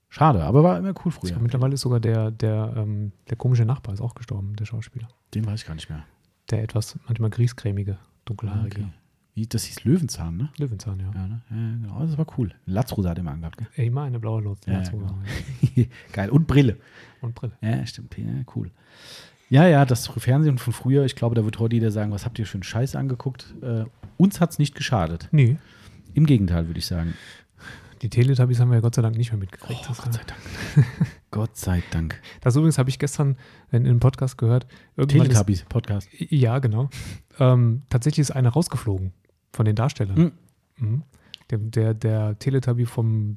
Schade, 0.10 0.44
aber 0.44 0.64
war 0.64 0.78
immer 0.78 0.94
cool 1.04 1.12
früher. 1.12 1.32
glaub, 1.32 1.42
mittlerweile 1.42 1.74
ist 1.74 1.82
sogar 1.82 2.00
der, 2.00 2.32
der, 2.32 2.74
ähm, 2.78 3.12
der 3.30 3.36
komische 3.36 3.66
Nachbar 3.66 3.94
ist 3.94 4.00
auch 4.00 4.16
gestorben, 4.16 4.56
der 4.56 4.66
Schauspieler. 4.66 5.10
Den 5.34 5.46
weiß 5.46 5.62
ich 5.62 5.68
gar 5.68 5.76
nicht 5.76 5.90
mehr. 5.90 6.06
Der 6.52 6.64
etwas 6.64 6.98
manchmal 7.08 7.30
griescremige, 7.30 7.98
dunkelhaarige. 8.26 8.82
Okay. 8.82 8.92
Wie, 9.36 9.46
das 9.46 9.66
hieß 9.66 9.84
Löwenzahn, 9.84 10.38
ne? 10.38 10.50
Löwenzahn, 10.58 11.00
ja. 11.00 11.12
Ja, 11.14 11.28
ne? 11.28 11.42
ja 11.50 11.56
genau. 11.82 12.00
Das 12.06 12.18
war 12.18 12.26
cool. 12.38 12.54
Latzrose 12.66 13.10
hat 13.10 13.18
er 13.18 13.22
immer 13.22 13.32
angehabt, 13.32 13.58
gell? 13.58 13.86
Immer 13.86 14.04
eine 14.04 14.20
blaue 14.20 14.42
Lotz. 14.42 14.66
Ja, 14.66 14.82
genau. 14.82 15.18
Geil. 16.14 16.30
Und 16.30 16.48
Brille. 16.48 16.78
Und 17.22 17.36
Brille. 17.36 17.52
Ja, 17.62 17.86
stimmt. 17.86 18.18
Ja, 18.18 18.26
cool. 18.56 18.72
Ja, 19.50 19.68
ja, 19.68 19.86
das 19.86 20.08
Fernsehen 20.08 20.58
von 20.58 20.72
früher, 20.72 21.04
ich 21.04 21.16
glaube, 21.16 21.36
da 21.36 21.44
wird 21.44 21.60
heute 21.60 21.76
jeder 21.76 21.92
sagen, 21.92 22.12
was 22.12 22.26
habt 22.26 22.40
ihr 22.40 22.46
für 22.46 22.56
einen 22.56 22.64
Scheiß 22.64 22.96
angeguckt? 22.96 23.54
Äh, 23.62 23.84
uns 24.18 24.40
hat 24.40 24.52
es 24.52 24.60
nicht 24.60 24.74
geschadet. 24.74 25.28
Nee. 25.32 25.58
Im 26.14 26.26
Gegenteil, 26.26 26.68
würde 26.68 26.80
ich 26.80 26.86
sagen. 26.86 27.14
Die 28.02 28.10
Teletubbies 28.10 28.60
haben 28.60 28.70
wir 28.70 28.76
ja 28.76 28.82
Gott 28.82 28.96
sei 28.96 29.02
Dank 29.02 29.18
nicht 29.18 29.32
mehr 29.32 29.40
mitgekriegt. 29.40 29.82
Oh, 29.90 29.94
Gott 30.02 30.14
sei 30.14 30.22
Dank. 30.26 30.88
Gott 31.36 31.58
sei 31.58 31.84
Dank. 31.92 32.22
Das 32.40 32.56
übrigens 32.56 32.78
habe 32.78 32.90
ich 32.90 32.98
gestern 32.98 33.36
in 33.70 33.86
einem 33.86 34.00
Podcast 34.00 34.38
gehört. 34.38 34.68
Irgendwann 34.96 35.24
ist, 35.24 35.34
Teletubbies 35.34 35.64
Podcast. 35.64 36.08
ja, 36.18 36.60
genau. 36.60 36.90
Ähm, 37.40 37.82
tatsächlich 37.90 38.22
ist 38.22 38.32
einer 38.32 38.52
rausgeflogen 38.52 39.12
von 39.52 39.66
den 39.66 39.76
Darstellern. 39.76 40.18
Mhm. 40.18 40.32
Mhm. 40.88 41.04
Der, 41.50 41.58
der, 41.58 41.94
der 41.94 42.40
Teletubby 42.40 42.86
vom 42.86 43.36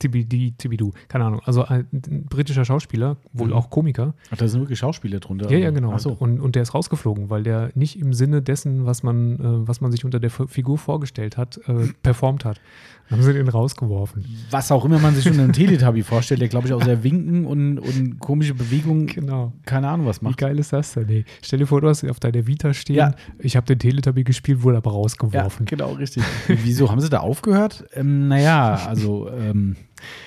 TBD, 0.00 0.54
TBDU, 0.58 0.92
keine 1.08 1.24
Ahnung. 1.26 1.40
Also 1.44 1.64
ein, 1.64 1.86
britischer 2.28 2.64
Schauspieler, 2.64 3.16
wohl 3.32 3.48
Mhm. 3.48 3.52
auch 3.54 3.70
Komiker. 3.70 4.14
Ach, 4.30 4.36
da 4.36 4.48
sind 4.48 4.60
wirklich 4.60 4.78
Schauspieler 4.80 5.20
drunter. 5.20 5.50
Ja, 5.50 5.58
ja, 5.58 5.70
genau. 5.70 5.96
So. 5.98 6.10
Und, 6.12 6.40
und 6.40 6.54
der 6.56 6.62
ist 6.62 6.74
rausgeflogen, 6.74 7.30
weil 7.30 7.42
der 7.44 7.70
nicht 7.74 7.98
im 8.00 8.12
Sinne 8.14 8.42
dessen, 8.42 8.86
was 8.86 9.02
man, 9.02 9.34
äh, 9.36 9.68
was 9.68 9.80
man 9.80 9.92
sich 9.92 10.04
unter 10.04 10.18
der 10.18 10.30
Figur 10.30 10.78
vorgestellt 10.78 11.36
hat, 11.36 11.58
äh, 11.68 11.86
performt 12.02 12.44
hat. 12.44 12.60
Dann 13.08 13.18
haben 13.18 13.24
sie 13.26 13.32
den 13.32 13.48
rausgeworfen. 13.48 14.24
Was 14.52 14.70
auch 14.70 14.84
immer 14.84 15.00
man 15.00 15.16
sich 15.16 15.26
unter 15.28 15.42
einem 15.42 15.52
Teletubby 15.52 16.02
vorstellt, 16.04 16.40
der, 16.40 16.48
glaube 16.48 16.68
ich, 16.68 16.72
auch 16.72 16.82
sehr 16.84 17.02
winken 17.02 17.44
und, 17.44 17.78
und 17.80 18.20
komische 18.20 18.54
Bewegungen, 18.54 19.06
Genau. 19.08 19.52
keine 19.66 19.88
Ahnung, 19.88 20.06
was 20.06 20.20
Wie 20.20 20.26
macht. 20.26 20.38
geil 20.38 20.56
ist 20.60 20.72
das 20.72 20.92
denn? 20.94 21.08
Ey? 21.08 21.24
Stell 21.42 21.58
dir 21.58 21.66
vor, 21.66 21.80
du 21.80 21.88
hast 21.88 22.08
auf 22.08 22.20
deiner 22.20 22.46
Vita 22.46 22.72
stehen, 22.72 22.94
Ja. 22.96 23.14
ich 23.40 23.56
habe 23.56 23.66
den 23.66 23.80
Teletubby 23.80 24.22
gespielt, 24.22 24.62
wurde 24.62 24.76
aber 24.76 24.92
Ja, 24.92 24.96
rausgeworfen. 24.96 25.66
genau, 25.66 25.92
richtig. 25.94 26.22
Wieso 26.46 26.88
haben 26.88 27.00
sie 27.00 27.08
da 27.10 27.18
aufgehört? 27.18 27.84
Ähm, 27.94 28.28
naja, 28.28 28.74
also 28.86 29.28
ähm, 29.28 29.74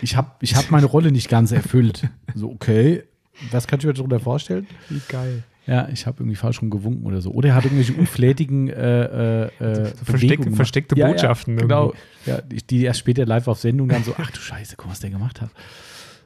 ich 0.02 0.16
habe 0.16 0.32
ich 0.42 0.56
hab 0.56 0.72
meine 0.72 0.86
Rolle 0.86 1.12
nicht 1.12 1.30
ganz 1.30 1.52
erfüllt. 1.52 2.08
So, 2.36 2.50
okay, 2.52 3.04
was 3.52 3.68
kannst 3.68 3.84
du 3.84 3.88
dir 3.90 3.94
darunter 3.94 4.20
vorstellen? 4.20 4.68
Wie 4.90 5.02
geil. 5.08 5.44
Ja, 5.66 5.88
ich 5.88 6.06
habe 6.08 6.18
irgendwie 6.20 6.36
falsch 6.36 6.62
rum 6.62 6.70
gewunken 6.70 7.06
oder 7.06 7.22
so. 7.22 7.32
Oder 7.32 7.50
er 7.50 7.56
hat 7.56 7.64
irgendwelche 7.64 7.94
unflätigen 7.94 8.68
äh, 8.70 8.74
äh, 8.74 9.46
äh, 9.46 9.50
versteckte- 9.60 10.12
Bewegungen 10.12 10.42
gemacht. 10.44 10.56
versteckte 10.58 10.96
ja, 10.98 11.08
Botschaften 11.08 11.56
Ja, 11.56 11.62
genau. 11.62 11.94
Ja, 12.26 12.42
die 12.42 12.84
erst 12.84 13.00
später 13.00 13.26
live 13.26 13.48
auf 13.48 13.60
Sendung 13.60 13.88
dann 13.88 14.04
so, 14.04 14.14
ach 14.18 14.30
du 14.32 14.40
Scheiße, 14.42 14.76
guck, 14.76 14.92
was 14.92 15.00
der 15.00 15.10
gemacht 15.12 15.40
hat. 15.42 15.50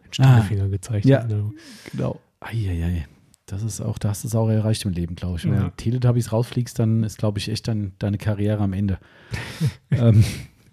Mit 0.04 0.16
Stinkefinger 0.16 0.70
gezeigt. 0.70 1.06
Ja. 1.06 1.22
Genau. 1.24 1.52
Genau. 1.92 2.20
Eieiei. 2.40 3.06
Das 3.46 3.62
ist 3.64 3.80
auch, 3.80 3.98
da 4.00 4.10
hast 4.10 4.24
du 4.24 4.28
es 4.28 4.36
auch 4.36 4.50
erreicht 4.50 4.84
im 4.86 4.92
Leben, 4.92 5.16
glaube 5.16 5.38
ich. 5.38 5.46
Wenn 5.46 5.54
Ja. 5.54 5.60
du 5.66 5.70
Teletubbies 5.78 6.32
rausfliegst, 6.34 6.80
dann 6.80 7.04
ist, 7.04 7.18
glaube 7.20 7.38
ich, 7.40 7.48
echt 7.50 7.68
dein, 7.68 7.94
deine 8.00 8.18
Karriere 8.18 8.62
am 8.64 8.74
Ende. 8.74 8.98
ähm, 9.92 10.24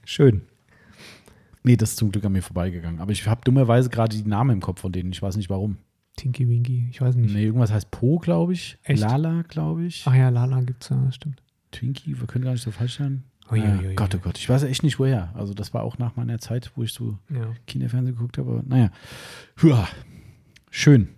schön. 0.05 0.41
Nee, 1.64 1.76
das 1.76 1.90
ist 1.90 1.96
zum 1.96 2.12
Glück 2.12 2.24
an 2.24 2.32
mir 2.32 2.42
vorbeigegangen. 2.42 3.00
Aber 3.00 3.10
ich 3.12 3.26
habe 3.26 3.40
dummerweise 3.44 3.88
gerade 3.88 4.14
die 4.16 4.28
Namen 4.28 4.50
im 4.50 4.60
Kopf 4.60 4.80
von 4.80 4.92
denen. 4.92 5.12
Ich 5.12 5.22
weiß 5.22 5.36
nicht 5.36 5.48
warum. 5.50 5.78
Tinky 6.16 6.48
Winky, 6.48 6.86
ich 6.90 7.00
weiß 7.00 7.16
nicht. 7.16 7.34
Nee, 7.34 7.44
irgendwas 7.44 7.72
heißt 7.72 7.90
Po, 7.90 8.18
glaube 8.18 8.52
ich. 8.52 8.78
Echt? 8.84 9.00
Lala, 9.00 9.42
glaube 9.48 9.84
ich. 9.86 10.04
Ach 10.06 10.14
ja, 10.14 10.28
Lala 10.28 10.60
gibt's 10.60 10.90
ja, 10.90 11.10
stimmt. 11.10 11.42
Twinkie, 11.72 12.20
wir 12.20 12.26
können 12.28 12.44
gar 12.44 12.52
nicht 12.52 12.62
so 12.62 12.70
falsch 12.70 12.98
sein. 12.98 13.24
Ui, 13.50 13.58
Äh, 13.58 13.62
ui, 13.78 13.86
ui, 13.88 13.94
Gott, 13.94 14.14
oh. 14.14 14.18
Gott. 14.18 14.38
Ich 14.38 14.48
weiß 14.48 14.62
ja 14.62 14.68
echt 14.68 14.84
nicht, 14.84 14.98
woher. 15.00 15.34
Also, 15.34 15.54
das 15.54 15.74
war 15.74 15.82
auch 15.82 15.98
nach 15.98 16.14
meiner 16.16 16.38
Zeit, 16.38 16.70
wo 16.76 16.82
ich 16.84 16.92
so 16.92 17.18
Ja. 17.30 17.52
Kinderfernsehen 17.66 18.14
geguckt 18.14 18.38
habe. 18.38 18.50
Aber 18.52 18.62
naja. 18.64 18.90
Hua. 19.60 19.88
Schön. 20.70 21.08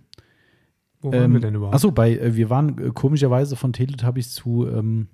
Wo 1.01 1.11
waren 1.11 1.23
Ähm, 1.25 1.33
wir 1.33 1.39
denn 1.41 1.55
überhaupt? 1.55 1.75
Achso, 1.75 1.91
bei, 1.91 2.17
äh, 2.17 2.35
wir 2.35 2.49
waren 2.49 2.77
äh, 2.79 2.89
komischerweise 2.91 3.55
von 3.55 3.71
Teletubbies 3.73 4.31
zu, 4.31 4.67
ähm, 4.67 5.09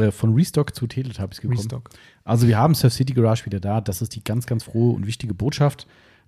äh, 0.00 0.12
von 0.12 0.34
Restock 0.34 0.74
zu 0.74 0.86
Teletubbies 0.86 1.40
gekommen. 1.40 1.58
Restock. 1.58 1.90
Also 2.24 2.46
wir 2.46 2.58
haben 2.58 2.74
Surf 2.74 2.92
City 2.92 3.12
Garage 3.12 3.46
wieder 3.46 3.60
da. 3.60 3.80
Das 3.80 4.02
ist 4.02 4.14
die 4.14 4.24
ganz, 4.24 4.46
ganz 4.46 4.64
frohe 4.64 4.94
und 4.94 5.06
wichtige 5.06 5.34
Botschaft. 5.34 5.86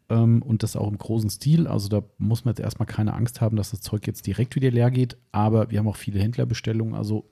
Ähm, 0.09 0.43
und 0.43 0.63
das 0.63 0.77
auch 0.77 0.89
im 0.89 0.99
großen 0.99 1.31
Stil. 1.31 1.67
Also 1.67 1.89
da 1.89 2.03
muss 2.19 2.45
man 2.45 2.53
jetzt 2.53 2.61
erstmal 2.61 2.87
keine 2.87 3.15
Angst 3.15 3.41
haben, 3.41 3.57
dass 3.57 3.71
das 3.71 3.81
Zeug 3.81 4.07
jetzt 4.07 4.27
direkt 4.27 4.55
wieder 4.57 4.71
leer 4.71 4.91
geht. 4.91 5.17
Aber 5.33 5.71
wir 5.71 5.79
haben 5.79 5.89
auch 5.89 5.97
viele 5.97 6.21
Händlerbestellungen. 6.21 6.95
Also 6.95 7.29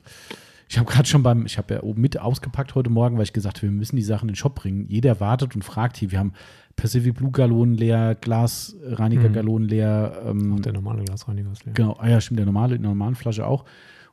ich 0.68 0.78
habe 0.78 0.88
gerade 0.88 1.08
schon 1.08 1.24
beim, 1.24 1.46
ich 1.46 1.58
habe 1.58 1.74
ja 1.74 1.82
oben 1.82 2.00
mit 2.00 2.20
ausgepackt 2.20 2.76
heute 2.76 2.90
Morgen, 2.90 3.16
weil 3.16 3.24
ich 3.24 3.32
gesagt 3.32 3.58
habe, 3.58 3.66
wir 3.66 3.76
müssen 3.76 3.96
die 3.96 4.02
Sachen 4.02 4.28
in 4.28 4.34
den 4.34 4.36
Shop 4.36 4.54
bringen. 4.54 4.86
Jeder 4.88 5.18
wartet 5.18 5.56
und 5.56 5.64
fragt 5.64 5.96
hier. 5.96 6.12
Wir 6.12 6.20
haben 6.20 6.32
Pacific 6.76 7.14
Blue 7.14 7.32
Gallonen 7.32 7.74
leer, 7.74 8.14
Glasreiniger 8.14 9.28
Gallonen 9.30 9.68
leer. 9.68 10.22
Ähm, 10.24 10.54
Auch 10.54 10.60
der 10.60 10.72
normale 10.72 11.02
Glasreiniger 11.02 11.50
ist 11.50 11.64
leer. 11.64 11.74
Genau, 11.74 11.96
ah 11.98 12.08
ja, 12.08 12.20
stimmt, 12.20 12.38
der 12.38 12.46
normale, 12.46 12.76
in 12.76 12.82
der 12.82 12.90
normalen 12.90 13.16
Flasche 13.16 13.46
auch. 13.46 13.64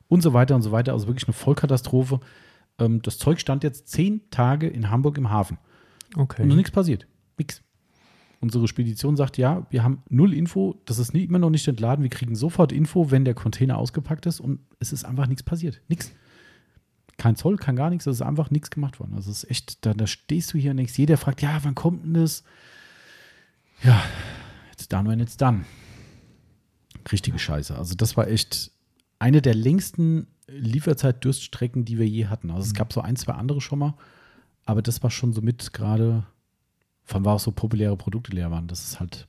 Und 0.08 0.22
so 0.22 0.32
weiter 0.32 0.54
und 0.54 0.62
so 0.62 0.72
weiter. 0.72 0.92
Also 0.92 1.06
wirklich 1.06 1.26
eine 1.26 1.34
Vollkatastrophe. 1.34 2.20
Ähm, 2.78 3.02
das 3.02 3.18
Zeug 3.18 3.40
stand 3.40 3.62
jetzt 3.64 3.88
zehn 3.88 4.22
Tage 4.30 4.66
in 4.66 4.90
Hamburg 4.90 5.18
im 5.18 5.30
Hafen. 5.30 5.58
Okay. 6.16 6.42
Und 6.42 6.48
nichts 6.48 6.70
passiert. 6.70 7.06
Nix. 7.38 7.62
Unsere 8.40 8.68
Spedition 8.68 9.16
sagt, 9.16 9.36
ja, 9.36 9.66
wir 9.70 9.82
haben 9.82 10.02
null 10.08 10.32
Info, 10.32 10.80
das 10.84 10.98
ist 10.98 11.12
nie, 11.12 11.24
immer 11.24 11.40
noch 11.40 11.50
nicht 11.50 11.66
entladen. 11.66 12.04
Wir 12.04 12.10
kriegen 12.10 12.36
sofort 12.36 12.70
Info, 12.70 13.10
wenn 13.10 13.24
der 13.24 13.34
Container 13.34 13.78
ausgepackt 13.78 14.26
ist 14.26 14.38
und 14.38 14.60
es 14.78 14.92
ist 14.92 15.04
einfach 15.04 15.26
nichts 15.26 15.42
passiert. 15.42 15.80
Nix. 15.88 16.12
Kein 17.16 17.34
Zoll, 17.34 17.56
kein 17.56 17.74
gar 17.74 17.90
nichts, 17.90 18.06
es 18.06 18.16
ist 18.16 18.22
einfach 18.22 18.52
nichts 18.52 18.70
gemacht 18.70 19.00
worden. 19.00 19.14
Also 19.14 19.32
es 19.32 19.42
ist 19.42 19.50
echt, 19.50 19.84
da, 19.84 19.92
da 19.92 20.06
stehst 20.06 20.54
du 20.54 20.58
hier 20.58 20.70
und 20.70 20.76
denkst, 20.76 20.96
jeder 20.96 21.16
fragt, 21.16 21.42
ja, 21.42 21.58
wann 21.62 21.74
kommt 21.74 22.04
denn 22.04 22.14
das? 22.14 22.44
Ja, 23.82 24.00
jetzt 24.70 24.92
dann, 24.92 25.08
wenn 25.08 25.18
jetzt 25.18 25.40
dann. 25.40 25.64
Richtige 27.10 27.40
Scheiße. 27.40 27.76
Also 27.76 27.96
das 27.96 28.16
war 28.16 28.28
echt 28.28 28.70
eine 29.18 29.42
der 29.42 29.54
längsten 29.54 30.26
Lieferzeit-Durststrecken, 30.48 31.84
die 31.84 31.98
wir 31.98 32.06
je 32.08 32.26
hatten. 32.26 32.50
Also 32.50 32.62
es 32.66 32.74
gab 32.74 32.92
so 32.92 33.00
ein, 33.00 33.16
zwei 33.16 33.32
andere 33.34 33.60
schon 33.60 33.78
mal, 33.80 33.94
aber 34.64 34.82
das 34.82 35.02
war 35.02 35.10
schon 35.10 35.32
so 35.32 35.42
mit 35.42 35.72
gerade, 35.72 36.24
vor 37.04 37.16
allem 37.16 37.24
war 37.24 37.34
auch 37.34 37.40
so 37.40 37.52
populäre 37.52 37.96
Produkte 37.96 38.32
leer 38.32 38.50
waren. 38.50 38.66
Das 38.68 38.80
ist 38.84 39.00
halt 39.00 39.28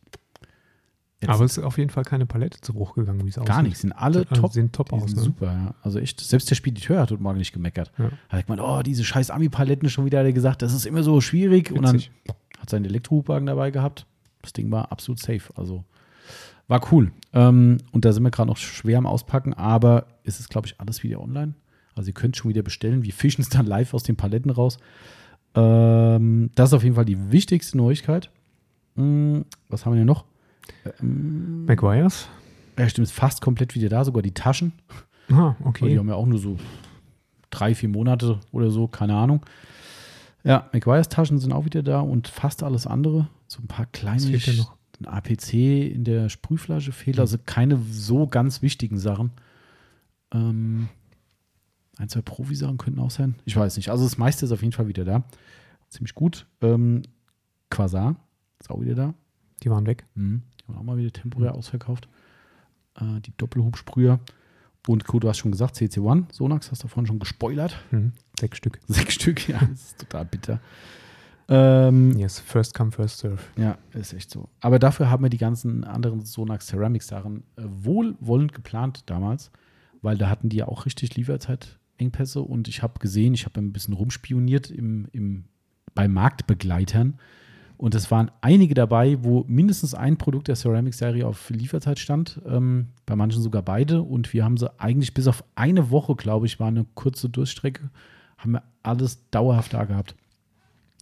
Aber 1.25 1.43
es 1.43 1.57
ist 1.57 1.63
auf 1.63 1.77
jeden 1.77 1.89
Fall 1.89 2.05
keine 2.05 2.25
Palette 2.25 2.61
zu 2.61 2.73
Bruch 2.73 2.93
gegangen, 2.95 3.25
wie 3.25 3.29
es 3.29 3.37
aussieht. 3.37 3.49
gar 3.49 3.61
nichts. 3.61 3.81
Sind 3.81 3.91
alle 3.91 4.19
Also 4.29 4.35
top. 4.41 4.53
sehen 4.53 4.71
top 4.71 4.89
die 4.89 4.95
aus, 4.95 5.13
ne? 5.13 5.21
super, 5.21 5.47
ja. 5.51 5.75
Also 5.81 5.99
echt, 5.99 6.19
selbst 6.21 6.49
der 6.49 6.55
Spediteur 6.55 7.01
hat 7.01 7.11
heute 7.11 7.21
Morgen 7.21 7.37
nicht 7.39 7.51
gemeckert. 7.53 7.91
Ja. 7.97 8.11
Hat 8.29 8.45
gemeint, 8.45 8.61
oh, 8.61 8.81
diese 8.83 9.03
scheiß 9.03 9.29
Ami-Paletten 9.31 9.89
schon 9.89 10.05
wieder, 10.05 10.19
hat 10.19 10.25
er 10.25 10.33
gesagt, 10.33 10.61
das 10.61 10.73
ist 10.73 10.85
immer 10.85 11.03
so 11.03 11.19
schwierig. 11.19 11.71
Und 11.71 11.83
dann 11.83 11.95
Witzig. 11.95 12.11
hat 12.59 12.69
seinen 12.69 12.85
Elektrohubwagen 12.85 13.45
dabei 13.47 13.71
gehabt. 13.71 14.05
Das 14.41 14.53
Ding 14.53 14.71
war 14.71 14.91
absolut 14.91 15.19
safe. 15.19 15.51
Also 15.55 15.83
war 16.69 16.81
cool. 16.91 17.11
Ähm, 17.33 17.79
und 17.91 18.05
da 18.05 18.13
sind 18.13 18.23
wir 18.23 18.31
gerade 18.31 18.47
noch 18.47 18.57
schwer 18.57 18.97
am 18.97 19.05
Auspacken, 19.05 19.53
aber 19.53 20.05
es 20.23 20.39
ist, 20.39 20.49
glaube 20.49 20.67
ich, 20.67 20.79
alles 20.79 21.03
wieder 21.03 21.19
online. 21.19 21.55
Also 21.95 22.09
ihr 22.09 22.13
könnt 22.13 22.37
schon 22.37 22.49
wieder 22.49 22.61
bestellen. 22.61 23.03
Wir 23.03 23.11
fischen 23.11 23.41
es 23.41 23.49
dann 23.49 23.65
live 23.65 23.93
aus 23.93 24.03
den 24.03 24.15
Paletten 24.15 24.51
raus. 24.51 24.77
Ähm, 25.55 26.51
das 26.55 26.69
ist 26.69 26.73
auf 26.73 26.83
jeden 26.83 26.95
Fall 26.95 27.05
die 27.05 27.31
wichtigste 27.31 27.75
Neuigkeit. 27.75 28.31
Hm, 28.95 29.45
was 29.67 29.85
haben 29.85 29.93
wir 29.93 29.97
denn 29.97 30.07
noch? 30.07 30.25
McGuire's? 31.01 32.29
Ja, 32.77 32.87
stimmt, 32.87 33.07
ist 33.07 33.13
fast 33.13 33.41
komplett 33.41 33.75
wieder 33.75 33.89
da, 33.89 34.05
sogar 34.05 34.21
die 34.21 34.33
Taschen. 34.33 34.71
Ah, 35.31 35.55
Weil 35.59 35.67
okay. 35.67 35.89
die 35.89 35.99
haben 35.99 36.07
ja 36.07 36.15
auch 36.15 36.25
nur 36.25 36.39
so 36.39 36.57
drei, 37.49 37.75
vier 37.75 37.89
Monate 37.89 38.39
oder 38.51 38.69
so, 38.69 38.87
keine 38.87 39.15
Ahnung. 39.15 39.45
Ja, 40.43 40.69
McGuire's 40.71 41.09
Taschen 41.09 41.39
sind 41.39 41.51
auch 41.51 41.65
wieder 41.65 41.83
da 41.83 41.99
und 41.99 42.27
fast 42.27 42.63
alles 42.63 42.87
andere. 42.87 43.27
So 43.47 43.61
ein 43.61 43.67
paar 43.67 43.87
kleine, 43.87 44.21
Ein 44.99 45.05
APC 45.05 45.53
in 45.53 46.03
der 46.03 46.29
Sprühflasche 46.29 46.91
fehlt, 46.91 47.19
also 47.19 47.37
keine 47.45 47.79
so 47.89 48.27
ganz 48.27 48.61
wichtigen 48.61 48.97
Sachen. 48.97 49.31
Ähm, 50.33 50.89
ein, 51.97 52.09
zwei 52.09 52.21
Profisachen 52.21 52.77
könnten 52.77 52.99
auch 52.99 53.11
sein. 53.11 53.35
Ich 53.45 53.55
weiß 53.55 53.77
nicht. 53.77 53.89
Also 53.89 54.03
das 54.03 54.17
meiste 54.17 54.45
ist 54.45 54.51
auf 54.51 54.61
jeden 54.61 54.73
Fall 54.73 54.87
wieder 54.87 55.05
da. 55.05 55.23
Ziemlich 55.89 56.15
gut. 56.15 56.47
Ähm, 56.61 57.03
Quasar 57.69 58.15
ist 58.59 58.69
auch 58.69 58.81
wieder 58.81 58.95
da. 58.95 59.13
Die 59.63 59.69
waren 59.69 59.85
weg. 59.85 60.05
Mhm. 60.15 60.43
Die 60.59 60.67
haben 60.67 60.77
auch 60.77 60.83
mal 60.83 60.97
wieder 60.97 61.11
temporär 61.11 61.55
ausverkauft. 61.55 62.07
Äh, 62.95 63.21
die 63.21 63.33
Doppelhubsprüher. 63.37 64.19
Und 64.87 65.05
gut, 65.05 65.23
du 65.23 65.29
hast 65.29 65.37
schon 65.39 65.51
gesagt, 65.51 65.75
CC1, 65.75 66.33
Sonax, 66.33 66.71
hast 66.71 66.83
du 66.83 66.87
vorhin 66.87 67.05
schon 67.05 67.19
gespoilert. 67.19 67.77
Hm. 67.89 68.13
Sechs 68.39 68.57
Stück. 68.57 68.79
Sechs 68.87 69.15
Stück, 69.15 69.47
ja, 69.49 69.59
das 69.59 69.81
ist 69.81 69.99
total 69.99 70.25
bitter. 70.25 70.61
Ähm, 71.49 72.15
Yes, 72.17 72.39
first 72.39 72.73
come, 72.75 72.91
first 72.91 73.19
serve. 73.19 73.39
ja, 73.57 73.77
ist 73.93 74.13
echt 74.13 74.29
so. 74.29 74.49
Aber 74.61 74.77
dafür 74.77 75.09
haben 75.09 75.23
wir 75.23 75.29
die 75.29 75.37
ganzen 75.37 75.83
anderen 75.83 76.21
Sonax 76.21 76.67
Ceramics 76.67 77.07
Sachen 77.07 77.43
äh, 77.57 77.63
wohlwollend 77.65 78.53
geplant 78.53 79.03
damals, 79.07 79.51
weil 80.01 80.17
da 80.17 80.29
hatten 80.29 80.49
die 80.49 80.57
ja 80.57 80.67
auch 80.67 80.85
richtig 80.85 81.15
Lieferzeitengpässe 81.15 82.41
und 82.41 82.67
ich 82.67 82.83
habe 82.83 82.99
gesehen, 82.99 83.33
ich 83.33 83.45
habe 83.45 83.59
ein 83.59 83.73
bisschen 83.73 83.95
rumspioniert 83.95 84.69
im, 84.69 85.07
im, 85.11 85.45
bei 85.95 86.07
Marktbegleitern 86.07 87.17
und 87.77 87.95
es 87.95 88.11
waren 88.11 88.29
einige 88.41 88.73
dabei, 88.75 89.17
wo 89.23 89.43
mindestens 89.47 89.93
ein 89.95 90.17
Produkt 90.17 90.49
der 90.49 90.55
Ceramics-Serie 90.55 91.25
auf 91.25 91.49
Lieferzeit 91.49 91.97
stand, 91.97 92.39
ähm, 92.45 92.89
bei 93.05 93.15
manchen 93.15 93.41
sogar 93.41 93.63
beide 93.63 94.01
und 94.03 94.33
wir 94.33 94.43
haben 94.43 94.57
sie 94.57 94.69
eigentlich 94.79 95.13
bis 95.13 95.27
auf 95.27 95.43
eine 95.55 95.89
Woche, 95.89 96.15
glaube 96.15 96.45
ich, 96.45 96.59
war 96.59 96.67
eine 96.67 96.85
kurze 96.93 97.27
Durchstrecke, 97.29 97.89
haben 98.37 98.51
wir 98.51 98.63
alles 98.83 99.29
dauerhaft 99.31 99.73
da 99.73 99.85
gehabt. 99.85 100.15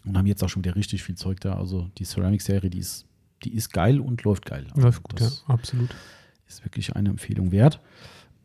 Und 0.07 0.17
haben 0.17 0.25
jetzt 0.25 0.43
auch 0.43 0.49
schon 0.49 0.63
wieder 0.63 0.75
richtig 0.75 1.03
viel 1.03 1.15
Zeug 1.15 1.39
da. 1.41 1.57
Also 1.57 1.89
die 1.97 2.05
Ceramic-Serie, 2.05 2.69
die 2.69 2.79
ist, 2.79 3.05
die 3.43 3.53
ist 3.53 3.71
geil 3.71 3.99
und 3.99 4.23
läuft 4.23 4.45
geil. 4.45 4.65
Also 4.71 4.81
Läuft 4.81 5.03
gut, 5.03 5.19
ja, 5.19 5.29
absolut. 5.47 5.89
ist 6.47 6.63
wirklich 6.63 6.95
eine 6.95 7.09
Empfehlung 7.09 7.51
wert. 7.51 7.81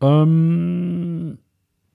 Ähm, 0.01 1.37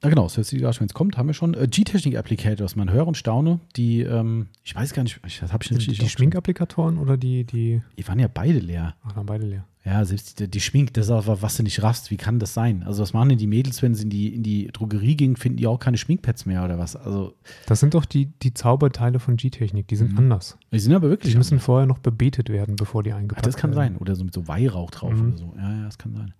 na 0.02 0.08
genau, 0.08 0.28
Surf 0.28 0.46
City 0.46 0.60
Garage, 0.62 0.80
wenn 0.80 0.86
es 0.86 0.94
kommt, 0.94 1.16
haben 1.16 1.26
wir 1.28 1.34
schon. 1.34 1.54
Äh, 1.54 1.66
G-Technik 1.68 2.16
Applicators, 2.16 2.76
man 2.76 2.90
höre 2.90 3.06
und 3.06 3.16
staune. 3.16 3.60
Die, 3.76 4.00
ähm, 4.02 4.46
ich 4.64 4.74
weiß 4.74 4.92
gar 4.94 5.02
nicht, 5.02 5.18
ich- 5.26 5.40
das 5.40 5.52
habe 5.52 5.62
ich 5.64 5.68
Die, 5.68 5.74
nicht 5.74 5.86
die 5.86 5.90
richtig 5.92 6.12
Schminkapplikatoren 6.12 6.98
oder 6.98 7.16
die, 7.16 7.44
die. 7.44 7.82
Die 7.98 8.08
waren 8.08 8.18
ja 8.18 8.28
beide 8.32 8.58
leer. 8.60 8.94
Ach, 9.04 9.12
dann 9.12 9.26
beide 9.26 9.46
leer. 9.46 9.64
Ja, 9.84 10.04
selbst 10.04 10.38
die, 10.38 10.48
die 10.48 10.60
Schmink, 10.60 10.92
das 10.94 11.06
ist 11.06 11.10
auch 11.10 11.40
was 11.42 11.56
du 11.56 11.62
nicht 11.62 11.82
raffst. 11.82 12.10
Wie 12.10 12.18
kann 12.18 12.38
das 12.38 12.52
sein? 12.52 12.82
Also, 12.82 13.00
was 13.02 13.14
machen 13.14 13.30
denn 13.30 13.38
die 13.38 13.46
Mädels, 13.46 13.80
wenn 13.82 13.94
sie 13.94 14.02
in 14.04 14.10
die, 14.10 14.34
in 14.34 14.42
die 14.42 14.66
Drogerie 14.68 15.16
gingen, 15.16 15.36
finden 15.36 15.56
die 15.56 15.66
auch 15.66 15.78
keine 15.78 15.96
Schminkpads 15.96 16.44
mehr 16.46 16.62
oder 16.64 16.78
was? 16.78 16.94
Also, 16.94 17.32
Das 17.66 17.80
sind 17.80 17.94
doch 17.94 18.04
die, 18.04 18.26
die 18.42 18.52
Zauberteile 18.52 19.18
von 19.18 19.36
G-Technik. 19.36 19.88
Die 19.88 19.96
sind 19.96 20.12
Mhm. 20.12 20.18
anders. 20.18 20.58
die 20.72 20.78
sind 20.78 20.92
aber 20.92 21.08
wirklich. 21.08 21.32
Die 21.32 21.38
müssen 21.38 21.54
anders. 21.54 21.64
vorher 21.64 21.86
noch 21.86 21.98
bebetet 21.98 22.50
werden, 22.50 22.76
bevor 22.76 23.02
die 23.02 23.12
eingepackt 23.14 23.46
das 23.46 23.56
kann 23.56 23.70
werden. 23.74 23.94
sein. 23.94 23.96
Oder 23.96 24.14
so 24.14 24.24
mit 24.24 24.34
so 24.34 24.46
Weihrauch 24.46 24.90
drauf 24.90 25.14
Mhm. 25.14 25.28
oder 25.28 25.38
so. 25.38 25.54
Ja, 25.56 25.72
ja, 25.78 25.84
das 25.84 25.96
kann 25.96 26.14
sein. 26.14 26.34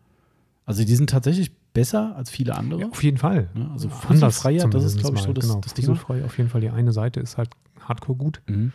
Also, 0.66 0.84
die 0.84 0.94
sind 0.94 1.08
tatsächlich 1.08 1.50
besser 1.78 2.16
als 2.16 2.28
viele 2.28 2.56
andere. 2.56 2.80
Ja, 2.80 2.88
auf 2.88 3.04
jeden 3.04 3.18
Fall. 3.18 3.50
Ja, 3.54 3.70
also 3.70 3.88
fusselfreier, 3.88 4.68
das 4.68 4.82
ist, 4.82 4.98
glaube 4.98 5.16
ich, 5.16 5.22
so 5.22 5.32
das, 5.32 5.46
genau, 5.46 5.60
das 5.60 5.74
Ding. 5.74 5.84
Fusselfrei 5.84 6.24
auf 6.24 6.36
jeden 6.36 6.50
Fall. 6.50 6.60
Die 6.60 6.70
eine 6.70 6.90
Seite 6.90 7.20
ist 7.20 7.38
halt 7.38 7.50
hardcore 7.80 8.18
gut. 8.18 8.42
Mhm. 8.48 8.72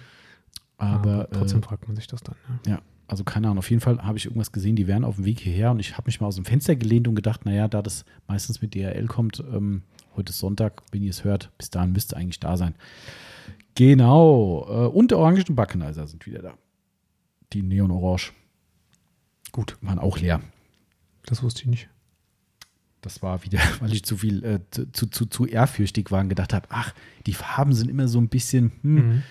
Aber, 0.77 1.27
trotzdem 1.29 1.59
äh, 1.59 1.63
fragt 1.63 1.85
man 1.87 1.97
sich 1.97 2.07
das 2.07 2.23
dann. 2.23 2.35
Ja. 2.65 2.73
ja, 2.73 2.81
also 3.07 3.25
keine 3.25 3.47
Ahnung. 3.47 3.57
Auf 3.59 3.69
jeden 3.69 3.81
Fall 3.81 4.01
habe 4.01 4.17
ich 4.17 4.25
irgendwas 4.25 4.53
gesehen, 4.53 4.77
die 4.77 4.87
wären 4.87 5.03
auf 5.03 5.17
dem 5.17 5.25
Weg 5.25 5.41
hierher 5.41 5.71
und 5.71 5.79
ich 5.79 5.97
habe 5.97 6.05
mich 6.05 6.21
mal 6.21 6.27
aus 6.27 6.35
dem 6.35 6.45
Fenster 6.45 6.77
gelehnt 6.77 7.09
und 7.09 7.15
gedacht, 7.15 7.45
naja, 7.45 7.67
da 7.67 7.81
das 7.81 8.05
meistens 8.27 8.61
mit 8.61 8.73
DRL 8.73 9.07
kommt, 9.07 9.43
ähm, 9.51 9.83
heute 10.15 10.31
ist 10.31 10.39
Sonntag, 10.39 10.81
wenn 10.91 11.03
ihr 11.03 11.09
es 11.09 11.25
hört, 11.25 11.51
bis 11.57 11.69
dahin 11.69 11.91
müsste 11.91 12.15
eigentlich 12.15 12.39
da 12.39 12.55
sein. 12.55 12.73
Genau. 13.75 14.65
Äh, 14.69 14.87
und 14.87 15.11
der 15.11 15.17
orangen 15.17 15.43
Backenizer 15.55 16.07
sind 16.07 16.25
wieder 16.25 16.41
da. 16.41 16.53
Die 17.51 17.63
Neon 17.63 17.91
Orange. 17.91 18.31
Gut, 19.51 19.75
waren 19.81 19.99
auch 19.99 20.17
leer. 20.19 20.39
Das 21.25 21.43
wusste 21.43 21.63
ich 21.63 21.67
nicht. 21.67 21.89
Das 23.03 23.21
war 23.21 23.43
wieder, 23.43 23.59
weil 23.79 23.93
ich 23.93 24.03
zu 24.03 24.17
viel, 24.17 24.43
äh, 24.43 24.59
zu, 24.71 25.07
zu, 25.09 25.25
zu 25.27 25.45
ehrfürchtig 25.45 26.09
war 26.09 26.21
und 26.21 26.29
gedacht 26.29 26.53
habe, 26.53 26.67
ach, 26.71 26.93
die 27.27 27.33
Farben 27.33 27.73
sind 27.73 27.89
immer 27.89 28.07
so 28.07 28.19
ein 28.19 28.29
bisschen, 28.29 28.71
hm, 28.81 28.95
Mhm. 28.95 29.23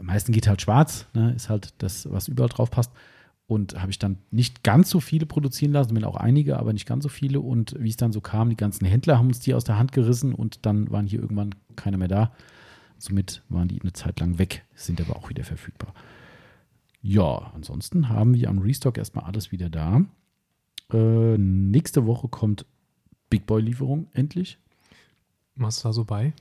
am 0.00 0.06
meisten 0.06 0.32
geht 0.32 0.48
halt 0.48 0.60
schwarz, 0.62 1.06
ne, 1.14 1.32
ist 1.34 1.48
halt 1.48 1.74
das, 1.78 2.10
was 2.10 2.26
überall 2.28 2.48
drauf 2.48 2.70
passt. 2.70 2.90
Und 3.46 3.80
habe 3.80 3.90
ich 3.90 3.98
dann 3.98 4.18
nicht 4.30 4.62
ganz 4.62 4.90
so 4.90 5.00
viele 5.00 5.24
produzieren 5.24 5.72
lassen, 5.72 5.96
wenn 5.96 6.04
auch 6.04 6.16
einige, 6.16 6.58
aber 6.58 6.74
nicht 6.74 6.84
ganz 6.86 7.02
so 7.02 7.08
viele. 7.08 7.40
Und 7.40 7.74
wie 7.78 7.88
es 7.88 7.96
dann 7.96 8.12
so 8.12 8.20
kam, 8.20 8.50
die 8.50 8.56
ganzen 8.58 8.84
Händler 8.84 9.16
haben 9.18 9.28
uns 9.28 9.40
die 9.40 9.54
aus 9.54 9.64
der 9.64 9.78
Hand 9.78 9.92
gerissen 9.92 10.34
und 10.34 10.66
dann 10.66 10.90
waren 10.90 11.06
hier 11.06 11.20
irgendwann 11.20 11.54
keiner 11.74 11.96
mehr 11.96 12.08
da. 12.08 12.32
Somit 12.98 13.42
waren 13.48 13.68
die 13.68 13.80
eine 13.80 13.94
Zeit 13.94 14.20
lang 14.20 14.38
weg, 14.38 14.66
sind 14.74 15.00
aber 15.00 15.16
auch 15.16 15.30
wieder 15.30 15.44
verfügbar. 15.44 15.94
Ja, 17.00 17.50
ansonsten 17.54 18.10
haben 18.10 18.34
wir 18.34 18.50
am 18.50 18.58
Restock 18.58 18.98
erstmal 18.98 19.24
alles 19.24 19.50
wieder 19.50 19.70
da. 19.70 20.02
Äh, 20.92 21.38
nächste 21.38 22.04
Woche 22.06 22.28
kommt 22.28 22.66
Big 23.30 23.46
Boy-Lieferung 23.46 24.08
endlich. 24.12 24.58
Was 25.56 25.78
ist 25.78 25.84
da 25.84 25.92
so 25.92 26.04
bei? 26.04 26.32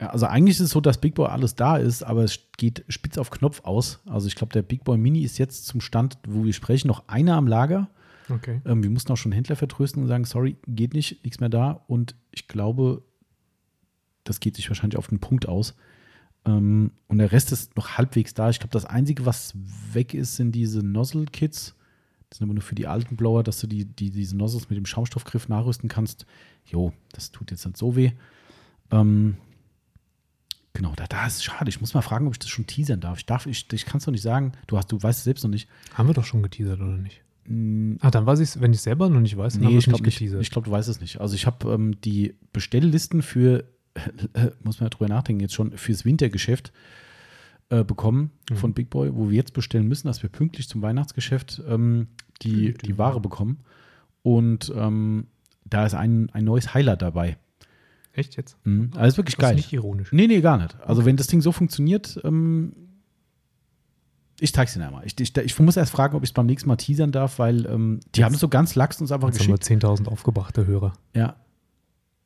Ja, 0.00 0.08
also 0.08 0.26
eigentlich 0.26 0.56
ist 0.56 0.66
es 0.66 0.70
so, 0.70 0.80
dass 0.80 0.98
Big 0.98 1.14
Boy 1.14 1.26
alles 1.28 1.54
da 1.54 1.76
ist, 1.76 2.02
aber 2.02 2.24
es 2.24 2.38
geht 2.56 2.84
spitz 2.88 3.18
auf 3.18 3.30
Knopf 3.30 3.62
aus. 3.64 4.00
Also 4.06 4.28
ich 4.28 4.34
glaube, 4.34 4.52
der 4.52 4.62
Big 4.62 4.84
Boy 4.84 4.96
Mini 4.96 5.22
ist 5.22 5.38
jetzt 5.38 5.66
zum 5.66 5.80
Stand, 5.80 6.18
wo 6.26 6.44
wir 6.44 6.52
sprechen, 6.52 6.88
noch 6.88 7.08
einer 7.08 7.34
am 7.36 7.46
Lager. 7.46 7.88
Okay. 8.30 8.60
Ähm, 8.64 8.82
wir 8.82 8.90
mussten 8.90 9.12
auch 9.12 9.16
schon 9.16 9.32
Händler 9.32 9.56
vertrösten 9.56 10.02
und 10.02 10.08
sagen, 10.08 10.24
sorry, 10.24 10.56
geht 10.66 10.94
nicht, 10.94 11.22
nichts 11.24 11.40
mehr 11.40 11.48
da. 11.48 11.84
Und 11.86 12.14
ich 12.30 12.48
glaube, 12.48 13.02
das 14.24 14.40
geht 14.40 14.56
sich 14.56 14.68
wahrscheinlich 14.70 14.98
auf 14.98 15.08
den 15.08 15.18
Punkt 15.18 15.46
aus. 15.48 15.74
Ähm, 16.46 16.92
und 17.08 17.18
der 17.18 17.32
Rest 17.32 17.52
ist 17.52 17.76
noch 17.76 17.98
halbwegs 17.98 18.32
da. 18.32 18.48
Ich 18.48 18.58
glaube, 18.58 18.72
das 18.72 18.86
Einzige, 18.86 19.26
was 19.26 19.54
weg 19.92 20.14
ist, 20.14 20.36
sind 20.36 20.52
diese 20.52 20.82
Nozzle-Kits. 20.82 21.74
Das 22.30 22.38
sind 22.38 22.46
aber 22.46 22.54
nur 22.54 22.62
für 22.62 22.74
die 22.76 22.86
alten 22.86 23.16
Blower, 23.16 23.42
dass 23.42 23.60
du 23.60 23.66
die, 23.66 23.84
die, 23.84 24.10
diese 24.10 24.36
Nozzles 24.36 24.70
mit 24.70 24.76
dem 24.78 24.86
Schaumstoffgriff 24.86 25.48
nachrüsten 25.48 25.88
kannst. 25.88 26.26
Jo, 26.64 26.92
das 27.12 27.32
tut 27.32 27.50
jetzt 27.50 27.66
nicht 27.66 27.76
so 27.76 27.96
weh. 27.96 28.12
Ähm, 28.92 29.36
genau, 30.72 30.92
da, 30.96 31.06
da 31.06 31.26
ist 31.26 31.44
schade. 31.44 31.68
Ich 31.68 31.80
muss 31.80 31.94
mal 31.94 32.02
fragen, 32.02 32.26
ob 32.26 32.34
ich 32.34 32.38
das 32.38 32.48
schon 32.48 32.66
teasern 32.66 33.00
darf. 33.00 33.18
Ich 33.18 33.26
darf, 33.26 33.46
ich, 33.46 33.66
ich 33.72 33.84
kann 33.84 33.98
es 33.98 34.04
doch 34.04 34.12
nicht 34.12 34.22
sagen. 34.22 34.52
Du 34.68 34.78
hast, 34.78 34.90
du 34.92 35.02
weißt 35.02 35.18
es 35.18 35.24
selbst 35.24 35.42
noch 35.42 35.50
nicht. 35.50 35.68
Haben 35.94 36.08
wir 36.08 36.14
doch 36.14 36.24
schon 36.24 36.42
geteasert, 36.42 36.80
oder 36.80 36.96
nicht? 36.96 37.20
Mm, 37.46 37.94
Ah, 38.00 38.10
dann 38.12 38.26
weiß 38.26 38.38
ich 38.40 38.50
es, 38.50 38.60
wenn 38.60 38.72
ich 38.72 38.78
es 38.78 38.84
selber 38.84 39.08
noch 39.08 39.20
nicht 39.20 39.36
weiß, 39.36 39.54
dann 39.54 39.62
haben 39.64 39.68
Nee, 39.68 39.74
wir 39.74 39.78
ich 39.78 39.86
es 39.86 39.90
glaube 39.90 40.04
nicht 40.04 40.18
geteasert. 40.18 40.42
Ich 40.42 40.50
glaube, 40.50 40.66
du 40.66 40.70
weißt 40.70 40.88
es 40.88 41.00
nicht. 41.00 41.20
Also 41.20 41.34
ich 41.34 41.46
habe 41.46 41.72
ähm, 41.72 42.00
die 42.02 42.34
Bestelllisten 42.52 43.22
für, 43.22 43.64
muss 44.62 44.78
man 44.78 44.86
ja 44.86 44.90
drüber 44.90 45.08
nachdenken, 45.08 45.40
jetzt 45.40 45.54
schon 45.54 45.76
fürs 45.76 46.04
Wintergeschäft 46.04 46.72
äh, 47.70 47.82
bekommen 47.84 48.30
Mhm. 48.50 48.56
von 48.56 48.74
Big 48.74 48.90
Boy, 48.90 49.14
wo 49.14 49.30
wir 49.30 49.36
jetzt 49.36 49.54
bestellen 49.54 49.88
müssen, 49.88 50.06
dass 50.08 50.22
wir 50.22 50.28
pünktlich 50.30 50.68
zum 50.68 50.82
Weihnachtsgeschäft 50.82 51.62
ähm, 51.68 52.08
die, 52.42 52.74
die 52.74 52.98
Ware 52.98 53.20
bekommen. 53.20 53.58
Und 54.22 54.72
ähm, 54.76 55.26
da 55.64 55.86
ist 55.86 55.94
ein, 55.94 56.30
ein 56.32 56.44
neues 56.44 56.74
Highlight 56.74 57.00
dabei. 57.02 57.36
Echt 58.12 58.36
jetzt? 58.36 58.56
Mhm. 58.64 58.90
Also 58.96 59.06
ist 59.08 59.16
wirklich 59.18 59.36
Das 59.36 59.44
ist 59.44 59.48
geil. 59.50 59.54
nicht 59.56 59.72
ironisch. 59.72 60.12
Nee, 60.12 60.26
nee, 60.26 60.40
gar 60.40 60.58
nicht. 60.58 60.76
Also 60.80 61.04
wenn 61.04 61.16
das 61.16 61.28
Ding 61.28 61.40
so 61.40 61.52
funktioniert, 61.52 62.20
ähm, 62.24 62.72
ich 64.40 64.52
zeig's 64.52 64.72
dir 64.74 64.84
einmal. 64.84 65.04
Ich, 65.06 65.18
ich, 65.20 65.36
ich 65.36 65.58
muss 65.60 65.76
erst 65.76 65.92
fragen, 65.92 66.16
ob 66.16 66.22
ich 66.22 66.30
es 66.30 66.34
beim 66.34 66.46
nächsten 66.46 66.68
Mal 66.68 66.76
teasern 66.76 67.12
darf, 67.12 67.38
weil 67.38 67.66
ähm, 67.66 68.00
die 68.14 68.24
haben 68.24 68.34
es 68.34 68.40
so 68.40 68.48
ganz 68.48 68.74
lax 68.74 69.00
uns 69.00 69.12
einfach 69.12 69.28
Jetzt 69.28 69.40
haben 69.40 69.48
wir 69.48 69.58
geschickt. 69.58 69.84
10.000 69.84 70.08
aufgebrachte 70.08 70.66
Hörer. 70.66 70.92
Ja, 71.14 71.36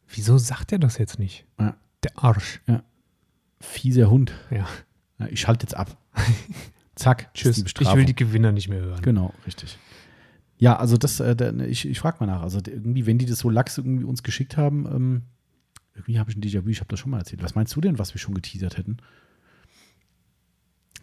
Wieso 0.09 0.39
sagt 0.39 0.71
er 0.71 0.79
das 0.79 0.99
jetzt 0.99 1.19
nicht? 1.19 1.45
Ja. 1.59 1.77
Der 2.05 2.13
Arsch. 2.23 2.61
fieser 3.61 4.11
Hund. 4.11 4.33
Ja. 4.51 4.67
Ja, 5.19 5.27
ich 5.29 5.41
schalte 5.41 5.65
jetzt 5.65 5.77
ab. 5.77 5.97
Zack, 6.95 7.33
Tschüss. 7.35 7.59
Ich 7.59 7.95
will 7.95 8.05
die 8.05 8.15
Gewinner 8.15 8.53
nicht 8.53 8.69
mehr 8.69 8.81
hören. 8.81 9.03
Genau, 9.03 9.35
richtig. 9.47 9.79
Ja, 10.59 10.77
also 10.77 10.97
das, 10.97 11.19
äh, 11.21 11.35
da, 11.35 11.53
ich, 11.65 11.89
ich 11.89 11.99
frage 11.99 12.19
mal 12.21 12.27
nach. 12.27 12.43
Also 12.43 12.61
irgendwie, 12.65 13.07
wenn 13.07 13.19
die 13.19 13.27
das 13.27 13.41
so 13.41 13.51
lax 13.51 13.77
irgendwie 13.79 14.05
uns 14.05 14.23
geschickt 14.23 14.57
haben, 14.57 14.87
ähm, 14.87 15.23
irgendwie 15.95 16.19
habe 16.19 16.31
ich 16.31 16.37
ein 16.37 16.43
Déjà-vu, 16.43 16.69
ich 16.69 16.81
habe 16.81 16.89
das 16.89 17.01
schon 17.01 17.11
mal 17.11 17.19
erzählt. 17.19 17.43
Was 17.43 17.55
meinst 17.55 17.75
du 17.75 17.81
denn, 17.81 17.99
was 17.99 18.15
wir 18.15 18.21
schon 18.21 18.35
geteasert 18.35 18.77
hätten? 18.77 18.99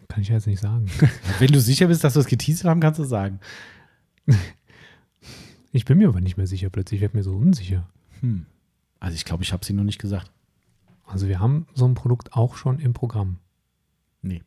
Kann 0.08 0.22
ich 0.22 0.28
ja 0.28 0.34
jetzt 0.34 0.46
nicht 0.46 0.60
sagen. 0.60 0.86
wenn 1.38 1.52
du 1.52 1.60
sicher 1.60 1.86
bist, 1.86 2.04
dass 2.04 2.14
wir 2.14 2.20
es 2.20 2.26
geteasert 2.26 2.66
haben, 2.66 2.80
kannst 2.80 2.98
du 3.00 3.04
sagen. 3.04 3.40
Ich 5.74 5.86
bin 5.86 5.96
mir 5.96 6.08
aber 6.08 6.20
nicht 6.20 6.36
mehr 6.36 6.46
sicher 6.46 6.68
plötzlich. 6.68 6.98
Ich 6.98 7.00
werde 7.00 7.16
mir 7.16 7.22
so 7.22 7.34
unsicher. 7.34 7.88
Hm. 8.20 8.44
Also 9.00 9.14
ich 9.14 9.24
glaube, 9.24 9.42
ich 9.42 9.54
habe 9.54 9.64
sie 9.64 9.72
noch 9.72 9.84
nicht 9.84 9.98
gesagt. 9.98 10.30
Also 11.06 11.28
wir 11.28 11.40
haben 11.40 11.66
so 11.74 11.86
ein 11.86 11.94
Produkt 11.94 12.34
auch 12.34 12.56
schon 12.56 12.78
im 12.78 12.92
Programm. 12.92 13.38
Nee. 14.22 14.42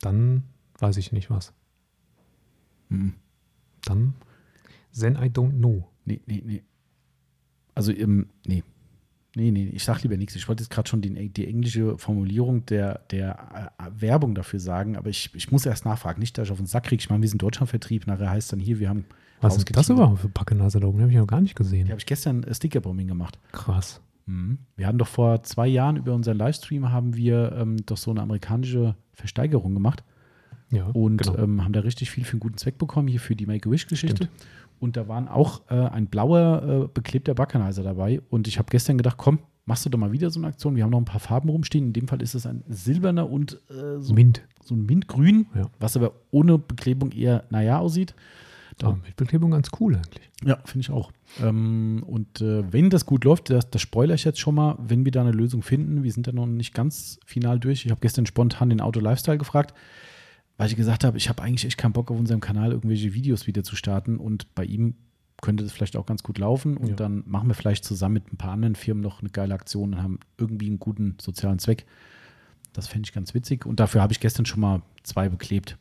Dann 0.00 0.44
weiß 0.78 0.96
ich 0.96 1.12
nicht 1.12 1.30
was. 1.30 1.52
Hm. 2.88 3.14
Dann 3.84 4.14
then 4.98 5.16
I 5.16 5.28
don't 5.28 5.58
know. 5.58 5.88
Nee, 6.04 6.20
nee, 6.26 6.42
nee. 6.44 6.62
Also, 7.74 7.92
ähm, 7.92 8.28
nee. 8.46 8.62
Nee, 9.34 9.50
nee, 9.50 9.70
ich 9.72 9.82
sag 9.82 10.02
lieber 10.02 10.18
nichts. 10.18 10.36
Ich 10.36 10.46
wollte 10.46 10.62
jetzt 10.62 10.70
gerade 10.70 10.88
schon 10.88 11.00
die, 11.00 11.30
die 11.30 11.46
englische 11.46 11.96
Formulierung 11.96 12.66
der, 12.66 13.00
der 13.10 13.72
äh, 13.78 14.02
Werbung 14.02 14.34
dafür 14.34 14.60
sagen, 14.60 14.96
aber 14.96 15.08
ich, 15.08 15.30
ich 15.34 15.50
muss 15.50 15.64
erst 15.64 15.86
nachfragen. 15.86 16.20
Nicht, 16.20 16.36
dass 16.36 16.48
ich 16.48 16.52
auf 16.52 16.58
den 16.58 16.66
Sack 16.66 16.84
kriege. 16.84 17.00
Ich 17.00 17.08
meine, 17.08 17.22
wir 17.22 17.28
sind 17.30 17.40
Deutschlandvertrieb. 17.40 18.06
Nachher 18.06 18.28
heißt 18.28 18.52
dann 18.52 18.60
hier, 18.60 18.78
wir 18.78 18.90
haben. 18.90 19.06
Was 19.40 19.56
ist 19.56 19.74
das 19.74 19.88
überhaupt 19.88 20.20
für 20.20 20.28
Packenase 20.28 20.80
da 20.80 20.86
oben? 20.86 21.00
Habe 21.00 21.10
ich 21.10 21.16
noch 21.16 21.26
gar 21.26 21.40
nicht 21.40 21.56
gesehen. 21.56 21.86
Die 21.86 21.92
habe 21.92 21.98
ich 21.98 22.06
gestern 22.06 22.44
äh, 22.44 22.54
Stickerbombing 22.54 23.08
gemacht. 23.08 23.38
Krass. 23.52 24.00
Mhm. 24.26 24.58
Wir 24.76 24.86
hatten 24.86 24.98
doch 24.98 25.08
vor 25.08 25.42
zwei 25.42 25.66
Jahren 25.66 25.96
über 25.96 26.14
unseren 26.14 26.38
Livestream 26.38 26.90
haben 26.92 27.16
wir 27.16 27.52
ähm, 27.58 27.76
doch 27.86 27.96
so 27.96 28.10
eine 28.10 28.22
amerikanische 28.22 28.94
Versteigerung 29.12 29.74
gemacht 29.74 30.04
Ja, 30.70 30.86
und 30.86 31.18
genau. 31.22 31.38
ähm, 31.38 31.64
haben 31.64 31.72
da 31.72 31.80
richtig 31.80 32.10
viel 32.10 32.24
für 32.24 32.32
einen 32.34 32.40
guten 32.40 32.56
Zweck 32.56 32.78
bekommen, 32.78 33.08
hier 33.08 33.20
für 33.20 33.34
die 33.36 33.46
Make-A-Wish-Geschichte. 33.46 34.28
Und 34.80 34.96
da 34.96 35.06
waren 35.06 35.28
auch 35.28 35.62
äh, 35.70 35.74
ein 35.74 36.06
blauer, 36.06 36.84
äh, 36.86 36.88
beklebter 36.92 37.34
Backenizer 37.34 37.82
dabei. 37.84 38.20
Und 38.30 38.48
ich 38.48 38.58
habe 38.58 38.66
gestern 38.70 38.96
gedacht, 38.98 39.16
komm, 39.16 39.38
machst 39.64 39.84
du 39.86 39.90
doch 39.90 39.98
mal 39.98 40.10
wieder 40.10 40.28
so 40.30 40.40
eine 40.40 40.48
Aktion. 40.48 40.74
Wir 40.74 40.82
haben 40.82 40.90
noch 40.90 40.98
ein 40.98 41.04
paar 41.04 41.20
Farben 41.20 41.48
rumstehen. 41.50 41.86
In 41.86 41.92
dem 41.92 42.08
Fall 42.08 42.20
ist 42.20 42.34
es 42.34 42.46
ein 42.46 42.64
silberner 42.68 43.30
und 43.30 43.60
äh, 43.70 44.00
so, 44.00 44.12
Mint. 44.12 44.42
so 44.64 44.74
ein 44.74 44.84
Mintgrün, 44.86 45.46
Ja. 45.54 45.70
was 45.78 45.96
aber 45.96 46.14
ohne 46.32 46.58
Beklebung 46.58 47.12
eher 47.12 47.44
naja 47.50 47.78
aussieht. 47.78 48.14
Da 48.82 48.92
mit 49.06 49.16
Beklebung 49.16 49.50
ganz 49.50 49.70
cool 49.80 49.94
eigentlich. 49.96 50.30
Ja, 50.44 50.58
finde 50.64 50.80
ich 50.80 50.90
auch. 50.90 51.12
Ähm, 51.42 52.02
und 52.06 52.40
äh, 52.40 52.70
wenn 52.72 52.90
das 52.90 53.06
gut 53.06 53.24
läuft, 53.24 53.50
das, 53.50 53.70
das 53.70 53.80
spoilere 53.82 54.14
ich 54.14 54.24
jetzt 54.24 54.40
schon 54.40 54.54
mal, 54.54 54.76
wenn 54.78 55.04
wir 55.04 55.12
da 55.12 55.20
eine 55.22 55.32
Lösung 55.32 55.62
finden, 55.62 56.02
wir 56.02 56.12
sind 56.12 56.26
da 56.26 56.32
noch 56.32 56.46
nicht 56.46 56.74
ganz 56.74 57.18
final 57.24 57.58
durch. 57.58 57.84
Ich 57.84 57.90
habe 57.90 58.00
gestern 58.00 58.26
spontan 58.26 58.70
den 58.70 58.80
Auto 58.80 59.00
Lifestyle 59.00 59.38
gefragt, 59.38 59.74
weil 60.56 60.68
ich 60.68 60.76
gesagt 60.76 61.04
habe, 61.04 61.16
ich 61.16 61.28
habe 61.28 61.42
eigentlich 61.42 61.64
echt 61.64 61.78
keinen 61.78 61.92
Bock 61.92 62.10
auf 62.10 62.18
unserem 62.18 62.40
Kanal 62.40 62.72
irgendwelche 62.72 63.14
Videos 63.14 63.46
wieder 63.46 63.62
zu 63.62 63.76
starten 63.76 64.18
und 64.18 64.54
bei 64.54 64.64
ihm 64.64 64.94
könnte 65.40 65.64
das 65.64 65.72
vielleicht 65.72 65.96
auch 65.96 66.06
ganz 66.06 66.22
gut 66.22 66.38
laufen 66.38 66.76
und 66.76 66.88
Ja. 66.90 66.94
dann 66.94 67.24
machen 67.26 67.48
wir 67.48 67.54
vielleicht 67.54 67.84
zusammen 67.84 68.14
mit 68.14 68.32
ein 68.32 68.36
paar 68.36 68.52
anderen 68.52 68.76
Firmen 68.76 69.02
noch 69.02 69.20
eine 69.20 69.30
geile 69.30 69.54
Aktion 69.54 69.94
und 69.94 70.02
haben 70.02 70.20
irgendwie 70.38 70.66
einen 70.68 70.78
guten 70.78 71.16
sozialen 71.20 71.58
Zweck. 71.58 71.84
Das 72.72 72.86
fände 72.86 73.06
ich 73.08 73.12
ganz 73.12 73.34
witzig 73.34 73.66
und 73.66 73.80
dafür 73.80 74.02
habe 74.02 74.12
ich 74.12 74.20
gestern 74.20 74.46
schon 74.46 74.60
mal 74.60 74.82
zwei 75.02 75.28
beklebt. 75.28 75.76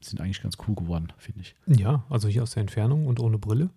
Sind 0.00 0.20
eigentlich 0.20 0.40
ganz 0.42 0.56
cool 0.66 0.74
geworden, 0.76 1.08
finde 1.18 1.40
ich. 1.40 1.56
Ja, 1.66 2.04
also 2.08 2.28
hier 2.28 2.42
aus 2.44 2.52
der 2.52 2.60
Entfernung 2.60 3.06
und 3.06 3.18
ohne 3.20 3.36
Brille. 3.38 3.70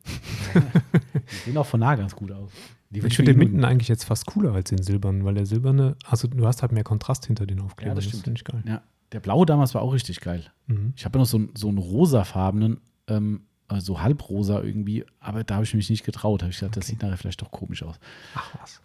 Die 0.53 1.35
sehen 1.45 1.57
auch 1.57 1.65
von 1.65 1.79
nah 1.79 1.95
ganz 1.95 2.15
gut 2.15 2.31
aus. 2.31 2.51
Die 2.89 2.99
Ich 2.99 3.15
finde 3.15 3.31
den 3.31 3.39
mir 3.39 3.45
Minten 3.45 3.65
eigentlich 3.65 3.87
jetzt 3.87 4.03
fast 4.03 4.25
cooler 4.27 4.53
als 4.53 4.69
den 4.69 4.83
silbernen, 4.83 5.23
weil 5.25 5.33
der 5.33 5.45
silberne, 5.45 5.95
also 6.05 6.27
du 6.27 6.45
hast 6.45 6.61
halt 6.61 6.73
mehr 6.73 6.83
Kontrast 6.83 7.25
hinter 7.25 7.45
den 7.45 7.59
Aufklebern. 7.61 7.91
Ja, 7.91 7.95
das 7.95 8.03
das 8.05 8.09
stimmt. 8.09 8.23
finde 8.25 8.37
ich 8.39 8.43
geil. 8.43 8.63
Ja, 8.67 8.81
der 9.13 9.19
blaue 9.21 9.45
damals 9.45 9.73
war 9.73 9.81
auch 9.81 9.93
richtig 9.93 10.19
geil. 10.21 10.45
Mhm. 10.67 10.93
Ich 10.95 11.05
habe 11.05 11.17
ja 11.17 11.21
noch 11.21 11.27
so, 11.27 11.37
einen- 11.37 11.49
so 11.55 11.69
einen 11.69 11.77
rosafarbenen, 11.79 12.81
ähm, 13.07 13.41
äh, 13.69 13.79
so 13.79 14.01
halbrosa 14.01 14.61
irgendwie, 14.61 15.05
aber 15.19 15.43
da 15.43 15.55
habe 15.55 15.63
ich 15.63 15.73
mich 15.73 15.89
nicht 15.89 16.03
getraut. 16.03 16.43
habe 16.43 16.51
ich 16.51 16.59
das 16.59 16.67
Okay. 16.69 16.81
sieht 16.81 17.01
nachher 17.01 17.17
vielleicht 17.17 17.41
doch 17.41 17.49
komisch 17.51 17.81
aus. 17.83 17.95
Ach 18.35 18.51
was. 18.61 18.81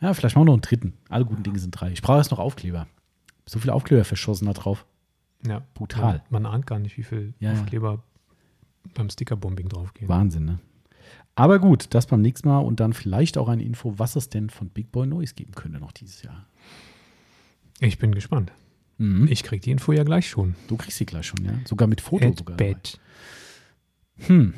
Ja, 0.00 0.12
vielleicht 0.12 0.34
machen 0.34 0.42
wir 0.42 0.46
noch 0.50 0.54
einen 0.54 0.62
dritten. 0.62 0.92
Alle 1.08 1.24
guten 1.24 1.44
Dinge 1.44 1.58
sind 1.58 1.70
drei. 1.70 1.92
Ich 1.92 2.02
brauche 2.02 2.18
erst 2.18 2.30
noch 2.32 2.40
Aufkleber. 2.40 2.86
So 3.46 3.58
viele 3.60 3.72
Aufkleber 3.72 4.04
verschossen 4.04 4.46
da 4.46 4.52
drauf. 4.52 4.84
Ja, 5.46 5.62
Brutal. 5.74 6.22
Man, 6.30 6.42
man 6.42 6.52
ahnt 6.52 6.66
gar 6.66 6.78
nicht, 6.78 6.96
wie 6.96 7.02
viel 7.02 7.34
Ja, 7.38 7.52
ja. 7.52 7.60
Aufkleber 7.60 8.02
beim 8.94 9.10
Stickerbombing 9.10 9.68
draufgehen. 9.68 10.08
Wahnsinn, 10.08 10.44
ne? 10.44 10.58
Aber 11.36 11.58
gut, 11.58 11.86
das 11.90 12.06
beim 12.06 12.22
nächsten 12.22 12.48
Mal 12.48 12.58
und 12.60 12.80
dann 12.80 12.92
vielleicht 12.92 13.36
auch 13.38 13.48
eine 13.48 13.62
Info, 13.62 13.98
was 13.98 14.16
es 14.16 14.28
denn 14.28 14.50
von 14.50 14.68
Big 14.68 14.92
Boy 14.92 15.06
Noise 15.06 15.34
geben 15.34 15.52
könnte 15.52 15.78
noch 15.78 15.92
dieses 15.92 16.22
Jahr. 16.22 16.46
Ich 17.80 17.98
bin 17.98 18.14
gespannt. 18.14 18.52
Mhm. 18.98 19.26
Ich 19.28 19.42
krieg 19.42 19.60
die 19.62 19.72
Info 19.72 19.92
ja 19.92 20.04
gleich 20.04 20.28
schon. 20.28 20.54
du 20.68 20.76
kriegst 20.76 20.98
sie 20.98 21.06
gleich 21.06 21.26
schon, 21.26 21.44
ja? 21.44 21.54
Sogar 21.64 21.88
mit 21.88 22.00
Foto 22.00 22.28
At 22.28 22.38
sogar. 22.38 22.56
bed. 22.56 23.00
Hm. 24.26 24.54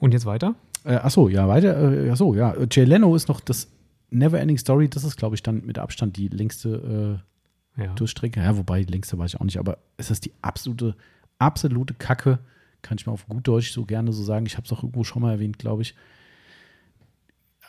Und 0.00 0.12
jetzt 0.14 0.26
weiter? 0.26 0.54
Äh, 0.84 0.94
achso, 0.94 1.28
ja, 1.28 1.48
weiter. 1.48 2.06
Äh, 2.06 2.10
achso, 2.10 2.34
ja. 2.34 2.54
Jay 2.70 2.84
Leno 2.84 3.14
ist 3.16 3.28
noch 3.28 3.40
das 3.40 3.68
Neverending 4.10 4.58
Story. 4.58 4.88
Das 4.88 5.04
ist, 5.04 5.16
glaube 5.16 5.34
ich, 5.34 5.42
dann 5.42 5.64
mit 5.66 5.78
Abstand 5.78 6.16
die 6.16 6.28
längste 6.28 7.20
äh, 7.20 7.37
Ja. 7.78 7.94
Durchstrecke. 7.94 8.40
Ja, 8.40 8.56
wobei, 8.56 8.82
die 8.82 8.92
längste 8.92 9.16
weiß 9.16 9.34
ich 9.34 9.40
auch 9.40 9.44
nicht. 9.44 9.58
Aber 9.58 9.78
es 9.96 10.10
ist 10.10 10.24
die 10.24 10.32
absolute, 10.42 10.96
absolute 11.38 11.94
Kacke. 11.94 12.40
Kann 12.82 12.98
ich 12.98 13.06
mal 13.06 13.12
auf 13.12 13.26
gut 13.26 13.46
Deutsch 13.46 13.72
so 13.72 13.84
gerne 13.84 14.12
so 14.12 14.22
sagen. 14.22 14.46
Ich 14.46 14.56
habe 14.56 14.66
es 14.66 14.72
auch 14.72 14.82
irgendwo 14.82 15.04
schon 15.04 15.22
mal 15.22 15.32
erwähnt, 15.32 15.58
glaube 15.58 15.82
ich. 15.82 15.94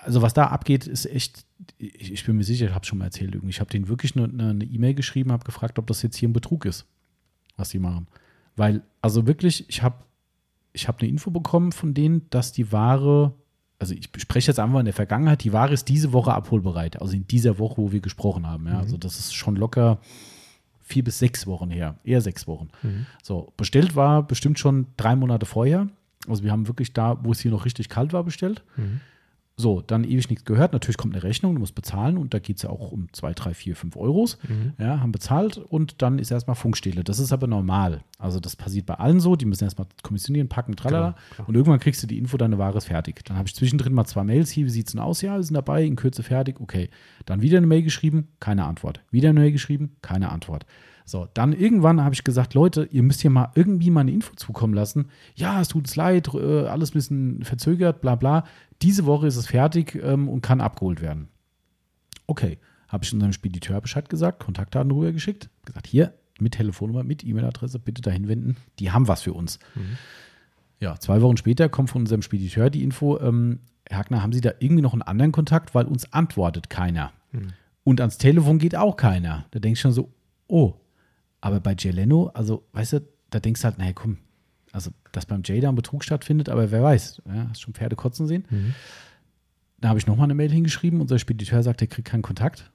Also, 0.01 0.21
was 0.21 0.33
da 0.33 0.47
abgeht, 0.47 0.87
ist 0.87 1.05
echt, 1.05 1.45
ich, 1.77 2.11
ich 2.11 2.25
bin 2.25 2.37
mir 2.37 2.43
sicher, 2.43 2.65
ich 2.67 2.73
habe 2.73 2.83
es 2.83 2.87
schon 2.87 2.99
mal 2.99 3.05
erzählt. 3.05 3.33
Irgendwie. 3.35 3.49
Ich 3.49 3.59
habe 3.59 3.69
denen 3.69 3.87
wirklich 3.87 4.15
eine 4.15 4.63
E-Mail 4.63 4.93
geschrieben, 4.93 5.31
habe 5.31 5.45
gefragt, 5.45 5.77
ob 5.77 5.87
das 5.87 6.01
jetzt 6.01 6.15
hier 6.17 6.29
ein 6.29 6.33
Betrug 6.33 6.65
ist, 6.65 6.85
was 7.57 7.69
die 7.69 7.79
machen. 7.79 8.07
Weil, 8.55 8.81
also 9.01 9.27
wirklich, 9.27 9.67
ich 9.69 9.83
habe 9.83 10.03
ich 10.73 10.87
habe 10.87 10.99
eine 10.99 11.09
Info 11.09 11.31
bekommen 11.31 11.71
von 11.71 11.93
denen, 11.93 12.29
dass 12.29 12.51
die 12.51 12.71
Ware, 12.71 13.33
also 13.79 13.93
ich 13.93 14.09
spreche 14.17 14.51
jetzt 14.51 14.59
einfach 14.59 14.79
in 14.79 14.85
der 14.85 14.93
Vergangenheit, 14.93 15.43
die 15.43 15.53
Ware 15.53 15.73
ist 15.73 15.87
diese 15.87 16.11
Woche 16.11 16.33
abholbereit, 16.33 17.01
also 17.01 17.13
in 17.13 17.25
dieser 17.27 17.57
Woche, 17.59 17.77
wo 17.77 17.91
wir 17.91 18.01
gesprochen 18.01 18.45
haben. 18.45 18.67
Ja. 18.67 18.73
Mhm. 18.73 18.79
Also 18.79 18.97
das 18.97 19.17
ist 19.17 19.33
schon 19.33 19.55
locker 19.55 19.99
vier 20.81 21.03
bis 21.03 21.19
sechs 21.19 21.47
Wochen 21.47 21.69
her, 21.69 21.95
eher 22.03 22.19
sechs 22.19 22.47
Wochen. 22.47 22.69
Mhm. 22.83 23.05
So, 23.23 23.53
bestellt 23.55 23.95
war 23.95 24.23
bestimmt 24.23 24.59
schon 24.59 24.87
drei 24.97 25.15
Monate 25.15 25.45
vorher. 25.45 25.87
Also 26.27 26.43
wir 26.43 26.51
haben 26.51 26.67
wirklich 26.67 26.93
da, 26.93 27.23
wo 27.23 27.31
es 27.31 27.39
hier 27.39 27.51
noch 27.51 27.65
richtig 27.65 27.89
kalt 27.89 28.11
war, 28.11 28.23
bestellt. 28.23 28.63
Mhm. 28.75 28.99
So, 29.59 29.81
dann 29.81 30.05
ewig 30.05 30.29
nichts 30.29 30.45
gehört. 30.45 30.71
Natürlich 30.71 30.95
kommt 30.95 31.13
eine 31.13 31.21
Rechnung, 31.21 31.53
du 31.53 31.59
musst 31.59 31.75
bezahlen 31.75 32.17
und 32.17 32.33
da 32.33 32.39
geht 32.39 32.55
es 32.55 32.63
ja 32.63 32.69
auch 32.69 32.93
um 32.93 33.09
2, 33.11 33.33
3, 33.33 33.53
4, 33.53 33.75
5 33.75 33.97
Euros. 33.97 34.37
Mhm. 34.47 34.71
Ja, 34.79 35.01
haben 35.01 35.11
bezahlt 35.11 35.57
und 35.57 36.01
dann 36.01 36.17
ist 36.17 36.31
erstmal 36.31 36.55
Funkstille. 36.55 37.03
Das 37.03 37.19
ist 37.19 37.33
aber 37.33 37.45
normal. 37.45 37.99
Also 38.17 38.39
das 38.39 38.55
passiert 38.55 38.85
bei 38.85 38.93
allen 38.93 39.19
so. 39.19 39.35
Die 39.35 39.43
müssen 39.43 39.65
erstmal 39.65 39.87
kommissionieren, 40.01 40.47
packen, 40.47 40.77
tralala. 40.77 41.17
Genau, 41.35 41.49
und 41.49 41.55
irgendwann 41.55 41.81
kriegst 41.81 42.01
du 42.01 42.07
die 42.07 42.17
Info, 42.17 42.37
deine 42.37 42.57
Ware 42.57 42.77
ist 42.77 42.85
fertig. 42.85 43.25
Dann 43.25 43.35
habe 43.35 43.49
ich 43.49 43.55
zwischendrin 43.55 43.91
mal 43.91 44.05
zwei 44.05 44.23
Mails 44.23 44.49
hier, 44.49 44.65
wie 44.65 44.69
sieht 44.69 44.87
es 44.87 44.93
denn 44.93 45.01
aus? 45.01 45.21
Ja, 45.21 45.35
wir 45.35 45.43
sind 45.43 45.55
dabei, 45.55 45.83
in 45.83 45.97
Kürze 45.97 46.23
fertig, 46.23 46.61
okay. 46.61 46.89
Dann 47.25 47.41
wieder 47.41 47.57
eine 47.57 47.67
Mail 47.67 47.83
geschrieben, 47.83 48.29
keine 48.39 48.63
Antwort. 48.63 49.01
Wieder 49.11 49.27
eine 49.27 49.41
Mail 49.41 49.51
geschrieben, 49.51 49.97
keine 50.01 50.29
Antwort. 50.29 50.65
So, 51.09 51.27
dann 51.33 51.53
irgendwann 51.53 52.03
habe 52.03 52.13
ich 52.13 52.23
gesagt, 52.23 52.53
Leute, 52.53 52.87
ihr 52.91 53.01
müsst 53.01 53.21
hier 53.21 53.31
mal 53.31 53.51
irgendwie 53.55 53.89
mal 53.89 54.01
eine 54.01 54.11
Info 54.11 54.35
zukommen 54.35 54.75
lassen. 54.75 55.07
Ja, 55.33 55.59
es 55.59 55.69
tut 55.69 55.85
uns 55.85 55.95
leid, 55.95 56.31
äh, 56.35 56.67
alles 56.67 56.91
ein 56.91 56.93
bisschen 56.93 57.43
verzögert, 57.43 57.99
bla 58.01 58.13
bla. 58.13 58.43
Diese 58.83 59.07
Woche 59.07 59.25
ist 59.25 59.35
es 59.35 59.47
fertig 59.47 59.95
ähm, 60.03 60.29
und 60.29 60.41
kann 60.41 60.61
abgeholt 60.61 61.01
werden. 61.01 61.29
Okay, 62.27 62.59
habe 62.87 63.03
ich 63.03 63.11
unserem 63.11 63.33
Spediteur 63.33 63.81
Bescheid 63.81 64.07
gesagt, 64.07 64.43
Kontaktdaten 64.43 64.91
rübergeschickt, 64.91 65.49
gesagt, 65.65 65.87
hier 65.87 66.13
mit 66.39 66.53
Telefonnummer, 66.53 67.03
mit 67.03 67.23
E-Mail-Adresse, 67.23 67.79
bitte 67.79 68.03
dahin 68.03 68.27
wenden. 68.27 68.57
Die 68.77 68.91
haben 68.91 69.07
was 69.07 69.23
für 69.23 69.33
uns. 69.33 69.57
Ja, 70.79 70.99
zwei 70.99 71.23
Wochen 71.23 71.37
später 71.37 71.69
kommt 71.69 71.89
von 71.89 72.03
unserem 72.03 72.21
Spediteur 72.21 72.69
die 72.69 72.83
Info, 72.83 73.19
ähm, 73.19 73.61
Herr 73.87 73.97
Hackner, 73.97 74.21
haben 74.21 74.31
Sie 74.31 74.41
da 74.41 74.51
irgendwie 74.59 74.83
noch 74.83 74.93
einen 74.93 75.01
anderen 75.01 75.31
Kontakt, 75.31 75.73
weil 75.73 75.85
uns 75.85 76.13
antwortet 76.13 76.69
keiner. 76.69 77.13
Und 77.83 77.99
ans 77.99 78.19
Telefon 78.19 78.59
geht 78.59 78.75
auch 78.75 78.95
keiner. 78.95 79.45
Da 79.49 79.59
denkst 79.59 79.79
du 79.79 79.87
schon 79.87 79.93
so, 79.93 80.13
oh, 80.45 80.75
aber 81.41 81.59
bei 81.59 81.75
Jay 81.77 81.91
Leno, 81.91 82.31
also, 82.33 82.63
weißt 82.73 82.93
du, 82.93 83.01
da 83.29 83.39
denkst 83.39 83.61
du 83.61 83.65
halt, 83.65 83.77
naja, 83.77 83.93
komm, 83.93 84.17
also, 84.71 84.91
dass 85.11 85.25
beim 85.25 85.41
Jay 85.43 85.59
da 85.61 85.69
ein 85.69 85.75
Betrug 85.75 86.03
stattfindet, 86.03 86.49
aber 86.49 86.69
wer 86.71 86.83
weiß, 86.83 87.21
ja, 87.25 87.47
hast 87.49 87.61
schon 87.61 87.73
Pferde 87.73 87.95
kotzen 87.95 88.27
sehen. 88.27 88.45
Da 89.81 89.89
habe 89.89 89.99
ich 89.99 90.07
nochmal 90.07 90.25
eine 90.25 90.35
Mail 90.35 90.51
hingeschrieben, 90.51 91.01
unser 91.01 91.19
Spediteur 91.19 91.63
sagt, 91.63 91.81
er 91.81 91.87
kriegt 91.87 92.07
keinen 92.07 92.21
Kontakt. 92.21 92.69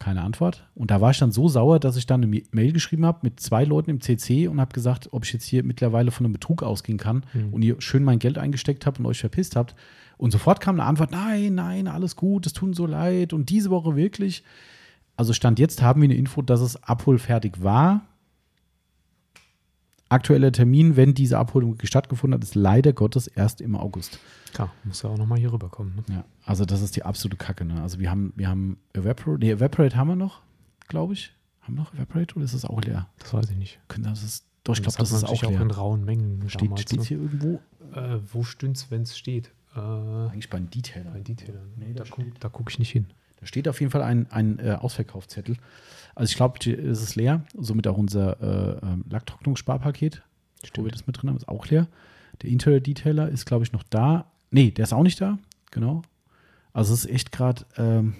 Keine 0.00 0.22
Antwort. 0.22 0.66
Und 0.74 0.90
da 0.90 1.00
war 1.00 1.12
ich 1.12 1.18
dann 1.18 1.30
so 1.30 1.48
sauer, 1.48 1.78
dass 1.78 1.96
ich 1.96 2.06
dann 2.06 2.22
eine 2.22 2.42
Mail 2.50 2.72
geschrieben 2.72 3.06
habe 3.06 3.20
mit 3.22 3.38
zwei 3.38 3.64
Leuten 3.64 3.90
im 3.90 4.00
CC 4.00 4.48
und 4.48 4.60
habe 4.60 4.74
gesagt, 4.74 5.12
ob 5.12 5.24
ich 5.24 5.32
jetzt 5.32 5.44
hier 5.44 5.62
mittlerweile 5.62 6.10
von 6.10 6.26
einem 6.26 6.32
Betrug 6.32 6.62
ausgehen 6.62 6.98
kann 6.98 7.24
und 7.52 7.62
ihr 7.62 7.80
schön 7.80 8.02
mein 8.02 8.18
Geld 8.18 8.36
eingesteckt 8.36 8.86
habt 8.86 8.98
und 8.98 9.06
euch 9.06 9.20
verpisst 9.20 9.54
habt. 9.54 9.76
Und 10.16 10.32
sofort 10.32 10.60
kam 10.60 10.80
eine 10.80 10.88
Antwort, 10.88 11.12
nein, 11.12 11.54
nein, 11.54 11.86
alles 11.86 12.16
gut, 12.16 12.46
es 12.46 12.52
tut 12.52 12.70
uns 12.70 12.76
so 12.76 12.86
leid. 12.86 13.32
Und 13.32 13.50
diese 13.50 13.70
Woche 13.70 13.94
wirklich. 13.94 14.42
Also 15.16 15.32
Stand 15.32 15.58
jetzt 15.58 15.82
haben 15.82 16.00
wir 16.02 16.06
eine 16.06 16.16
Info, 16.16 16.42
dass 16.42 16.60
es 16.60 16.82
abholfertig 16.82 17.62
war. 17.62 18.02
Aktueller 20.08 20.52
Termin, 20.52 20.96
wenn 20.96 21.14
diese 21.14 21.38
Abholung 21.38 21.76
stattgefunden 21.82 22.38
hat, 22.38 22.44
ist 22.44 22.54
leider 22.54 22.92
Gottes 22.92 23.26
erst 23.26 23.60
im 23.60 23.74
August. 23.74 24.18
Klar, 24.52 24.72
muss 24.84 25.02
ja 25.02 25.10
auch 25.10 25.16
nochmal 25.16 25.38
hier 25.38 25.52
rüberkommen. 25.52 25.94
Ne? 25.96 26.02
Ja, 26.16 26.24
also 26.44 26.64
das 26.64 26.82
ist 26.82 26.94
die 26.94 27.02
absolute 27.04 27.36
Kacke. 27.36 27.64
Ne? 27.64 27.80
Also 27.82 27.98
wir 27.98 28.10
haben, 28.10 28.32
wir 28.36 28.48
haben 28.48 28.78
Evaporate, 28.92 29.40
nee, 29.40 29.50
Evaporate 29.50 29.96
haben 29.96 30.08
wir 30.08 30.16
noch, 30.16 30.42
glaube 30.88 31.14
ich. 31.14 31.32
Haben 31.62 31.76
wir 31.76 31.80
noch 31.82 31.94
Evaporate 31.94 32.34
oder 32.36 32.44
ist 32.44 32.54
das 32.54 32.64
auch 32.64 32.80
leer? 32.82 33.08
Das 33.18 33.32
weiß 33.32 33.50
ich 33.50 33.56
nicht. 33.56 33.80
Können 33.88 34.04
Das 34.04 34.22
ist, 34.22 34.46
doch, 34.62 34.74
ich 34.74 34.82
glaube, 34.82 34.92
hat 34.94 35.00
das 35.00 35.10
man 35.12 35.22
ist 35.22 35.28
auch 35.28 35.50
leer. 35.50 35.60
in 35.60 35.70
rauen 35.70 36.04
Mengen 36.04 36.48
Steht 36.48 36.70
damals. 36.70 36.92
ne? 36.92 37.02
hier 37.02 37.18
irgendwo? 37.18 37.60
Äh, 37.94 38.18
wo 38.32 38.42
stünd's, 38.44 38.90
wenn 38.90 39.02
es 39.02 39.16
steht? 39.16 39.52
Äh, 39.74 39.80
Eigentlich 39.80 40.50
bei 40.50 40.58
den 40.58 40.70
Detailern. 40.70 41.12
bei 41.14 41.20
Detailern. 41.20 41.72
Nee, 41.76 41.94
da 41.94 42.04
da 42.04 42.10
gucke 42.10 42.30
guck 42.52 42.70
ich 42.70 42.78
nicht 42.78 42.90
hin. 42.90 43.06
Da 43.44 43.48
steht 43.48 43.68
auf 43.68 43.78
jeden 43.78 43.92
Fall 43.92 44.00
ein, 44.00 44.26
ein 44.30 44.58
äh, 44.58 44.70
Ausverkaufszettel. 44.70 45.58
Also 46.14 46.30
ich 46.30 46.36
glaube, 46.36 46.58
es 46.70 47.02
ist 47.02 47.14
leer. 47.14 47.44
Somit 47.58 47.86
auch 47.86 47.98
unser 47.98 48.40
äh, 48.40 48.86
ähm, 48.86 49.04
Lacktrocknungssparpaket, 49.10 50.22
wo 50.76 50.84
wir 50.84 50.90
das 50.90 51.06
mit 51.06 51.20
drin 51.20 51.28
haben, 51.28 51.36
ist 51.36 51.46
auch 51.46 51.66
leer. 51.66 51.86
Der 52.40 52.48
Interior 52.48 52.80
Detailer 52.80 53.28
ist, 53.28 53.44
glaube 53.44 53.62
ich, 53.62 53.72
noch 53.72 53.82
da. 53.82 54.24
Nee, 54.50 54.70
der 54.70 54.84
ist 54.84 54.94
auch 54.94 55.02
nicht 55.02 55.20
da. 55.20 55.38
Genau. 55.72 56.00
Also 56.72 56.94
es 56.94 57.04
ist 57.04 57.10
echt 57.10 57.32
gerade. 57.32 57.66
Ähm, 57.76 58.14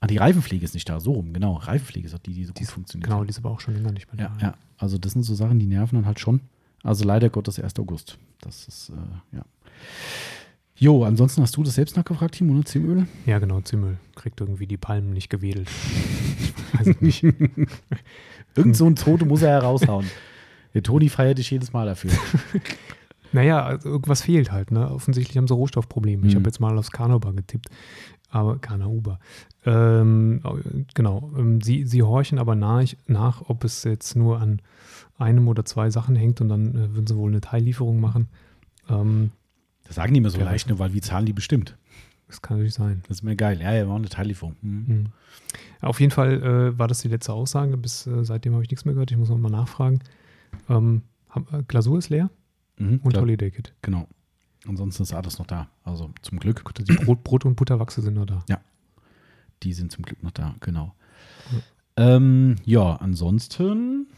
ah, 0.00 0.08
die 0.08 0.16
Reifenpflege 0.16 0.64
ist 0.64 0.74
nicht 0.74 0.88
da. 0.88 0.98
So 0.98 1.12
rum, 1.12 1.32
genau. 1.32 1.52
Reifenpflege 1.54 2.08
ist 2.08 2.14
auch 2.16 2.18
die, 2.18 2.34
die 2.34 2.46
so 2.46 2.52
gut 2.52 2.66
funktioniert. 2.66 3.08
Genau, 3.08 3.22
die 3.22 3.30
ist 3.30 3.38
aber 3.38 3.52
auch 3.52 3.60
schon 3.60 3.74
länger 3.74 3.92
nicht 3.92 4.12
mehr 4.12 4.24
Ja, 4.24 4.34
da. 4.40 4.46
ja. 4.46 4.54
Also 4.76 4.98
das 4.98 5.12
sind 5.12 5.22
so 5.22 5.36
Sachen, 5.36 5.60
die 5.60 5.66
nerven 5.66 5.94
dann 5.94 6.06
halt 6.06 6.18
schon. 6.18 6.40
Also 6.82 7.04
leider 7.04 7.30
Gottes 7.30 7.60
1. 7.60 7.78
August. 7.78 8.18
Das 8.40 8.66
ist, 8.66 8.88
äh, 8.90 9.36
ja. 9.36 9.44
Jo, 10.76 11.04
ansonsten 11.04 11.42
hast 11.42 11.56
du 11.56 11.62
das 11.62 11.74
selbst 11.74 11.96
nachgefragt, 11.96 12.34
Timo, 12.34 12.52
ne? 12.54 12.64
Zimöl? 12.64 13.06
Ja, 13.26 13.38
genau, 13.38 13.60
Zimmel 13.60 13.98
kriegt 14.16 14.40
irgendwie 14.40 14.66
die 14.66 14.76
Palmen 14.76 15.12
nicht 15.12 15.30
gewedelt. 15.30 15.68
Ich 16.74 16.80
weiß 16.80 16.86
es 16.88 17.00
nicht. 17.00 17.22
Irgend 18.56 18.76
so 18.76 18.84
ein 18.86 18.96
Tote 18.96 19.24
muss 19.26 19.42
er 19.42 19.50
heraushauen. 19.52 20.06
Der 20.74 20.82
Toni 20.82 21.08
feiert 21.08 21.38
dich 21.38 21.48
jedes 21.52 21.72
Mal 21.72 21.86
dafür. 21.86 22.10
Naja, 23.32 23.64
also 23.64 23.88
irgendwas 23.88 24.22
fehlt 24.22 24.52
halt. 24.52 24.70
Ne? 24.70 24.88
Offensichtlich 24.88 25.36
haben 25.36 25.48
sie 25.48 25.54
Rohstoffprobleme. 25.54 26.24
Ich 26.26 26.34
Mhm. 26.34 26.38
habe 26.38 26.48
jetzt 26.48 26.60
mal 26.60 26.78
aufs 26.78 26.92
Canauber 26.92 27.32
getippt. 27.32 27.66
Aber 28.30 28.58
Canauber. 28.58 29.18
Ähm, 29.66 30.40
genau. 30.94 31.32
Ähm, 31.36 31.60
sie, 31.60 31.84
sie 31.84 32.04
horchen 32.04 32.38
aber 32.38 32.54
nach, 32.54 32.84
nach, 33.08 33.42
ob 33.48 33.64
es 33.64 33.82
jetzt 33.82 34.14
nur 34.14 34.40
an 34.40 34.62
einem 35.18 35.48
oder 35.48 35.64
zwei 35.64 35.90
Sachen 35.90 36.14
hängt 36.14 36.40
und 36.40 36.48
dann 36.48 36.76
äh, 36.76 36.94
würden 36.94 37.08
sie 37.08 37.16
wohl 37.16 37.28
eine 37.30 37.40
Teillieferung 37.40 38.00
machen. 38.00 38.28
Ähm, 38.88 39.32
Das 39.84 39.96
sagen 39.96 40.12
die 40.14 40.18
immer 40.18 40.30
so 40.30 40.38
Ja. 40.38 40.44
leicht, 40.44 40.68
ne, 40.68 40.78
weil 40.78 40.92
wir 40.94 41.02
zahlen 41.02 41.26
die 41.26 41.32
bestimmt. 41.32 41.76
das 42.26 42.40
kann 42.42 42.56
natürlich 42.56 42.74
sein. 42.74 43.02
Das 43.06 43.18
ist 43.18 43.22
mir 43.22 43.36
geil. 43.36 43.60
Ja, 43.60 43.72
ja, 43.74 43.86
war 43.88 43.96
eine 43.96 44.08
Teillieferung. 44.08 44.56
Mhm. 44.62 44.84
Mhm. 44.88 45.06
Auf 45.80 46.00
jeden 46.00 46.10
Fall 46.10 46.42
äh, 46.42 46.78
war 46.78 46.88
das 46.88 47.00
die 47.00 47.08
letzte 47.08 47.32
Aussage. 47.32 47.76
Bis 47.76 48.06
äh, 48.06 48.24
seitdem 48.24 48.54
habe 48.54 48.62
ich 48.64 48.70
nichts 48.70 48.84
mehr 48.84 48.94
gehört. 48.94 49.10
Ich 49.10 49.16
muss 49.16 49.28
noch 49.28 49.38
mal 49.38 49.50
nachfragen. 49.50 50.00
Ähm, 50.68 51.02
hab, 51.30 51.52
äh, 51.52 51.62
Glasur 51.68 51.98
ist 51.98 52.08
leer 52.08 52.30
Mhm, 52.78 53.00
und 53.04 53.10
klar, 53.10 53.22
Holiday 53.22 53.50
Kit. 53.52 53.72
Genau. 53.82 54.08
Ansonsten 54.66 55.02
ist 55.04 55.12
alles 55.12 55.38
noch 55.38 55.46
da. 55.46 55.68
Also 55.84 56.10
zum 56.22 56.40
Glück. 56.40 56.64
Gut, 56.64 56.78
die 56.78 56.92
Brot, 56.94 57.22
Brot 57.22 57.44
und 57.44 57.54
Butterwachse 57.54 58.00
sind 58.02 58.14
noch 58.14 58.26
da. 58.26 58.42
Die 59.62 59.72
sind 59.72 59.92
zum 59.92 60.04
Glück 60.04 60.22
noch 60.22 60.32
da, 60.32 60.54
genau. 60.60 60.92
Ähm, 61.96 62.56
ja, 62.64 62.96
ansonsten 62.96 64.08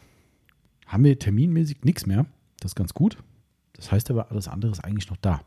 haben 0.86 1.04
wir 1.04 1.18
terminmäßig 1.18 1.82
nichts 1.84 2.06
mehr. 2.06 2.24
Das 2.60 2.70
ist 2.70 2.76
ganz 2.76 2.94
gut. 2.94 3.18
Das 3.74 3.92
heißt 3.92 4.10
aber, 4.10 4.30
alles 4.30 4.48
andere 4.48 4.72
ist 4.72 4.80
eigentlich 4.84 5.10
noch 5.10 5.18
da. 5.18 5.42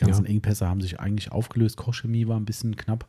Die 0.00 0.04
ganzen 0.06 0.24
Ja. 0.24 0.30
Engpässe 0.30 0.66
haben 0.68 0.80
sich 0.80 0.98
eigentlich 1.00 1.30
aufgelöst. 1.32 1.76
Kochchemie 1.76 2.26
war 2.26 2.36
ein 2.36 2.44
bisschen 2.44 2.76
knapp. 2.76 3.06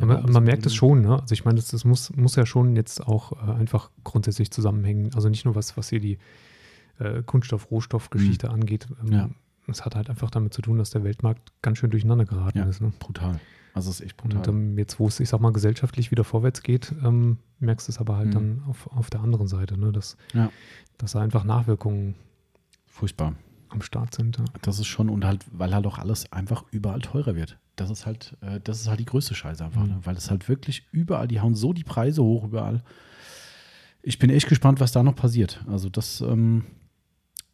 Man, 0.00 0.30
man 0.32 0.42
merkt 0.44 0.66
es 0.66 0.74
schon, 0.74 1.02
ne? 1.02 1.20
Also 1.20 1.32
ich 1.34 1.44
meine, 1.44 1.56
das, 1.56 1.68
das 1.68 1.84
muss, 1.84 2.14
muss 2.16 2.34
ja 2.34 2.44
schon 2.46 2.74
jetzt 2.74 3.06
auch 3.06 3.32
äh, 3.32 3.52
einfach 3.52 3.90
grundsätzlich 4.02 4.50
zusammenhängen. 4.50 5.10
Also 5.14 5.28
nicht 5.28 5.44
nur 5.44 5.54
was, 5.54 5.76
was 5.76 5.88
hier 5.90 6.00
die 6.00 6.18
äh, 6.98 7.22
Kunststoff-Rohstoff-Geschichte 7.22 8.50
angeht. 8.50 8.86
Ähm, 9.00 9.06
Mhm. 9.06 9.12
Ja. 9.12 9.30
Es 9.66 9.82
hat 9.84 9.94
halt 9.94 10.10
einfach 10.10 10.30
damit 10.30 10.52
zu 10.52 10.60
tun, 10.60 10.76
dass 10.76 10.90
der 10.90 11.04
Weltmarkt 11.04 11.50
ganz 11.62 11.78
schön 11.78 11.90
durcheinander 11.90 12.26
geraten 12.26 12.58
Ja. 12.58 12.64
ist. 12.64 12.82
Ne? 12.82 12.92
Brutal. 12.98 13.40
Also 13.72 13.88
es 13.90 14.00
ist 14.00 14.04
echt 14.06 14.16
brutal. 14.18 14.38
Und 14.40 14.48
ähm, 14.48 14.76
jetzt, 14.78 14.98
wo 15.00 15.06
es, 15.06 15.18
ich 15.20 15.28
sag 15.30 15.40
mal, 15.40 15.52
gesellschaftlich 15.52 16.10
wieder 16.10 16.22
vorwärts 16.24 16.62
geht, 16.62 16.92
ähm, 17.02 17.38
merkst 17.60 17.88
du 17.88 17.92
es 17.92 17.98
aber 17.98 18.16
halt 18.16 18.28
Mhm. 18.28 18.32
dann 18.32 18.62
auf, 18.68 18.86
auf 18.88 19.08
der 19.10 19.20
anderen 19.20 19.46
Seite, 19.46 19.78
ne? 19.78 19.90
dass, 19.92 20.16
Ja. 20.34 20.50
dass 20.98 21.12
da 21.12 21.20
einfach 21.20 21.44
Nachwirkungen 21.44 22.14
Furchtbar. 22.86 23.34
Am 23.74 23.82
Start 23.82 24.14
sind. 24.14 24.38
Ja. 24.38 24.44
Das 24.62 24.78
ist 24.78 24.86
schon, 24.86 25.08
und 25.10 25.24
halt, 25.24 25.44
weil 25.52 25.74
halt 25.74 25.86
auch 25.86 25.98
alles 25.98 26.30
einfach 26.32 26.64
überall 26.70 27.00
teurer 27.00 27.34
wird. 27.36 27.58
Das 27.76 27.90
ist 27.90 28.06
halt, 28.06 28.36
äh, 28.40 28.60
das 28.62 28.80
ist 28.80 28.88
halt 28.88 29.00
die 29.00 29.04
größte 29.04 29.34
Scheiße 29.34 29.64
einfach, 29.64 29.82
Mhm. 29.82 29.88
ne? 29.88 29.98
weil 30.04 30.16
es 30.16 30.30
halt 30.30 30.48
wirklich 30.48 30.86
überall, 30.92 31.28
die 31.28 31.40
hauen 31.40 31.54
so 31.54 31.72
die 31.72 31.84
Preise 31.84 32.22
hoch 32.22 32.44
überall. 32.44 32.82
Ich 34.02 34.18
bin 34.18 34.30
echt 34.30 34.48
gespannt, 34.48 34.80
was 34.80 34.92
da 34.92 35.02
noch 35.02 35.16
passiert. 35.16 35.64
Also 35.68 35.88
das, 35.88 36.20
ähm, 36.20 36.64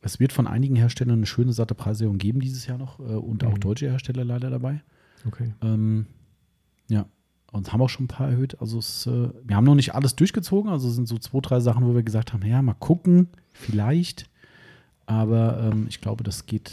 es 0.03 0.18
wird 0.21 0.33
von 0.33 0.47
einigen 0.47 0.77
Herstellern 0.77 1.18
eine 1.18 1.27
schöne 1.27 1.53
satte 1.53 1.75
Preiserhöhung 1.75 2.18
geben 2.18 2.41
dieses 2.41 2.66
Jahr 2.66 2.79
noch 2.79 2.99
äh, 3.01 3.03
und 3.03 3.45
auch 3.45 3.55
Mhm. 3.55 3.61
deutsche 3.61 3.87
Hersteller 3.91 4.25
leider 4.25 4.51
dabei. 4.51 4.83
Okay. 5.27 5.55
Ähm, 5.62 6.07
ja, 6.89 7.07
und 7.53 7.73
haben 7.73 7.83
auch 7.83 7.89
schon 7.89 8.05
ein 8.05 8.09
paar 8.09 8.29
erhöht. 8.31 8.61
Also 8.61 8.79
es, 8.79 9.07
äh, 9.07 9.29
wir 9.45 9.57
haben 9.57 9.64
noch 9.64 9.75
nicht 9.75 9.95
alles 9.95 10.16
durchgezogen. 10.16 10.71
Also 10.71 10.89
es 10.89 10.95
sind 10.95 11.09
so 11.09 11.18
zwei, 11.18 11.41
drei 11.41 11.61
Sachen, 11.61 11.85
wo 11.87 11.95
wir 11.95 12.03
gesagt 12.03 12.33
haben, 12.33 12.45
ja, 12.47 12.62
mal 12.62 12.75
gucken, 12.75 13.29
vielleicht. 13.53 14.30
Aber 15.11 15.59
ähm, 15.61 15.87
ich 15.89 16.01
glaube, 16.01 16.23
das 16.23 16.47
geht, 16.47 16.73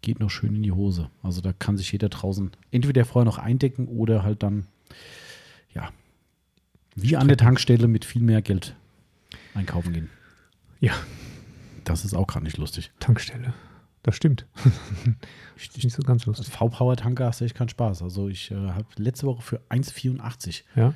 geht 0.00 0.20
noch 0.20 0.30
schön 0.30 0.56
in 0.56 0.62
die 0.62 0.72
Hose. 0.72 1.10
Also 1.22 1.42
da 1.42 1.52
kann 1.52 1.76
sich 1.76 1.92
jeder 1.92 2.08
draußen 2.08 2.50
entweder 2.70 3.04
vorher 3.04 3.26
noch 3.26 3.36
eindecken 3.36 3.88
oder 3.88 4.22
halt 4.22 4.42
dann, 4.42 4.66
ja, 5.74 5.90
wie 6.94 7.18
an 7.18 7.28
der 7.28 7.36
Tankstelle 7.36 7.88
mit 7.88 8.06
viel 8.06 8.22
mehr 8.22 8.40
Geld 8.40 8.74
einkaufen 9.54 9.92
gehen. 9.92 10.08
Ja. 10.80 10.94
Das 11.84 12.06
ist 12.06 12.14
auch 12.14 12.26
gerade 12.26 12.44
nicht 12.44 12.56
lustig. 12.56 12.90
Tankstelle. 13.00 13.52
Das 14.02 14.16
stimmt. 14.16 14.46
Ich, 15.56 15.84
Nicht 15.84 15.94
so 15.94 16.02
ganz 16.02 16.24
lustig. 16.24 16.48
V-Power-Tanker 16.48 17.26
hast 17.26 17.42
du 17.42 17.44
echt 17.44 17.54
keinen 17.54 17.68
Spaß. 17.68 18.00
Also 18.00 18.30
ich 18.30 18.50
äh, 18.50 18.54
habe 18.54 18.86
letzte 18.96 19.26
Woche 19.26 19.42
für 19.42 19.60
1,84 19.68 20.62
Ja. 20.74 20.94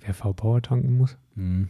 Wer 0.00 0.12
V-Power 0.12 0.60
tanken 0.60 0.96
muss, 0.96 1.16
Hm. 1.36 1.68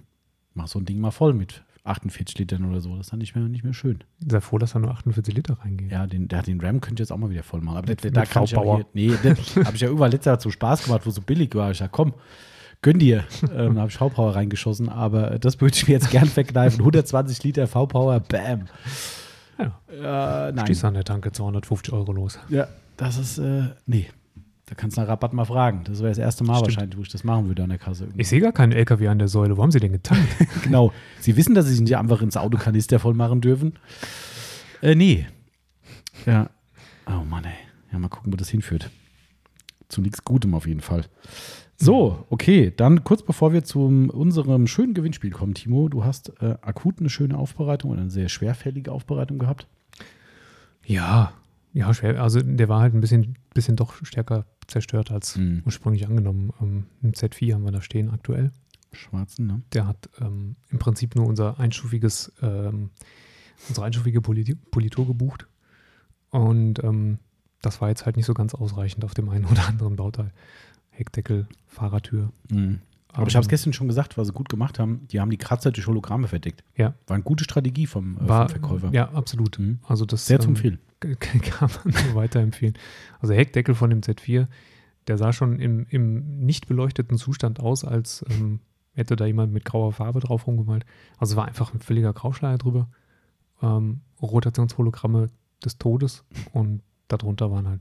Mach 0.55 0.67
so 0.67 0.79
ein 0.79 0.87
Ding 0.87 0.99
mal 0.99 1.11
voll 1.11 1.35
mit 1.35 1.63
48 1.85 2.39
Litern 2.39 2.65
oder 2.65 2.81
so. 2.81 2.97
Das 2.97 3.07
ist 3.07 3.13
dann 3.13 3.19
nicht 3.21 3.35
mehr, 3.35 3.45
nicht 3.49 3.65
mehr 3.65 3.73
schön. 3.75 4.05
sei 4.27 4.41
froh, 4.41 4.59
dass 4.59 4.73
da 4.73 4.79
nur 4.79 4.91
48 4.91 5.35
Liter 5.35 5.59
reingehen. 5.61 5.91
Ja, 5.91 6.07
den, 6.07 6.29
der, 6.29 6.43
den 6.43 6.61
Ram 6.61 6.81
könnte 6.81 6.95
ich 7.03 7.09
jetzt 7.09 7.13
auch 7.13 7.17
mal 7.19 7.31
wieder 7.31 7.43
voll 7.43 7.61
machen. 7.61 7.79
Aber 7.79 7.89
Mit- 7.89 8.03
der, 8.05 8.11
mit 8.11 8.17
da 8.17 8.25
kann 8.27 8.45
ich 8.45 8.55
V-Power. 8.55 8.85
hier, 8.95 9.17
Nee, 9.23 9.35
das 9.35 9.57
habe 9.67 9.75
ich 9.77 9.81
ja 9.83 9.89
überall 9.89 10.11
letztes 10.11 10.27
Jahr 10.27 10.39
zu 10.39 10.51
Spaß 10.51 10.85
gemacht, 10.85 11.03
wo 11.07 11.11
so 11.11 11.21
billig 11.23 11.55
war. 11.55 11.71
Ich 11.71 11.79
sag, 11.79 11.91
komm, 11.93 12.15
gönn 12.83 12.99
dir. 12.99 13.25
ähm, 13.55 13.75
da 13.75 13.81
habe 13.83 13.91
ich 13.91 13.97
V-Power 13.97 14.35
reingeschossen. 14.37 14.89
Aber 14.89 15.39
das 15.39 15.61
würde 15.61 15.75
ich 15.77 15.87
mir 15.89 15.95
jetzt 15.95 16.11
gern 16.11 16.27
verkneifen. 16.27 16.81
120 16.81 17.43
Liter 17.45 17.67
V-Power, 17.67 18.21
bam. 18.21 18.67
Ja. 19.59 19.79
Äh, 20.49 20.53
nein. 20.53 20.67
Stehst 20.67 20.85
an 20.85 20.95
der 20.95 21.05
Tanke 21.05 21.33
250 21.33 21.93
Euro 21.93 22.13
los. 22.13 22.39
Ja, 22.49 22.69
das 22.97 23.19
ist, 23.19 23.39
äh, 23.39 23.63
nee. 23.87 24.07
Da 24.69 24.75
kannst 24.75 24.97
du 24.97 25.01
nach 25.01 25.09
Rabatt 25.09 25.33
mal 25.33 25.47
fragen. 25.47 25.85
Das 25.85 26.01
wäre 26.01 26.11
das 26.11 26.19
erste 26.19 26.45
Mal 26.45 26.57
Stimmt. 26.57 26.67
wahrscheinlich, 26.69 26.99
wo 26.99 27.03
ich 27.03 27.09
das 27.09 27.25
machen 27.25 27.49
würde 27.49 27.63
an 27.63 27.71
der 27.71 27.79
Kasse. 27.79 28.05
irgendwie. 28.05 28.21
Ich 28.21 28.29
sehe 28.29 28.41
gar 28.41 28.53
keinen 28.53 28.73
LKW 28.73 29.09
an 29.09 29.19
der 29.19 29.29
Säule. 29.29 29.57
Wo 29.57 29.63
haben 29.63 29.71
Sie 29.71 29.81
den 29.81 29.93
getankt? 29.93 30.29
genau. 30.63 30.93
Sie 31.21 31.37
wissen, 31.37 31.55
dass 31.55 31.65
Sie 31.67 31.73
sich 31.73 31.81
nicht 31.81 31.97
einfach 31.97 32.21
ins 32.21 32.37
Autokanister 32.37 32.99
voll 32.99 33.15
machen 33.15 33.41
dürfen? 33.41 33.75
Äh, 34.83 34.95
nee. 34.95 35.27
Ja. 36.27 36.51
Oh 37.07 37.25
Mann, 37.25 37.45
ey. 37.45 37.53
Ja, 37.93 37.99
mal 37.99 38.09
gucken, 38.09 38.31
wo 38.33 38.37
das 38.37 38.51
hinführt. 38.51 38.91
Zu 39.89 40.03
nichts 40.03 40.23
Gutem 40.23 40.55
auf 40.55 40.67
jeden 40.67 40.83
Fall. 40.83 41.05
So, 41.77 42.27
okay, 42.29 42.73
dann 42.77 43.05
kurz 43.05 43.23
bevor 43.23 43.53
wir 43.53 43.65
zu 43.65 43.81
unserem 43.87 44.67
schönen 44.67 44.93
Gewinnspiel 44.95 45.31
kommen, 45.31 45.55
Timo, 45.55 45.89
du 45.89 46.05
hast 46.05 46.33
äh, 46.43 46.57
akut 46.61 46.99
eine 46.99 47.09
schöne 47.09 47.39
Aufbereitung 47.39 47.93
und 47.93 47.99
eine 47.99 48.11
sehr 48.11 48.29
schwerfällige 48.29 48.93
Aufbereitung 48.93 49.39
gehabt. 49.39 49.67
ja, 50.85 51.33
ja, 51.75 51.93
schwer. 51.95 52.21
Also 52.21 52.41
der 52.41 52.69
war 52.69 52.81
halt 52.81 52.95
ein 52.95 53.01
bisschen, 53.01 53.37
bisschen 53.59 53.77
doch 53.77 53.95
stärker 54.05 54.47
zerstört 54.67 55.11
als 55.11 55.37
Mhm. 55.37 55.63
ursprünglich 55.67 56.07
angenommen. 56.07 56.53
Ähm, 56.61 56.87
Ein 57.03 57.13
Z4 57.13 57.55
haben 57.55 57.65
wir 57.65 57.73
da 57.73 57.83
stehen 57.83 58.11
aktuell. 58.11 58.53
Schwarzen, 58.93 59.47
ne? 59.47 59.63
Der 59.73 59.87
hat 59.87 60.09
ähm, 60.21 60.57
im 60.71 60.79
Prinzip 60.79 61.15
nur 61.15 61.27
unser 61.27 61.59
einstufiges, 61.61 62.33
ähm, 62.43 62.91
unsere 63.69 63.85
einstufige 63.87 64.21
Poli 64.23 64.55
Politur 64.71 65.07
gebucht. 65.07 65.47
Und 66.31 66.83
ähm, 66.85 67.19
das 67.63 67.81
war 67.81 67.89
jetzt 67.89 68.07
halt 68.07 68.17
nicht 68.17 68.27
so 68.27 68.35
ganz 68.35 68.55
ausreichend 68.55 69.05
auf 69.05 69.15
dem 69.15 69.29
einen 69.29 69.45
oder 69.47 69.67
anderen 69.69 69.97
Bauteil. 69.97 70.33
Heckdeckel, 70.91 71.47
Fahrertür. 71.67 72.33
Mhm. 72.51 72.81
Aber 73.13 73.27
ich 73.27 73.35
habe 73.37 73.43
es 73.43 73.47
Ähm, 73.47 73.51
gestern 73.51 73.73
schon 73.73 73.89
gesagt, 73.89 74.17
was 74.19 74.29
sie 74.29 74.33
gut 74.33 74.49
gemacht 74.49 74.79
haben. 74.79 75.07
Die 75.09 75.21
haben 75.21 75.31
die 75.31 75.39
Kratzer 75.39 75.71
durch 75.71 75.87
Hologramme 75.87 76.29
verdeckt. 76.29 76.63
Ja. 76.77 76.95
War 77.07 77.15
eine 77.15 77.25
gute 77.25 77.45
Strategie 77.45 77.87
vom, 77.87 78.17
äh, 78.19 78.29
war, 78.29 78.49
vom 78.49 78.61
Verkäufer. 78.61 78.91
Ja, 78.93 79.11
absolut. 79.13 79.59
Mhm. 79.59 79.79
Also 79.87 80.05
das 80.05 80.27
Sehr 80.27 80.39
zu 80.41 80.49
ähm, 80.49 80.55
empfehlen. 80.55 80.79
kann 81.21 81.71
man 81.85 81.95
nur 82.05 82.15
weiterempfehlen. 82.15 82.75
Also 83.21 83.29
der 83.33 83.39
Heckdeckel 83.41 83.75
von 83.75 83.91
dem 83.91 84.01
Z4, 84.01 84.47
der 85.07 85.19
sah 85.19 85.33
schon 85.33 85.59
im, 85.61 85.87
im 85.89 86.41
nicht 86.41 86.67
beleuchteten 86.69 87.17
Zustand 87.19 87.61
aus, 87.61 87.85
als 87.85 88.25
ähm, 88.31 88.61
hätte 88.95 89.17
da 89.17 89.27
jemand 89.27 89.53
mit 89.53 89.65
grauer 89.65 89.93
Farbe 89.93 90.21
drauf 90.21 90.47
rumgemalt. 90.47 90.85
Also 91.19 91.33
es 91.33 91.37
war 91.37 91.47
einfach 91.47 91.73
ein 91.73 91.81
völliger 91.81 92.13
Grauschleier 92.13 92.59
drüber. 92.59 92.89
Ähm, 93.63 94.01
Rotationshologramme 94.21 95.29
des 95.65 95.79
Todes 95.79 96.25
und 96.53 96.83
darunter 97.09 97.51
waren 97.51 97.69
halt 97.69 97.81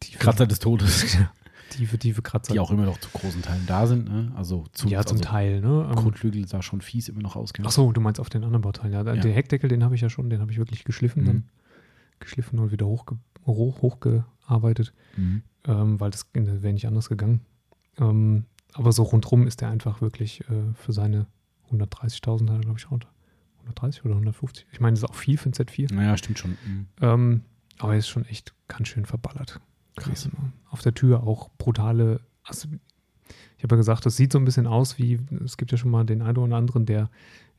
tiefe, 0.00 0.18
Kratzer 0.18 0.46
des 0.46 0.58
Todes, 0.58 1.16
tiefe, 1.70 1.98
tiefe 1.98 2.22
Kratzer. 2.22 2.52
die 2.52 2.60
auch 2.60 2.70
immer 2.70 2.84
noch 2.86 2.98
zu 2.98 3.08
großen 3.10 3.42
Teilen 3.42 3.64
da 3.66 3.86
sind. 3.86 4.08
Ne? 4.08 4.32
Also 4.36 4.64
zu, 4.72 4.88
ja, 4.88 5.04
zum 5.04 5.18
also 5.18 5.28
Teil. 5.28 5.60
Ne? 5.60 5.86
Ähm, 5.88 5.96
Grundflügel 5.96 6.46
sah 6.48 6.62
schon 6.62 6.80
fies 6.80 7.08
immer 7.08 7.22
noch 7.22 7.36
aus. 7.36 7.52
gell? 7.52 7.64
Ach 7.68 7.72
so, 7.72 7.92
du 7.92 8.00
meinst 8.00 8.20
auf 8.20 8.28
den 8.28 8.42
anderen 8.44 8.62
Bauteilen. 8.62 8.92
Ja, 8.92 9.02
Ja. 9.04 9.20
den 9.20 9.32
Heckdeckel, 9.32 9.68
den 9.68 9.84
habe 9.84 9.94
ich 9.94 10.00
ja 10.00 10.08
schon, 10.10 10.30
den 10.30 10.40
habe 10.40 10.50
ich 10.52 10.58
wirklich 10.58 10.84
geschliffen, 10.84 11.22
Mhm. 11.22 11.26
dann 11.26 11.44
geschliffen 12.26 12.58
und 12.58 12.70
wieder 12.72 12.86
hochge 12.86 13.18
hoch, 13.46 13.80
hochgearbeitet. 13.80 14.92
Mhm. 15.16 15.42
ähm, 15.64 16.00
weil 16.00 16.10
das 16.10 16.26
wäre 16.34 16.72
nicht 16.72 16.86
anders 16.86 17.08
gegangen. 17.08 17.40
Ähm, 17.98 18.44
aber 18.74 18.92
so 18.92 19.04
rundrum 19.04 19.46
ist 19.46 19.62
er 19.62 19.70
einfach 19.70 20.00
wirklich 20.00 20.40
äh, 20.50 20.74
für 20.74 20.92
seine 20.92 21.26
130.000 21.72 22.48
hat 22.48 22.56
er, 22.56 22.60
glaube 22.60 22.78
ich, 22.78 22.90
runter. 22.90 23.08
130 23.60 24.04
oder 24.04 24.14
150. 24.14 24.66
Ich 24.70 24.80
meine, 24.80 24.94
das 24.94 25.02
ist 25.02 25.10
auch 25.10 25.14
viel 25.14 25.38
für 25.38 25.48
ein 25.48 25.52
Z4. 25.52 25.92
Naja, 25.92 26.16
stimmt 26.16 26.38
schon. 26.38 26.50
Mhm. 26.50 26.86
Ähm, 27.00 27.42
aber 27.78 27.92
er 27.92 27.98
ist 27.98 28.08
schon 28.08 28.24
echt 28.26 28.54
ganz 28.68 28.88
schön 28.88 29.06
verballert. 29.06 29.60
Krass. 29.96 30.24
gewesen, 30.24 30.32
ne? 30.40 30.52
Auf 30.70 30.82
der 30.82 30.94
Tür 30.94 31.22
auch 31.22 31.50
brutale. 31.58 32.20
Also, 32.44 32.68
ich 33.56 33.64
habe 33.64 33.74
ja 33.74 33.78
gesagt, 33.78 34.06
das 34.06 34.16
sieht 34.16 34.32
so 34.32 34.38
ein 34.38 34.44
bisschen 34.44 34.66
aus 34.66 34.98
wie, 34.98 35.18
es 35.44 35.56
gibt 35.56 35.72
ja 35.72 35.78
schon 35.78 35.90
mal 35.90 36.04
den 36.04 36.22
einen 36.22 36.36
oder 36.36 36.56
anderen, 36.56 36.86
der 36.86 37.10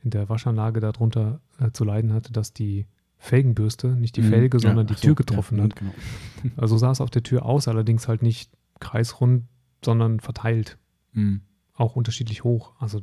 in 0.02 0.10
der 0.10 0.28
Waschanlage 0.28 0.80
darunter 0.80 1.40
äh, 1.58 1.72
zu 1.72 1.84
leiden 1.84 2.12
hatte, 2.12 2.32
dass 2.32 2.52
die 2.52 2.86
Felgenbürste, 3.18 3.88
nicht 3.88 4.16
die 4.16 4.22
Mhm. 4.22 4.28
Felge, 4.30 4.60
sondern 4.60 4.86
Ja, 4.86 4.94
die 4.94 5.00
so, 5.00 5.00
Tür 5.08 5.14
getroffen 5.16 5.58
ja, 5.58 5.64
hat. 5.64 5.76
Genau. 5.76 5.92
Also 6.56 6.76
so 6.76 6.78
sah 6.78 6.90
es 6.92 7.00
auf 7.00 7.10
der 7.10 7.22
Tür 7.22 7.44
aus, 7.44 7.66
allerdings 7.68 8.06
halt 8.08 8.22
nicht 8.22 8.50
kreisrund, 8.80 9.44
sondern 9.84 10.20
verteilt. 10.20 10.78
Mhm. 11.12 11.40
Auch 11.74 11.96
unterschiedlich 11.96 12.44
hoch. 12.44 12.72
Also 12.78 13.02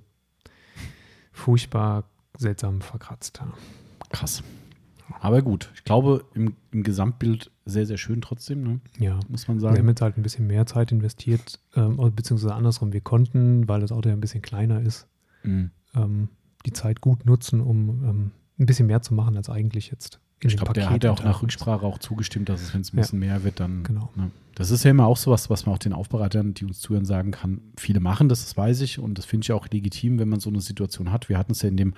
furchtbar 1.32 2.05
seltsam 2.38 2.82
verkratzt. 2.82 3.41
Krass. 4.09 4.43
Aber 5.20 5.41
gut, 5.41 5.72
ich 5.76 5.84
glaube, 5.84 6.26
im, 6.34 6.55
im 6.72 6.84
Gesamtbild 6.84 7.51
sehr, 7.66 7.86
sehr 7.86 7.97
schön 7.97 8.22
trotzdem, 8.22 8.63
ne? 8.63 8.80
ja. 8.99 9.20
muss 9.30 9.47
man 9.47 9.61
Wir 9.61 9.68
haben 9.70 9.76
sagen. 9.76 9.88
jetzt 9.88 10.01
halt 10.01 10.18
ein 10.18 10.24
bisschen 10.24 10.47
mehr 10.47 10.66
Zeit 10.66 10.91
investiert, 10.91 11.59
ähm, 11.76 11.97
beziehungsweise 12.16 12.55
andersrum, 12.55 12.91
wir 12.91 13.01
konnten, 13.01 13.68
weil 13.68 13.82
das 13.82 13.91
Auto 13.91 14.09
ja 14.09 14.16
ein 14.16 14.22
bisschen 14.22 14.41
kleiner 14.41 14.82
ist, 14.82 15.07
Mhm. 15.43 15.70
ähm, 15.95 16.30
die 16.66 16.74
Zeit 16.74 17.01
gut 17.01 17.26
nutzen, 17.26 17.61
um 17.61 18.03
ähm, 18.03 18.32
ein 18.60 18.66
bisschen 18.66 18.88
mehr 18.88 19.01
zu 19.01 19.14
machen 19.14 19.36
als 19.38 19.49
eigentlich 19.49 19.89
jetzt. 19.91 20.20
in 20.39 20.49
Ich 20.49 20.58
glaube, 20.58 20.74
der 20.74 20.89
hat 20.89 21.03
ja 21.03 21.12
auch 21.12 21.24
nach. 21.24 21.41
Rücksprache 21.41 21.86
auch 21.86 21.97
zugestimmt, 21.97 22.49
dass 22.49 22.62
es, 22.62 22.74
wenn 22.74 22.82
es 22.82 22.93
ein 22.93 22.97
Ja. 22.97 23.01
bisschen 23.01 23.20
mehr 23.20 23.43
wird, 23.43 23.60
dann. 23.60 23.84
Genau. 23.84 24.10
Ne? 24.16 24.32
Das 24.56 24.72
ist 24.72 24.84
ja 24.84 24.91
immer 24.91 25.06
auch 25.08 25.18
sowas, 25.18 25.49
was 25.49 25.66
man 25.66 25.76
auch 25.76 25.80
den 25.80 25.91
Aufbereitern, 25.93 26.53
die 26.53 26.66
uns 26.66 26.80
zuhören, 26.80 27.06
sagen 27.06 27.32
kann. 27.32 27.62
Viele 27.78 27.99
machen 27.99 28.30
das, 28.30 28.43
das 28.43 28.56
weiß 28.56 28.82
ich. 28.82 28.99
Und 28.99 29.18
das 29.18 29.26
finde 29.26 29.45
ich 29.45 29.51
auch 29.51 29.68
legitim, 29.70 30.20
wenn 30.20 30.30
man 30.30 30.39
so 30.39 30.49
eine 30.49 30.62
Situation 30.62 31.12
hat. 31.12 31.28
Wir 31.30 31.38
hatten 31.38 31.51
es 31.53 31.62
ja 31.62 31.70
in 31.70 31.78
dem 31.78 31.93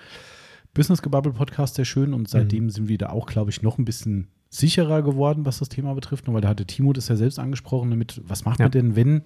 Business 0.74 1.02
Gebubble 1.02 1.34
Podcast 1.34 1.76
sehr 1.76 1.86
schön 1.86 2.14
und 2.14 2.28
seitdem 2.30 2.66
Mhm. 2.66 2.70
sind 2.70 2.88
wir 2.88 2.98
da 2.98 3.10
auch, 3.10 3.26
glaube 3.28 3.50
ich, 3.52 3.62
noch 3.62 3.78
ein 3.78 3.86
bisschen 3.86 4.28
sicherer 4.50 5.02
geworden, 5.02 5.46
was 5.46 5.60
das 5.60 5.70
Thema 5.70 5.94
betrifft. 5.94 6.28
Weil 6.32 6.42
da 6.42 6.48
hatte 6.50 6.66
Timo 6.66 6.94
das 6.94 7.08
ja 7.10 7.16
selbst 7.16 7.38
angesprochen, 7.40 7.90
damit, 7.90 8.22
was 8.28 8.46
macht 8.46 8.60
Ja. 8.60 8.66
man 8.66 8.72
denn, 8.72 8.96
wenn 8.96 9.24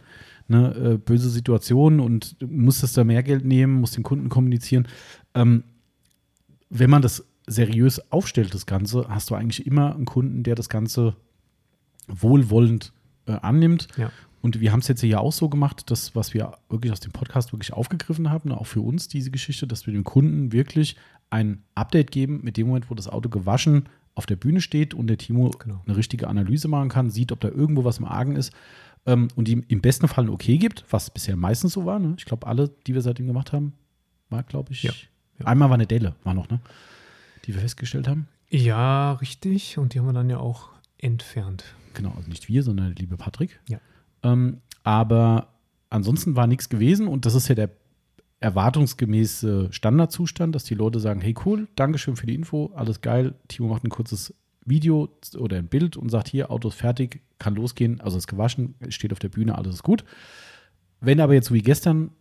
ne, 0.47 0.73
äh, 0.75 0.97
böse 0.97 1.29
Situation 1.29 1.99
und 2.01 2.35
muss 2.41 2.81
das 2.81 2.91
da 2.93 3.03
mehr 3.05 3.23
Geld 3.23 3.45
nehmen, 3.45 3.79
muss 3.79 3.91
dem 3.91 4.03
Kunden 4.03 4.27
kommunizieren. 4.29 4.87
Ähm, 5.33 5.63
wenn 6.71 6.89
man 6.89 7.01
das 7.01 7.25
seriös 7.47 8.11
aufstellt, 8.11 8.53
das 8.53 8.65
Ganze, 8.65 9.05
hast 9.09 9.29
du 9.29 9.35
eigentlich 9.35 9.67
immer 9.67 9.93
einen 9.93 10.05
Kunden, 10.05 10.43
der 10.43 10.55
das 10.55 10.69
Ganze 10.69 11.15
wohlwollend 12.07 12.93
äh, 13.25 13.33
annimmt. 13.33 13.87
Ja. 13.97 14.11
Und 14.41 14.59
wir 14.59 14.71
haben 14.71 14.79
es 14.79 14.87
jetzt 14.87 15.01
hier 15.01 15.21
auch 15.21 15.33
so 15.33 15.49
gemacht, 15.49 15.91
dass, 15.91 16.15
was 16.15 16.33
wir 16.33 16.53
wirklich 16.69 16.91
aus 16.91 16.99
dem 16.99 17.11
Podcast 17.11 17.53
wirklich 17.53 17.73
aufgegriffen 17.73 18.31
haben, 18.31 18.49
ne, 18.49 18.57
auch 18.59 18.65
für 18.65 18.81
uns 18.81 19.07
diese 19.07 19.29
Geschichte, 19.29 19.67
dass 19.67 19.85
wir 19.85 19.93
dem 19.93 20.03
Kunden 20.03 20.51
wirklich 20.51 20.95
ein 21.29 21.63
Update 21.75 22.11
geben 22.11 22.39
mit 22.41 22.57
dem 22.57 22.67
Moment, 22.67 22.89
wo 22.89 22.95
das 22.95 23.07
Auto 23.07 23.29
gewaschen 23.29 23.87
auf 24.15 24.25
der 24.25 24.35
Bühne 24.35 24.59
steht 24.59 24.93
und 24.93 25.07
der 25.07 25.17
Timo 25.17 25.51
Genau. 25.51 25.81
eine 25.85 25.95
richtige 25.95 26.27
Analyse 26.27 26.67
machen 26.67 26.89
kann, 26.89 27.09
sieht, 27.09 27.31
ob 27.31 27.39
da 27.39 27.49
irgendwo 27.49 27.83
was 27.83 27.99
im 27.99 28.05
Argen 28.05 28.35
ist 28.35 28.51
ähm, 29.05 29.27
und 29.35 29.47
ihm 29.47 29.63
im 29.67 29.81
besten 29.81 30.07
Fall 30.07 30.25
ein 30.25 30.29
Okay 30.29 30.57
gibt, 30.57 30.85
was 30.89 31.09
bisher 31.11 31.35
meistens 31.35 31.73
so 31.73 31.85
war. 31.85 31.99
Ne? 31.99 32.15
Ich 32.17 32.25
glaube, 32.25 32.47
alle, 32.47 32.69
die 32.87 32.93
wir 32.93 33.01
seitdem 33.01 33.27
gemacht 33.27 33.53
haben, 33.53 33.73
war, 34.29 34.43
glaube 34.43 34.73
ich, 34.73 34.83
Ja. 34.83 34.91
Ja. 35.41 35.47
einmal 35.47 35.69
war 35.69 35.75
eine 35.75 35.87
Delle, 35.87 36.15
war 36.23 36.33
noch, 36.33 36.49
ne? 36.49 36.59
Die 37.45 37.53
wir 37.53 37.61
festgestellt 37.61 38.07
haben. 38.07 38.27
Ja, 38.49 39.13
richtig. 39.13 39.77
Und 39.77 39.93
die 39.93 39.99
haben 39.99 40.05
wir 40.05 40.13
dann 40.13 40.29
ja 40.29 40.37
auch 40.37 40.69
entfernt. 40.97 41.63
Genau, 41.93 42.13
also 42.15 42.29
nicht 42.29 42.47
wir, 42.47 42.63
sondern 42.63 42.87
der 42.87 42.95
liebe 42.95 43.17
Patrick. 43.17 43.59
Ja. 43.67 43.79
Ähm, 44.23 44.61
aber 44.83 45.47
ansonsten 45.89 46.35
war 46.35 46.47
nichts 46.47 46.69
gewesen 46.69 47.07
und 47.07 47.25
das 47.25 47.35
ist 47.35 47.47
ja 47.47 47.55
der 47.55 47.69
erwartungsgemäße 48.39 49.67
Standardzustand, 49.71 50.55
dass 50.55 50.63
die 50.63 50.73
Leute 50.73 50.99
sagen, 50.99 51.21
hey 51.21 51.35
cool, 51.45 51.67
Dankeschön 51.75 52.15
für 52.15 52.25
die 52.25 52.35
Info, 52.35 52.71
alles 52.75 53.01
geil. 53.01 53.35
Timo 53.47 53.69
macht 53.69 53.83
ein 53.83 53.89
kurzes 53.89 54.33
Video 54.65 55.09
oder 55.37 55.57
ein 55.57 55.67
Bild 55.67 55.95
und 55.95 56.09
sagt 56.09 56.27
hier, 56.27 56.51
Auto 56.51 56.69
ist 56.69 56.75
fertig, 56.75 57.21
kann 57.39 57.55
losgehen, 57.55 58.01
also 58.01 58.17
ist 58.17 58.27
gewaschen, 58.27 58.75
steht 58.89 59.11
auf 59.11 59.19
der 59.19 59.29
Bühne, 59.29 59.57
alles 59.57 59.75
ist 59.75 59.83
gut. 59.83 60.03
Wenn 60.99 61.19
aber 61.19 61.33
jetzt 61.33 61.47
so 61.47 61.53
wie 61.53 61.61
gestern 61.61 62.11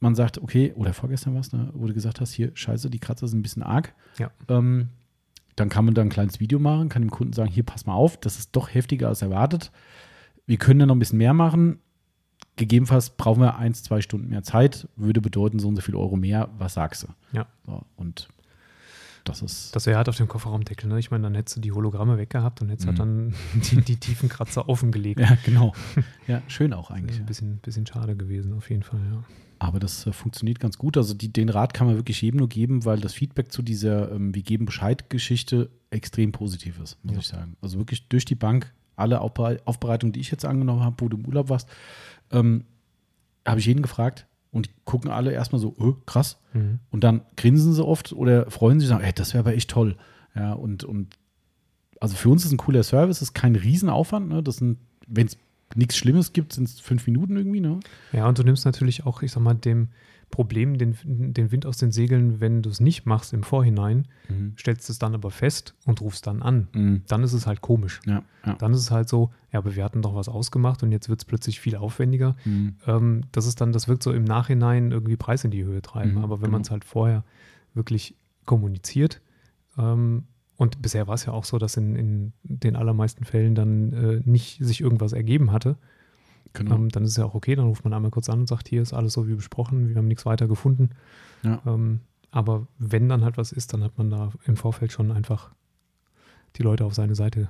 man 0.00 0.14
sagt, 0.14 0.38
okay, 0.38 0.72
oder 0.74 0.92
vorgestern 0.94 1.34
war 1.34 1.40
es, 1.40 1.52
ne, 1.52 1.70
wo 1.74 1.86
du 1.86 1.94
gesagt 1.94 2.20
hast, 2.20 2.32
hier, 2.32 2.50
scheiße, 2.54 2.90
die 2.90 2.98
Kratzer 2.98 3.28
sind 3.28 3.38
ein 3.38 3.42
bisschen 3.42 3.62
arg, 3.62 3.94
Ja. 4.18 4.30
ähm, 4.48 4.88
dann 5.56 5.68
kann 5.68 5.84
man 5.84 5.94
da 5.94 6.00
ein 6.02 6.08
kleines 6.08 6.40
Video 6.40 6.58
machen, 6.58 6.88
kann 6.88 7.02
dem 7.02 7.10
Kunden 7.10 7.32
sagen, 7.34 7.50
hier, 7.50 7.64
pass 7.64 7.84
mal 7.86 7.92
auf, 7.94 8.16
das 8.18 8.38
ist 8.38 8.56
doch 8.56 8.72
heftiger 8.72 9.08
als 9.08 9.20
erwartet. 9.22 9.70
Wir 10.46 10.56
können 10.56 10.80
da 10.80 10.86
noch 10.86 10.94
ein 10.94 10.98
bisschen 11.00 11.18
mehr 11.18 11.34
machen. 11.34 11.78
Gegebenenfalls 12.56 13.10
brauchen 13.10 13.40
wir 13.42 13.56
eins, 13.56 13.82
zwei 13.82 14.00
Stunden 14.00 14.28
mehr 14.28 14.42
Zeit, 14.42 14.88
würde 14.96 15.20
bedeuten 15.20 15.58
so 15.58 15.68
und 15.68 15.76
so 15.76 15.82
viel 15.82 15.94
Euro 15.96 16.16
mehr. 16.16 16.48
Was 16.58 16.74
sagst 16.74 17.02
du? 17.04 17.08
Ja. 17.32 17.46
So, 17.66 17.82
und 17.96 18.28
das 19.24 19.42
ist. 19.42 19.74
Das 19.76 19.86
wäre 19.86 19.96
halt 19.98 20.08
auf 20.08 20.16
dem 20.16 20.28
Kofferraumdeckel. 20.28 20.88
Ne? 20.88 20.98
Ich 20.98 21.10
meine, 21.10 21.24
dann 21.24 21.34
hättest 21.34 21.56
du 21.58 21.60
die 21.60 21.72
Hologramme 21.72 22.16
weggehabt 22.18 22.60
und 22.62 22.68
hättest 22.70 22.86
Mhm. 22.86 22.90
halt 22.90 22.98
dann 22.98 23.34
die, 23.54 23.82
die 23.82 23.96
tiefen 23.96 24.28
Kratzer 24.28 24.68
offengelegt. 24.68 25.20
ja, 25.20 25.36
genau. 25.44 25.74
Ja, 26.26 26.42
schön 26.48 26.72
auch 26.72 26.90
eigentlich. 26.90 27.16
ist 27.16 27.22
ein 27.22 27.26
bisschen, 27.26 27.56
bisschen 27.58 27.86
schade 27.86 28.16
gewesen, 28.16 28.52
auf 28.54 28.68
jeden 28.70 28.82
Fall. 28.82 29.00
Ja. 29.10 29.22
Aber 29.62 29.78
das 29.78 30.06
äh, 30.06 30.12
funktioniert 30.12 30.58
ganz 30.58 30.78
gut. 30.78 30.96
Also 30.96 31.14
die, 31.14 31.32
den 31.32 31.48
Rat 31.50 31.74
kann 31.74 31.86
man 31.86 31.94
wirklich 31.96 32.20
jedem 32.22 32.38
nur 32.38 32.48
geben, 32.48 32.84
weil 32.86 32.98
das 32.98 33.12
Feedback 33.14 33.52
zu 33.52 33.62
dieser 33.62 34.10
ähm, 34.10 34.34
Wir 34.34 34.42
geben 34.42 34.64
Bescheid-Geschichte 34.64 35.70
extrem 35.90 36.32
positiv 36.32 36.80
ist, 36.80 36.98
muss 37.04 37.14
Ja. 37.14 37.20
ich 37.20 37.26
sagen. 37.28 37.56
Also 37.60 37.78
wirklich 37.78 38.08
durch 38.08 38.24
die 38.24 38.34
Bank, 38.34 38.72
alle 38.96 39.20
Aufbere 39.20 39.60
Aufbereitungen, 39.66 40.12
die 40.12 40.20
ich 40.20 40.30
jetzt 40.30 40.44
angenommen 40.44 40.82
habe, 40.82 40.96
wo 40.98 41.08
du 41.08 41.16
im 41.18 41.26
Urlaub 41.26 41.48
warst, 41.50 41.68
ähm, 42.32 42.64
habe 43.46 43.60
ich 43.60 43.66
jeden 43.66 43.82
gefragt 43.82 44.26
und 44.50 44.66
die 44.66 44.70
gucken 44.84 45.10
alle 45.10 45.32
erstmal 45.32 45.60
so, 45.60 45.76
öh, 45.78 45.92
krass. 46.06 46.38
Mhm. 46.54 46.80
Und 46.90 47.04
dann 47.04 47.20
grinsen 47.36 47.72
sie 47.74 47.84
oft 47.84 48.12
oder 48.12 48.50
freuen 48.50 48.80
sich 48.80 48.88
und 48.88 48.94
sagen, 48.96 49.04
ey, 49.04 49.12
das 49.12 49.34
wäre 49.34 49.44
aber 49.44 49.54
echt 49.54 49.70
toll. 49.70 49.96
Ja, 50.34 50.54
und, 50.54 50.84
und 50.84 51.16
also 52.00 52.16
für 52.16 52.30
uns 52.30 52.44
ist 52.46 52.52
ein 52.52 52.56
cooler 52.56 52.82
Service, 52.82 53.20
ist 53.20 53.34
kein 53.34 53.56
Riesenaufwand. 53.56 54.28
Ne? 54.28 54.42
Das 54.42 54.56
sind, 54.56 54.78
wenn 55.06 55.26
es 55.26 55.36
nichts 55.74 55.96
Schlimmes 55.96 56.32
gibt, 56.32 56.52
sind 56.52 56.68
es 56.68 56.80
fünf 56.80 57.06
Minuten 57.06 57.36
irgendwie, 57.36 57.60
ne? 57.60 57.80
Ja, 58.12 58.28
und 58.28 58.38
du 58.38 58.42
nimmst 58.42 58.64
natürlich 58.64 59.06
auch, 59.06 59.22
ich 59.22 59.32
sag 59.32 59.42
mal, 59.42 59.54
dem 59.54 59.88
Problem 60.30 60.78
den, 60.78 60.96
den 61.34 61.50
Wind 61.50 61.66
aus 61.66 61.76
den 61.78 61.90
Segeln, 61.90 62.40
wenn 62.40 62.62
du 62.62 62.70
es 62.70 62.78
nicht 62.80 63.04
machst 63.04 63.32
im 63.32 63.42
Vorhinein, 63.42 64.06
Mhm. 64.28 64.54
stellst 64.56 64.88
es 64.88 65.00
dann 65.00 65.12
aber 65.14 65.32
fest 65.32 65.74
und 65.86 66.00
rufst 66.00 66.24
dann 66.28 66.40
an. 66.40 66.68
Mhm. 66.72 67.02
Dann 67.08 67.24
ist 67.24 67.32
es 67.32 67.48
halt 67.48 67.60
komisch. 67.62 68.00
Ja, 68.06 68.22
ja. 68.46 68.54
Dann 68.54 68.72
ist 68.72 68.78
es 68.80 68.90
halt 68.92 69.08
so, 69.08 69.32
ja, 69.52 69.58
aber 69.58 69.74
wir 69.74 69.82
hatten 69.82 70.02
doch 70.02 70.14
was 70.14 70.28
ausgemacht 70.28 70.84
und 70.84 70.92
jetzt 70.92 71.08
wird 71.08 71.20
es 71.20 71.24
plötzlich 71.24 71.58
viel 71.58 71.74
aufwendiger. 71.74 72.36
Mhm. 72.44 72.76
Ähm, 72.86 73.20
das 73.32 73.46
ist 73.46 73.60
dann, 73.60 73.72
das 73.72 73.88
wird 73.88 74.04
so 74.04 74.12
im 74.12 74.22
Nachhinein 74.22 74.92
irgendwie 74.92 75.16
Preis 75.16 75.42
in 75.42 75.50
die 75.50 75.64
Höhe 75.64 75.82
treiben. 75.82 76.12
Mhm, 76.12 76.18
aber 76.18 76.36
wenn 76.36 76.46
genau. 76.46 76.52
man 76.52 76.62
es 76.62 76.70
halt 76.70 76.84
vorher 76.84 77.24
wirklich 77.74 78.14
kommuniziert, 78.44 79.20
ähm, 79.78 80.24
und 80.60 80.82
bisher 80.82 81.06
war 81.08 81.14
es 81.14 81.24
ja 81.24 81.32
auch 81.32 81.44
so, 81.44 81.56
dass 81.58 81.76
in, 81.78 81.96
in 81.96 82.32
den 82.42 82.76
allermeisten 82.76 83.24
Fällen 83.24 83.54
dann 83.54 83.92
äh, 83.94 84.20
nicht 84.24 84.62
sich 84.62 84.80
irgendwas 84.82 85.12
ergeben 85.14 85.52
hatte, 85.52 85.76
Genau. 86.52 86.74
ähm, 86.74 86.88
dann 86.88 87.04
ist 87.04 87.12
es 87.12 87.16
ja 87.16 87.24
auch 87.24 87.34
okay, 87.34 87.54
dann 87.54 87.66
ruft 87.66 87.84
man 87.84 87.92
einmal 87.94 88.10
kurz 88.10 88.28
an 88.28 88.40
und 88.40 88.48
sagt, 88.48 88.68
hier 88.68 88.82
ist 88.82 88.92
alles 88.92 89.12
so 89.12 89.26
wie 89.28 89.34
besprochen, 89.34 89.88
wir 89.88 89.96
haben 89.96 90.08
nichts 90.08 90.26
weiter 90.26 90.48
gefunden. 90.48 90.90
Ja. 91.44 91.62
Ähm, 91.64 92.00
aber 92.30 92.66
wenn 92.78 93.08
dann 93.08 93.24
halt 93.24 93.38
was 93.38 93.52
ist, 93.52 93.72
dann 93.72 93.82
hat 93.84 93.96
man 93.98 94.10
da 94.10 94.32
im 94.46 94.56
Vorfeld 94.56 94.92
schon 94.92 95.12
einfach 95.12 95.50
die 96.56 96.62
Leute 96.62 96.84
auf 96.84 96.94
seine 96.94 97.14
Seite 97.14 97.48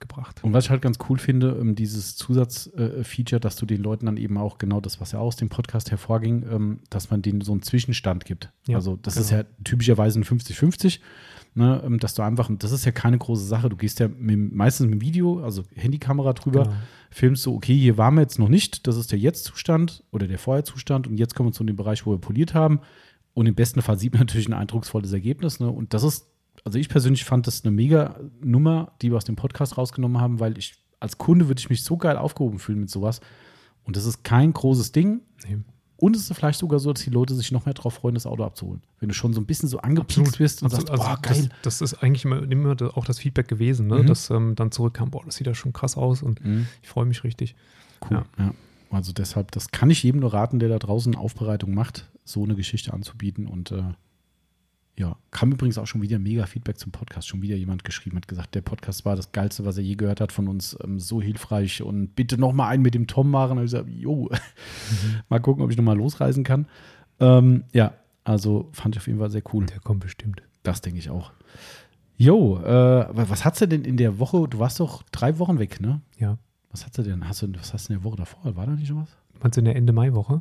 gebracht. 0.00 0.42
Und 0.42 0.52
was 0.52 0.64
ich 0.64 0.70
halt 0.70 0.82
ganz 0.82 0.98
cool 1.08 1.18
finde, 1.18 1.56
ähm, 1.60 1.74
dieses 1.74 2.16
Zusatzfeature, 2.16 3.40
dass 3.40 3.56
du 3.56 3.66
den 3.66 3.82
Leuten 3.82 4.06
dann 4.06 4.16
eben 4.16 4.38
auch 4.38 4.58
genau 4.58 4.80
das, 4.80 5.00
was 5.00 5.12
ja 5.12 5.18
aus 5.18 5.36
dem 5.36 5.48
Podcast 5.48 5.90
hervorging, 5.90 6.44
ähm, 6.50 6.80
dass 6.90 7.10
man 7.10 7.22
denen 7.22 7.40
so 7.40 7.52
einen 7.52 7.62
Zwischenstand 7.62 8.24
gibt. 8.24 8.50
Ja, 8.66 8.76
also 8.76 8.96
das 8.96 9.14
genau. 9.14 9.24
ist 9.24 9.30
ja 9.30 9.44
typischerweise 9.64 10.20
ein 10.20 10.24
50-50, 10.24 11.00
ne, 11.54 11.82
ähm, 11.84 11.98
dass 11.98 12.14
du 12.14 12.22
einfach, 12.22 12.50
das 12.58 12.72
ist 12.72 12.84
ja 12.84 12.92
keine 12.92 13.18
große 13.18 13.44
Sache, 13.44 13.68
du 13.68 13.76
gehst 13.76 14.00
ja 14.00 14.08
mit, 14.08 14.52
meistens 14.52 14.88
mit 14.88 15.00
Video, 15.00 15.42
also 15.42 15.62
Handykamera 15.74 16.32
drüber, 16.32 16.64
Genau. 16.64 16.76
filmst 17.10 17.46
du, 17.46 17.54
okay, 17.54 17.76
hier 17.76 17.96
waren 17.98 18.14
wir 18.14 18.22
jetzt 18.22 18.38
noch 18.38 18.48
nicht, 18.48 18.86
das 18.86 18.96
ist 18.96 19.12
der 19.12 19.18
Jetzt-Zustand 19.18 20.04
oder 20.10 20.26
der 20.26 20.38
Vorher-Zustand 20.38 21.06
und 21.06 21.18
jetzt 21.18 21.34
kommen 21.34 21.48
wir 21.48 21.52
zu 21.52 21.64
dem 21.64 21.76
Bereich, 21.76 22.06
wo 22.06 22.12
wir 22.12 22.18
poliert 22.18 22.54
haben. 22.54 22.80
Und 23.34 23.44
im 23.46 23.54
besten 23.54 23.82
Fall 23.82 23.98
sieht 23.98 24.14
man 24.14 24.20
natürlich 24.20 24.48
ein 24.48 24.54
eindrucksvolles 24.54 25.12
Ergebnis. 25.12 25.60
Ne? 25.60 25.68
Und 25.70 25.92
das 25.92 26.02
ist, 26.04 26.26
also 26.66 26.78
ich 26.78 26.88
persönlich 26.88 27.24
fand 27.24 27.46
das 27.46 27.64
eine 27.64 27.70
mega 27.70 28.18
Nummer, 28.40 28.92
die 29.00 29.10
wir 29.10 29.16
aus 29.16 29.24
dem 29.24 29.36
Podcast 29.36 29.78
rausgenommen 29.78 30.20
haben, 30.20 30.40
weil 30.40 30.58
ich 30.58 30.74
als 31.00 31.16
Kunde 31.16 31.46
würde 31.48 31.60
ich 31.60 31.70
mich 31.70 31.84
so 31.84 31.96
geil 31.96 32.16
aufgehoben 32.16 32.58
fühlen 32.58 32.80
mit 32.80 32.90
sowas. 32.90 33.20
Und 33.84 33.96
das 33.96 34.04
ist 34.04 34.24
kein 34.24 34.52
großes 34.52 34.90
Ding. 34.92 35.20
Nee. 35.48 35.58
Und 35.98 36.16
es 36.16 36.28
ist 36.28 36.36
vielleicht 36.36 36.58
sogar 36.58 36.78
so, 36.80 36.92
dass 36.92 37.04
die 37.04 37.10
Leute 37.10 37.34
sich 37.34 37.52
noch 37.52 37.64
mehr 37.66 37.74
drauf 37.74 37.94
freuen, 37.94 38.14
das 38.16 38.26
Auto 38.26 38.44
abzuholen. 38.44 38.82
Wenn 38.98 39.08
du 39.08 39.14
schon 39.14 39.32
so 39.32 39.40
ein 39.40 39.46
bisschen 39.46 39.68
so 39.68 39.78
angepiekst 39.78 40.38
wirst 40.40 40.62
und 40.62 40.72
Also, 40.74 40.86
sagst, 40.86 41.02
boah, 41.02 41.18
das, 41.22 41.38
geil. 41.38 41.48
das 41.62 41.80
ist 41.80 41.94
eigentlich 42.02 42.24
immer, 42.24 42.42
immer 42.50 42.76
auch 42.96 43.04
das 43.04 43.18
Feedback 43.20 43.48
gewesen, 43.48 43.86
ne? 43.86 44.02
Mhm. 44.02 44.06
dass 44.06 44.28
ähm, 44.30 44.54
dann 44.56 44.72
zurückkam, 44.72 45.10
boah, 45.10 45.22
das 45.24 45.36
sieht 45.36 45.46
ja 45.46 45.54
schon 45.54 45.72
krass 45.72 45.96
aus 45.96 46.22
und 46.22 46.44
Mhm. 46.44 46.66
ich 46.82 46.88
freue 46.88 47.06
mich 47.06 47.22
richtig. 47.24 47.54
Cool. 48.10 48.24
Ja. 48.38 48.52
Also 48.90 49.12
deshalb, 49.12 49.52
das 49.52 49.70
kann 49.70 49.88
ich 49.88 50.02
jedem 50.02 50.20
nur 50.20 50.34
raten, 50.34 50.58
der 50.58 50.68
da 50.68 50.78
draußen 50.78 51.14
Aufbereitung 51.14 51.72
macht, 51.74 52.10
so 52.24 52.42
eine 52.42 52.56
Geschichte 52.56 52.92
anzubieten. 52.92 53.46
Und 53.46 53.70
äh, 53.70 53.82
ja, 54.98 55.16
kam 55.30 55.52
übrigens 55.52 55.76
auch 55.76 55.86
schon 55.86 56.00
wieder 56.00 56.18
mega 56.18 56.46
Feedback 56.46 56.78
zum 56.78 56.90
Podcast. 56.90 57.28
Schon 57.28 57.42
wieder 57.42 57.56
jemand 57.56 57.84
geschrieben, 57.84 58.16
hat 58.16 58.28
gesagt, 58.28 58.54
der 58.54 58.62
Podcast 58.62 59.04
war 59.04 59.14
das 59.14 59.32
Geilste, 59.32 59.64
was 59.64 59.76
er 59.76 59.82
je 59.82 59.94
gehört 59.94 60.20
hat 60.20 60.32
von 60.32 60.48
uns. 60.48 60.76
Ähm, 60.82 60.98
so 60.98 61.20
hilfreich 61.20 61.82
und 61.82 62.14
bitte 62.16 62.38
noch 62.38 62.52
mal 62.52 62.68
einen 62.68 62.82
mit 62.82 62.94
dem 62.94 63.06
Tom 63.06 63.30
machen. 63.30 63.58
Und 63.58 63.64
ich 63.64 63.72
gesagt, 63.72 63.90
jo, 63.90 64.30
mal 65.28 65.40
gucken, 65.40 65.62
ob 65.62 65.70
ich 65.70 65.76
noch 65.76 65.84
mal 65.84 65.96
losreisen 65.96 66.44
kann. 66.44 66.66
Ähm, 67.20 67.64
ja, 67.72 67.92
also 68.24 68.70
fand 68.72 68.96
ich 68.96 69.00
auf 69.00 69.06
jeden 69.06 69.18
Fall 69.18 69.30
sehr 69.30 69.42
cool. 69.52 69.66
Der 69.66 69.80
kommt 69.80 70.00
bestimmt. 70.00 70.42
Das 70.62 70.80
denke 70.80 70.98
ich 70.98 71.10
auch. 71.10 71.30
Jo, 72.16 72.58
äh, 72.58 73.06
was 73.12 73.44
hast 73.44 73.60
du 73.60 73.68
denn 73.68 73.84
in 73.84 73.98
der 73.98 74.18
Woche? 74.18 74.48
Du 74.48 74.58
warst 74.58 74.80
doch 74.80 75.02
drei 75.12 75.38
Wochen 75.38 75.58
weg, 75.58 75.80
ne? 75.80 76.00
Ja. 76.18 76.38
Was 76.70 76.84
hast 76.84 76.96
du 76.96 77.02
denn? 77.02 77.28
Hast 77.28 77.42
du, 77.42 77.48
was 77.54 77.74
hast 77.74 77.88
du 77.88 77.92
in 77.92 77.98
der 77.98 78.04
Woche 78.04 78.16
davor? 78.16 78.56
War 78.56 78.64
da 78.64 78.72
nicht 78.72 78.88
schon 78.88 79.02
was? 79.02 79.16
Meinst 79.42 79.56
du 79.56 79.60
in 79.60 79.66
der 79.66 79.76
Ende 79.76 79.92
Mai-Woche? 79.92 80.40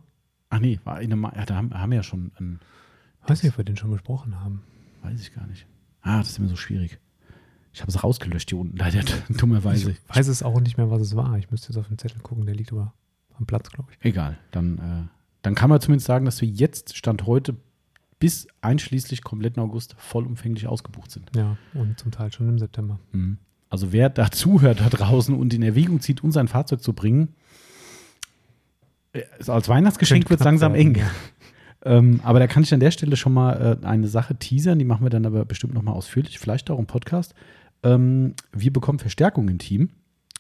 Ach 0.50 0.60
nee, 0.60 0.80
war 0.86 1.02
in 1.02 1.10
der 1.10 1.18
Ma 1.18 1.34
ja, 1.36 1.46
da 1.46 1.56
haben, 1.56 1.74
haben 1.74 1.92
wir 1.92 1.98
ja 1.98 2.04
schon 2.04 2.32
einen, 2.38 2.60
Weiß 3.28 3.44
nicht, 3.44 3.54
ob 3.54 3.58
wir 3.58 3.66
den 3.66 3.78
schon 3.78 3.92
besprochen 3.92 4.40
haben. 4.40 4.62
weiß 5.04 5.20
ich 5.20 5.34
gar 5.34 5.48
nicht. 5.48 5.66
Ah, 6.02 6.20
das 6.20 6.30
ist 6.30 6.40
immer 6.40 6.48
so 6.48 6.56
schwierig. 6.56 7.00
Ich 7.74 7.82
habe 7.82 7.92
es 7.92 8.04
rausgelöscht 8.04 8.50
hier 8.50 8.60
unten, 8.60 8.78
leider 8.78 9.02
dummerweise. 9.30 9.92
Ich 9.92 10.16
weiß 10.16 10.28
es 10.28 10.44
auch 10.44 10.62
nicht 10.62 10.78
mehr, 10.78 10.90
was 10.92 11.02
es 11.02 11.16
war. 11.16 11.38
Ich 11.38 11.52
müsste 11.52 11.70
jetzt 11.70 11.78
auf 11.78 11.88
den 11.88 11.98
Zettel 11.98 12.22
gucken, 12.22 12.46
der 12.46 12.56
liegt 12.56 12.72
aber 12.72 12.94
am 13.38 13.46
Platz, 13.46 13.70
glaube 13.70 13.92
ich. 13.92 14.06
Egal, 14.06 14.38
dann, 14.52 14.78
äh, 14.78 15.10
dann 15.42 15.56
kann 15.56 15.70
man 15.70 15.82
zumindest 15.82 16.08
sagen, 16.08 16.26
dass 16.26 16.40
wir 16.42 16.48
jetzt, 16.48 16.96
Stand 16.96 17.26
heute, 17.26 17.56
bis 18.20 18.48
einschließlich 18.62 19.24
kompletten 19.24 19.62
August 19.62 19.96
vollumfänglich 19.98 20.68
ausgebucht 20.68 21.12
sind. 21.12 21.32
Ja, 21.36 21.58
und 21.74 22.00
zum 22.00 22.12
Teil 22.12 22.32
schon 22.32 22.48
im 22.48 22.60
September. 22.60 23.00
Mhm. 23.12 23.40
Also 23.70 23.92
wer 23.92 24.10
da 24.10 24.32
zuhört 24.32 24.80
da 24.80 24.90
draußen 24.90 25.36
und 25.36 25.54
in 25.54 25.64
Erwägung 25.64 26.00
zieht, 26.00 26.24
uns 26.24 26.38
ein 26.38 26.48
Fahrzeug 26.48 26.82
zu 26.82 26.94
bringen, 26.94 27.36
äh, 29.12 29.24
als 29.48 29.68
Weihnachtsgeschenk 29.68 30.30
wird 30.30 30.40
es 30.40 30.46
langsam 30.46 30.74
werden, 30.74 30.96
eng. 30.96 31.04
Ähm, 31.86 32.20
aber 32.24 32.40
da 32.40 32.48
kann 32.48 32.64
ich 32.64 32.74
an 32.74 32.80
der 32.80 32.92
Stelle 32.92 33.16
schon 33.16 33.34
mal 33.34 33.80
äh, 33.82 33.86
eine 33.86 34.08
Sache 34.08 34.36
teasern, 34.36 34.80
die 34.80 34.86
machen 34.86 35.06
wir 35.06 35.12
dann 35.12 35.26
aber 35.26 35.46
bestimmt 35.46 35.76
noch 35.76 35.84
mal 35.84 35.94
ausführlich, 35.94 36.40
vielleicht 36.40 36.70
auch 36.72 36.80
im 36.80 36.88
Podcast. 36.88 37.36
Ähm, 37.84 38.34
wir 38.52 38.74
bekommen 38.74 38.98
Verstärkung 38.98 39.48
im 39.48 39.60
Team 39.60 39.92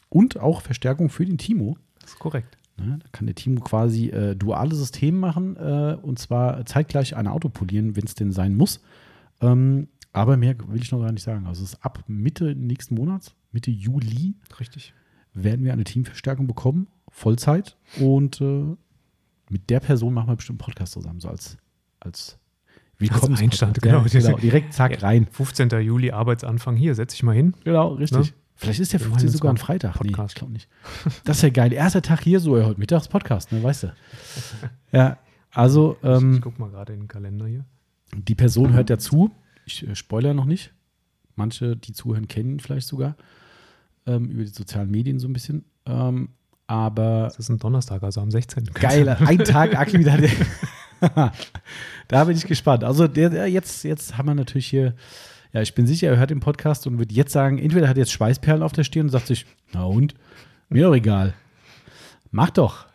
und 0.10 0.40
auch 0.40 0.62
Verstärkung 0.62 1.10
für 1.10 1.26
den 1.26 1.38
Timo. 1.38 1.78
Das 2.02 2.12
ist 2.12 2.20
korrekt. 2.20 2.58
Ne, 2.78 3.00
da 3.02 3.08
kann 3.12 3.26
der 3.28 3.36
Timo 3.36 3.62
quasi 3.62 4.10
äh, 4.10 4.36
duale 4.36 4.76
Systeme 4.76 5.18
machen 5.18 5.56
äh, 5.56 5.98
und 6.02 6.20
zwar 6.20 6.66
zeitgleich 6.66 7.16
ein 7.16 7.28
Auto 7.28 7.48
polieren, 7.48 7.96
wenn 7.96 8.04
es 8.04 8.16
denn 8.16 8.34
sein 8.34 8.56
muss. 8.56 8.82
Ähm, 9.40 9.88
aber 10.12 10.36
mehr 10.36 10.56
will 10.68 10.82
ich 10.82 10.92
noch 10.92 11.02
gar 11.02 11.12
nicht 11.12 11.24
sagen. 11.24 11.46
Also 11.46 11.64
es 11.64 11.74
ist 11.74 11.86
ab 11.86 12.04
Mitte 12.08 12.56
nächsten 12.56 12.96
Monats, 12.96 13.36
Mitte 13.52 13.72
Juli, 13.72 14.36
Richtig. 14.60 14.94
werden 15.34 15.64
wir 15.64 15.74
eine 15.74 15.84
Teamverstärkung 15.84 16.48
bekommen, 16.48 16.88
Vollzeit. 17.10 17.78
Und 18.00 18.42
äh, 18.42 18.76
mit 19.50 19.70
der 19.70 19.80
Person 19.80 20.14
machen 20.14 20.30
wir 20.30 20.36
bestimmt 20.36 20.62
einen 20.62 20.66
Podcast 20.66 20.94
zusammen, 20.94 21.20
so 21.20 21.30
als, 21.30 21.58
als 22.00 22.38
Willkommens- 22.98 23.42
Einstand, 23.42 23.78
Ja, 23.84 24.00
genau. 24.02 24.06
genau. 24.10 24.38
Direkt 24.38 24.74
zack 24.74 24.94
Ja. 24.94 25.00
rein. 25.00 25.28
15. 25.30 25.70
Juli, 25.82 26.12
Arbeitsanfang. 26.12 26.76
Hier, 26.78 26.96
setz 26.96 27.14
dich 27.14 27.24
mal 27.24 27.36
hin. 27.36 27.54
Genau, 27.64 27.94
richtig. 27.96 28.18
Ne? 28.32 28.34
Vielleicht 28.58 28.80
ist 28.80 28.94
der 28.94 29.02
Wir 29.02 29.08
15 29.08 29.26
machen 29.28 29.38
sogar 29.38 29.54
ein 29.54 29.58
Freitag. 29.58 29.96
Nee, 30.02 30.10
Podcast. 30.12 30.32
ich 30.32 30.36
glaube 30.36 30.54
nicht. 30.54 30.70
Das 31.26 31.38
ist 31.38 31.44
ja 31.44 31.50
geil. 31.50 31.74
Erster 31.74 32.02
Tag 32.02 32.22
hier, 32.24 32.40
so 32.40 32.56
heute 32.64 32.80
Mittags 32.80 33.10
Podcast, 33.10 33.52
ne, 33.52 33.62
weißt 33.62 33.84
du. 33.84 33.94
Ja, 34.94 35.18
also 35.52 35.98
ich, 36.02 36.08
ähm, 36.10 36.36
ich 36.36 36.42
guck 36.42 36.58
mal 36.58 36.70
gerade 36.70 36.94
in 36.94 37.02
den 37.02 37.08
Kalender 37.10 37.48
hier. 37.48 37.66
die 38.16 38.36
Person 38.36 38.72
hört 38.74 38.90
ja 38.90 38.98
zu. 38.98 39.30
Ich 39.66 39.86
äh, 39.86 39.94
spoiler 39.96 40.34
noch 40.34 40.46
nicht. 40.46 40.74
Manche, 41.36 41.76
die 41.76 41.92
zuhören, 41.92 42.30
kennen 42.30 42.52
ihn 42.52 42.60
vielleicht 42.62 42.88
sogar 42.88 43.18
ähm, 44.06 44.30
über 44.30 44.44
die 44.44 44.50
sozialen 44.52 44.90
Medien 44.90 45.20
so 45.20 45.28
ein 45.28 45.34
bisschen. 45.34 45.66
Ähm, 45.86 46.30
aber 46.68 47.24
Das 47.26 47.40
ist 47.40 47.50
ein 47.50 47.58
Donnerstag, 47.58 48.04
also 48.04 48.22
am 48.22 48.32
16. 48.32 48.66
Geil, 48.74 49.08
ein 49.10 49.38
Tag 49.40 49.78
Aki 49.78 50.00
wieder. 50.00 50.18
da 52.08 52.24
bin 52.24 52.36
ich 52.36 52.46
gespannt. 52.46 52.84
Also 52.84 53.08
der, 53.08 53.30
der, 53.30 53.48
jetzt, 53.48 53.84
jetzt 53.84 54.18
haben 54.18 54.28
wir 54.28 54.36
natürlich 54.36 54.68
hier, 54.68 54.96
ja, 55.54 55.62
ich 55.62 55.76
bin 55.76 55.88
sicher, 55.88 56.08
er 56.10 56.18
hört 56.18 56.30
den 56.30 56.40
Podcast 56.40 56.88
und 56.88 57.00
wird 57.00 57.12
jetzt 57.12 57.32
sagen, 57.32 57.58
entweder 57.60 57.88
hat 57.88 57.98
er 57.98 58.02
jetzt 58.02 58.12
Schweißperlen 58.12 58.64
auf 58.64 58.72
der 58.72 58.84
Stirn 58.84 59.08
und 59.08 59.12
sagt 59.12 59.28
sich, 59.28 59.46
na 59.74 59.84
und, 59.86 60.16
mir 60.70 60.84
doch 60.88 60.96
egal. 60.96 61.34
Mach 62.32 62.50
doch. 62.50 62.86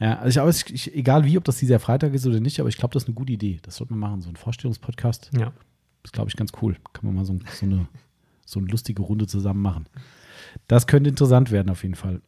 Ja, 0.00 0.18
also 0.18 0.40
ich, 0.48 0.56
es- 0.56 0.70
ich, 0.70 0.94
egal 0.94 1.24
wie, 1.24 1.36
ob 1.38 1.44
das 1.44 1.58
dieser 1.58 1.78
Freitag 1.80 2.14
ist 2.14 2.26
oder 2.26 2.40
nicht, 2.40 2.60
aber 2.60 2.68
ich 2.68 2.76
glaube, 2.76 2.92
das 2.94 3.04
ist 3.04 3.08
eine 3.08 3.14
gute 3.14 3.32
Idee. 3.32 3.58
Das 3.62 3.76
sollte 3.76 3.92
man 3.92 4.00
machen, 4.00 4.22
so 4.22 4.28
ein 4.28 4.36
Vorstellungspodcast. 4.36 5.30
Ja. 5.38 5.52
Das 6.02 6.12
glaube 6.12 6.28
ich 6.30 6.36
ganz 6.36 6.52
cool. 6.62 6.76
Kann 6.92 7.06
man 7.06 7.14
mal 7.14 7.24
so, 7.24 7.38
so, 7.52 7.66
eine, 7.66 7.86
so 8.44 8.58
eine 8.60 8.68
lustige 8.68 9.02
Runde 9.02 9.26
zusammen 9.26 9.62
machen. 9.62 9.86
Das 10.68 10.86
könnte 10.86 11.10
interessant 11.10 11.50
werden, 11.50 11.70
auf 11.70 11.82
jeden 11.82 11.94
Fall. 11.94 12.20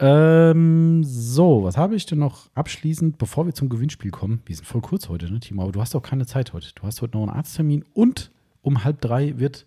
Ähm, 0.00 1.04
so, 1.04 1.62
was 1.62 1.76
habe 1.76 1.94
ich 1.94 2.04
denn 2.06 2.18
noch 2.18 2.50
abschließend, 2.54 3.16
bevor 3.18 3.46
wir 3.46 3.54
zum 3.54 3.68
Gewinnspiel 3.68 4.10
kommen? 4.10 4.42
Wir 4.46 4.56
sind 4.56 4.64
voll 4.64 4.80
kurz 4.80 5.08
heute, 5.08 5.30
ne, 5.32 5.38
Timo? 5.40 5.62
Aber 5.62 5.72
du 5.72 5.80
hast 5.80 5.94
auch 5.94 6.02
keine 6.02 6.26
Zeit 6.26 6.52
heute. 6.52 6.68
Du 6.74 6.82
hast 6.82 7.00
heute 7.00 7.16
noch 7.16 7.22
einen 7.22 7.36
Arzttermin 7.36 7.84
und 7.94 8.30
um 8.62 8.82
halb 8.84 9.00
drei 9.00 9.38
wird 9.38 9.66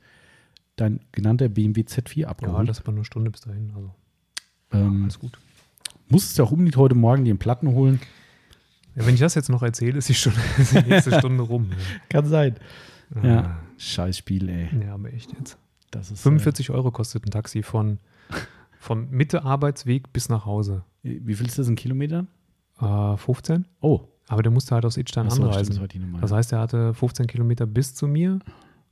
dein 0.76 1.00
genannter 1.12 1.48
BMW 1.50 1.82
Z4 1.82 2.20
Ja, 2.20 2.28
abgeholt. 2.28 2.68
das 2.68 2.78
ist 2.80 2.84
aber 2.84 2.92
nur 2.92 3.00
eine 3.00 3.06
Stunde 3.06 3.32
bis 3.32 3.42
dahin. 3.42 3.72
Also 3.76 3.94
ähm, 4.74 5.04
alles 5.04 5.18
gut. 5.20 5.40
musstest 6.10 6.38
ja 6.38 6.44
auch 6.44 6.52
unbedingt 6.52 6.76
heute 6.78 6.96
Morgen 6.96 7.24
den 7.24 7.38
Platten 7.38 7.70
holen. 7.70 8.02
Ja, 8.96 9.06
wenn 9.06 9.14
ich 9.14 9.20
das 9.22 9.36
jetzt 9.36 9.50
noch 9.50 9.64
erzähle, 9.64 9.98
ist 9.98 10.10
die, 10.10 10.14
Stunde, 10.14 10.40
ist 10.58 10.74
die 10.76 10.82
nächste 10.82 11.18
Stunde 11.18 11.44
rum. 11.44 11.72
Kann 12.10 12.26
sein. 12.26 12.56
Ja. 13.16 13.24
Ja. 13.26 13.60
Scheiß 13.78 14.18
Spiel, 14.18 14.50
ey. 14.50 14.70
ja, 14.84 14.94
aber 14.96 15.14
echt 15.14 15.32
jetzt. 15.40 15.58
Das 15.92 16.12
ist, 16.12 16.22
45 16.22 16.72
Euro 16.72 16.92
kostet 16.92 17.26
ein 17.26 17.32
Taxi 17.32 17.64
von, 17.64 18.00
von 18.80 19.10
Mitte 19.10 19.44
Arbeitsweg 19.44 20.12
bis 20.14 20.30
nach 20.30 20.46
Hause. 20.46 20.84
Wie 21.04 21.34
viel 21.36 21.48
ist 21.48 21.58
das 21.60 21.68
in 21.68 21.76
Kilometern? 21.76 22.28
Äh, 22.80 23.18
15? 23.18 23.66
Oh, 23.82 24.02
Aber 24.28 24.44
der 24.44 24.52
musste 24.52 24.76
halt 24.76 24.86
aus 24.86 24.98
Idstein 24.98 25.30
so, 25.30 25.36
stimmt, 25.38 25.48
anreisen. 25.50 25.80
das 25.88 26.14
war. 26.14 26.22
Das 26.22 26.32
heißt, 26.32 26.52
er 26.54 26.60
hatte 26.60 26.94
15 26.94 27.28
Kilometer 27.28 27.66
bis 27.66 27.96
zu 27.96 28.08
mir 28.08 28.40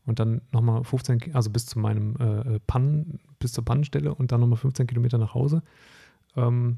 und 0.05 0.19
dann 0.19 0.41
nochmal 0.51 0.83
15, 0.83 1.19
Ki- 1.19 1.31
also 1.33 1.49
bis 1.49 1.65
zu 1.65 1.77
meinem 1.79 2.15
äh, 2.19 2.55
äh, 2.55 2.59
Pannen, 2.65 3.19
bis 3.39 3.51
zur 3.53 3.65
Pannenstelle 3.65 4.13
und 4.15 4.31
dann 4.31 4.39
nochmal 4.39 4.57
15 4.57 4.87
Kilometer 4.87 5.17
nach 5.17 5.33
Hause. 5.33 5.61
Ähm, 6.35 6.77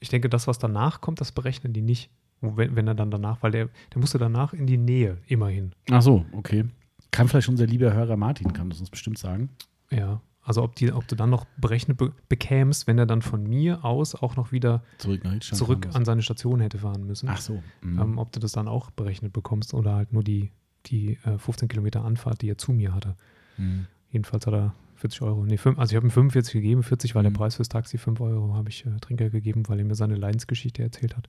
ich 0.00 0.08
denke, 0.08 0.28
das, 0.28 0.46
was 0.48 0.58
danach 0.58 1.00
kommt, 1.00 1.20
das 1.20 1.32
berechnen 1.32 1.72
die 1.72 1.82
nicht. 1.82 2.10
Wenn, 2.40 2.74
wenn 2.74 2.88
er 2.88 2.94
dann 2.96 3.10
danach, 3.12 3.40
weil 3.42 3.52
der, 3.52 3.68
der 3.94 4.00
musste 4.00 4.18
danach 4.18 4.52
in 4.52 4.66
die 4.66 4.76
Nähe, 4.78 5.18
immerhin. 5.28 5.74
Ach 5.92 6.02
so, 6.02 6.26
okay. 6.32 6.64
Kann 7.12 7.28
vielleicht 7.28 7.48
unser 7.48 7.66
lieber 7.66 7.92
Hörer 7.92 8.16
Martin, 8.16 8.52
kann 8.52 8.68
das 8.68 8.80
uns 8.80 8.90
bestimmt 8.90 9.18
sagen. 9.18 9.50
Ja, 9.92 10.20
Also 10.44 10.62
ob, 10.64 10.74
die, 10.74 10.92
ob 10.92 11.06
du 11.06 11.14
dann 11.14 11.30
noch 11.30 11.44
berechnet 11.56 11.98
be 11.98 12.12
bekämst, 12.28 12.86
wenn 12.88 12.98
er 12.98 13.06
dann 13.06 13.22
von 13.22 13.44
mir 13.44 13.84
aus 13.84 14.14
auch 14.16 14.34
noch 14.34 14.50
wieder 14.50 14.82
Zurück 14.98 15.22
zurück 15.40 15.88
an 15.92 16.04
seine 16.04 16.22
Station 16.22 16.58
hätte 16.60 16.78
fahren 16.78 17.06
müssen. 17.06 17.28
Ach 17.28 17.40
so. 17.40 17.62
Mhm. 17.80 18.00
Ähm, 18.00 18.18
ob 18.18 18.32
du 18.32 18.40
das 18.40 18.50
dann 18.52 18.66
auch 18.66 18.90
berechnet 18.90 19.32
bekommst 19.32 19.72
oder 19.72 19.94
halt 19.94 20.12
nur 20.12 20.24
die, 20.24 20.50
die 20.86 21.18
äh, 21.24 21.38
15 21.38 21.68
Kilometer 21.68 22.04
Anfahrt, 22.04 22.42
die 22.42 22.50
er 22.50 22.58
zu 22.58 22.72
mir 22.72 22.92
hatte. 22.92 23.14
Mhm. 23.56 23.86
Jedenfalls 24.10 24.46
hat 24.46 24.54
er 24.54 24.74
40 24.96 25.22
Euro. 25.22 25.44
Nee, 25.44 25.56
fünf, 25.58 25.78
also 25.78 25.92
ich 25.92 25.96
habe 25.96 26.06
ihm 26.06 26.10
45 26.10 26.52
gegeben, 26.54 26.82
40 26.82 27.14
war 27.14 27.22
Mhm. 27.22 27.26
der 27.32 27.38
Preis 27.38 27.54
fürs 27.56 27.68
Taxi, 27.68 27.96
5 27.96 28.20
Euro 28.20 28.54
habe 28.54 28.68
ich 28.68 28.84
äh, 28.84 28.90
Trinkgeld 29.00 29.30
gegeben, 29.32 29.62
weil 29.68 29.78
er 29.78 29.84
mir 29.84 29.94
seine 29.94 30.16
Leidensgeschichte 30.16 30.82
erzählt 30.82 31.16
hat. 31.16 31.28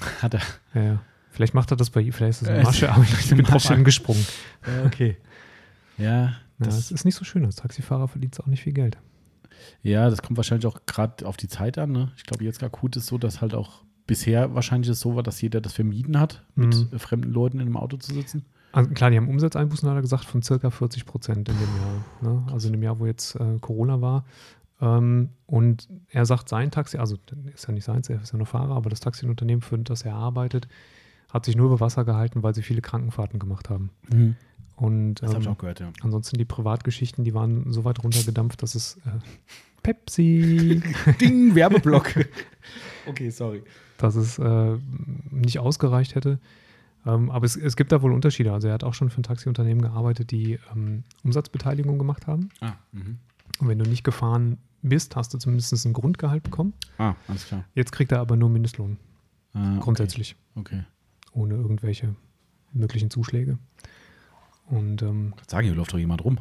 Hat 0.22 0.34
er. 0.34 0.40
Ja, 0.74 0.82
ja. 0.82 1.02
Vielleicht 1.30 1.54
macht 1.54 1.70
er 1.70 1.76
das 1.78 1.88
bei 1.90 2.00
ihm, 2.02 2.12
vielleicht 2.12 2.42
ist 2.42 2.42
das 2.42 2.48
Äh, 2.48 2.54
eine 2.56 2.62
Masche, 2.64 2.92
aber 2.92 3.02
ich 3.04 3.28
bin 3.30 3.38
drauf 3.38 3.54
Masche. 3.54 3.74
angesprungen. 3.74 4.26
Ja, 4.66 4.84
okay. 4.84 5.16
Ja, 5.96 6.32
Ja, 6.60 6.66
das, 6.66 6.90
ist 6.90 7.04
nicht 7.04 7.14
so 7.16 7.24
schön. 7.24 7.44
Als 7.44 7.56
Taxifahrer 7.56 8.08
verdient 8.08 8.38
auch 8.40 8.46
nicht 8.46 8.62
viel 8.62 8.72
Geld. 8.72 8.98
ja, 9.82 10.08
das 10.10 10.22
kommt 10.22 10.36
wahrscheinlich 10.36 10.66
auch 10.66 10.80
gerade 10.86 11.26
auf 11.26 11.36
die 11.36 11.48
Zeit 11.48 11.78
an. 11.78 11.92
Ne? 11.92 12.12
Ich 12.16 12.24
glaube, 12.24 12.44
jetzt 12.44 12.62
akut 12.62 12.96
ist 12.96 13.06
so, 13.06 13.18
dass 13.18 13.40
halt 13.40 13.54
auch 13.54 13.82
bisher 14.06 14.54
wahrscheinlich 14.54 14.90
es 14.90 15.00
so 15.00 15.14
war, 15.16 15.22
dass 15.22 15.40
jeder 15.40 15.60
das 15.60 15.72
vermieden 15.72 16.18
hat, 16.18 16.44
mit 16.54 16.74
Mhm. 16.92 16.98
fremden 16.98 17.30
Leuten 17.32 17.60
in 17.60 17.66
einem 17.66 17.76
Auto 17.76 17.96
zu 17.96 18.12
sitzen. 18.14 18.44
Also 18.72 18.90
klar, 18.90 19.10
die 19.10 19.16
haben 19.16 19.28
Umsatzeinbußen, 19.28 19.88
hat 19.88 19.96
er 19.96 20.00
gesagt, 20.02 20.24
von 20.24 20.42
circa 20.42 20.70
40 20.70 21.04
Prozent 21.06 21.48
in 21.48 21.56
dem 21.56 21.68
Jahr. 21.76 22.34
Ne? 22.34 22.52
Also 22.52 22.68
in 22.68 22.72
dem 22.72 22.82
Jahr, 22.82 22.98
wo 23.00 23.06
jetzt 23.06 23.34
äh, 23.36 23.58
Corona 23.60 24.00
war. 24.00 24.24
Ähm, 24.80 25.30
und 25.46 25.88
er 26.08 26.24
sagt, 26.24 26.48
sein 26.48 26.70
Taxi, 26.70 26.96
also 26.96 27.16
ist 27.54 27.66
ja 27.66 27.74
nicht 27.74 27.84
seins, 27.84 28.08
er 28.08 28.22
ist 28.22 28.32
ja 28.32 28.36
nur 28.38 28.46
Fahrer, 28.46 28.74
aber 28.76 28.88
das 28.90 29.00
Taxiunternehmen, 29.00 29.60
für 29.62 29.76
das 29.78 30.02
er 30.02 30.14
arbeitet, 30.14 30.68
hat 31.28 31.44
sich 31.44 31.56
nur 31.56 31.66
über 31.66 31.80
Wasser 31.80 32.04
gehalten, 32.04 32.42
weil 32.42 32.54
sie 32.54 32.62
viele 32.62 32.80
Krankenfahrten 32.80 33.38
gemacht 33.38 33.68
haben. 33.70 33.90
Und 34.80 35.16
Das 35.16 35.30
habe 35.30 35.40
ich 35.40 35.46
ähm, 35.46 35.52
auch 35.52 35.58
gehört, 35.58 35.80
ja. 35.80 35.92
ansonsten 36.00 36.38
die 36.38 36.44
Privatgeschichten, 36.46 37.22
die 37.24 37.34
waren 37.34 37.70
so 37.70 37.84
weit 37.84 38.02
runtergedampft, 38.02 38.62
dass 38.62 38.74
es 38.74 38.96
äh, 39.04 39.10
Pepsi, 39.82 40.82
Ding, 41.20 41.54
Werbeblock. 41.54 42.14
okay, 43.06 43.30
sorry. 43.30 43.62
dass 43.98 44.14
es 44.14 44.38
äh, 44.38 44.76
nicht 45.30 45.58
ausgereicht 45.58 46.14
hätte. 46.14 46.38
Ähm, 47.06 47.30
aber 47.30 47.44
es, 47.46 47.56
es 47.56 47.76
gibt 47.76 47.92
da 47.92 48.00
wohl 48.02 48.12
Unterschiede. 48.12 48.52
Also 48.52 48.68
er 48.68 48.74
hat 48.74 48.84
auch 48.84 48.94
schon 48.94 49.10
für 49.10 49.20
ein 49.20 49.22
Taxiunternehmen 49.22 49.82
gearbeitet, 49.82 50.30
die 50.30 50.58
ähm, 50.74 51.04
Umsatzbeteiligung 51.24 51.98
gemacht 51.98 52.26
haben. 52.26 52.48
Ah, 52.60 52.72
mhm. 52.92 53.18
Und 53.58 53.68
wenn 53.68 53.78
du 53.78 53.88
nicht 53.88 54.04
gefahren 54.04 54.58
bist, 54.82 55.16
hast 55.16 55.32
du 55.34 55.38
zumindest 55.38 55.72
ein 55.84 55.92
Grundgehalt 55.92 56.42
bekommen. 56.42 56.72
ah 56.98 57.14
alles 57.28 57.46
klar. 57.46 57.64
Jetzt 57.74 57.92
kriegt 57.92 58.12
er 58.12 58.20
aber 58.20 58.36
nur 58.36 58.48
Mindestlohn, 58.48 58.96
Ah, 59.52 59.72
okay. 59.72 59.80
grundsätzlich, 59.82 60.36
Okay. 60.54 60.84
ohne 61.32 61.54
irgendwelche 61.54 62.14
möglichen 62.72 63.10
Zuschläge. 63.10 63.58
Und 64.70 65.02
ähm, 65.02 65.34
sagen 65.46 65.66
hier 65.66 65.74
läuft 65.74 65.92
doch 65.92 65.98
jemand 65.98 66.24
rum. 66.24 66.38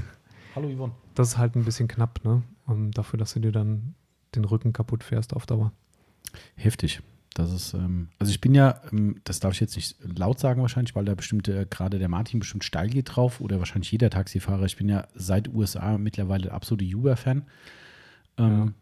Hallo 0.54 0.68
Yvonne. 0.68 0.92
das 1.14 1.28
ist 1.28 1.38
halt 1.38 1.56
ein 1.56 1.64
bisschen 1.64 1.88
knapp, 1.88 2.20
ne? 2.24 2.42
Um, 2.66 2.90
dafür, 2.92 3.18
dass 3.18 3.34
du 3.34 3.40
dir 3.40 3.52
dann 3.52 3.94
den 4.34 4.44
Rücken 4.44 4.72
kaputt 4.72 5.02
fährst 5.02 5.34
auf 5.34 5.46
Dauer. 5.46 5.72
Heftig. 6.56 7.00
Das 7.34 7.52
ist, 7.52 7.74
ähm, 7.74 8.08
also 8.18 8.30
ich 8.30 8.40
bin 8.40 8.54
ja, 8.54 8.80
ähm, 8.92 9.20
das 9.24 9.40
darf 9.40 9.54
ich 9.54 9.60
jetzt 9.60 9.76
nicht 9.76 9.96
laut 10.02 10.38
sagen 10.40 10.60
wahrscheinlich, 10.62 10.94
weil 10.94 11.04
da 11.04 11.14
bestimmt 11.14 11.48
äh, 11.48 11.66
gerade 11.68 11.98
der 11.98 12.08
Martin 12.08 12.40
bestimmt 12.40 12.64
steil 12.64 12.88
geht 12.90 13.16
drauf 13.16 13.40
oder 13.40 13.58
wahrscheinlich 13.60 13.90
jeder 13.92 14.10
Taxifahrer. 14.10 14.64
Ich 14.66 14.76
bin 14.76 14.88
ja 14.88 15.06
seit 15.14 15.48
USA 15.48 15.96
mittlerweile 15.96 16.52
absolute 16.52 16.84
Uber-Fan. 16.84 17.44
Ähm, 18.38 18.74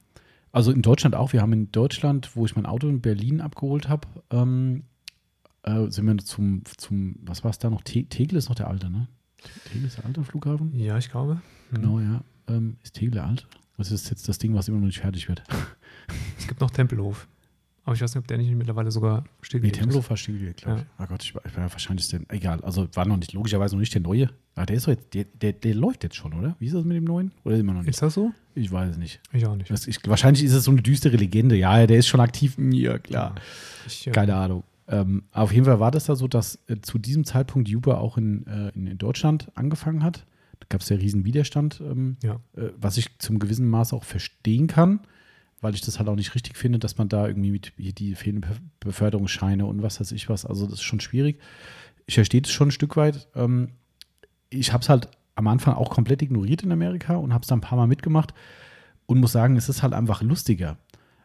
Also 0.50 0.72
in 0.72 0.80
Deutschland 0.82 1.14
auch. 1.14 1.32
Wir 1.34 1.42
haben 1.42 1.52
in 1.52 1.70
Deutschland, 1.72 2.34
wo 2.34 2.46
ich 2.46 2.56
mein 2.56 2.66
Auto 2.66 2.88
in 2.88 3.00
Berlin 3.02 3.40
abgeholt 3.42 3.88
habe, 3.88 4.08
ähm, 4.30 4.84
äh, 5.62 5.90
sind 5.90 6.06
wir 6.06 6.18
zum, 6.18 6.62
zum, 6.76 7.16
was 7.22 7.44
war 7.44 7.50
es 7.50 7.58
da 7.58 7.70
noch? 7.70 7.82
Te 7.82 8.04
Tegel 8.04 8.38
ist 8.38 8.48
noch 8.48 8.56
der 8.56 8.68
alte, 8.68 8.90
ne? 8.90 9.08
Tegel 9.70 9.86
ist 9.86 9.98
der 9.98 10.06
alte 10.06 10.22
Flughafen? 10.24 10.72
Ja, 10.78 10.98
ich 10.98 11.10
glaube. 11.10 11.40
Mhm. 11.70 11.74
Genau, 11.74 12.00
ja. 12.00 12.22
Ähm, 12.48 12.76
ist 12.82 12.94
Tegel 12.94 13.12
der 13.12 13.26
alte? 13.26 13.44
Was 13.76 13.90
ist 13.92 14.10
jetzt 14.10 14.28
das 14.28 14.38
Ding, 14.38 14.54
was 14.54 14.68
immer 14.68 14.78
noch 14.78 14.86
nicht 14.86 14.98
fertig 15.00 15.28
wird? 15.28 15.42
Es 16.38 16.46
gibt 16.48 16.60
noch 16.60 16.70
Tempelhof. 16.70 17.28
Aber 17.84 17.94
ich 17.94 18.02
weiß 18.02 18.14
nicht, 18.14 18.20
ob 18.22 18.26
der 18.26 18.36
nicht 18.36 18.50
mittlerweile 18.54 18.90
sogar 18.90 19.22
Nee, 19.22 19.28
stillgelegt 19.40 19.76
ist. 19.76 19.80
Tempelhof 19.82 20.10
war 20.10 20.16
stillgelegt, 20.16 20.62
glaube 20.62 20.80
ich. 20.80 20.84
Ja. 20.98 21.04
Oh 21.04 21.08
Gott, 21.08 21.22
ich 21.22 21.34
war, 21.34 21.46
ich 21.46 21.56
war 21.56 21.64
ja 21.64 21.72
wahrscheinlich 21.72 22.06
der, 22.08 22.20
egal. 22.28 22.60
Also 22.62 22.86
war 22.94 23.06
noch 23.06 23.16
nicht, 23.16 23.32
logischerweise 23.32 23.76
noch 23.76 23.80
nicht 23.80 23.94
der 23.94 24.02
neue. 24.02 24.28
Aber 24.56 24.66
der 24.66 24.76
ist 24.76 24.86
doch 24.86 24.90
jetzt, 24.92 25.14
der, 25.14 25.24
der, 25.24 25.52
der 25.52 25.74
läuft 25.74 26.02
jetzt 26.04 26.16
schon, 26.16 26.34
oder? 26.34 26.54
Wie 26.58 26.66
ist 26.66 26.74
das 26.74 26.84
mit 26.84 26.96
dem 26.98 27.04
neuen? 27.04 27.32
Oder 27.44 27.56
immer 27.56 27.72
noch 27.72 27.80
nicht? 27.80 27.90
Ist 27.90 28.02
das 28.02 28.12
so? 28.14 28.32
Ich 28.54 28.70
weiß 28.70 28.90
es 28.90 28.96
nicht. 28.98 29.20
Ich 29.32 29.46
auch 29.46 29.56
nicht. 29.56 29.70
Das, 29.70 29.86
ich, 29.86 30.00
wahrscheinlich 30.06 30.44
ist 30.44 30.52
es 30.52 30.64
so 30.64 30.70
eine 30.70 30.82
düstere 30.82 31.16
Legende. 31.16 31.56
Ja, 31.56 31.86
der 31.86 31.98
ist 31.98 32.08
schon 32.08 32.20
aktiv. 32.20 32.56
Ja, 32.58 32.98
klar. 32.98 33.36
Ich, 33.86 34.06
äh, 34.06 34.10
Keine 34.10 34.34
Ahnung. 34.34 34.64
Ähm, 34.88 35.24
auf 35.32 35.52
jeden 35.52 35.66
Fall 35.66 35.80
war 35.80 35.90
das 35.90 36.06
da 36.06 36.16
so, 36.16 36.28
dass 36.28 36.58
äh, 36.68 36.80
zu 36.80 36.98
diesem 36.98 37.24
Zeitpunkt 37.24 37.68
Uber 37.72 38.00
auch 38.00 38.16
in, 38.16 38.46
äh, 38.46 38.70
in, 38.74 38.86
in 38.86 38.98
Deutschland 38.98 39.50
angefangen 39.54 40.02
hat. 40.02 40.24
Da 40.60 40.66
gab 40.70 40.80
es 40.80 40.88
ja 40.88 40.96
riesen 40.96 41.24
Widerstand, 41.24 41.80
ähm, 41.84 42.16
Ja. 42.22 42.40
äh, 42.56 42.70
was 42.80 42.96
ich 42.96 43.18
zum 43.18 43.38
gewissen 43.38 43.68
Maß 43.68 43.92
auch 43.92 44.04
verstehen 44.04 44.66
kann, 44.66 45.00
weil 45.60 45.74
ich 45.74 45.82
das 45.82 45.98
halt 45.98 46.08
auch 46.08 46.16
nicht 46.16 46.34
richtig 46.34 46.56
finde, 46.56 46.78
dass 46.78 46.96
man 46.98 47.08
da 47.08 47.26
irgendwie 47.28 47.50
mit 47.50 47.72
hier 47.76 47.92
die 47.92 48.14
fehlenden 48.14 48.50
Be- 48.50 48.56
Beförderungsscheine 48.80 49.66
und 49.66 49.82
was 49.82 50.00
weiß 50.00 50.12
ich 50.12 50.28
was, 50.28 50.46
also 50.46 50.64
das 50.64 50.74
ist 50.74 50.82
schon 50.82 51.00
schwierig. 51.00 51.38
Ich 52.06 52.14
verstehe 52.14 52.40
das 52.40 52.50
schon 52.50 52.68
ein 52.68 52.72
Stück 52.72 52.96
weit. 52.96 53.28
Ähm, 53.34 53.72
ich 54.50 54.72
habe 54.72 54.82
es 54.82 54.88
halt 54.88 55.08
am 55.34 55.46
Anfang 55.48 55.74
auch 55.74 55.90
komplett 55.90 56.22
ignoriert 56.22 56.62
in 56.62 56.72
Amerika 56.72 57.16
und 57.16 57.34
habe 57.34 57.42
es 57.42 57.48
dann 57.48 57.58
ein 57.58 57.62
paar 57.62 57.76
Mal 57.76 57.86
mitgemacht 57.86 58.32
und 59.06 59.20
muss 59.20 59.32
sagen, 59.32 59.56
es 59.56 59.68
ist 59.68 59.82
halt 59.82 59.92
einfach 59.92 60.22
lustiger. 60.22 60.78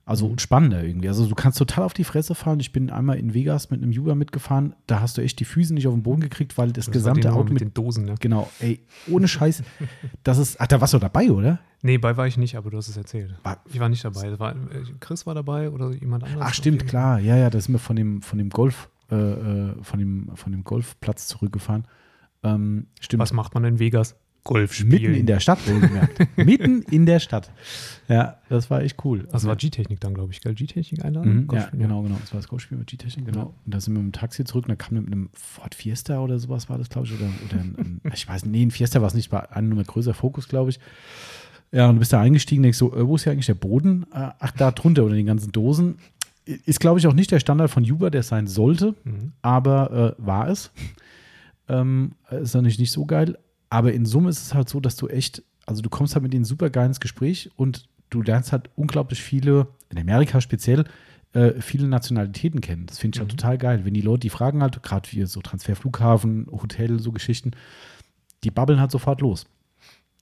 Also 0.06 0.28
und 0.28 0.42
spannender 0.42 0.84
irgendwie. 0.84 1.08
Also 1.08 1.26
du 1.28 1.34
kannst 1.34 1.58
total 1.58 1.86
auf 1.86 1.94
die 1.94 2.04
Fresse 2.04 2.36
fallen. 2.36 2.60
Ich 2.60 2.74
bin 2.74 2.90
einmal 2.90 3.18
in 3.18 3.34
Vegas 3.34 3.70
mit 3.70 3.82
einem 3.82 3.92
Uber 3.98 4.16
mitgefahren. 4.16 4.76
Da 4.86 5.00
hast 5.00 5.18
du 5.18 5.22
echt 5.22 5.40
die 5.40 5.46
Füße 5.46 5.74
nicht 5.74 5.88
auf 5.88 5.94
den 5.94 6.04
Boden 6.04 6.20
gekriegt, 6.20 6.58
weil 6.58 6.74
das, 6.74 6.88
Das 6.88 6.94
gesamte 6.94 7.32
Auto 7.32 7.44
mit 7.46 7.54
mit 7.54 7.62
den 7.62 7.74
Dosen, 7.74 8.04
ne? 8.06 8.16
Genau, 8.20 8.50
ey, 8.60 8.82
ohne 9.10 9.28
Scheiß. 9.30 9.64
Das 10.24 10.38
ist, 10.38 10.60
ach, 10.60 10.68
da 10.68 10.82
warst 10.82 10.94
du 10.94 11.00
dabei, 11.00 11.32
oder? 11.32 11.60
Nee, 11.84 11.98
bei 11.98 12.16
war 12.18 12.28
ich 12.28 12.38
nicht, 12.38 12.56
aber 12.58 12.70
du 12.70 12.78
hast 12.78 12.88
es 12.90 12.98
erzählt. 12.98 13.34
War- 13.44 13.62
Ich 13.72 13.80
war 13.80 13.88
nicht 13.90 14.04
dabei. 14.04 14.38
War, 14.40 14.52
äh, 14.56 14.84
Chris 15.00 15.26
war 15.26 15.36
dabei 15.36 15.70
oder 15.70 15.92
jemand 15.94 16.24
anderes. 16.26 16.46
Ach, 16.48 16.54
stimmt, 16.54 16.86
klar. 16.88 17.20
Ja, 17.20 17.38
ja, 17.38 17.50
da 17.50 17.60
sind 17.62 17.74
wir 17.74 17.80
von 17.80 17.96
dem, 17.96 18.22
von 18.22 18.38
dem 18.38 18.50
Golf, 18.50 18.90
äh, 19.12 19.16
äh, 19.16 19.76
von 19.84 20.00
dem, 20.00 20.32
von 20.36 20.52
dem 20.52 20.64
Golfplatz 20.66 21.28
zurückgefahren. 21.28 21.86
Ähm, 22.44 22.88
stimmt. 23.00 23.22
Was 23.22 23.32
macht 23.34 23.54
man 23.54 23.64
in 23.64 23.80
Vegas? 23.80 24.16
Golf 24.44 24.74
spielen. 24.74 24.90
Mitten 24.90 25.14
in 25.14 25.26
der 25.26 25.40
Stadt, 25.40 25.60
wohlgemerkt. 25.68 26.20
Mitten 26.38 26.82
in 26.84 27.06
der 27.06 27.20
Stadt. 27.20 27.50
Ja, 28.10 28.40
das 28.50 28.70
war 28.70 28.82
echt 28.82 29.04
cool. 29.06 29.26
Das 29.32 29.46
war 29.46 29.56
G-Technik 29.56 30.02
dann, 30.02 30.14
glaube 30.14 30.34
ich, 30.34 30.42
gell? 30.42 30.54
G-Technik 30.54 31.06
einladen? 31.06 31.46
Mhm, 31.46 31.50
ja, 31.56 31.70
genau, 31.72 32.02
genau. 32.02 32.18
Das 32.20 32.34
war 32.34 32.40
das 32.42 32.50
Golfspiel 32.50 32.78
mit 32.78 32.88
G-Technik, 32.88 33.26
genau. 33.28 33.54
Und 33.66 33.74
da 33.74 33.80
sind 33.80 33.94
wir 33.94 34.02
mit 34.02 34.14
dem 34.14 34.20
Taxi 34.20 34.44
zurück 34.44 34.66
und 34.66 34.70
da 34.72 34.76
kam 34.76 34.96
mit 34.98 35.08
einem 35.08 35.30
Ford 35.34 35.74
Fiesta 35.74 36.20
oder 36.20 36.40
sowas 36.40 36.68
war 36.70 36.78
das, 36.78 36.90
glaube 36.90 37.08
ich. 37.08 37.14
Oder, 37.14 37.30
oder 37.50 37.62
ein, 37.62 38.02
ein, 38.04 38.12
ich 38.14 38.28
weiß 38.28 38.44
nicht, 38.46 38.52
nee, 38.52 38.66
ein 38.66 38.72
Fiesta 38.72 39.00
war 39.02 39.08
es 39.08 39.14
nicht, 39.14 39.32
war 39.32 39.56
ein 39.56 39.70
Nummer 39.70 39.84
größer 39.86 40.14
Fokus, 40.14 40.50
glaube 40.50 40.72
ich. 40.72 40.80
Ja, 41.72 41.88
und 41.88 41.96
du 41.96 42.00
bist 42.00 42.12
da 42.14 42.20
eingestiegen, 42.22 42.64
denkst 42.64 42.78
so, 42.78 42.94
äh, 42.94 43.08
wo 43.08 43.16
ist 43.16 43.24
hier 43.24 43.32
eigentlich 43.32 43.46
der 43.48 43.54
Boden? 43.56 44.04
Äh, 44.14 44.30
Ach, 44.40 44.52
da 44.52 44.72
drunter 44.72 45.04
unter 45.04 45.16
den 45.16 45.26
ganzen 45.26 45.52
Dosen. 45.54 45.96
Ist, 46.46 46.82
glaube 46.82 47.00
ich, 47.00 47.08
auch 47.08 47.14
nicht 47.14 47.32
der 47.32 47.40
Standard 47.40 47.72
von 47.72 47.90
Uber, 47.90 48.12
der 48.12 48.20
es 48.20 48.28
sein 48.28 48.48
sollte, 48.48 48.96
Mhm. 49.06 49.32
aber 49.42 50.16
äh, 50.20 50.24
war 50.24 50.50
es. 50.50 50.72
Ähm, 51.70 52.12
ist 52.30 52.54
natürlich 52.54 52.80
nicht 52.80 52.92
so 52.92 53.06
geil. 53.06 53.38
Aber 53.74 53.92
in 53.92 54.06
Summe 54.06 54.30
ist 54.30 54.40
es 54.42 54.54
halt 54.54 54.70
so, 54.70 54.80
dass 54.80 54.96
du 54.98 55.08
echt, 55.08 55.42
also 55.66 55.82
du 55.82 55.90
kommst 55.90 56.14
halt 56.14 56.22
mit 56.22 56.32
denen 56.32 56.46
super 56.46 56.70
geil 56.70 56.86
ins 56.86 57.00
Gespräch 57.00 57.50
und 57.56 57.90
du 58.12 58.22
lernst 58.22 58.52
halt 58.52 58.70
unglaublich 58.76 59.20
viele, 59.24 59.68
in 59.90 59.98
Amerika 59.98 60.42
speziell, 60.42 60.86
äh, 61.34 61.60
viele 61.60 61.88
Nationalitäten 61.88 62.62
kennen. 62.62 62.86
Das 62.86 63.00
finde 63.00 63.16
ich 63.16 63.20
halt 63.20 63.32
Mhm. 63.32 63.38
total 63.38 63.58
geil. 63.58 63.82
Wenn 63.84 63.96
die 63.96 64.02
Leute, 64.02 64.20
die 64.20 64.30
fragen 64.30 64.62
halt, 64.62 64.84
gerade 64.84 65.12
wie 65.12 65.26
so 65.26 65.42
Transfer, 65.42 65.76
Flughafen, 65.76 66.46
Hotel, 66.52 67.00
so 67.00 67.12
Geschichten, 67.12 67.52
die 68.44 68.52
babbeln 68.52 68.80
halt 68.80 68.92
sofort 68.92 69.22
los. 69.22 69.48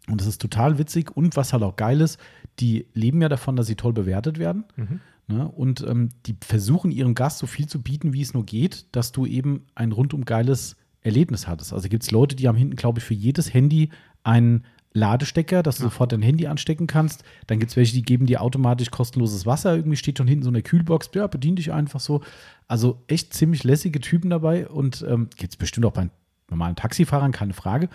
Und 0.08 0.22
das 0.22 0.28
ist 0.28 0.42
total 0.42 0.78
witzig 0.78 1.12
und 1.18 1.36
was 1.36 1.52
halt 1.52 1.64
auch 1.64 1.76
geil 1.76 2.00
ist, 2.00 2.20
die 2.62 2.86
leben 2.94 3.22
ja 3.22 3.28
davon, 3.28 3.58
dass 3.58 3.68
sie 3.68 3.76
toll 3.76 3.92
bewertet 3.92 4.40
werden. 4.40 4.64
Mhm. 4.78 5.00
Ne? 5.28 5.48
Und 5.50 5.82
ähm, 5.86 6.08
die 6.26 6.38
versuchen 6.42 6.92
ihrem 6.92 7.16
Gast 7.16 7.40
so 7.40 7.48
viel 7.48 7.68
zu 7.68 7.82
bieten, 7.82 8.14
wie 8.14 8.22
es 8.22 8.34
nur 8.34 8.46
geht, 8.46 8.86
dass 8.94 9.12
du 9.12 9.26
eben 9.26 9.66
ein 9.76 9.92
rundum 9.92 10.24
geiles 10.24 10.78
Erlebnis 11.02 11.48
hattest. 11.48 11.74
Also 11.74 11.90
gibt 11.90 12.04
es 12.04 12.12
Leute, 12.12 12.36
die 12.36 12.48
haben 12.48 12.58
hinten, 12.58 12.76
glaube 12.76 13.00
ich, 13.00 13.06
für 13.06 13.14
jedes 13.14 13.54
Handy 13.54 13.90
einen 14.24 14.66
Ladestecker, 14.94 15.64
dass 15.64 15.78
du 15.78 15.84
sofort 15.84 16.12
dein 16.12 16.22
Handy 16.22 16.48
anstecken 16.48 16.86
kannst. 16.86 17.24
Dann 17.48 17.60
gibt 17.60 17.72
es 17.72 17.78
welche, 17.78 17.94
die 17.94 18.04
geben 18.04 18.26
dir 18.26 18.42
automatisch 18.42 18.92
kostenloses 18.92 19.46
Wasser. 19.46 19.76
Irgendwie 19.76 19.96
steht 19.96 20.18
schon 20.18 20.28
hinten 20.28 20.44
so 20.44 20.50
eine 20.50 20.62
Kühlbox. 20.62 21.10
Ja, 21.16 21.28
bedien 21.28 21.56
dich 21.56 21.72
einfach 21.72 22.00
so. 22.00 22.22
Also 22.68 23.02
echt 23.08 23.34
ziemlich 23.34 23.64
lässige 23.64 24.02
Typen 24.02 24.30
dabei 24.30 24.68
und 24.68 25.06
ähm, 25.08 25.30
gibt 25.36 25.54
es 25.54 25.58
bestimmt 25.58 25.86
auch 25.86 25.94
bei 25.94 26.10
normalen 26.50 26.76
Taxifahrern, 26.76 27.32
keine 27.32 27.54
Frage. 27.54 27.90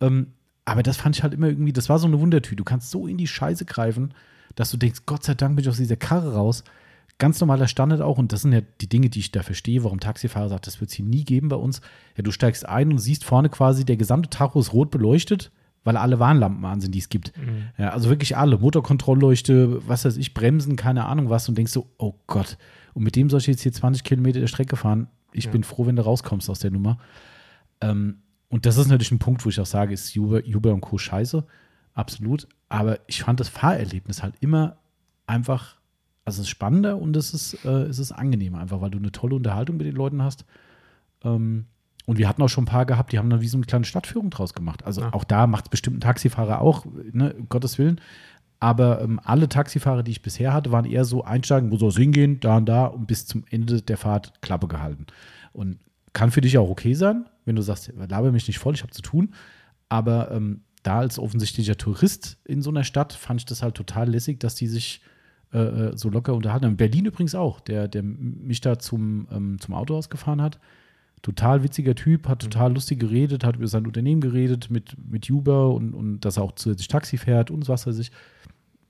Ähm, 0.00 0.28
aber 0.64 0.82
das 0.82 0.98
fand 0.98 1.16
ich 1.16 1.22
halt 1.22 1.34
immer 1.34 1.48
irgendwie, 1.48 1.72
das 1.72 1.88
war 1.88 1.98
so 1.98 2.06
eine 2.06 2.20
Wundertüte. 2.20 2.56
Du 2.56 2.64
kannst 2.64 2.90
so 2.90 3.06
in 3.06 3.16
die 3.16 3.26
Scheiße 3.26 3.64
greifen, 3.64 4.14
dass 4.54 4.70
du 4.70 4.76
denkst, 4.76 5.00
Gott 5.06 5.24
sei 5.24 5.34
Dank 5.34 5.56
bin 5.56 5.64
ich 5.64 5.68
aus 5.68 5.78
dieser 5.78 5.96
Karre 5.96 6.34
raus. 6.34 6.64
Ganz 7.22 7.40
normaler 7.40 7.68
Standard 7.68 8.00
auch, 8.00 8.18
und 8.18 8.32
das 8.32 8.42
sind 8.42 8.52
ja 8.52 8.62
die 8.80 8.88
Dinge, 8.88 9.08
die 9.08 9.20
ich 9.20 9.30
da 9.30 9.42
verstehe, 9.44 9.84
warum 9.84 10.00
Taxifahrer 10.00 10.48
sagt, 10.48 10.66
das 10.66 10.80
wird 10.80 10.90
es 10.90 10.96
hier 10.96 11.04
nie 11.06 11.22
geben 11.24 11.48
bei 11.48 11.56
uns. 11.56 11.80
Ja, 12.16 12.22
du 12.24 12.32
steigst 12.32 12.68
ein 12.68 12.90
und 12.90 12.98
siehst 12.98 13.24
vorne 13.24 13.48
quasi, 13.48 13.84
der 13.84 13.96
gesamte 13.96 14.28
Tacho 14.28 14.58
ist 14.58 14.72
rot 14.72 14.90
beleuchtet, 14.90 15.52
weil 15.84 15.96
alle 15.96 16.18
Warnlampen 16.18 16.64
an 16.64 16.80
sind, 16.80 16.94
die 16.94 16.98
es 16.98 17.08
gibt. 17.08 17.32
Mhm. 17.38 17.68
Ja, 17.78 17.90
also 17.90 18.08
wirklich 18.08 18.36
alle. 18.36 18.58
Motorkontrollleuchte, 18.58 19.86
was 19.88 20.04
weiß 20.04 20.16
ich, 20.16 20.34
Bremsen, 20.34 20.74
keine 20.76 21.04
Ahnung 21.06 21.30
was, 21.30 21.48
und 21.48 21.56
denkst 21.56 21.72
so, 21.72 21.86
oh 21.98 22.14
Gott. 22.26 22.58
Und 22.94 23.04
mit 23.04 23.14
dem 23.16 23.30
soll 23.30 23.40
ich 23.40 23.46
jetzt 23.46 23.62
hier 23.62 23.72
20 23.72 24.02
Kilometer 24.04 24.40
der 24.40 24.46
Strecke 24.48 24.76
fahren. 24.76 25.06
Ich 25.32 25.44
Ja. 25.46 25.50
bin 25.52 25.64
froh, 25.64 25.86
wenn 25.86 25.96
du 25.96 26.02
rauskommst 26.04 26.50
aus 26.50 26.58
der 26.58 26.70
Nummer. 26.72 26.98
Ähm, 27.80 28.18
und 28.48 28.66
das 28.66 28.76
ist 28.76 28.88
natürlich 28.88 29.12
ein 29.12 29.18
Punkt, 29.18 29.44
wo 29.44 29.48
ich 29.48 29.60
auch 29.60 29.66
sage, 29.66 29.94
ist 29.94 30.16
Uber, 30.16 30.40
Uber 30.46 30.74
und 30.74 30.80
Co. 30.82 30.98
scheiße. 30.98 31.44
absolut. 31.94 32.48
Aber 32.68 32.98
ich 33.06 33.22
fand 33.22 33.38
das 33.38 33.48
Fahrerlebnis 33.48 34.22
halt 34.22 34.34
immer 34.40 34.76
einfach, 35.26 35.76
also 36.24 36.40
es 36.40 36.46
ist 36.46 36.50
spannender 36.50 36.98
und 36.98 37.16
es 37.16 37.34
ist, 37.34 37.64
äh, 37.64 37.82
es 37.84 37.98
ist 37.98 38.12
angenehmer, 38.12 38.58
einfach 38.58 38.80
weil 38.80 38.90
du 38.90 38.98
eine 38.98 39.12
tolle 39.12 39.34
Unterhaltung 39.34 39.76
mit 39.76 39.86
den 39.86 39.96
Leuten 39.96 40.22
hast. 40.22 40.44
Ähm, 41.24 41.66
und 42.06 42.18
wir 42.18 42.28
hatten 42.28 42.42
auch 42.42 42.48
schon 42.48 42.64
ein 42.64 42.68
paar 42.68 42.86
gehabt, 42.86 43.12
die 43.12 43.18
haben 43.18 43.30
dann 43.30 43.40
wie 43.40 43.48
so 43.48 43.56
eine 43.56 43.66
kleine 43.66 43.84
Stadtführung 43.84 44.30
draus 44.30 44.54
gemacht. 44.54 44.84
Also 44.84 45.02
Ja. 45.02 45.12
auch 45.12 45.24
da 45.24 45.46
macht 45.46 45.66
es 45.66 45.70
bestimmt 45.70 45.98
ein 45.98 46.00
Taxifahrer 46.00 46.60
auch, 46.60 46.84
ne, 47.12 47.32
um 47.34 47.48
Gottes 47.48 47.78
Willen. 47.78 48.00
Aber 48.60 49.00
ähm, 49.00 49.20
alle 49.24 49.48
Taxifahrer, 49.48 50.02
die 50.04 50.12
ich 50.12 50.22
bisher 50.22 50.52
hatte, 50.52 50.70
waren 50.70 50.84
eher 50.84 51.04
so 51.04 51.24
einsteigen, 51.24 51.70
wo 51.72 51.76
soll 51.76 51.88
es 51.90 51.96
hingehen, 51.96 52.38
da 52.40 52.56
und 52.58 52.66
da 52.66 52.86
und 52.86 53.06
bis 53.06 53.26
zum 53.26 53.44
Ende 53.50 53.82
der 53.82 53.96
Fahrt 53.96 54.40
Klappe 54.40 54.68
gehalten. 54.68 55.06
Und 55.52 55.78
kann 56.12 56.30
für 56.30 56.40
dich 56.40 56.58
auch 56.58 56.68
okay 56.68 56.94
sein, 56.94 57.26
wenn 57.44 57.56
du 57.56 57.62
sagst, 57.62 57.92
laber 58.08 58.30
mich 58.30 58.46
nicht 58.46 58.58
voll, 58.58 58.74
ich 58.74 58.82
habe 58.82 58.92
zu 58.92 59.02
tun. 59.02 59.34
Aber 59.88 60.30
ähm, 60.30 60.62
da 60.84 60.98
als 60.98 61.18
offensichtlicher 61.18 61.76
Tourist 61.76 62.38
in 62.44 62.62
so 62.62 62.70
einer 62.70 62.84
Stadt 62.84 63.12
fand 63.12 63.40
ich 63.40 63.46
das 63.46 63.62
halt 63.62 63.74
total 63.74 64.08
lässig, 64.08 64.38
dass 64.40 64.54
die 64.54 64.68
sich 64.68 65.00
äh, 65.52 65.58
äh, 65.58 65.96
so 65.96 66.08
locker 66.08 66.34
unterhalten. 66.34 66.64
haben. 66.64 66.72
In 66.72 66.76
Berlin 66.76 67.06
übrigens 67.06 67.34
auch, 67.34 67.60
der, 67.60 67.88
der 67.88 68.02
mich 68.02 68.60
da 68.60 68.78
zum, 68.78 69.28
ähm, 69.30 69.60
zum 69.60 69.74
Autohaus 69.74 70.08
gefahren 70.08 70.40
hat. 70.40 70.58
Total 71.20 71.62
witziger 71.62 71.94
Typ, 71.94 72.26
hat 72.26 72.40
total 72.40 72.74
lustig 72.74 72.98
geredet, 72.98 73.44
hat 73.44 73.56
über 73.56 73.68
sein 73.68 73.86
Unternehmen 73.86 74.20
geredet 74.20 74.70
mit, 74.70 74.96
mit 75.08 75.30
Uber 75.30 75.72
und, 75.72 75.94
und 75.94 76.20
dass 76.20 76.36
er 76.36 76.42
auch 76.42 76.52
zusätzlich 76.52 76.88
Taxi 76.88 77.16
fährt 77.16 77.50
und 77.50 77.68
was 77.68 77.86
weiß 77.86 77.98
ich. 77.98 78.10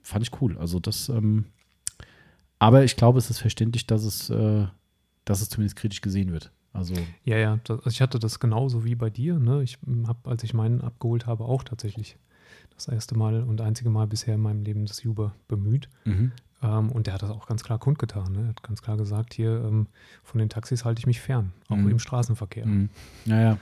Fand 0.01 0.25
ich 0.25 0.41
cool. 0.41 0.57
Also 0.57 0.79
das, 0.79 1.09
ähm, 1.09 1.45
aber 2.59 2.83
ich 2.83 2.95
glaube, 2.95 3.19
es 3.19 3.29
ist 3.29 3.39
verständlich, 3.39 3.85
dass 3.85 4.03
es, 4.03 4.29
äh, 4.29 4.65
dass 5.25 5.41
es 5.41 5.49
zumindest 5.49 5.75
kritisch 5.75 6.01
gesehen 6.01 6.31
wird. 6.31 6.51
Also 6.71 6.95
Ja, 7.23 7.37
ja, 7.37 7.59
das, 7.65 7.79
also 7.79 7.89
ich 7.89 8.01
hatte 8.01 8.19
das 8.19 8.39
genauso 8.39 8.83
wie 8.83 8.95
bei 8.95 9.09
dir. 9.09 9.37
Ne? 9.37 9.61
Ich 9.63 9.77
habe, 10.07 10.29
als 10.29 10.43
ich 10.43 10.53
meinen 10.53 10.81
abgeholt 10.81 11.27
habe, 11.27 11.43
auch 11.43 11.63
tatsächlich 11.63 12.17
das 12.73 12.87
erste 12.87 13.15
Mal 13.15 13.43
und 13.43 13.61
einzige 13.61 13.89
Mal 13.89 14.07
bisher 14.07 14.35
in 14.35 14.41
meinem 14.41 14.63
Leben 14.63 14.85
das 14.85 15.05
Uber 15.05 15.35
bemüht. 15.47 15.89
Ähm, 16.63 16.91
und 16.91 17.07
der 17.07 17.13
hat 17.15 17.21
das 17.23 17.29
auch 17.29 17.45
ganz 17.47 17.63
klar 17.63 17.77
kundgetan. 17.77 18.31
Ne? 18.31 18.41
Er 18.43 18.47
hat 18.49 18.63
ganz 18.63 18.81
klar 18.81 18.97
gesagt, 18.97 19.33
hier 19.33 19.63
ähm, 19.65 19.87
von 20.23 20.39
den 20.39 20.49
Taxis 20.49 20.85
halte 20.85 20.99
ich 20.99 21.05
mich 21.07 21.19
fern, 21.19 21.51
auch 21.69 21.75
Mhm. 21.75 21.89
im 21.89 21.99
Straßenverkehr. 21.99 22.65
Mhm. 22.65 22.89
Ja, 23.25 23.39
ja, 23.41 23.57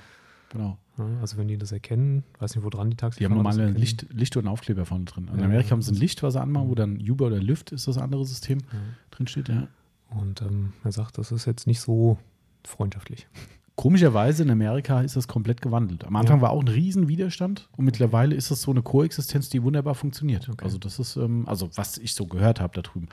genau. 0.49 0.78
Also 1.19 1.38
wenn 1.38 1.48
die 1.48 1.57
das 1.57 1.72
erkennen, 1.72 2.23
weiß 2.40 2.56
nicht, 2.56 2.64
wo 2.64 2.69
dran 2.69 2.91
die 2.91 2.98
Taxis 2.98 3.18
Die 3.18 3.26
haben 3.26 3.34
normale 3.34 3.72
Licht, 3.72 4.06
Licht 4.11 4.38
und 4.38 4.48
Aufkleber 4.48 4.86
vorne 4.86 5.06
drin. 5.06 5.28
In 5.34 5.40
Ja, 5.40 5.45
Amerika 5.45 5.69
ja. 5.69 5.72
haben 5.72 5.82
sie 5.82 5.91
ein 5.94 5.95
Licht, 5.98 6.22
was 6.22 6.34
sie 6.34 6.41
anmachen, 6.41 6.69
wo 6.69 6.76
dann 6.76 6.98
Uber 6.98 7.28
oder 7.28 7.40
Lyft 7.40 7.72
ist 7.72 7.88
das 7.88 7.98
andere 7.98 8.23
System 8.26 8.60
Ja. 8.72 8.80
drin 9.10 9.26
steht. 9.28 9.49
Ja. 9.49 9.68
Und 10.10 10.41
ähm, 10.44 10.73
er 10.84 10.91
sagt, 10.91 11.18
das 11.18 11.32
ist 11.32 11.45
jetzt 11.45 11.65
nicht 11.65 11.80
so 11.82 12.19
freundschaftlich. 12.68 13.28
Komischerweise 13.76 14.43
in 14.43 14.52
Amerika 14.52 15.02
ist 15.02 15.15
das 15.15 15.27
komplett 15.27 15.61
gewandelt. 15.61 16.03
Am 16.03 16.15
Anfang 16.15 16.38
Ja. 16.38 16.41
war 16.43 16.49
auch 16.52 16.61
ein 16.61 16.68
riesen 16.68 17.07
Widerstand 17.07 17.69
und 17.77 17.85
mittlerweile 17.85 18.35
ist 18.35 18.52
das 18.52 18.61
so 18.61 18.72
eine 18.72 18.81
Koexistenz, 18.84 19.49
die 19.49 19.64
wunderbar 19.64 19.95
funktioniert. 19.95 20.49
Okay. 20.49 20.64
Also 20.64 20.77
das 20.77 20.99
ist, 20.99 21.15
ähm, 21.15 21.48
also 21.48 21.69
was 21.76 21.98
ich 21.98 22.14
so 22.14 22.26
gehört 22.27 22.60
habe 22.60 22.73
da 22.76 22.81
drüben. 22.81 23.07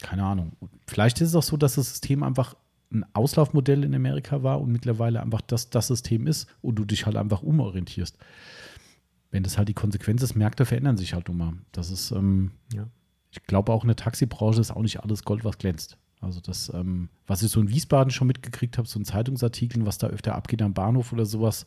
Keine 0.00 0.24
Ahnung. 0.24 0.52
Vielleicht 0.86 1.20
ist 1.20 1.28
es 1.30 1.34
auch 1.34 1.42
so, 1.42 1.56
dass 1.56 1.74
das 1.74 1.88
System 1.88 2.22
einfach 2.22 2.54
ein 2.92 3.04
Auslaufmodell 3.14 3.84
in 3.84 3.94
Amerika 3.94 4.42
war 4.42 4.60
und 4.60 4.70
mittlerweile 4.72 5.22
einfach 5.22 5.40
das, 5.42 5.70
das 5.70 5.86
System 5.88 6.26
ist 6.26 6.48
und 6.60 6.76
du 6.76 6.84
dich 6.84 7.06
halt 7.06 7.16
einfach 7.16 7.42
umorientierst. 7.42 8.16
Wenn 9.30 9.42
das 9.44 9.58
halt 9.58 9.68
die 9.68 9.74
Konsequenz 9.74 10.22
ist, 10.22 10.34
Märkte 10.34 10.64
verändern 10.66 10.96
sich 10.96 11.14
halt 11.14 11.28
nun 11.28 11.36
mal. 11.38 11.52
Das 11.72 11.90
ist, 11.90 12.10
ähm, 12.10 12.50
Ja. 12.72 12.86
ich 13.30 13.42
glaube 13.44 13.72
auch 13.72 13.82
in 13.84 13.88
der 13.88 13.96
Taxibranche 13.96 14.60
ist 14.60 14.72
auch 14.72 14.82
nicht 14.82 15.00
alles 15.02 15.24
Gold, 15.24 15.44
was 15.44 15.58
glänzt. 15.58 15.96
Also 16.20 16.40
das, 16.40 16.70
ähm, 16.74 17.08
was 17.26 17.42
ich 17.42 17.50
so 17.50 17.60
in 17.60 17.70
Wiesbaden 17.70 18.10
schon 18.10 18.26
mitgekriegt 18.26 18.76
habe, 18.76 18.86
so 18.86 18.98
in 18.98 19.04
Zeitungsartikeln, 19.06 19.86
was 19.86 19.96
da 19.98 20.08
öfter 20.08 20.34
abgeht 20.34 20.60
am 20.60 20.74
Bahnhof 20.74 21.12
oder 21.12 21.24
sowas, 21.24 21.64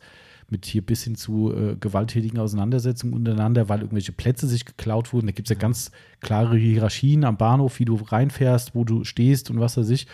mit 0.48 0.64
hier 0.66 0.84
bis 0.84 1.02
hin 1.02 1.16
zu 1.16 1.52
äh, 1.52 1.76
gewalttätigen 1.76 2.38
Auseinandersetzungen 2.38 3.14
untereinander, 3.14 3.68
weil 3.68 3.80
irgendwelche 3.80 4.12
Plätze 4.12 4.46
sich 4.46 4.64
geklaut 4.64 5.12
wurden. 5.12 5.26
Da 5.26 5.32
gibt 5.32 5.50
es 5.50 5.54
ja 5.56 5.60
ganz 5.60 5.90
klare 6.20 6.56
Hierarchien 6.56 7.24
am 7.24 7.36
Bahnhof, 7.36 7.80
wie 7.80 7.84
du 7.84 7.96
reinfährst, 7.96 8.74
wo 8.74 8.84
du 8.84 9.02
stehst 9.04 9.50
und 9.50 9.58
was 9.58 9.76
weiß 9.76 9.88
ich. 9.90 10.06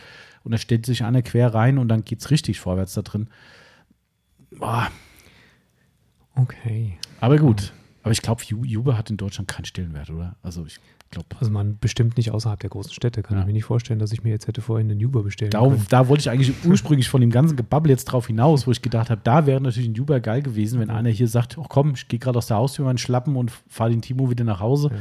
Und 0.42 0.52
da 0.52 0.58
stellt 0.58 0.86
sich 0.86 1.04
einer 1.04 1.20
quer 1.20 1.52
rein 1.52 1.76
und 1.76 1.88
dann 1.88 2.04
geht 2.04 2.20
es 2.20 2.30
richtig 2.30 2.60
vorwärts 2.60 2.94
da 2.94 3.02
drin. 3.02 3.28
Boah, 4.58 4.90
Okay. 6.36 6.98
aber 7.20 7.36
gut. 7.38 7.72
Aber 8.02 8.12
ich 8.12 8.22
glaube, 8.22 8.42
Uber 8.54 8.96
hat 8.96 9.10
in 9.10 9.16
Deutschland 9.16 9.48
keinen 9.48 9.66
Stellenwert, 9.66 10.10
oder? 10.10 10.36
Also 10.42 10.64
ich 10.64 10.78
glaube, 11.10 11.26
Also 11.40 11.50
man 11.50 11.76
bestimmt 11.78 12.16
nicht 12.16 12.30
außerhalb 12.30 12.60
der 12.60 12.70
großen 12.70 12.92
Städte. 12.92 13.22
Kann 13.22 13.36
Ja. 13.36 13.40
ich 13.40 13.46
mir 13.46 13.52
nicht 13.52 13.64
vorstellen, 13.64 13.98
dass 13.98 14.12
ich 14.12 14.22
mir 14.22 14.30
jetzt 14.30 14.46
hätte 14.46 14.60
vorhin 14.60 14.90
einen 14.90 15.04
Uber 15.04 15.22
bestellen 15.24 15.50
Da, 15.50 15.60
können. 15.60 15.84
da 15.88 16.08
wollte 16.08 16.20
ich 16.20 16.30
eigentlich 16.30 16.54
ursprünglich 16.64 17.08
von 17.08 17.20
dem 17.20 17.30
ganzen 17.30 17.56
Gebabbel 17.56 17.90
jetzt 17.90 18.04
drauf 18.06 18.28
hinaus, 18.28 18.66
wo 18.66 18.70
ich 18.70 18.80
gedacht 18.80 19.10
habe, 19.10 19.20
da 19.24 19.46
wäre 19.46 19.60
natürlich 19.60 19.88
ein 19.88 20.00
Uber 20.00 20.20
geil 20.20 20.42
gewesen, 20.42 20.78
wenn 20.80 20.88
Ja. 20.88 20.94
einer 20.96 21.10
hier 21.10 21.26
sagt, 21.28 21.58
ach 21.60 21.66
komm, 21.68 21.94
ich 21.94 22.06
gehe 22.08 22.18
gerade 22.20 22.38
aus 22.38 22.46
der 22.46 22.58
Haustür 22.58 22.84
mal 22.84 22.96
Schlappen 22.98 23.34
und 23.36 23.50
fahre 23.68 23.90
den 23.90 24.02
Timo 24.02 24.30
wieder 24.30 24.44
nach 24.44 24.60
Hause. 24.60 24.90
Ja. 24.92 24.98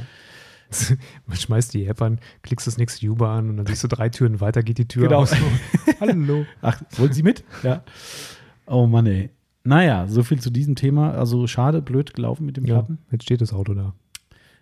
Man 1.27 1.38
schmeißt 1.38 1.73
die 1.73 1.86
App 1.86 2.02
an, 2.02 2.19
klickst 2.44 2.65
das 2.68 2.77
nächste 2.77 3.07
Uber 3.07 3.30
an 3.30 3.49
und 3.49 3.57
dann 3.57 3.65
siehst 3.68 3.84
du 3.84 3.88
drei 3.88 4.10
Türen 4.10 4.40
weiter, 4.40 4.61
geht 4.64 4.77
die 4.80 4.88
Tür 4.88 5.03
Genau. 5.03 5.19
aus. 5.22 5.36
Hallo. 5.99 6.45
Ach, 6.61 6.81
wollen 6.98 7.14
Sie 7.14 7.23
mit? 7.23 7.44
Ja. 7.64 7.84
Oh 8.68 8.86
Mann, 8.88 9.06
ey. 9.07 9.30
Naja, 9.64 10.07
so 10.07 10.23
viel 10.23 10.40
zu 10.40 10.49
diesem 10.52 10.76
Thema. 10.76 11.11
Also 11.14 11.45
schade, 11.48 11.81
blöd 11.81 12.14
gelaufen 12.15 12.45
mit 12.45 12.57
dem 12.57 12.65
Ja, 12.65 12.76
Platten. 12.76 12.99
jetzt 13.11 13.23
steht 13.23 13.41
das 13.41 13.52
Auto 13.53 13.73
da. 13.73 13.94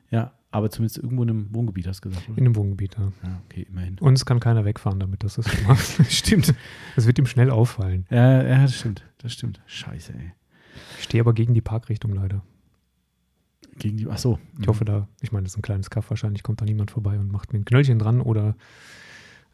Ja, 0.09 0.31
aber 0.57 0.69
zumindest 0.69 0.97
irgendwo 0.97 1.23
in 1.23 1.29
einem 1.29 1.53
Wohngebiet, 1.53 1.87
hast 1.87 2.03
du 2.03 2.09
gesagt, 2.09 2.27
In 2.27 2.33
oder? 2.33 2.41
einem 2.41 2.55
Wohngebiet. 2.55 2.97
Ja. 2.97 3.11
Ja, 3.23 3.41
okay, 3.45 3.65
immerhin. 3.69 3.97
Und 3.99 4.13
es 4.13 4.25
kann 4.25 4.39
keiner 4.39 4.65
wegfahren 4.65 4.99
damit. 4.99 5.23
Das 5.23 5.37
ist. 5.37 5.49
Stimmt. 6.09 6.53
Das 6.95 7.05
wird 7.07 7.17
ihm 7.19 7.25
schnell 7.25 7.49
auffallen. 7.49 8.05
Ja, 8.09 8.43
ja, 8.43 8.61
das 8.63 8.75
stimmt. 8.75 9.03
Das 9.19 9.33
stimmt. 9.33 9.61
Scheiße, 9.65 10.13
ey. 10.13 10.33
Ich 10.97 11.05
stehe 11.05 11.21
aber 11.21 11.33
gegen 11.33 11.53
die 11.53 11.61
Parkrichtung 11.61 12.13
leider. 12.13 12.43
Gegen 13.79 13.97
die, 13.97 14.07
ach 14.07 14.17
so. 14.17 14.39
Ich 14.59 14.67
hoffe 14.67 14.85
da, 14.85 15.07
ich 15.21 15.31
meine, 15.31 15.43
das 15.43 15.53
ist 15.53 15.57
ein 15.57 15.61
kleines 15.61 15.89
Kaff, 15.89 16.09
wahrscheinlich 16.09 16.43
kommt 16.43 16.61
da 16.61 16.65
niemand 16.65 16.91
vorbei 16.91 17.19
und 17.19 17.31
macht 17.31 17.53
mir 17.53 17.59
ein 17.59 17.65
Knöllchen 17.65 17.99
dran 17.99 18.21
oder, 18.21 18.55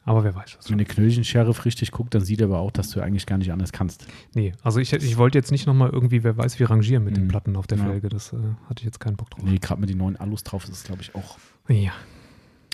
aber 0.05 0.23
wer 0.23 0.35
weiß 0.35 0.57
das 0.57 0.69
Wenn 0.69 0.77
der 0.77 0.87
Knöllchen-Sheriff 0.87 1.65
richtig 1.65 1.91
guckt, 1.91 2.13
dann 2.13 2.21
sieht 2.23 2.41
er 2.41 2.47
aber 2.47 2.59
auch, 2.59 2.71
dass 2.71 2.89
du 2.89 2.99
eigentlich 3.01 3.25
gar 3.25 3.37
nicht 3.37 3.51
anders 3.51 3.71
kannst. 3.71 4.05
Nee, 4.33 4.51
also 4.61 4.79
ich, 4.79 4.91
ich 4.93 5.17
wollte 5.17 5.37
jetzt 5.37 5.51
nicht 5.51 5.65
nochmal 5.65 5.89
irgendwie, 5.91 6.23
wer 6.23 6.35
weiß, 6.37 6.59
wie 6.59 6.63
rangieren 6.63 7.03
mit 7.03 7.15
den 7.17 7.23
Mhm. 7.25 7.27
Platten 7.29 7.55
auf 7.55 7.67
der 7.67 7.77
Ja. 7.77 7.85
Felge. 7.85 8.09
Das 8.09 8.33
äh, 8.33 8.37
hatte 8.69 8.79
ich 8.81 8.83
jetzt 8.85 8.99
keinen 8.99 9.15
Bock 9.15 9.29
drauf. 9.29 9.43
Nee, 9.43 9.57
gerade 9.59 9.79
mit 9.79 9.89
den 9.89 9.97
neuen 9.97 10.17
Alus 10.17 10.43
drauf 10.43 10.63
ist 10.65 10.71
es, 10.71 10.83
glaube 10.83 11.01
ich, 11.01 11.15
auch. 11.15 11.37
Ja, 11.69 11.93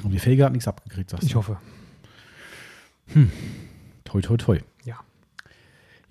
Und 0.03 0.11
die 0.11 0.19
Felge 0.19 0.43
hat 0.45 0.51
nichts 0.53 0.67
abgekriegt, 0.67 1.09
sagst 1.11 1.25
ich 1.25 1.33
du. 1.33 1.37
hoffe. 1.39 1.57
Toi, 4.05 4.21
toi, 4.21 4.37
toi. 4.37 4.59
Ja. 4.85 4.99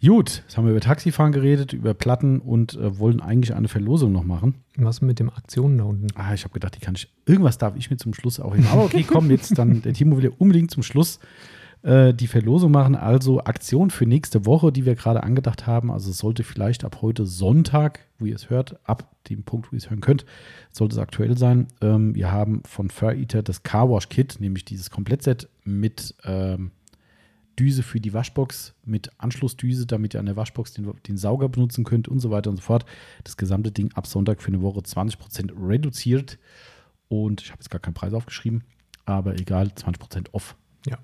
Gut, 0.04 0.42
jetzt 0.44 0.56
haben 0.56 0.64
wir 0.64 0.70
über 0.70 0.80
Taxifahren 0.80 1.32
geredet, 1.32 1.72
über 1.72 1.92
Platten 1.92 2.38
und 2.38 2.74
äh, 2.74 2.98
wollen 2.98 3.20
eigentlich 3.20 3.54
eine 3.54 3.66
Verlosung 3.66 4.12
noch 4.12 4.22
machen. 4.22 4.54
Was 4.76 5.00
mit 5.00 5.18
dem 5.18 5.28
Aktionen 5.28 5.78
da 5.78 5.84
unten? 5.84 6.06
Ah, 6.14 6.34
ich 6.34 6.44
habe 6.44 6.54
gedacht, 6.54 6.76
die 6.76 6.80
kann 6.80 6.94
ich. 6.94 7.12
Irgendwas 7.26 7.58
darf 7.58 7.74
ich 7.76 7.90
mir 7.90 7.96
zum 7.96 8.14
Schluss 8.14 8.38
auch 8.38 8.54
hin. 8.54 8.64
Aber 8.72 8.84
okay, 8.84 9.04
komm, 9.06 9.30
jetzt 9.30 9.58
dann. 9.58 9.82
Der 9.82 9.94
Timo 9.94 10.16
will 10.16 10.24
ja 10.24 10.30
unbedingt 10.38 10.70
zum 10.70 10.84
Schluss 10.84 11.18
äh, 11.82 12.14
die 12.14 12.28
Verlosung 12.28 12.70
machen. 12.70 12.94
Also 12.94 13.40
Aktion 13.40 13.90
für 13.90 14.06
nächste 14.06 14.46
Woche, 14.46 14.70
die 14.70 14.86
wir 14.86 14.94
gerade 14.94 15.24
angedacht 15.24 15.66
haben. 15.66 15.90
Also 15.90 16.10
es 16.10 16.18
sollte 16.18 16.44
vielleicht 16.44 16.84
ab 16.84 16.98
heute 17.02 17.26
Sonntag, 17.26 18.06
wo 18.20 18.26
ihr 18.26 18.36
es 18.36 18.50
hört, 18.50 18.78
ab 18.84 19.16
dem 19.28 19.42
Punkt, 19.42 19.72
wo 19.72 19.76
ihr 19.76 19.78
es 19.78 19.90
hören 19.90 20.00
könnt, 20.00 20.24
sollte 20.70 20.94
es 20.94 21.00
aktuell 21.00 21.36
sein. 21.36 21.66
Ähm, 21.80 22.14
wir 22.14 22.30
haben 22.30 22.62
von 22.64 22.90
Fur 22.90 23.14
Eater 23.14 23.42
das 23.42 23.64
Car 23.64 23.90
Wash 23.90 24.08
Kit, 24.08 24.36
nämlich 24.38 24.64
dieses 24.64 24.90
Komplettset 24.90 25.48
mit 25.64 26.14
ähm, 26.24 26.70
Düse 27.58 27.82
für 27.82 28.00
die 28.00 28.12
Waschbox, 28.14 28.74
mit 28.84 29.10
Anschlussdüse, 29.18 29.86
damit 29.86 30.14
ihr 30.14 30.20
an 30.20 30.26
der 30.26 30.36
Waschbox 30.36 30.72
den, 30.72 30.90
den 31.06 31.16
Sauger 31.16 31.48
benutzen 31.48 31.84
könnt 31.84 32.08
und 32.08 32.20
so 32.20 32.30
weiter 32.30 32.50
und 32.50 32.56
so 32.56 32.62
fort. 32.62 32.84
Das 33.24 33.36
gesamte 33.36 33.72
Ding 33.72 33.92
ab 33.94 34.06
Sonntag 34.06 34.40
für 34.42 34.48
eine 34.48 34.62
Woche 34.62 34.80
20% 34.80 35.52
reduziert. 35.68 36.38
Und 37.08 37.42
ich 37.42 37.50
habe 37.50 37.60
jetzt 37.60 37.70
gar 37.70 37.80
keinen 37.80 37.94
Preis 37.94 38.12
aufgeschrieben, 38.12 38.64
aber 39.06 39.34
egal, 39.34 39.68
20% 39.68 40.26
off. 40.32 40.56
Ja. 40.86 40.98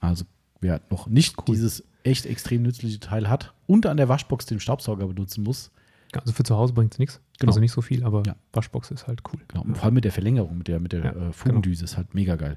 Also 0.00 0.24
wer 0.60 0.80
noch 0.90 1.06
nicht 1.06 1.36
dieses 1.48 1.84
echt 2.04 2.26
extrem 2.26 2.62
nützliche 2.62 2.98
Teil 3.00 3.28
hat 3.28 3.52
und 3.66 3.86
an 3.86 3.96
der 3.96 4.08
Waschbox 4.08 4.46
den 4.46 4.60
Staubsauger 4.60 5.06
benutzen 5.06 5.44
muss, 5.44 5.70
Also 6.12 6.32
für 6.32 6.42
zu 6.42 6.56
Hause 6.56 6.72
bringt 6.72 6.92
es 6.94 6.98
nichts. 6.98 7.20
Genau. 7.38 7.50
Also 7.50 7.60
nicht 7.60 7.72
so 7.72 7.80
viel, 7.82 8.02
aber 8.04 8.22
Ja. 8.26 8.36
Waschbox 8.52 8.90
ist 8.90 9.06
halt 9.06 9.22
cool. 9.32 9.40
genau, 9.48 9.62
und 9.64 9.76
vor 9.76 9.84
allem 9.84 9.94
mit 9.94 10.04
der 10.04 10.12
Verlängerung, 10.12 10.58
mit 10.58 10.68
der, 10.68 10.80
mit 10.80 10.92
der 10.92 11.04
Ja, 11.04 11.12
äh, 11.28 11.32
Fugendüse 11.32 11.84
ist 11.84 11.96
halt 11.96 12.14
mega 12.14 12.36
geil. 12.36 12.56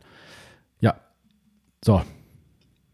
Ja, 0.79 0.99
so, 1.83 2.01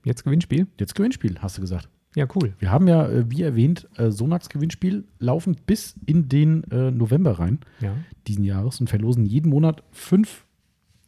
Jetzt 0.04 0.24
Gewinnspiel? 0.24 0.68
jetzt 0.80 0.96
Gewinnspiel, 0.96 1.38
hast 1.40 1.58
du 1.58 1.62
gesagt. 1.62 1.90
Ja, 2.16 2.26
cool. 2.36 2.54
Wir 2.60 2.72
haben 2.72 2.88
ja, 2.88 3.08
äh, 3.08 3.30
wie 3.30 3.42
erwähnt, 3.42 3.88
äh, 3.98 4.12
Sonax 4.12 4.50
Gewinnspiel 4.50 5.06
laufend 5.20 5.66
bis 5.66 5.96
in 6.06 6.28
den 6.28 6.64
äh, 6.72 6.92
November 6.92 7.40
rein 7.40 7.60
Ja. 7.80 7.96
diesen 8.28 8.44
Jahres 8.44 8.82
und 8.82 8.90
verlosen 8.90 9.26
jeden 9.26 9.50
Monat 9.50 9.84
fünf 9.92 10.46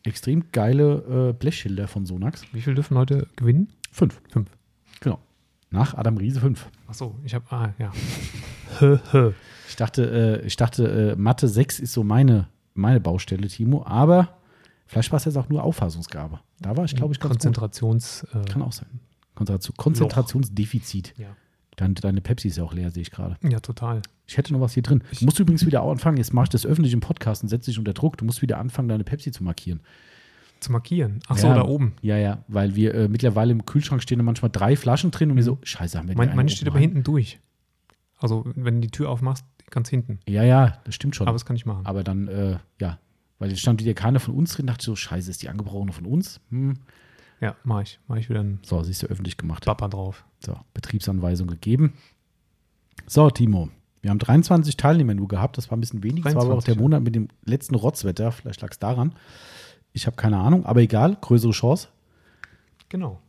extrem 0.05 0.51
geile 0.51 1.33
Blechschilder 1.39 1.87
von 1.87 2.05
Sonax. 2.05 2.43
Wie 2.51 2.59
viel 2.59 2.75
dürfen 2.75 2.97
heute 2.97 3.27
gewinnen? 3.37 3.69
Fünf. 3.89 4.21
Fünf. 4.29 4.49
Genau. 4.99 5.17
Nach 5.71 5.93
Adam 5.93 6.17
Riese 6.17 6.41
fünf. 6.41 6.67
Achso, 6.87 7.15
ich 7.23 7.33
habe, 7.33 7.45
ah, 7.51 7.73
ja. 7.79 7.93
Ich 9.69 9.75
dachte, 9.77 10.43
ich 10.45 10.57
dachte 10.57 11.15
Mathe 11.17 11.47
6 11.47 11.79
ist 11.79 11.93
so 11.93 12.03
meine, 12.03 12.49
meine 12.73 12.99
Baustelle, 12.99 13.47
Timo, 13.47 13.85
aber 13.85 14.37
vielleicht 14.93 15.11
war 15.11 15.17
es 15.17 15.25
jetzt 15.25 15.37
auch 15.37 15.49
nur 15.49 15.63
Auffassungsgabe. 15.63 16.39
Da 16.61 16.77
war 16.77 16.85
ich, 16.85 16.95
glaube 16.95 17.13
ich, 17.13 17.19
ganz 17.19 17.33
gut. 17.33 17.41
Konzentrations. 17.41 18.23
Äh, 18.33 18.45
Kann 18.49 18.61
auch 18.61 18.71
sein. 18.71 18.87
Konzentration, 19.35 19.75
Konzentrationsdefizit. 19.77 21.13
ja. 21.17 21.35
Deine, 21.75 21.95
deine 21.95 22.21
Pepsi 22.21 22.49
ist 22.49 22.57
ja 22.57 22.63
auch 22.63 22.73
leer, 22.73 22.91
sehe 22.91 23.01
ich 23.01 23.09
gerade. 23.09 23.35
Ja, 23.41 23.59
total. 23.59 24.03
Ich 24.27 24.37
hätte 24.37 24.53
noch 24.53 24.59
was 24.61 24.75
hier 24.75 24.83
drin. 24.83 25.03
Du 25.17 25.25
musst 25.25 25.39
übrigens 25.39 25.65
wieder 25.65 25.81
anfangen. 25.81 26.17
Jetzt 26.17 26.31
mache 26.31 26.43
ich 26.43 26.49
das 26.49 26.67
öffentlich 26.67 26.93
im 26.93 26.99
Podcast 26.99 27.41
und 27.41 27.49
setze 27.49 27.71
dich 27.71 27.79
unter 27.79 27.93
Druck. 27.93 28.15
Du 28.17 28.25
musst 28.25 28.43
wieder 28.43 28.59
anfangen, 28.59 28.89
deine 28.89 29.03
Pepsi 29.03 29.31
zu 29.31 29.43
markieren. 29.43 29.79
Zu 30.59 30.71
markieren. 30.71 31.19
Ach 31.29 31.37
so, 31.39 31.47
Ja. 31.47 31.55
da 31.55 31.63
oben. 31.65 31.95
Ja, 32.03 32.15
ja, 32.17 32.43
weil 32.47 32.75
wir 32.75 32.93
äh, 32.93 33.07
mittlerweile 33.07 33.51
im 33.53 33.65
Kühlschrank 33.65 34.03
stehen 34.03 34.19
da 34.19 34.23
manchmal 34.23 34.51
drei 34.51 34.75
Flaschen 34.75 35.09
drin 35.09 35.31
und 35.31 35.35
wir 35.37 35.43
so, 35.43 35.57
scheiße, 35.63 35.97
haben 35.97 36.07
wir 36.09 36.15
meine 36.15 36.31
oben 36.31 36.47
steht 36.49 36.67
aber 36.67 36.75
rein? 36.75 36.81
hinten 36.83 37.01
durch. 37.03 37.39
Also, 38.19 38.43
wenn 38.53 38.75
du 38.75 38.81
die 38.81 38.91
Tür 38.91 39.09
aufmachst, 39.09 39.43
ganz 39.71 39.89
hinten. 39.89 40.19
Ja, 40.29 40.43
ja, 40.43 40.77
das 40.85 40.93
stimmt 40.93 41.15
schon. 41.15 41.25
Aber 41.25 41.31
Aber, 41.31 41.37
das 41.39 41.45
kann 41.47 41.55
ich 41.55 41.65
machen. 41.65 41.83
dann, 42.03 42.27
äh, 42.27 42.57
ja, 42.79 42.99
weil 43.43 43.49
jetzt 43.49 43.59
stand 43.59 43.81
wieder 43.81 43.93
keiner 43.93 44.21
von 44.21 44.33
uns 44.35 44.53
drin, 44.53 44.67
dachte 44.67 44.79
ich 44.83 44.85
so, 44.85 44.95
scheiße, 44.95 45.29
ist 45.29 45.41
die 45.43 45.49
angebrochene 45.49 45.91
von 45.91 46.05
uns? 46.05 46.39
Hm. 46.49 46.75
Ja, 47.41 47.57
mache 47.65 47.83
ich. 47.83 47.99
Mache 48.07 48.19
ich 48.21 48.29
wieder 48.29 48.39
einen 48.39 48.59
So, 48.63 48.81
siehst 48.83 49.03
du, 49.03 49.07
öffentlich 49.07 49.35
gemacht. 49.35 49.65
Bapper 49.65 49.89
drauf. 49.89 50.23
So, 50.39 50.57
Betriebsanweisung 50.73 51.47
gegeben. 51.47 51.91
So, 53.05 53.29
Timo, 53.29 53.67
wir 54.01 54.11
haben 54.11 54.19
23 54.19 54.77
Teilnehmer 54.77 55.13
nur 55.13 55.27
gehabt. 55.27 55.57
Das 55.57 55.69
war 55.69 55.77
ein 55.77 55.81
bisschen 55.81 56.03
wenig. 56.03 56.23
Das 56.23 56.35
war 56.35 56.43
aber 56.43 56.53
auch 56.53 56.63
23, 56.63 56.73
der. 56.75 56.81
Monat 56.81 57.03
mit 57.03 57.15
dem 57.15 57.27
letzten 57.43 57.75
Rotzwetter. 57.75 58.31
Vielleicht 58.31 58.61
lag 58.61 58.71
es 58.71 58.79
daran. 58.79 59.13
Ich 59.91 60.05
habe 60.07 60.15
keine 60.15 60.37
Ahnung, 60.37 60.65
aber 60.65 60.79
egal. 60.79 61.17
Größere 61.19 61.51
Chance. 61.51 61.89
Genau. 62.87 63.19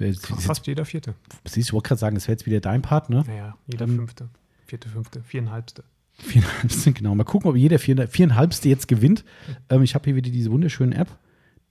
Jetzt, 0.00 0.26
Fast 0.26 0.66
jeder 0.66 0.84
vierte. 0.84 1.14
siehst 1.44 1.56
du, 1.56 1.60
ich 1.60 1.72
wollte 1.74 1.88
gerade 1.90 2.00
sagen, 2.00 2.14
das 2.16 2.24
wäre 2.26 2.32
jetzt 2.32 2.46
wieder 2.46 2.58
dein 2.58 2.82
Part, 2.82 3.08
ne? 3.08 3.22
Naja, 3.24 3.56
jeder 3.66 3.86
Dann- 3.86 3.94
fünfte. 3.94 4.30
Vierte, 4.66 4.88
fünfte, 4.88 5.22
viereinhalbste. 5.22 5.84
Viereinhalbste, 6.20 6.92
genau. 6.92 7.14
Mal 7.14 7.24
gucken, 7.24 7.50
ob 7.50 7.56
jeder 7.56 7.78
vier, 7.78 8.08
viereinhalbste 8.08 8.68
jetzt 8.68 8.88
gewinnt. 8.88 9.24
Ähm, 9.68 9.82
ich 9.82 9.94
habe 9.94 10.04
hier 10.04 10.16
wieder 10.16 10.30
diese 10.30 10.50
wunderschöne 10.50 10.94
App, 10.94 11.18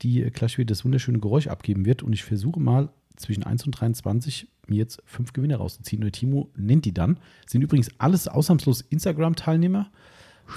die 0.01 0.23
äh, 0.23 0.29
gleich 0.31 0.57
wieder 0.57 0.67
das 0.67 0.83
wunderschöne 0.85 1.19
Geräusch 1.19 1.47
abgeben 1.47 1.85
wird. 1.85 2.03
Und 2.03 2.13
ich 2.13 2.23
versuche 2.23 2.59
mal 2.59 2.89
zwischen 3.15 3.43
1 3.43 3.65
und 3.65 3.71
23 3.71 4.47
mir 4.67 4.77
jetzt 4.77 5.01
fünf 5.05 5.33
Gewinne 5.33 5.55
rauszuziehen. 5.55 6.03
Und 6.03 6.11
Timo 6.11 6.51
nennt 6.55 6.85
die 6.85 6.93
dann. 6.93 7.17
Sind 7.47 7.61
übrigens 7.61 7.89
alles 7.99 8.27
ausnahmslos 8.27 8.81
Instagram-Teilnehmer. 8.81 9.91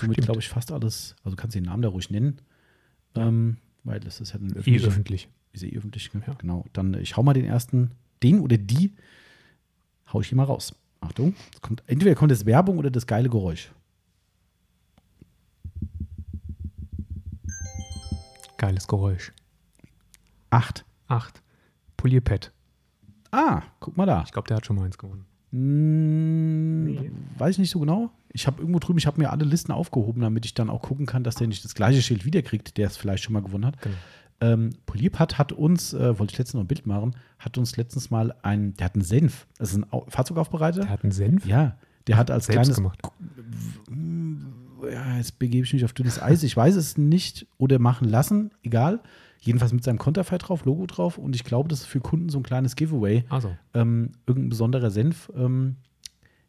Somit 0.00 0.18
glaube 0.18 0.40
ich 0.40 0.48
fast 0.48 0.72
alles. 0.72 1.16
Also 1.24 1.36
kannst 1.36 1.54
du 1.54 1.60
den 1.60 1.66
Namen 1.66 1.82
da 1.82 1.88
ruhig 1.88 2.10
nennen. 2.10 2.38
Ähm, 3.14 3.58
weil 3.84 4.00
das 4.00 4.20
ist 4.20 4.32
ja 4.32 4.38
ein 4.38 4.52
Eh 4.52 4.58
öffentlicher. 4.58 4.88
öffentlich. 4.88 5.28
Ist 5.52 5.64
eh 5.64 5.76
öffentlich, 5.76 6.14
ne? 6.14 6.22
Ja. 6.26 6.34
genau. 6.34 6.64
Dann, 6.72 6.94
äh, 6.94 7.00
ich 7.00 7.16
hau 7.16 7.22
mal 7.22 7.34
den 7.34 7.44
ersten, 7.44 7.90
den 8.22 8.40
oder 8.40 8.56
die, 8.56 8.94
hau 10.12 10.20
ich 10.20 10.28
hier 10.28 10.36
mal 10.36 10.44
raus. 10.44 10.74
Achtung, 11.00 11.34
es 11.52 11.60
kommt, 11.60 11.82
entweder 11.86 12.14
kommt 12.14 12.30
das 12.30 12.46
Werbung 12.46 12.78
oder 12.78 12.90
das 12.90 13.06
geile 13.06 13.28
Geräusch. 13.28 13.72
Geiles 18.62 18.86
Geräusch. 18.86 19.32
Acht. 20.50 20.84
Acht. 21.08 21.42
Polierpad. 21.96 22.52
Ah, 23.32 23.62
guck 23.80 23.96
mal 23.96 24.06
da. 24.06 24.22
Ich 24.24 24.30
glaube, 24.30 24.46
der 24.46 24.58
hat 24.58 24.64
schon 24.66 24.76
mal 24.76 24.84
eins 24.84 24.98
gewonnen. 24.98 25.24
Hm, 25.50 26.84
Nee. 26.84 27.10
Weiß 27.38 27.56
ich 27.56 27.58
nicht 27.58 27.70
so 27.70 27.80
genau. 27.80 28.10
Ich 28.32 28.46
habe 28.46 28.60
irgendwo 28.60 28.78
drüben, 28.78 28.98
ich 28.98 29.06
habe 29.08 29.20
mir 29.20 29.30
alle 29.32 29.44
Listen 29.44 29.72
aufgehoben, 29.72 30.22
damit 30.22 30.44
ich 30.44 30.54
dann 30.54 30.70
auch 30.70 30.80
gucken 30.80 31.06
kann, 31.06 31.24
dass 31.24 31.34
der 31.34 31.48
nicht 31.48 31.64
das 31.64 31.74
gleiche 31.74 32.02
Schild 32.02 32.24
wiederkriegt, 32.24 32.76
der 32.76 32.86
es 32.86 32.96
vielleicht 32.96 33.24
schon 33.24 33.32
mal 33.32 33.42
gewonnen 33.42 33.66
hat. 33.66 33.80
Genau. 33.82 33.96
Ähm, 34.40 34.70
Polierpad 34.86 35.38
hat 35.38 35.50
uns, 35.50 35.92
äh, 35.92 36.16
wollte 36.20 36.32
ich 36.32 36.38
letztens 36.38 36.54
noch 36.54 36.60
ein 36.62 36.68
Bild 36.68 36.86
machen, 36.86 37.16
hat 37.40 37.58
uns 37.58 37.76
letztens 37.76 38.10
mal 38.12 38.32
ein, 38.42 38.74
der 38.74 38.84
hat 38.86 38.94
einen 38.94 39.02
Senf. 39.04 39.48
Das 39.58 39.70
ist 39.70 39.76
ein 39.76 39.92
Au 39.92 40.06
Fahrzeugaufbereiter. 40.08 40.82
Der 40.82 40.90
hat 40.90 41.02
einen 41.02 41.12
Senf 41.12 41.44
Ja, 41.46 41.76
der 42.06 42.16
hat 42.16 42.30
als 42.30 42.46
selbst 42.46 42.58
kleines 42.72 42.76
gemacht. 42.76 43.00
Ja, 44.90 45.16
jetzt 45.16 45.38
begebe 45.38 45.64
ich 45.64 45.72
mich 45.72 45.84
auf 45.84 45.92
dünnes 45.92 46.20
Eis. 46.20 46.42
Ich 46.42 46.56
weiß 46.56 46.76
es 46.76 46.96
nicht 46.98 47.46
oder 47.58 47.78
machen 47.78 48.08
lassen, 48.08 48.50
egal. 48.62 49.00
Jedenfalls 49.40 49.72
mit 49.72 49.82
seinem 49.82 49.98
Konterfei 49.98 50.38
drauf, 50.38 50.64
Logo 50.64 50.86
drauf. 50.86 51.18
Und 51.18 51.34
ich 51.34 51.44
glaube, 51.44 51.68
das 51.68 51.80
ist 51.80 51.86
für 51.86 52.00
Kunden 52.00 52.28
so 52.28 52.38
ein 52.38 52.42
kleines 52.44 52.76
Giveaway. 52.76 53.24
Also, 53.28 53.56
Ähm, 53.74 54.12
irgendein 54.26 54.50
besonderer 54.50 54.90
Senf. 54.90 55.30
Ähm, 55.36 55.76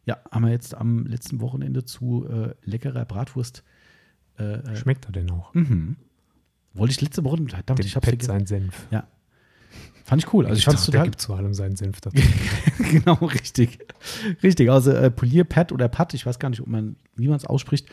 ja, 0.05 0.17
haben 0.31 0.45
wir 0.45 0.51
jetzt 0.51 0.75
am 0.75 1.05
letzten 1.05 1.41
Wochenende 1.41 1.85
zu 1.85 2.27
äh, 2.29 2.53
leckerer 2.63 3.05
Bratwurst. 3.05 3.63
Äh, 4.37 4.75
schmeckt 4.75 5.05
er 5.05 5.11
denn 5.11 5.31
auch? 5.31 5.53
mhm. 5.53 5.95
Wollte 6.75 6.91
ich 6.91 7.01
letzte 7.01 7.23
Woche, 7.23 7.37
verdammt, 7.47 7.79
Dem 7.79 7.85
ich 7.85 7.95
hab's 7.95 8.03
Pet 8.05 8.23
vergessen. 8.23 8.27
sein 8.27 8.45
Senf. 8.47 8.87
Ja. 8.91 9.07
Fand 10.05 10.21
ich 10.23 10.33
cool. 10.33 10.45
Also 10.45 10.57
ich 10.57 10.65
fand 10.65 10.77
es 10.79 10.85
Der 10.85 10.91
total. 10.93 11.05
gibt 11.05 11.21
zu 11.21 11.33
allem 11.33 11.53
seinen 11.53 11.75
Senf 11.75 12.01
dazu. 12.01 12.17
genau, 12.91 13.13
richtig. 13.25 13.79
Richtig. 14.43 14.69
Also 14.69 14.91
äh, 14.91 15.09
Polierpad 15.09 15.71
oder 15.71 15.87
Pat, 15.87 16.13
ich 16.13 16.25
weiß 16.25 16.39
gar 16.39 16.49
nicht, 16.49 16.61
ob 16.61 16.67
man, 16.67 16.95
wie 17.15 17.27
man 17.27 17.37
es 17.37 17.45
ausspricht. 17.45 17.87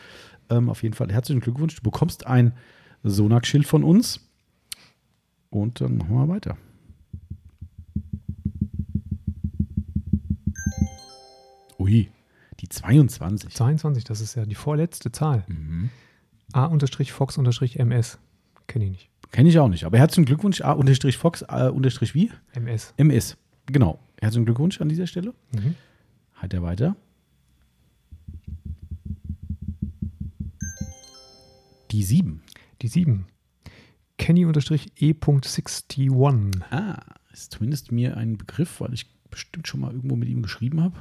Ähm, 0.51 0.69
auf 0.69 0.83
jeden 0.83 0.93
Fall 0.93 1.11
herzlichen 1.11 1.39
Glückwunsch. 1.41 1.75
Du 1.75 1.81
bekommst 1.81 2.27
ein 2.27 2.53
Sonak-Schild 3.03 3.65
von 3.65 3.83
uns. 3.83 4.19
Und 5.49 5.81
dann 5.81 5.97
machen 5.97 6.15
wir 6.15 6.27
weiter. 6.29 6.57
Ui, 11.79 12.09
die 12.59 12.69
22. 12.69 13.53
22, 13.53 14.03
das 14.03 14.21
ist 14.21 14.35
ja 14.35 14.45
die 14.45 14.55
vorletzte 14.55 15.11
Zahl. 15.11 15.43
Mhm. 15.47 15.89
A-Fox-MS. 16.53 18.19
Kenne 18.67 18.85
ich 18.85 18.91
nicht. 18.91 19.09
Kenne 19.31 19.49
ich 19.49 19.57
auch 19.59 19.67
nicht. 19.67 19.85
Aber 19.85 19.97
herzlichen 19.97 20.25
Glückwunsch. 20.25 20.61
A 20.61 20.73
unterstrich 20.73 21.17
Fox, 21.17 21.43
A 21.43 21.69
unterstrich 21.69 22.13
wie? 22.13 22.31
MS. 22.53 22.93
MS. 22.97 23.37
Genau. 23.65 23.99
Herzlichen 24.19 24.45
Glückwunsch 24.45 24.79
an 24.81 24.89
dieser 24.89 25.07
Stelle. 25.07 25.33
Mhm. 25.53 25.75
Halt 26.35 26.53
er 26.53 26.61
weiter. 26.61 26.95
Die 31.91 32.03
7. 32.03 32.41
Die 32.81 32.87
7. 32.87 33.25
Kenny-E.61. 34.17 36.63
Ah, 36.69 37.03
ist 37.33 37.51
zumindest 37.51 37.91
mir 37.91 38.15
ein 38.15 38.37
Begriff, 38.37 38.79
weil 38.79 38.93
ich 38.93 39.07
bestimmt 39.29 39.67
schon 39.67 39.81
mal 39.81 39.91
irgendwo 39.91 40.15
mit 40.15 40.29
ihm 40.29 40.41
geschrieben 40.41 40.81
habe. 40.81 40.97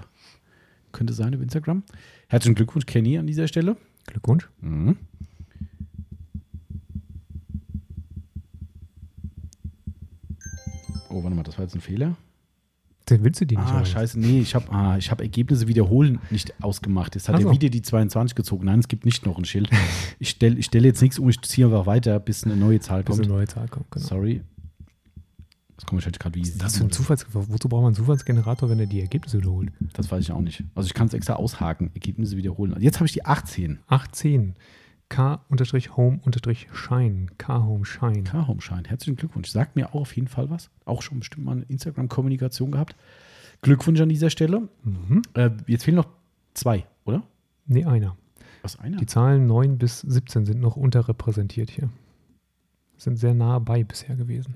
Könnte 0.91 1.12
sein 1.12 1.33
über 1.33 1.45
Instagram. 1.45 1.85
Herzlichen 2.27 2.57
Glückwunsch, 2.57 2.87
Kenny, 2.87 3.19
an 3.19 3.29
dieser 3.29 3.47
Stelle. 3.47 3.77
Glückwunsch. 4.07 4.49
Mhm. 4.61 4.97
Oh, 11.09 11.23
warte 11.23 11.37
mal, 11.37 11.45
das 11.45 11.57
war 11.57 11.67
jetzt 11.67 11.77
ein 11.77 11.81
Fehler. 11.81 12.17
Den 13.11 13.24
willst 13.24 13.41
du 13.41 13.47
die 13.47 13.57
nicht 13.57 13.69
Ah, 13.69 13.85
scheiße, 13.85 14.19
nee, 14.19 14.41
ich 14.41 14.55
habe 14.55 14.70
ah, 14.73 14.97
ich 14.97 15.11
hab 15.11 15.20
Ergebnisse 15.20 15.69
wiederholen 15.69 16.19
nicht 16.31 16.62
ausgemacht. 16.62 17.15
Jetzt 17.15 17.28
hat 17.28 17.37
Ach 17.37 17.41
er 17.41 17.51
wieder 17.51 17.69
die 17.69 17.82
22 17.82 18.35
gezogen. 18.35 18.66
Nein, 18.66 18.78
es 18.81 18.89
gibt 18.89 19.05
nicht 19.05 19.27
noch 19.27 19.37
ein 19.37 19.45
Schild. 19.45 19.69
Ich 20.19 20.31
stelle 20.31 20.57
ich 20.57 20.66
stell 20.66 20.85
jetzt 20.85 21.03
nichts 21.03 21.19
um, 21.19 21.28
ich 21.28 21.41
ziehe 21.43 21.66
einfach 21.66 21.87
weiter, 21.87 22.20
bis 22.20 22.45
eine 22.45 22.57
neue 22.57 22.81
Zahl 22.81 23.03
Bis 23.03 23.16
kommt. 23.16 23.27
eine 23.27 23.35
neue 23.35 23.47
Zahl 23.47 23.69
kommt. 23.69 23.91
Genau. 23.91 24.07
Sorry. 24.07 24.43
Das 25.77 25.87
kommt 25.87 25.99
wahrscheinlich 25.99 26.19
gerade 26.19 26.35
wie 26.35 26.43
Was 26.43 26.49
ist 26.49 26.62
das 26.62 26.73
sieben 26.74 26.87
ein 26.87 26.93
Zufallsgenerator? 26.93 27.55
Wozu 27.55 27.69
braucht 27.69 27.81
man 27.81 27.89
einen 27.89 27.97
Zufallsgenerator, 27.97 28.69
wenn 28.69 28.81
er 28.81 28.87
die 28.87 29.01
Ergebnisse 29.01 29.39
wiederholt? 29.39 29.73
Das 29.95 30.11
weiß 30.11 30.23
ich 30.23 30.31
auch 30.31 30.43
nicht. 30.43 30.62
Also 30.74 30.87
ich 30.87 30.95
kann 30.95 31.07
es 31.07 31.15
extra 31.15 31.35
aushaken, 31.35 31.91
Ergebnisse 31.95 32.37
wiederholen. 32.37 32.77
Jetzt 32.81 32.97
habe 32.97 33.07
ich 33.07 33.12
die 33.12 33.24
18. 33.24 33.78
18. 33.87 34.55
K-Home-Shine. 35.11 37.27
K-Home-Shine. 37.37 38.23
K-Home-Schein. 38.23 38.85
Herzlichen 38.87 39.16
Glückwunsch. 39.16 39.51
Sagt 39.51 39.77
mir 39.77 39.91
auch 39.91 40.03
auf 40.03 40.16
jeden 40.16 40.28
Fall 40.28 40.49
was. 40.49 40.70
Auch 40.87 41.03
schon 41.03 41.19
bestimmt 41.19 41.45
mal 41.45 41.53
eine 41.53 41.65
Instagram-Kommunikation 41.65 42.70
gehabt. 42.70 42.97
Glückwunsch 43.61 44.01
an 44.01 44.09
dieser 44.09 44.31
Stelle. 44.31 44.69
Mhm. 44.85 45.23
Äh, 45.35 45.51
jetzt 45.66 45.85
fehlen 45.85 45.97
noch 45.97 46.09
zwei, 46.55 46.87
oder? 47.05 47.23
Nee, 47.66 47.85
einer. 47.85 48.16
Was, 48.62 48.78
einer? 48.78 48.97
Die 48.97 49.07
Zahlen 49.07 49.47
9 49.47 49.78
bis 49.78 50.01
17 50.01 50.47
sind 50.47 50.61
noch 50.61 50.77
unterrepräsentiert 50.77 51.70
hier. 51.70 51.91
Sind 52.97 53.19
sehr 53.19 53.35
nah 53.35 53.59
bei 53.59 53.85
bisher 53.85 54.16
gewesen. 54.16 54.55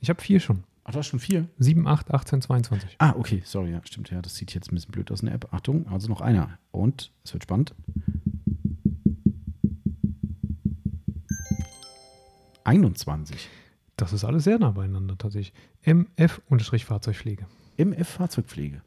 Ich 0.00 0.10
habe 0.10 0.20
vier 0.20 0.40
schon. 0.40 0.64
Ach, 0.84 0.92
du 0.92 0.98
hast 0.98 1.06
schon 1.06 1.20
vier? 1.20 1.46
7, 1.58 1.86
8, 1.86 2.12
18, 2.12 2.42
22. 2.42 2.96
Ah, 2.98 3.14
okay, 3.16 3.40
sorry, 3.44 3.70
ja, 3.70 3.80
stimmt, 3.84 4.10
ja, 4.10 4.20
das 4.20 4.34
sieht 4.34 4.52
jetzt 4.52 4.72
ein 4.72 4.74
bisschen 4.74 4.90
blöd 4.90 5.12
aus 5.12 5.20
in 5.20 5.26
der 5.26 5.36
App. 5.36 5.52
Achtung, 5.52 5.86
also 5.88 6.08
noch 6.08 6.20
einer. 6.20 6.58
Und 6.72 7.12
es 7.24 7.32
wird 7.32 7.44
spannend. 7.44 7.74
21. 12.64 13.48
Das 13.96 14.12
ist 14.12 14.24
alles 14.24 14.44
sehr 14.44 14.58
nah 14.58 14.70
beieinander 14.70 15.16
tatsächlich. 15.18 15.52
MF-Fahrzeugpflege. 15.84 17.46
MF 17.76 18.08
Fahrzeugpflege. 18.08 18.82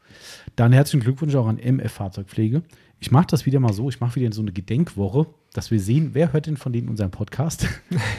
Dann 0.55 0.73
herzlichen 0.73 1.03
Glückwunsch 1.03 1.35
auch 1.35 1.47
an 1.47 1.57
MF 1.57 1.91
Fahrzeugpflege. 1.91 2.63
Ich 2.99 3.11
mache 3.11 3.27
das 3.27 3.45
wieder 3.45 3.59
mal 3.59 3.73
so, 3.73 3.89
ich 3.89 3.99
mache 3.99 4.19
wieder 4.19 4.33
so 4.33 4.41
eine 4.41 4.51
Gedenkwoche, 4.51 5.27
dass 5.53 5.71
wir 5.71 5.79
sehen, 5.79 6.11
wer 6.13 6.33
hört 6.33 6.47
denn 6.47 6.57
von 6.57 6.73
denen 6.73 6.89
unseren 6.89 7.11
Podcast. 7.11 7.67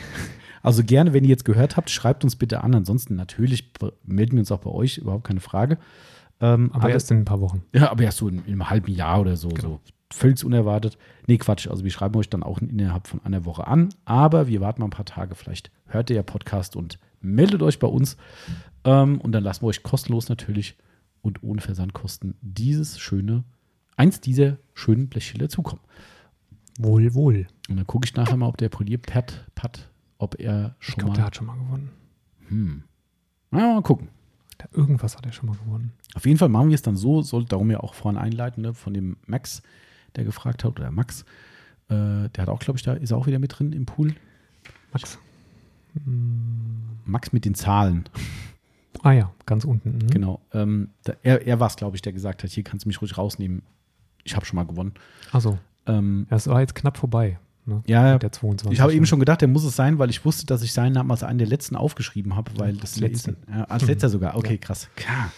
also 0.62 0.85
gerne, 0.85 1.12
wenn 1.12 1.24
ihr 1.24 1.31
jetzt 1.31 1.45
gehört 1.45 1.77
habt, 1.77 1.91
schreibt 1.91 2.24
uns 2.24 2.37
bitte 2.37 2.62
an. 2.62 2.74
Ansonsten 2.74 3.16
natürlich 3.16 3.73
melden 4.05 4.33
wir 4.33 4.41
uns 4.41 4.53
auch 4.53 4.61
bei 4.61 4.70
euch, 4.70 4.99
überhaupt 4.99 5.24
keine 5.24 5.41
Frage. 5.41 5.78
Ähm, 6.41 6.70
Aber 6.73 6.91
erst 6.91 7.11
in 7.11 7.19
ein 7.19 7.24
paar 7.24 7.41
Wochen. 7.41 7.62
Ja, 7.73 7.91
aber 7.91 8.05
erst 8.05 8.19
so 8.19 8.28
in, 8.28 8.39
in 8.41 8.53
einem 8.53 8.69
halben 8.69 8.93
Jahr 8.93 9.20
oder 9.20 9.37
so. 9.37 9.49
Genau. 9.49 9.81
so. 9.85 9.93
Völlig 10.12 10.45
unerwartet. 10.45 10.99
Nee, 11.27 11.39
Quatsch. 11.39 11.66
Also 11.66 11.83
wir 11.83 11.91
schreiben 11.91 12.16
euch 12.16 12.31
dann 12.31 12.43
auch 12.43 12.59
innerhalb 12.59 13.09
von 13.09 13.24
einer 13.24 13.45
Woche 13.45 13.66
an. 13.66 13.89
Aber 14.05 14.47
wir 14.47 14.61
warten 14.61 14.81
mal 14.81 14.87
ein 14.87 14.91
paar 14.91 15.05
Tage. 15.05 15.35
Vielleicht 15.35 15.70
hört 15.87 16.11
ihr 16.11 16.16
ja 16.16 16.23
Podcast 16.23 16.77
und 16.77 16.99
meldet 17.20 17.62
euch 17.62 17.78
bei 17.78 17.89
uns. 17.89 18.16
Ähm, 18.85 19.20
und 19.20 19.33
dann 19.33 19.43
lassen 19.43 19.62
wir 19.62 19.69
euch 19.69 19.83
kostenlos 19.83 20.28
natürlich 20.28 20.77
und 21.23 21.43
ohne 21.43 21.61
Versandkosten 21.61 22.37
dieses 22.41 23.01
schöne, 23.01 23.43
eins 23.97 24.20
dieser 24.20 24.59
schönen 24.74 25.09
Blechschilder 25.09 25.49
zukommen. 25.49 25.83
Wohl, 26.78 27.15
wohl. 27.15 27.47
Und 27.69 27.77
dann 27.77 27.87
gucke 27.87 28.05
ich 28.07 28.15
nachher 28.15 28.37
mal, 28.37 28.47
ob 28.47 28.59
der 28.59 28.69
Polierpad, 28.69 29.47
Pat, 29.57 29.91
ob 30.19 30.39
er 30.39 30.77
Ich 30.78 30.87
schon 30.87 30.99
glaube, 30.99 31.15
der 31.15 31.23
mal. 31.23 31.27
hat 31.27 31.37
schon 31.37 31.47
mal 31.47 31.59
gewonnen. 31.59 31.91
Hm. 32.49 32.85
Na, 33.51 33.74
mal 33.74 33.83
gucken. 33.83 34.09
Da 34.59 34.66
irgendwas 34.73 35.16
hat 35.16 35.27
er 35.27 35.33
schon 35.33 35.49
mal 35.49 35.57
gewonnen. 35.57 35.93
Auf 36.15 36.27
jeden 36.27 36.39
Fall 36.39 36.49
machen 36.49 36.69
wir 36.69 36.74
es 36.74 36.83
dann 36.83 36.97
so, 36.97 37.23
sollte 37.23 37.49
darum 37.49 37.70
ja 37.70 37.81
auch 37.81 37.95
vorhin 37.95 38.20
einleiten, 38.20 38.62
ne, 38.62 38.73
von 38.73 38.95
dem 38.95 39.16
Max, 39.27 39.62
der 40.15 40.24
gefragt 40.24 40.65
hat, 40.65 40.78
oder 40.78 40.91
Max, 40.91 41.23
äh, 41.89 42.28
der 42.28 42.39
hat 42.39 42.49
auch, 42.49 42.61
glaube 42.61 42.78
ich, 42.78 42.83
da 42.85 42.93
ist 42.95 43.11
er 43.11 43.16
auch 43.16 43.27
wieder 43.27 43.39
mit 43.39 43.59
drin 43.59 43.73
im 43.73 43.87
Pool. 43.87 44.15
Max. 44.93 45.19
Max 47.05 47.33
mit 47.33 47.45
den 47.45 47.55
Zahlen, 47.55 48.09
Ah 49.03 49.12
ja, 49.12 49.31
ganz 49.45 49.65
unten. 49.65 49.99
Mhm. 49.99 50.07
genau. 50.11 50.41
Ähm, 50.55 50.89
da, 51.05 51.12
er 51.23 51.47
er 51.47 51.61
war 51.61 51.66
es, 51.69 51.77
glaube 51.77 51.97
ich, 51.97 52.03
der 52.03 52.12
gesagt 52.15 52.43
hat, 52.43 52.51
hier 52.51 52.65
kannst 52.65 52.85
du 52.87 52.89
mich 52.89 53.01
ruhig 53.03 53.16
rausnehmen. 53.19 53.62
Ich 54.24 54.35
habe 54.35 54.47
schon 54.47 54.57
mal 54.57 54.65
gewonnen. 54.66 54.95
Also, 55.33 55.59
Ähm, 55.87 56.27
es 56.31 56.49
war 56.49 56.61
jetzt 56.61 56.74
knapp 56.74 56.97
vorbei. 56.97 57.39
Ne? 57.66 57.83
ja, 57.87 58.16
der 58.19 58.33
22. 58.33 58.73
ich 58.73 58.81
habe 58.81 58.95
eben 58.95 59.07
schon 59.07 59.19
gedacht, 59.20 59.41
der 59.43 59.49
muss 59.49 59.65
es 59.65 59.77
sein, 59.77 59.99
weil 59.99 60.09
ich 60.11 60.24
wusste, 60.24 60.47
dass 60.47 60.62
ich 60.62 60.73
seinen 60.73 60.93
Namen 60.95 61.11
als 61.11 61.23
einen 61.24 61.39
der 61.39 61.47
letzten 61.49 61.77
aufgeschrieben 61.77 62.37
habe, 62.37 62.51
weil 62.59 62.73
das 62.74 62.93
Als 62.95 63.01
letzten. 63.01 63.37
Ja, 63.51 63.65
als 63.65 63.87
letzter 63.87 64.09
sogar. 64.09 64.37
Okay, 64.37 64.55
Ja. 64.55 64.59
krass. 64.61 64.89
Klar. 64.97 65.31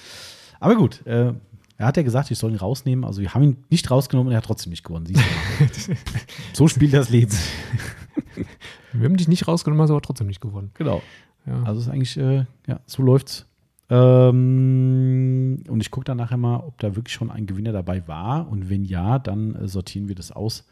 Aber 0.60 0.76
gut, 0.76 1.04
äh, 1.06 1.32
er 1.78 1.86
hat 1.86 1.96
ja 1.96 2.02
gesagt, 2.02 2.30
ich 2.32 2.38
soll 2.38 2.50
ihn 2.50 2.56
rausnehmen. 2.56 3.04
Also 3.04 3.22
wir 3.22 3.32
haben 3.32 3.42
ihn 3.44 3.64
nicht 3.70 3.88
rausgenommen 3.90 4.28
und 4.28 4.32
er 4.34 4.38
hat 4.38 4.44
trotzdem 4.44 4.70
nicht 4.70 4.82
gewonnen. 4.82 5.06
Siehst 5.06 5.88
du 5.88 5.94
so 6.52 6.68
spielt 6.68 6.92
das 6.92 7.08
Leben. 7.08 7.32
Wir 8.92 9.04
haben 9.04 9.16
dich 9.16 9.28
nicht 9.28 9.46
rausgenommen, 9.46 9.82
hast 9.82 9.90
aber 9.90 10.00
trotzdem 10.00 10.26
nicht 10.26 10.40
gewonnen. 10.40 10.70
Genau. 10.74 11.02
Ja. 11.46 11.62
Also 11.62 11.80
ist 11.80 11.88
eigentlich, 11.88 12.16
äh, 12.16 12.46
ja, 12.66 12.80
so 12.86 13.02
läuft's. 13.02 13.46
Ähm, 13.90 15.62
und 15.68 15.80
ich 15.80 15.90
gucke 15.90 16.04
dann 16.04 16.16
nachher 16.16 16.36
mal, 16.36 16.56
ob 16.56 16.78
da 16.78 16.96
wirklich 16.96 17.14
schon 17.14 17.30
ein 17.30 17.46
Gewinner 17.46 17.72
dabei 17.72 18.06
war. 18.08 18.48
Und 18.48 18.68
wenn 18.70 18.84
ja, 18.84 19.18
dann 19.18 19.54
äh, 19.54 19.68
sortieren 19.68 20.08
wir 20.08 20.14
das 20.14 20.32
aus. 20.32 20.66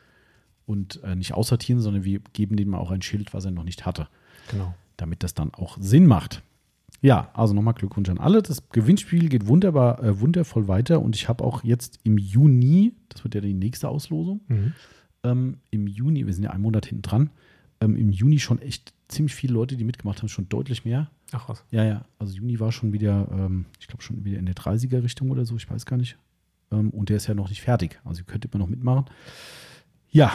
Und 0.67 1.03
äh, 1.05 1.15
nicht 1.15 1.35
aussortieren, 1.35 1.81
sondern 1.81 2.05
wir 2.05 2.21
geben 2.33 2.57
dem 2.57 2.71
mal 2.71 2.79
auch 2.79 2.91
ein 2.91 3.03
Schild, 3.03 3.33
was 3.33 3.45
er 3.45 3.53
noch 3.53 3.63
nicht 3.63 3.87
hatte, 3.87 4.09
genau. 4.51 4.75
damit 4.97 5.23
das 5.23 5.35
dann 5.35 5.55
auch 5.55 5.77
Sinn 5.81 6.07
macht. 6.07 6.43
Ja, 7.03 7.31
also 7.35 7.55
nochmal 7.55 7.75
Glückwunsch 7.75 8.09
an 8.09 8.19
alle. 8.19 8.43
Das 8.43 8.69
Gewinnspiel 8.71 9.29
geht 9.29 9.47
wunderbar, 9.47 10.03
äh, 10.03 10.21
wundervoll 10.21 10.67
weiter. 10.69 11.01
Und 11.03 11.15
ich 11.15 11.29
habe 11.29 11.45
auch 11.45 11.63
jetzt 11.65 11.99
im 12.05 12.19
Juni, 12.19 12.95
das 13.11 13.23
wird 13.25 13.35
ja 13.35 13.41
die 13.41 13.55
nächste 13.55 13.89
Auslosung, 13.89 14.41
Mhm. 14.49 14.73
ähm, 15.25 15.57
im 15.71 15.87
Juni, 15.87 16.27
wir 16.27 16.33
sind 16.35 16.45
ja 16.45 16.51
einen 16.51 16.63
Monat 16.63 16.87
hinten 16.87 17.03
dran, 17.03 17.31
ähm, 17.81 17.97
im 17.97 18.11
Juni 18.11 18.39
schon 18.39 18.61
echt 18.61 18.93
ziemlich 19.09 19.35
viele 19.35 19.53
Leute, 19.55 19.77
die 19.77 19.85
mitgemacht 19.85 20.19
haben, 20.21 20.29
schon 20.29 20.49
deutlich 20.49 20.85
mehr. 20.85 21.11
Ach 21.33 21.49
was. 21.49 21.65
Ja, 21.71 21.85
ja, 21.85 22.05
also 22.19 22.35
Juni 22.35 22.59
war 22.61 22.73
schon 22.73 22.93
wieder, 22.93 23.29
ähm, 23.31 23.67
ich 23.79 23.87
glaube 23.89 24.03
schon 24.03 24.25
wieder 24.25 24.39
in 24.39 24.47
der 24.47 24.55
30er-Richtung 24.55 25.31
oder 25.31 25.45
so, 25.45 25.57
ich 25.57 25.71
weiß 25.71 25.85
gar 25.87 25.97
nicht. 25.97 26.17
Ähm, 26.73 26.91
und 26.91 27.09
der 27.11 27.19
ist 27.19 27.27
ja 27.29 27.35
noch 27.35 27.49
nicht 27.51 27.61
fertig, 27.63 28.01
also 28.05 28.23
ihr 28.23 28.25
könnt 28.25 28.45
immer 28.47 28.59
noch 28.59 28.69
mitmachen. 28.69 29.05
Ja, 30.09 30.33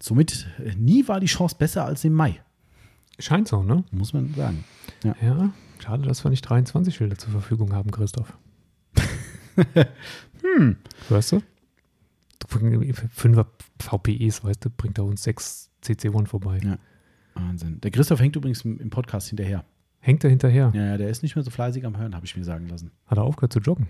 somit, 0.00 0.46
äh, 0.64 0.74
nie 0.76 1.06
war 1.08 1.20
die 1.20 1.26
Chance 1.26 1.56
besser 1.58 1.84
als 1.84 2.04
im 2.04 2.14
Mai, 2.14 2.40
Scheint 3.18 3.48
so, 3.48 3.62
ne? 3.62 3.84
muss 3.90 4.14
man 4.14 4.32
sagen. 4.34 4.64
Ja. 5.04 5.52
Schade, 5.80 6.02
dass 6.02 6.24
wir 6.24 6.30
nicht 6.30 6.42
23 6.42 6.94
Schilder 6.94 7.16
zur 7.16 7.32
Verfügung 7.32 7.72
haben, 7.72 7.90
Christoph. 7.90 8.32
Hm. 10.42 10.76
Hörst 11.08 11.32
du? 11.32 11.42
Fünfer 12.48 13.46
VPEs, 13.78 14.42
weißt 14.42 14.64
du, 14.64 14.70
bringt 14.70 14.98
er 14.98 15.04
uns 15.04 15.22
sechs 15.22 15.70
CC1 15.84 16.26
vorbei. 16.28 16.60
Ja. 16.64 16.78
Wahnsinn. 17.34 17.80
Der 17.80 17.90
Christoph 17.90 18.20
hängt 18.20 18.36
übrigens 18.36 18.62
im, 18.62 18.90
Podcast 18.90 19.28
hinterher. 19.28 19.64
Hängt 19.98 20.24
er 20.24 20.30
hinterher? 20.30 20.72
Ja, 20.74 20.84
ja, 20.84 20.96
der 20.96 21.08
ist 21.08 21.22
nicht 21.22 21.36
mehr 21.36 21.44
so 21.44 21.50
fleißig 21.50 21.84
am 21.84 21.98
Hören, 21.98 22.14
habe 22.14 22.24
ich 22.24 22.36
mir 22.36 22.44
sagen 22.44 22.68
lassen. 22.68 22.90
Hat 23.06 23.18
er 23.18 23.24
aufgehört 23.24 23.52
zu 23.52 23.60
joggen? 23.60 23.88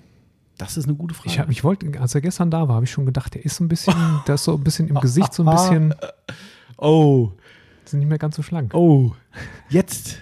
Das 0.59 0.77
ist 0.77 0.87
eine 0.87 0.97
gute 0.97 1.15
Frage. 1.15 1.31
Ich, 1.31 1.39
hab, 1.39 1.51
ich 1.51 1.65
wollte, 1.65 2.01
als 2.01 2.15
er 2.15 2.21
gestern 2.21 2.51
da 2.51 2.69
war, 2.69 2.75
habe 2.75 2.85
ich 2.85 2.91
schon 2.91 3.07
gedacht, 3.07 3.35
der 3.35 3.45
ist 3.45 3.57
so 3.57 3.65
ein 3.65 3.69
bisschen, 3.69 3.95
der 4.27 4.35
ist 4.35 4.45
so 4.45 4.55
ein 4.55 4.65
bisschen 4.65 4.89
im 4.89 4.97
Gesicht 4.97 5.33
so 5.33 5.45
ein 5.45 5.55
bisschen, 5.55 5.95
oh, 6.77 7.31
ist 7.85 7.95
nicht 7.95 8.09
mehr 8.09 8.19
ganz 8.19 8.37
so 8.37 8.43
schlank. 8.43 8.75
oh, 8.75 9.13
jetzt. 9.69 10.19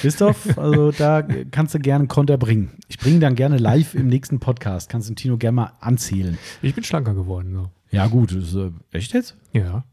Christoph, 0.00 0.56
also 0.58 0.90
da 0.92 1.22
kannst 1.50 1.74
du 1.74 1.78
gerne 1.78 2.02
einen 2.02 2.08
Konter 2.08 2.36
bringen. 2.38 2.72
Ich 2.88 2.98
bringe 2.98 3.20
dann 3.20 3.34
gerne 3.34 3.58
live 3.58 3.94
im 3.94 4.08
nächsten 4.08 4.38
Podcast. 4.40 4.88
Kannst 4.88 5.08
du 5.08 5.12
den 5.12 5.16
Tino 5.16 5.36
gerne 5.36 5.54
mal 5.56 5.72
anzählen. 5.80 6.38
Ich 6.62 6.74
bin 6.74 6.84
schlanker 6.84 7.14
geworden. 7.14 7.52
So. 7.54 7.70
Ja, 7.90 8.06
gut. 8.06 8.32
Ist, 8.32 8.54
äh, 8.54 8.70
echt 8.92 9.12
jetzt? 9.12 9.36
Ja. 9.52 9.84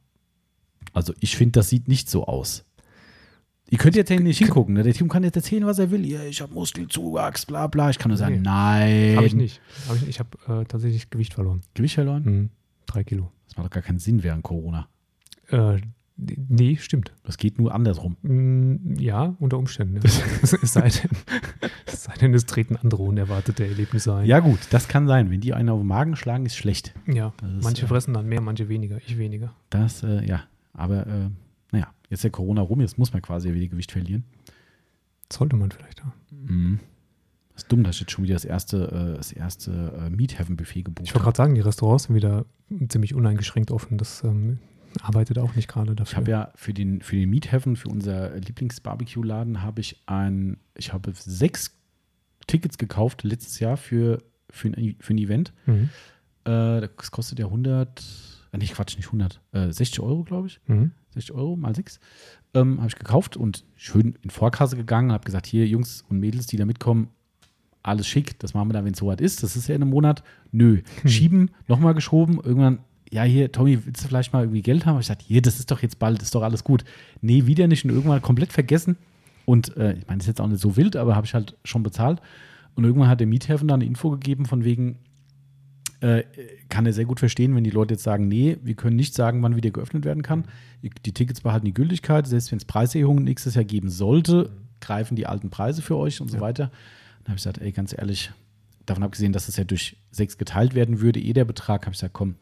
Also, 0.93 1.13
ich 1.19 1.35
finde, 1.35 1.53
das 1.59 1.69
sieht 1.69 1.87
nicht 1.87 2.09
so 2.09 2.25
aus. 2.25 2.63
Ihr 3.69 3.79
könnt 3.79 3.95
jetzt 3.95 4.09
nicht 4.11 4.37
hingucken. 4.37 4.75
Ne? 4.75 4.83
Der 4.83 4.93
Timo 4.93 5.09
kann 5.09 5.23
jetzt 5.23 5.35
erzählen, 5.35 5.65
was 5.65 5.79
er 5.79 5.89
will. 5.89 6.05
Ja, 6.05 6.21
ich 6.23 6.39
habe 6.41 6.53
Muskelzuwachs, 6.53 7.47
bla 7.47 7.65
bla. 7.67 7.89
Ich 7.89 7.97
kann 7.97 8.09
nur 8.09 8.17
sagen, 8.17 8.35
Nee. 8.35 8.41
nein. 8.41 9.15
Habe 9.15 9.25
ich 9.25 9.33
nicht. 9.33 9.59
Hab 9.87 9.95
ich 9.95 10.01
nicht. 10.01 10.09
ich 10.11 10.19
habe 10.19 10.61
äh, 10.61 10.65
tatsächlich 10.65 11.09
Gewicht 11.09 11.33
verloren. 11.33 11.61
Gewicht 11.73 11.95
verloren? 11.95 12.23
Mhm. 12.23 12.49
Drei 12.85 13.03
Kilo. 13.03 13.31
Das 13.47 13.57
macht 13.57 13.65
doch 13.65 13.71
gar 13.71 13.83
keinen 13.83 13.97
Sinn 13.99 14.21
während 14.21 14.43
Corona. 14.43 14.87
Äh, 15.49 15.79
nee, 16.17 16.77
stimmt. 16.77 17.13
Das 17.23 17.37
geht 17.37 17.59
nur 17.59 17.73
andersrum. 17.73 18.17
Mm, 18.21 18.97
Ja, 18.97 19.35
unter 19.39 19.57
Umständen. 19.57 19.95
Ja. 19.95 20.01
es, 20.41 20.51
sei 20.73 20.89
denn, 20.89 21.09
es 21.85 22.03
sei 22.03 22.13
denn, 22.15 22.33
es 22.33 22.45
treten 22.45 22.75
andere 22.75 23.03
unerwartete 23.03 23.65
Erlebnisse 23.65 24.15
ein. 24.15 24.25
Ja, 24.25 24.39
gut, 24.39 24.59
das 24.71 24.87
kann 24.87 25.07
sein. 25.07 25.29
Wenn 25.31 25.41
die 25.41 25.53
einen 25.53 25.69
auf 25.69 25.79
den 25.79 25.87
Magen 25.87 26.15
schlagen, 26.15 26.45
ist 26.45 26.55
schlecht. 26.55 26.93
ja. 27.07 27.33
Ist, 27.57 27.63
manche 27.63 27.85
äh, 27.85 27.87
fressen 27.87 28.13
dann 28.13 28.27
mehr, 28.27 28.41
manche 28.41 28.69
weniger. 28.69 28.97
Ich 28.97 29.17
weniger. 29.17 29.53
Das, 29.69 30.03
äh, 30.03 30.25
ja. 30.25 30.43
Aber, 30.73 31.07
äh, 31.07 31.29
naja, 31.71 31.87
jetzt 32.09 32.19
ist 32.19 32.23
ja 32.23 32.29
Corona 32.29 32.61
rum, 32.61 32.81
jetzt 32.81 32.97
muss 32.97 33.13
man 33.13 33.21
quasi 33.21 33.53
wieder 33.53 33.67
Gewicht 33.67 33.91
verlieren. 33.91 34.23
Sollte 35.31 35.55
man 35.55 35.71
vielleicht. 35.71 35.99
Ja. 35.99 36.13
Mhm. 36.31 36.79
Das 37.53 37.63
ist 37.63 37.71
dumm, 37.71 37.83
dass 37.83 37.95
ich 37.95 38.01
jetzt 38.01 38.11
schon 38.11 38.25
wieder 38.25 38.35
das 38.35 38.43
erste, 38.45 39.13
äh, 39.13 39.17
das 39.17 39.31
erste 39.31 39.71
äh, 39.97 40.09
Meat 40.09 40.37
Heaven 40.37 40.57
Buffet 40.57 40.83
gebucht 40.83 41.07
Ich 41.07 41.15
wollte 41.15 41.23
gerade 41.23 41.37
sagen, 41.37 41.55
die 41.55 41.61
Restaurants 41.61 42.03
sind 42.05 42.15
wieder 42.15 42.45
ziemlich 42.89 43.15
uneingeschränkt 43.15 43.71
offen. 43.71 43.97
Das 43.97 44.23
ähm, 44.25 44.59
arbeitet 45.03 45.37
auch 45.37 45.55
nicht 45.55 45.67
gerade 45.67 45.95
dafür. 45.95 46.11
Ich 46.11 46.17
habe 46.17 46.31
ja 46.31 46.51
für 46.55 46.73
den, 46.73 47.01
für 47.01 47.15
den 47.15 47.29
Meat 47.29 47.51
Heaven, 47.51 47.75
für 47.75 47.89
unser 47.89 48.35
Lieblings-Barbecue-Laden, 48.37 49.61
habe 49.61 49.81
ich 49.81 50.01
ein, 50.05 50.57
ich 50.75 50.93
habe 50.93 51.11
sechs 51.15 51.77
Tickets 52.47 52.77
gekauft 52.77 53.23
letztes 53.23 53.59
Jahr 53.59 53.77
für, 53.77 54.23
für, 54.49 54.69
ein, 54.69 54.95
für 54.99 55.13
ein 55.13 55.17
Event. 55.17 55.53
Mhm. 55.65 55.89
Äh, 56.45 56.87
das 56.97 57.11
kostet 57.11 57.39
ja 57.39 57.45
100, 57.45 58.03
äh, 58.51 58.57
nicht 58.57 58.73
Quatsch, 58.73 58.95
nicht 58.97 59.07
100, 59.07 59.41
äh, 59.51 59.71
60 59.71 59.99
Euro, 59.99 60.23
glaube 60.23 60.47
ich. 60.47 60.59
Mhm. 60.67 60.91
60 61.13 61.33
Euro 61.33 61.55
mal 61.55 61.75
sechs. 61.75 61.99
Ähm, 62.53 62.77
habe 62.77 62.87
ich 62.87 62.95
gekauft 62.95 63.37
und 63.37 63.65
schön 63.75 64.17
in 64.21 64.29
Vorkasse 64.29 64.75
gegangen, 64.75 65.11
habe 65.11 65.25
gesagt, 65.25 65.47
hier 65.47 65.67
Jungs 65.67 66.03
und 66.09 66.19
Mädels, 66.19 66.47
die 66.47 66.57
da 66.57 66.65
mitkommen, 66.65 67.09
alles 67.83 68.07
schick, 68.07 68.39
das 68.39 68.53
machen 68.53 68.69
wir 68.69 68.73
dann, 68.73 68.85
wenn 68.85 68.93
es 68.93 68.99
so 68.99 69.07
weit 69.07 69.21
ist. 69.21 69.43
Das 69.43 69.55
ist 69.55 69.67
ja 69.67 69.75
in 69.75 69.81
einem 69.81 69.91
Monat. 69.91 70.23
Nö. 70.51 70.81
Schieben, 71.05 71.51
nochmal 71.67 71.93
geschoben. 71.93 72.39
Irgendwann, 72.43 72.79
ja, 73.11 73.23
hier, 73.23 73.51
Tommy, 73.51 73.85
willst 73.85 74.03
du 74.03 74.07
vielleicht 74.07 74.33
mal 74.33 74.43
irgendwie 74.43 74.61
Geld 74.61 74.85
haben? 74.85 74.99
Ich 74.99 75.05
sagte, 75.07 75.25
hier, 75.27 75.41
das 75.41 75.59
ist 75.59 75.71
doch 75.71 75.81
jetzt 75.81 75.99
bald, 75.99 76.21
ist 76.21 76.33
doch 76.35 76.41
alles 76.41 76.63
gut. 76.63 76.83
Nee, 77.21 77.45
wieder 77.45 77.67
nicht 77.67 77.85
und 77.85 77.91
irgendwann 77.91 78.21
komplett 78.21 78.51
vergessen. 78.51 78.97
Und 79.45 79.77
äh, 79.77 79.93
ich 79.93 80.07
meine, 80.07 80.17
das 80.17 80.25
ist 80.25 80.27
jetzt 80.27 80.41
auch 80.41 80.47
nicht 80.47 80.61
so 80.61 80.75
wild, 80.75 80.95
aber 80.95 81.15
habe 81.15 81.25
ich 81.25 81.33
halt 81.33 81.55
schon 81.63 81.83
bezahlt. 81.83 82.19
Und 82.73 82.83
irgendwann 82.83 83.07
hat 83.09 83.19
der 83.19 83.27
Miethafen 83.27 83.67
dann 83.67 83.81
eine 83.81 83.85
Info 83.89 84.09
gegeben, 84.09 84.45
von 84.45 84.63
wegen, 84.63 84.97
äh, 86.01 86.23
kann 86.67 86.85
er 86.85 86.93
sehr 86.93 87.05
gut 87.05 87.19
verstehen, 87.19 87.55
wenn 87.55 87.63
die 87.63 87.69
Leute 87.69 87.93
jetzt 87.93 88.03
sagen, 88.03 88.27
nee, 88.27 88.57
wir 88.63 88.73
können 88.75 88.95
nicht 88.95 89.13
sagen, 89.13 89.41
wann 89.43 89.55
wieder 89.55 89.69
geöffnet 89.71 90.03
werden 90.03 90.23
kann. 90.23 90.45
Die 90.81 91.13
Tickets 91.13 91.41
behalten 91.41 91.65
die 91.65 91.73
Gültigkeit, 91.73 92.27
selbst 92.27 92.51
wenn 92.51 92.57
es 92.57 92.65
Preiserhöhungen 92.65 93.23
nächstes 93.23 93.55
Jahr 93.55 93.63
geben 93.63 93.89
sollte, 93.89 94.49
greifen 94.81 95.15
die 95.15 95.25
alten 95.27 95.49
Preise 95.49 95.81
für 95.81 95.95
euch 95.95 96.19
und 96.21 96.29
so 96.29 96.37
Ja. 96.37 96.41
weiter. 96.41 96.65
Dann 97.23 97.29
habe 97.31 97.37
ich 97.37 97.43
gesagt, 97.43 97.59
ey, 97.59 97.71
ganz 97.71 97.95
ehrlich, 97.97 98.31
davon 98.85 99.03
abgesehen, 99.03 99.31
dass 99.31 99.47
es 99.47 99.55
ja 99.57 99.63
durch 99.63 99.95
sechs 100.11 100.37
geteilt 100.37 100.75
werden 100.75 100.99
würde, 101.01 101.19
eh 101.19 101.33
der 101.33 101.45
Betrag, 101.45 101.85
habe 101.85 101.93
ich 101.93 101.99
gesagt, 101.99 102.13
komm, 102.13 102.35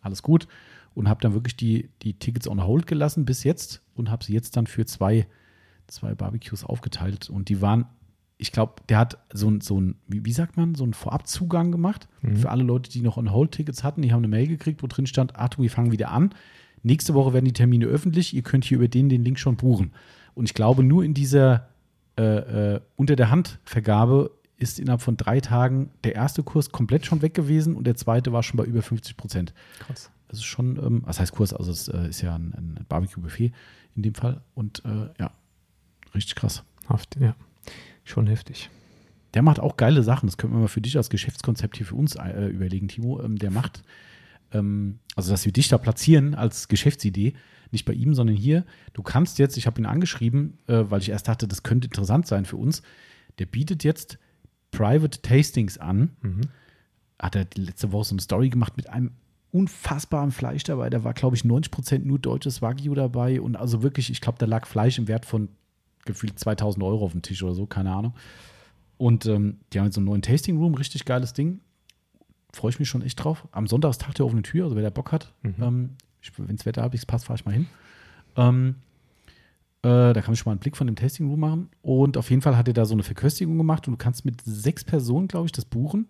alles 0.00 0.22
gut. 0.22 0.48
Und 0.94 1.08
habe 1.08 1.20
dann 1.20 1.34
wirklich 1.34 1.56
die, 1.56 1.90
die 2.02 2.14
Tickets 2.14 2.48
on 2.48 2.64
hold 2.64 2.86
gelassen 2.86 3.24
bis 3.24 3.44
jetzt 3.44 3.82
und 3.94 4.10
habe 4.10 4.24
sie 4.24 4.32
jetzt 4.32 4.56
dann 4.56 4.66
für 4.66 4.84
zwei, 4.84 5.26
zwei 5.86 6.14
Barbecues 6.14 6.64
aufgeteilt. 6.64 7.30
Und 7.30 7.48
die 7.48 7.60
waren, 7.60 7.86
ich 8.36 8.50
glaube, 8.50 8.74
der 8.88 8.98
hat 8.98 9.18
so 9.32 9.48
ein, 9.48 9.60
so 9.60 9.80
ein 9.80 9.94
wie, 10.08 10.32
sagt 10.32 10.56
man, 10.56 10.74
so 10.74 10.84
einen 10.84 10.94
Vorabzugang 10.94 11.70
gemacht 11.70 12.08
Mhm. 12.22 12.36
für 12.38 12.50
alle 12.50 12.64
Leute, 12.64 12.90
die 12.90 13.00
noch 13.00 13.16
on 13.16 13.32
hold 13.32 13.52
Tickets 13.52 13.84
hatten. 13.84 14.02
Die 14.02 14.12
haben 14.12 14.20
eine 14.20 14.28
Mail 14.28 14.48
gekriegt, 14.48 14.82
wo 14.82 14.88
drin 14.88 15.06
stand, 15.06 15.36
Achtung, 15.36 15.62
wir 15.62 15.70
fangen 15.70 15.92
wieder 15.92 16.10
an. 16.10 16.34
Nächste 16.82 17.14
Woche 17.14 17.32
werden 17.32 17.44
die 17.44 17.52
Termine 17.52 17.86
öffentlich. 17.86 18.34
Ihr 18.34 18.42
könnt 18.42 18.64
hier 18.64 18.78
über 18.78 18.88
den 18.88 19.08
den 19.08 19.24
Link 19.24 19.38
schon 19.38 19.56
buchen. 19.56 19.92
Und 20.34 20.46
ich 20.46 20.54
glaube, 20.54 20.82
nur 20.82 21.04
in 21.04 21.14
dieser 21.14 21.68
äh, 22.18 22.74
äh, 22.74 22.80
unter 22.96 23.14
der 23.14 23.30
Hand 23.30 23.60
Vergabe 23.64 24.32
ist 24.58 24.78
innerhalb 24.80 25.02
von 25.02 25.16
drei 25.16 25.40
Tagen 25.40 25.90
der 26.04 26.14
erste 26.14 26.42
Kurs 26.42 26.70
komplett 26.70 27.06
schon 27.06 27.22
weg 27.22 27.34
gewesen 27.34 27.76
und 27.76 27.86
der 27.86 27.94
zweite 27.94 28.32
war 28.32 28.42
schon 28.42 28.58
bei 28.58 28.64
über 28.64 28.82
50 28.82 29.16
Prozent. 29.16 29.54
Krass. 29.78 30.10
Das 30.28 30.40
ist 30.40 30.44
schon, 30.44 30.76
ähm, 30.76 31.02
was 31.04 31.20
heißt 31.20 31.32
Kurs? 31.32 31.54
Also 31.54 31.70
es 31.70 31.88
äh, 31.88 32.08
ist 32.08 32.20
ja 32.20 32.34
ein, 32.34 32.52
ein 32.54 32.86
Barbecue-Buffet 32.88 33.52
in 33.96 34.02
dem 34.02 34.14
Fall. 34.14 34.42
Und 34.54 34.84
äh, 34.84 35.08
ja, 35.18 35.32
richtig 36.14 36.34
krass. 36.34 36.64
Haft, 36.86 37.16
ja. 37.20 37.34
Schon 38.04 38.26
heftig. 38.26 38.70
Der 39.34 39.42
macht 39.42 39.60
auch 39.60 39.76
geile 39.76 40.02
Sachen. 40.02 40.26
Das 40.26 40.36
können 40.36 40.52
wir 40.52 40.60
mal 40.60 40.68
für 40.68 40.80
dich 40.80 40.96
als 40.96 41.10
Geschäftskonzept 41.10 41.76
hier 41.76 41.86
für 41.86 41.94
uns 41.94 42.16
äh, 42.16 42.46
überlegen, 42.46 42.88
Timo. 42.88 43.20
Ähm, 43.22 43.36
der 43.38 43.50
macht, 43.50 43.82
ähm, 44.52 44.98
also 45.16 45.30
dass 45.30 45.44
wir 45.44 45.52
dich 45.52 45.68
da 45.68 45.78
platzieren 45.78 46.34
als 46.34 46.68
Geschäftsidee, 46.68 47.34
nicht 47.70 47.84
bei 47.84 47.92
ihm, 47.92 48.14
sondern 48.14 48.36
hier. 48.36 48.64
Du 48.94 49.02
kannst 49.02 49.38
jetzt, 49.38 49.56
ich 49.56 49.66
habe 49.66 49.80
ihn 49.80 49.86
angeschrieben, 49.86 50.58
äh, 50.66 50.84
weil 50.88 51.00
ich 51.00 51.10
erst 51.10 51.28
dachte, 51.28 51.46
das 51.46 51.62
könnte 51.62 51.86
interessant 51.86 52.26
sein 52.26 52.44
für 52.44 52.56
uns. 52.56 52.82
Der 53.38 53.46
bietet 53.46 53.84
jetzt 53.84 54.18
Private 54.70 55.22
Tastings 55.22 55.78
an. 55.78 56.10
Mhm. 56.22 56.40
Hat 57.18 57.34
er 57.34 57.44
die 57.44 57.62
letzte 57.62 57.92
Woche 57.92 58.04
so 58.04 58.14
eine 58.14 58.20
Story 58.20 58.48
gemacht 58.48 58.76
mit 58.76 58.88
einem 58.90 59.12
unfassbaren 59.50 60.30
Fleisch 60.30 60.62
dabei. 60.64 60.90
Da 60.90 61.04
war, 61.04 61.14
glaube 61.14 61.34
ich, 61.36 61.42
90% 61.42 62.00
nur 62.04 62.18
deutsches 62.18 62.60
Wagyu 62.62 62.94
dabei. 62.94 63.40
Und 63.40 63.56
also 63.56 63.82
wirklich, 63.82 64.10
ich 64.10 64.20
glaube, 64.20 64.38
da 64.38 64.46
lag 64.46 64.66
Fleisch 64.66 64.98
im 64.98 65.08
Wert 65.08 65.24
von 65.24 65.48
gefühlt 66.04 66.38
2000 66.38 66.82
Euro 66.84 67.04
auf 67.04 67.12
dem 67.12 67.22
Tisch 67.22 67.42
oder 67.42 67.54
so, 67.54 67.66
keine 67.66 67.92
Ahnung. 67.94 68.14
Und 68.98 69.26
ähm, 69.26 69.58
die 69.72 69.78
haben 69.78 69.86
jetzt 69.86 69.94
so 69.94 70.00
einen 70.00 70.06
neuen 70.06 70.22
Tasting 70.22 70.58
Room, 70.58 70.74
richtig 70.74 71.04
geiles 71.04 71.32
Ding. 71.32 71.60
Freue 72.52 72.70
ich 72.70 72.78
mich 72.78 72.88
schon 72.88 73.02
echt 73.02 73.22
drauf. 73.22 73.46
Am 73.52 73.66
Sonntag 73.66 73.90
ist 73.90 74.00
Tag 74.02 74.14
der 74.14 74.26
offenen 74.26 74.42
Tür, 74.42 74.64
also 74.64 74.76
wer 74.76 74.82
da 74.82 74.90
Bock 74.90 75.12
hat, 75.12 75.32
Mhm. 75.42 75.54
ähm, 75.60 75.90
wenn 76.38 76.56
das 76.56 76.66
Wetter 76.66 76.82
halbwegs 76.82 77.06
passt, 77.06 77.26
fahre 77.26 77.38
ich 77.38 77.44
mal 77.44 77.52
hin. 77.52 77.66
Ähm, 78.36 78.76
äh, 79.82 80.12
da 80.12 80.14
kann 80.14 80.26
man 80.28 80.36
schon 80.36 80.50
mal 80.50 80.52
einen 80.52 80.60
Blick 80.60 80.76
von 80.76 80.86
dem 80.86 80.96
Tasting 80.96 81.28
Room 81.28 81.40
machen. 81.40 81.68
Und 81.82 82.16
auf 82.16 82.30
jeden 82.30 82.42
Fall 82.42 82.56
hat 82.56 82.68
er 82.68 82.74
da 82.74 82.84
so 82.84 82.94
eine 82.94 83.02
Verköstigung 83.02 83.56
gemacht 83.58 83.86
und 83.88 83.92
du 83.92 83.98
kannst 83.98 84.24
mit 84.24 84.40
sechs 84.42 84.84
Personen, 84.84 85.28
glaube 85.28 85.46
ich, 85.46 85.52
das 85.52 85.64
buchen. 85.64 86.08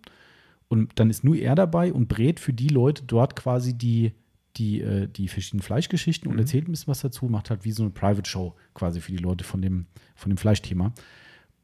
Und 0.69 0.93
dann 0.99 1.11
ist 1.11 1.25
nur 1.25 1.37
er 1.37 1.55
dabei 1.55 1.93
und 1.93 2.09
brät 2.09 2.41
für 2.41 2.53
die 2.53 2.69
Leute 2.69 3.05
dort 3.07 3.37
quasi 3.37 3.73
die, 3.75 4.13
die, 4.57 4.81
äh, 4.81 5.09
die 5.09 5.29
verschiedenen 5.29 5.63
Fleischgeschichten 5.63 6.29
und 6.29 6.35
Mhm. 6.35 6.41
erzählt 6.41 6.69
ein 6.69 6.73
bisschen 6.73 6.89
was 6.89 7.01
dazu, 7.01 7.27
macht 7.27 7.51
halt 7.51 7.65
wie 7.65 7.73
so 7.73 7.83
eine 7.83 7.91
Private 7.91 8.29
Show 8.29 8.55
quasi 8.75 9.01
für 9.01 9.13
die 9.13 9.19
Leute 9.19 9.45
von 9.45 9.63
dem, 9.63 9.87
von 10.15 10.31
dem 10.31 10.37
Fleischthema. 10.37 10.93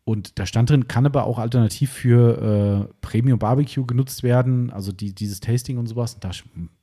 Und 0.04 0.38
da 0.38 0.44
stand 0.44 0.68
drin, 0.68 0.86
kann 0.86 1.06
aber 1.06 1.24
auch 1.24 1.38
alternativ 1.38 1.90
für 1.90 2.88
äh, 2.90 2.94
Premium 3.00 3.38
Barbecue 3.38 3.86
genutzt 3.86 4.22
werden, 4.22 4.70
also 4.70 4.92
die, 4.92 5.14
dieses 5.14 5.40
Tasting 5.40 5.78
und 5.78 5.86
sowas. 5.86 6.14
Und 6.14 6.24
da, 6.24 6.30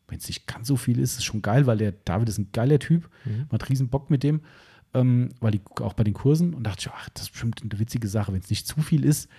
wenn 0.07 0.17
es 0.17 0.27
nicht 0.27 0.47
ganz 0.47 0.67
so 0.67 0.75
viel 0.75 0.97
ist, 0.99 1.17
ist 1.17 1.23
schon 1.23 1.43
geil, 1.43 1.67
weil 1.67 1.77
der 1.77 1.91
David 1.91 2.29
ist 2.29 2.39
ein 2.39 2.49
geiler 2.51 2.79
Typ, 2.79 3.09
Mhm. 3.25 3.45
man 3.49 3.59
hat 3.61 3.69
riesen 3.69 3.89
Bock 3.89 4.09
mit 4.09 4.23
dem, 4.23 4.41
ähm, 4.93 5.29
weil 5.39 5.51
die 5.51 5.61
auch 5.79 5.93
bei 5.93 6.03
den 6.03 6.13
Kursen 6.13 6.53
und 6.53 6.63
dachte 6.63 6.91
ach, 6.93 7.09
das 7.09 7.23
ist 7.23 7.31
bestimmt 7.31 7.61
eine 7.61 7.79
witzige 7.79 8.07
Sache, 8.07 8.33
wenn 8.33 8.39
es 8.41 8.49
nicht 8.49 8.67
zu 8.67 8.81
viel 8.81 9.05
ist. 9.05 9.29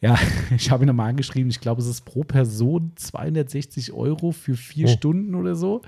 Ja, 0.00 0.18
ich 0.56 0.70
habe 0.70 0.84
ihn 0.84 0.88
nochmal 0.88 1.10
angeschrieben, 1.10 1.50
ich 1.50 1.60
glaube, 1.60 1.80
es 1.80 1.88
ist 1.88 2.02
pro 2.02 2.24
Person 2.24 2.92
260 2.96 3.92
Euro 3.92 4.32
für 4.32 4.54
vier 4.54 4.86
Oh. 4.88 4.92
Stunden 4.92 5.34
oder 5.34 5.54
so. 5.54 5.82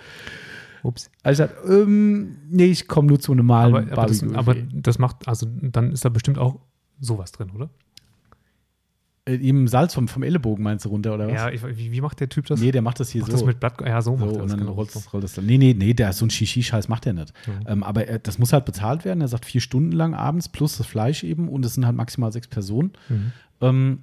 Ups. 0.82 1.10
Also 1.22 1.44
ich 1.44 1.48
sagte, 1.50 1.68
ähm, 1.72 2.36
nee, 2.48 2.66
ich 2.66 2.86
komme 2.86 3.08
nur 3.08 3.18
zu 3.18 3.32
einem 3.32 3.38
normalen 3.46 3.74
Aber, 3.74 3.92
aber, 3.92 4.06
das, 4.06 4.22
aber 4.22 4.54
das 4.54 4.98
macht, 4.98 5.26
also 5.26 5.46
dann 5.60 5.90
ist 5.92 6.04
da 6.04 6.08
bestimmt 6.08 6.38
auch 6.38 6.60
sowas 7.00 7.32
drin, 7.32 7.50
oder? 7.50 7.70
Äh, 9.28 9.34
Im 9.34 9.66
Salz 9.66 9.94
vom, 9.94 10.06
vom 10.08 10.22
Ellenbogen 10.22 10.62
meinst 10.62 10.84
du 10.84 10.88
runter, 10.88 11.14
oder 11.14 11.26
was? 11.26 11.34
Ja, 11.34 11.50
ich, 11.50 11.62
wie, 11.76 11.90
wie 11.90 12.00
macht 12.00 12.20
der 12.20 12.28
Typ 12.28 12.46
das? 12.46 12.60
Nee, 12.60 12.70
der 12.70 12.82
macht 12.82 13.00
das 13.00 13.10
hier 13.10 13.22
macht 13.22 13.32
so. 13.32 13.38
das 13.38 13.46
mit 13.46 13.60
Blatt? 13.60 13.74
Ja, 13.84 14.00
so, 14.00 14.16
so 14.16 14.24
macht 14.24 14.36
er 14.36 14.42
und 14.42 14.42
das. 14.42 14.50
dann 14.52 14.60
genau, 14.60 14.72
rollt, 14.72 14.94
das, 14.94 15.12
rollt 15.12 15.24
das 15.24 15.34
dann. 15.34 15.46
Nee, 15.46 15.58
nee, 15.58 15.74
nee, 15.76 15.94
der 15.94 16.12
so 16.12 16.24
ein 16.24 16.30
Shishi-Scheiß 16.30 16.88
macht 16.88 17.06
er 17.06 17.12
nicht. 17.12 17.32
Ja. 17.46 17.72
Ähm, 17.72 17.82
aber 17.82 18.06
er, 18.06 18.20
das 18.20 18.38
muss 18.38 18.52
halt 18.52 18.64
bezahlt 18.64 19.04
werden. 19.04 19.20
Er 19.20 19.28
sagt 19.28 19.44
vier 19.44 19.60
Stunden 19.60 19.92
lang 19.92 20.14
abends 20.14 20.48
plus 20.48 20.78
das 20.78 20.86
Fleisch 20.86 21.24
eben 21.24 21.48
und 21.48 21.64
es 21.64 21.74
sind 21.74 21.84
halt 21.84 21.96
maximal 21.96 22.30
sechs 22.32 22.46
Personen. 22.46 22.92
Mhm. 23.08 23.32
Ähm, 23.60 23.98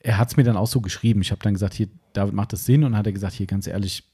er 0.00 0.18
hat 0.18 0.28
es 0.28 0.36
mir 0.36 0.42
dann 0.42 0.56
auch 0.56 0.66
so 0.66 0.80
geschrieben. 0.80 1.20
Ich 1.20 1.30
habe 1.30 1.42
dann 1.42 1.54
gesagt, 1.54 1.74
hier, 1.74 1.88
David, 2.12 2.34
macht 2.34 2.52
das 2.52 2.64
Sinn? 2.64 2.82
Und 2.82 2.92
dann 2.92 2.98
hat 2.98 3.06
er 3.06 3.12
gesagt, 3.12 3.34
hier, 3.34 3.46
ganz 3.46 3.66
ehrlich, 3.68 4.04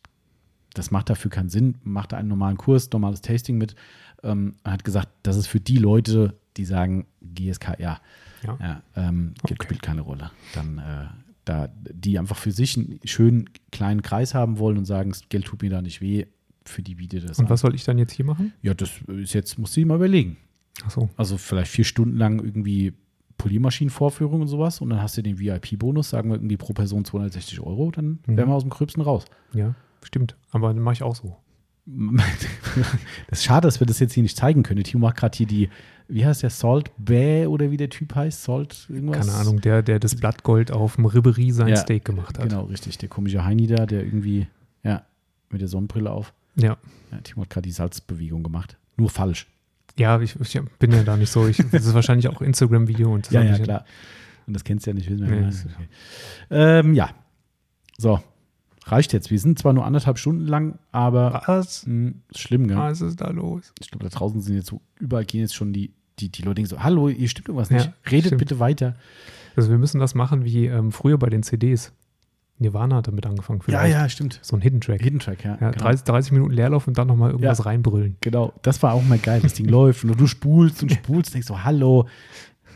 das 0.75 0.91
macht 0.91 1.09
dafür 1.09 1.31
keinen 1.31 1.49
Sinn. 1.49 1.77
Macht 1.85 2.13
da 2.13 2.19
einen 2.19 2.29
normalen 2.29 2.59
Kurs, 2.59 2.91
normales 2.93 3.23
Tasting 3.23 3.57
mit. 3.57 3.77
Ähm, 4.23 4.57
er 4.65 4.73
hat 4.73 4.85
gesagt, 4.85 5.09
das 5.23 5.37
ist 5.37 5.47
für 5.47 5.61
die 5.61 5.79
Leute, 5.79 6.35
die 6.57 6.65
sagen, 6.65 7.07
GSK, 7.23 7.79
ja, 7.79 8.01
Ja. 8.45 8.57
ja 8.61 8.83
ähm, 8.97 9.35
Geld 9.45 9.59
Okay. 9.61 9.65
spielt 9.65 9.83
keine 9.83 10.01
Rolle. 10.03 10.31
Dann, 10.55 10.79
äh, 10.79 11.07
da, 11.45 11.69
die 11.93 12.19
einfach 12.19 12.37
für 12.37 12.53
sich 12.53 12.77
einen 12.77 13.01
schönen 13.05 13.51
kleinen 13.73 14.03
Kreis 14.03 14.35
haben 14.35 14.59
wollen 14.59 14.79
und 14.79 14.85
sagen, 14.85 15.11
das 15.11 15.29
Geld 15.29 15.45
tut 15.47 15.63
mir 15.63 15.71
da 15.71 15.83
nicht 15.83 16.01
weh, 16.01 16.27
für 16.65 16.83
die 16.83 16.95
bietet 16.95 17.29
das 17.29 17.39
Und 17.39 17.47
an. 17.47 17.51
was 17.51 17.61
soll 17.61 17.75
ich 17.75 17.83
dann 17.85 17.99
jetzt 17.99 18.13
hier 18.13 18.25
machen? 18.25 18.53
Ja, 18.63 18.75
das 18.75 18.91
ist 19.09 19.33
jetzt, 19.33 19.59
musst 19.59 19.77
du 19.77 19.81
dir 19.81 19.87
mal 19.87 19.97
überlegen. 19.97 20.37
Ach 20.85 20.91
so. 20.91 21.11
Also 21.17 21.37
vielleicht 21.39 21.71
vier 21.73 21.85
Stunden 21.85 22.17
lang 22.17 22.39
irgendwie 22.43 22.93
Poliermaschinenvorführung 23.39 24.41
und 24.43 24.47
sowas 24.49 24.81
und 24.81 24.91
dann 24.91 25.03
hast 25.03 25.17
du 25.19 25.23
den 25.23 25.39
VIP-Bonus, 25.41 26.11
sagen 26.11 26.31
wir 26.31 26.37
irgendwie 26.37 26.57
pro 26.57 26.73
Person 26.73 27.05
260 27.05 27.59
Euro, 27.61 27.91
dann 27.91 28.21
Mhm. 28.27 28.37
wären 28.37 28.49
wir 28.49 28.55
aus 28.55 28.63
dem 28.63 28.71
Gröbsten 28.71 29.03
raus. 29.03 29.25
Ja, 29.53 29.75
stimmt. 30.05 30.37
Aber 30.53 30.69
dann 30.73 30.79
mache 30.83 30.95
ich 30.95 31.03
auch 31.03 31.17
so. 31.17 31.37
Das 33.29 33.39
ist 33.41 33.45
schade, 33.45 33.67
dass 33.67 33.81
wir 33.81 33.87
das 33.87 33.99
jetzt 33.99 34.13
hier 34.15 34.23
nicht 34.23 34.37
zeigen 34.37 34.63
können. 34.63 34.85
Timo 34.85 35.07
macht 35.07 35.17
gerade 35.17 35.37
hier 35.37 35.47
die, 35.47 35.69
wie 36.13 36.27
heißt 36.27 36.43
der, 36.43 36.51
Salt 36.51 36.91
Bay 36.99 37.47
oder 37.47 37.71
wie 37.71 37.77
der 37.77 37.89
Typ 37.89 38.15
heißt? 38.15 38.45
Salt 38.45 38.87
irgendwas? 38.89 39.27
Keine 39.27 39.39
Ahnung, 39.39 39.61
der, 39.61 39.83
der 39.83 39.99
das 39.99 40.15
Blattgold 40.15 40.71
auf 40.71 40.97
dem 40.97 41.07
Ribéry 41.07 41.53
sein 41.53 41.69
Ja, 41.69 41.77
Steak 41.77 42.05
gemacht 42.05 42.39
hat. 42.39 42.49
Genau, 42.49 42.65
richtig. 42.65 42.99
Der 42.99 43.09
komische 43.09 43.45
Heini 43.45 43.67
da, 43.67 43.87
der 43.87 44.05
irgendwie, 44.05 44.47
ja, 44.83 45.07
mit 45.51 45.61
der 45.61 45.69
Sonnenbrille 45.69 46.11
auf. 46.11 46.35
Ja. 46.57 46.77
Ja, 47.11 47.21
Timo 47.23 47.43
hat 47.43 47.51
gerade 47.51 47.67
die 47.67 47.73
Salzbewegung 47.73 48.43
gemacht. 48.43 48.77
Nur 48.97 49.09
falsch. 49.09 49.47
Ja, 49.99 50.21
ich, 50.21 50.39
ich 50.39 50.61
bin 50.79 50.93
ja 50.93 51.03
da 51.03 51.17
nicht 51.17 51.31
so. 51.31 51.47
Ich, 51.47 51.57
das 51.57 51.87
ist 51.87 51.95
wahrscheinlich 51.95 52.29
auch 52.29 52.43
Instagram-Video 52.43 53.13
und 53.13 53.27
das 53.27 53.35
hab 53.35 53.61
ich 53.61 53.69
Und 54.47 54.55
das 54.55 54.65
kennst 54.65 54.87
du 54.87 54.91
ja 54.91 54.95
nicht, 54.95 55.11
wissen 55.11 55.29
wir. 55.29 55.41
Nee, 55.41 55.43
ja. 55.43 55.49
Okay. 55.49 55.89
Ähm, 56.51 56.95
ja. 56.95 57.11
So. 57.97 58.21
Reicht 58.85 59.13
jetzt. 59.13 59.31
Wir 59.31 59.39
sind 59.39 59.59
zwar 59.59 59.73
nur 59.73 59.87
anderthalb 59.87 60.19
Stunden 60.19 60.47
lang, 60.47 60.79
aber 60.91 61.43
Was? 61.47 61.87
mh, 61.87 62.15
ist 62.31 62.41
schlimm, 62.41 62.67
gell? 62.67 62.77
Was 62.77 63.01
ist 63.01 63.21
da 63.21 63.31
los? 63.31 63.73
Ich 63.81 63.91
glaube, 63.91 64.05
da 64.05 64.11
draußen 64.11 64.41
sind 64.41 64.57
jetzt 64.57 64.69
so, 64.69 64.81
überall 64.99 65.25
gehen 65.25 65.43
jetzt 65.43 65.55
schon 65.55 65.73
die, 65.73 65.93
die, 66.19 66.29
die 66.31 66.43
Leute 66.43 66.57
denken 66.57 66.69
so, 66.71 66.83
hallo, 66.83 67.09
hier 67.09 67.29
stimmt 67.29 67.49
irgendwas 67.49 67.71
nicht. 67.71 67.87
Ja, 67.87 67.93
Redet 68.11 68.27
stimmt. 68.27 68.39
bitte 68.41 68.59
weiter. 68.59 68.97
Also 69.57 69.71
wir 69.71 69.79
müssen 69.79 69.99
das 70.01 70.15
machen 70.15 70.45
wie 70.45 70.67
ähm, 70.67 70.93
früher 70.93 71.19
bei 71.19 71.29
den 71.29 71.43
CDs. 71.43 71.93
Nirvana 72.59 72.97
hat 72.97 73.09
damit 73.09 73.27
angefangen. 73.27 73.61
vielleicht. 73.61 74.13
stimmt. 74.13 74.39
So 74.43 74.57
ein 74.57 74.61
Hidden 74.63 74.81
Track. 74.81 75.03
Hidden 75.03 75.19
Track, 75.19 75.45
ja. 75.45 75.59
Ja, 75.61 75.71
genau. 75.71 75.85
30, 75.85 76.05
30 76.05 76.33
Minuten 76.33 76.53
Leerlauf 76.53 76.87
und 76.87 76.97
dann 76.97 77.09
nochmal 77.09 77.31
irgendwas 77.31 77.59
Ja. 77.59 77.65
reinbrüllen. 77.65 78.17
Genau, 78.21 78.53
das 78.63 78.83
war 78.83 78.93
auch 78.93 79.03
mal 79.03 79.19
geil. 79.19 79.41
Das 79.43 79.55
Ding 79.55 79.67
läuft 79.69 80.05
und 80.05 80.19
du 80.21 80.27
spulst 80.27 80.83
und 80.83 80.93
spulst, 80.93 81.35
denkst 81.35 81.49
so, 81.49 81.65
hallo. 81.65 82.07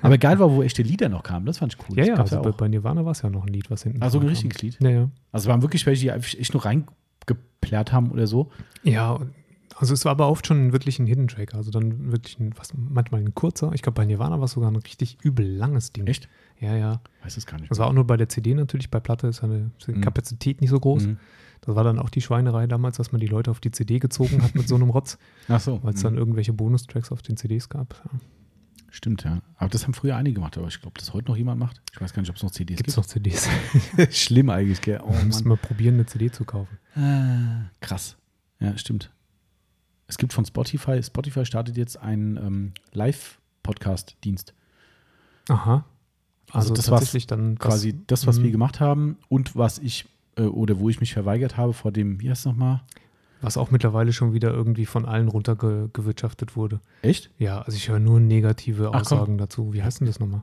Aber 0.02 0.18
geil 0.18 0.38
war, 0.38 0.50
wo 0.50 0.62
echte 0.62 0.82
Lieder 0.82 1.08
noch 1.08 1.22
kamen. 1.22 1.46
Das 1.46 1.58
fand 1.58 1.74
ich 1.74 1.78
cool. 1.88 1.96
Ja, 1.98 2.16
Das 2.16 2.30
ja, 2.30 2.38
also 2.38 2.42
bei, 2.42 2.50
bei 2.56 2.68
Nirvana 2.68 3.04
war 3.04 3.12
es 3.12 3.22
ja 3.22 3.30
noch 3.30 3.46
ein 3.46 3.52
Lied, 3.52 3.70
was 3.70 3.84
hinten 3.84 4.02
Also 4.02 4.18
ein 4.18 4.26
richtiges. 4.26 4.60
Lied. 4.60 4.76
Ja, 4.82 4.90
ja. 4.90 5.10
Also 5.30 5.48
waren 5.48 5.62
wirklich 5.62 5.86
welche, 5.86 6.02
die 6.18 6.38
echt 6.38 6.52
nur 6.52 6.64
reingeplärt 6.64 7.92
haben 7.92 8.10
oder 8.10 8.26
so. 8.26 8.50
Ja, 8.82 9.12
und- 9.12 9.30
also 9.78 9.94
es 9.94 10.04
war 10.04 10.12
aber 10.12 10.28
oft 10.28 10.46
schon 10.46 10.72
wirklich 10.72 10.98
ein 10.98 11.06
Hidden 11.06 11.28
Track. 11.28 11.54
Also 11.54 11.70
dann 11.70 12.10
wirklich 12.12 12.38
ein, 12.40 12.52
was, 12.56 12.72
manchmal 12.74 13.20
ein 13.20 13.34
kurzer. 13.34 13.72
Ich 13.74 13.82
glaube, 13.82 13.96
bei 13.96 14.04
Nirvana 14.06 14.38
war 14.38 14.44
es 14.46 14.52
sogar 14.52 14.70
ein 14.70 14.76
richtig 14.76 15.18
übel 15.22 15.46
langes 15.46 15.92
Ding. 15.92 16.06
Echt? 16.06 16.28
Ja, 16.60 16.74
ja. 16.76 17.00
Weiß 17.22 17.36
es 17.36 17.46
gar 17.46 17.58
nicht. 17.58 17.70
Das 17.70 17.78
war 17.78 17.86
auch 17.88 17.92
nur 17.92 18.06
bei 18.06 18.16
der 18.16 18.28
CD 18.28 18.54
natürlich. 18.54 18.90
Bei 18.90 19.00
Platte 19.00 19.26
ist 19.28 19.42
eine 19.44 19.70
Mhm. 19.86 20.00
Kapazität 20.00 20.60
nicht 20.60 20.70
so 20.70 20.80
groß. 20.80 21.06
Mhm. 21.06 21.18
Das 21.62 21.74
war 21.74 21.84
dann 21.84 21.98
auch 21.98 22.10
die 22.10 22.20
Schweinerei 22.20 22.66
damals, 22.66 22.96
dass 22.98 23.12
man 23.12 23.20
die 23.20 23.26
Leute 23.26 23.50
auf 23.50 23.60
die 23.60 23.70
CD 23.70 23.98
gezogen 23.98 24.42
hat 24.42 24.54
mit 24.54 24.68
so 24.68 24.74
einem 24.74 24.90
Rotz, 24.90 25.18
Ach 25.48 25.60
so. 25.60 25.82
weil 25.82 25.94
es 25.94 26.00
mhm. 26.00 26.04
dann 26.04 26.18
irgendwelche 26.18 26.52
Bonustracks 26.52 27.10
auf 27.12 27.22
den 27.22 27.36
CDs 27.36 27.68
gab. 27.68 27.94
Ja. 28.04 28.20
Stimmt, 28.90 29.24
ja. 29.24 29.40
Aber 29.56 29.68
das 29.68 29.82
haben 29.84 29.92
früher 29.94 30.16
einige 30.16 30.36
gemacht, 30.36 30.56
aber 30.56 30.68
ich 30.68 30.80
glaube, 30.80 30.94
das 30.98 31.12
heute 31.12 31.28
noch 31.28 31.36
jemand 31.36 31.58
macht. 31.60 31.82
Ich 31.92 32.00
weiß 32.00 32.14
gar 32.14 32.22
nicht, 32.22 32.30
ob 32.30 32.36
es 32.36 32.42
noch 32.42 32.50
CDs 32.50 32.76
Gibt 32.76 32.88
es 32.88 32.94
gibt. 32.94 33.04
noch 33.06 33.12
CDs? 33.12 33.48
Schlimm 34.10 34.48
eigentlich, 34.48 34.80
gell? 34.80 35.00
Oh, 35.02 35.08
Oh, 35.20 35.24
Müssen 35.24 35.48
wir 35.48 35.56
probieren, 35.56 35.94
eine 35.94 36.06
CD 36.06 36.30
zu 36.30 36.44
kaufen. 36.44 36.78
Ah, 36.94 37.68
krass. 37.80 38.16
Ja, 38.60 38.76
stimmt. 38.78 39.10
Es 40.08 40.18
gibt 40.18 40.32
von 40.32 40.44
Spotify, 40.44 41.02
Spotify 41.02 41.44
startet 41.44 41.76
jetzt 41.76 42.00
einen 42.00 42.36
ähm, 42.36 42.72
Live-Podcast-Dienst. 42.92 44.54
Aha. 45.48 45.84
Also 46.52 46.70
Also, 46.70 46.74
das, 46.74 46.90
was 46.90 47.00
tatsächlich 47.00 47.26
dann 47.26 47.58
Quasi 47.58 47.98
das, 48.06 48.26
was 48.26 48.38
Mhm. 48.38 48.44
wir 48.44 48.50
gemacht 48.52 48.80
haben 48.80 49.16
und 49.28 49.56
was 49.56 49.78
ich 49.78 50.06
äh, 50.36 50.42
oder 50.42 50.78
wo 50.78 50.88
ich 50.88 51.00
mich 51.00 51.12
verweigert 51.12 51.56
habe 51.56 51.72
vor 51.72 51.90
dem, 51.92 52.20
wie 52.20 52.30
heißt 52.30 52.40
es 52.40 52.46
nochmal? 52.46 52.82
Was 53.40 53.56
auch 53.56 53.70
mittlerweile 53.70 54.12
schon 54.12 54.32
wieder 54.32 54.52
irgendwie 54.52 54.86
von 54.86 55.04
allen 55.06 55.28
runtergewirtschaftet 55.28 56.56
wurde. 56.56 56.80
Echt? 57.02 57.30
Ja, 57.38 57.60
also 57.62 57.76
ich 57.76 57.88
höre 57.88 57.98
nur 57.98 58.20
negative 58.20 58.88
Ach, 58.88 58.92
komm. 58.92 59.00
Aussagen 59.18 59.38
dazu. 59.38 59.72
Wie 59.74 59.82
heißt 59.82 60.00
denn 60.00 60.06
das 60.06 60.20
nochmal? 60.20 60.42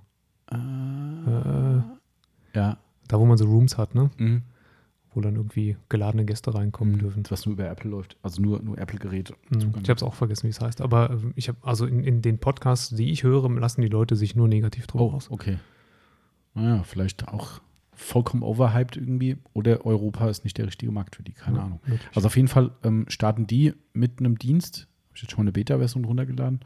Äh, 0.51 2.57
ja. 2.57 2.77
Da, 3.07 3.19
wo 3.19 3.25
man 3.25 3.37
so 3.37 3.45
Rooms 3.45 3.77
hat, 3.77 3.95
ne? 3.95 4.11
Mhm. 4.17 4.43
Wo 5.15 5.21
dann 5.21 5.35
irgendwie 5.35 5.77
geladene 5.89 6.25
Gäste 6.25 6.53
reinkommen 6.55 6.95
Mhm. 6.95 6.99
dürfen. 6.99 7.23
Was 7.29 7.45
nur 7.45 7.53
über 7.53 7.69
Apple 7.69 7.89
läuft. 7.91 8.17
Also 8.23 8.41
nur, 8.41 8.61
nur 8.61 8.77
Apple-Geräte. 8.77 9.35
Mhm. 9.49 9.73
Ich 9.83 9.89
habe 9.89 9.97
es 9.97 10.03
auch 10.03 10.15
vergessen, 10.15 10.43
wie 10.45 10.49
es 10.51 10.59
heißt. 10.61 10.81
Aber 10.81 11.11
äh, 11.11 11.17
ich 11.35 11.49
habe, 11.49 11.57
also 11.61 11.85
in, 11.85 12.03
in 12.03 12.21
den 12.21 12.39
Podcasts, 12.39 12.89
die 12.95 13.11
ich 13.11 13.23
höre, 13.23 13.49
lassen 13.59 13.81
die 13.81 13.87
Leute 13.89 14.15
sich 14.15 14.35
nur 14.35 14.47
negativ 14.47 14.87
drüber 14.87 15.05
Oh, 15.05 15.11
aus. 15.11 15.29
okay. 15.29 15.57
Naja, 16.55 16.83
vielleicht 16.83 17.27
auch 17.27 17.61
vollkommen 17.93 18.43
overhyped 18.43 18.97
irgendwie. 18.97 19.37
Oder 19.53 19.85
Europa 19.85 20.27
ist 20.29 20.43
nicht 20.43 20.57
der 20.57 20.67
richtige 20.67 20.91
Markt 20.91 21.15
für 21.15 21.23
die, 21.23 21.31
keine 21.33 21.57
Ja, 21.57 21.63
Ahnung. 21.65 21.79
möglich. 21.85 22.07
Also 22.15 22.27
auf 22.27 22.35
jeden 22.35 22.47
Fall 22.47 22.71
ähm, 22.83 23.05
starten 23.07 23.47
die 23.47 23.73
mit 23.93 24.19
einem 24.19 24.37
Dienst. 24.37 24.87
Habe 25.07 25.15
ich 25.17 25.21
jetzt 25.21 25.31
schon 25.31 25.37
mal 25.37 25.43
eine 25.43 25.51
Beta-Version 25.51 26.05
runtergeladen. 26.05 26.59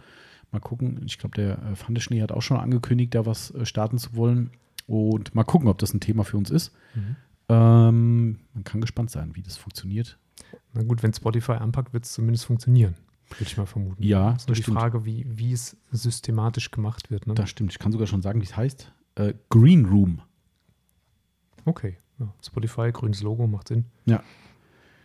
Mal 0.51 0.59
gucken. 0.59 1.01
Ich 1.05 1.17
glaube, 1.19 1.35
der 1.35 1.61
äh, 1.63 1.75
Fandeschnee 1.75 2.21
hat 2.21 2.31
auch 2.31 2.41
schon 2.41 2.57
angekündigt, 2.57 3.13
da 3.13 3.25
was 3.25 3.51
äh, 3.51 3.65
starten 3.65 3.97
zu 3.97 4.15
wollen. 4.15 4.51
Und 4.87 5.35
mal 5.35 5.43
gucken, 5.43 5.67
ob 5.67 5.77
das 5.79 5.93
ein 5.93 5.99
Thema 5.99 6.23
für 6.23 6.37
uns 6.37 6.49
ist. 6.49 6.73
Mhm. 6.95 7.17
Ähm, 7.49 8.39
man 8.53 8.63
kann 8.63 8.81
gespannt 8.81 9.11
sein, 9.11 9.35
wie 9.35 9.41
das 9.41 9.57
funktioniert. 9.57 10.17
Na 10.73 10.83
gut, 10.83 11.03
wenn 11.03 11.13
Spotify 11.13 11.53
anpackt, 11.53 11.93
wird 11.93 12.05
es 12.05 12.13
zumindest 12.13 12.45
funktionieren. 12.45 12.95
Würde 13.29 13.43
ich 13.43 13.57
mal 13.57 13.65
vermuten. 13.65 14.01
Ja, 14.01 14.33
ist 14.33 14.47
nur 14.47 14.53
das 14.53 14.57
die 14.57 14.63
stimmt. 14.63 14.79
Frage, 14.79 15.05
wie, 15.05 15.25
wie 15.27 15.51
es 15.51 15.75
systematisch 15.91 16.71
gemacht 16.71 17.11
wird. 17.11 17.27
Ne? 17.27 17.33
Das 17.33 17.49
stimmt. 17.49 17.71
Ich 17.71 17.79
kann 17.79 17.91
sogar 17.91 18.07
schon 18.07 18.21
sagen, 18.21 18.39
wie 18.39 18.45
es 18.45 18.55
heißt. 18.55 18.91
Äh, 19.15 19.33
Green 19.49 19.85
Room. 19.85 20.21
Okay. 21.65 21.97
Ja. 22.19 22.33
Spotify, 22.45 22.91
grünes 22.91 23.21
Logo, 23.21 23.47
macht 23.47 23.67
Sinn. 23.67 23.85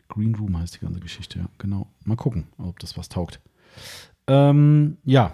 Green 0.09 0.35
Room 0.35 0.59
heißt 0.59 0.77
die 0.77 0.81
ganze 0.81 1.01
Geschichte, 1.01 1.39
ja. 1.41 1.47
Genau. 1.59 1.89
Mal 2.05 2.17
gucken, 2.17 2.47
ob 2.59 2.79
das 2.79 2.97
was 2.97 3.09
taugt. 3.09 3.41
Ähm, 4.27 4.99
ja. 5.05 5.33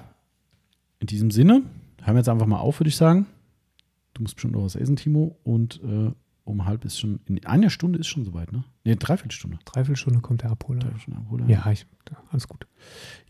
In 1.00 1.06
diesem 1.08 1.30
Sinne, 1.30 1.62
hören 2.02 2.14
wir 2.14 2.18
jetzt 2.18 2.28
einfach 2.28 2.46
mal 2.46 2.58
auf, 2.58 2.80
würde 2.80 2.88
ich 2.88 2.96
sagen. 2.96 3.26
Du 4.14 4.22
musst 4.22 4.36
bestimmt 4.36 4.54
noch 4.54 4.64
was 4.64 4.76
essen, 4.76 4.96
Timo. 4.96 5.36
Und 5.44 5.82
äh, 5.82 6.12
um 6.48 6.64
halb 6.64 6.84
ist 6.84 6.98
schon, 6.98 7.20
in 7.26 7.44
einer 7.46 7.70
Stunde 7.70 7.98
ist 7.98 8.06
schon 8.08 8.24
soweit, 8.24 8.52
ne? 8.52 8.64
Ne, 8.84 8.96
Dreiviertelstunde. 8.96 9.58
Dreiviertelstunde 9.64 10.20
kommt 10.20 10.42
der 10.42 10.50
Abholer. 10.50 10.80
Dreiviertelstunde 10.80 11.20
abholen. 11.20 11.48
Ja, 11.48 11.70
ich, 11.70 11.86
alles 12.30 12.48
gut. 12.48 12.66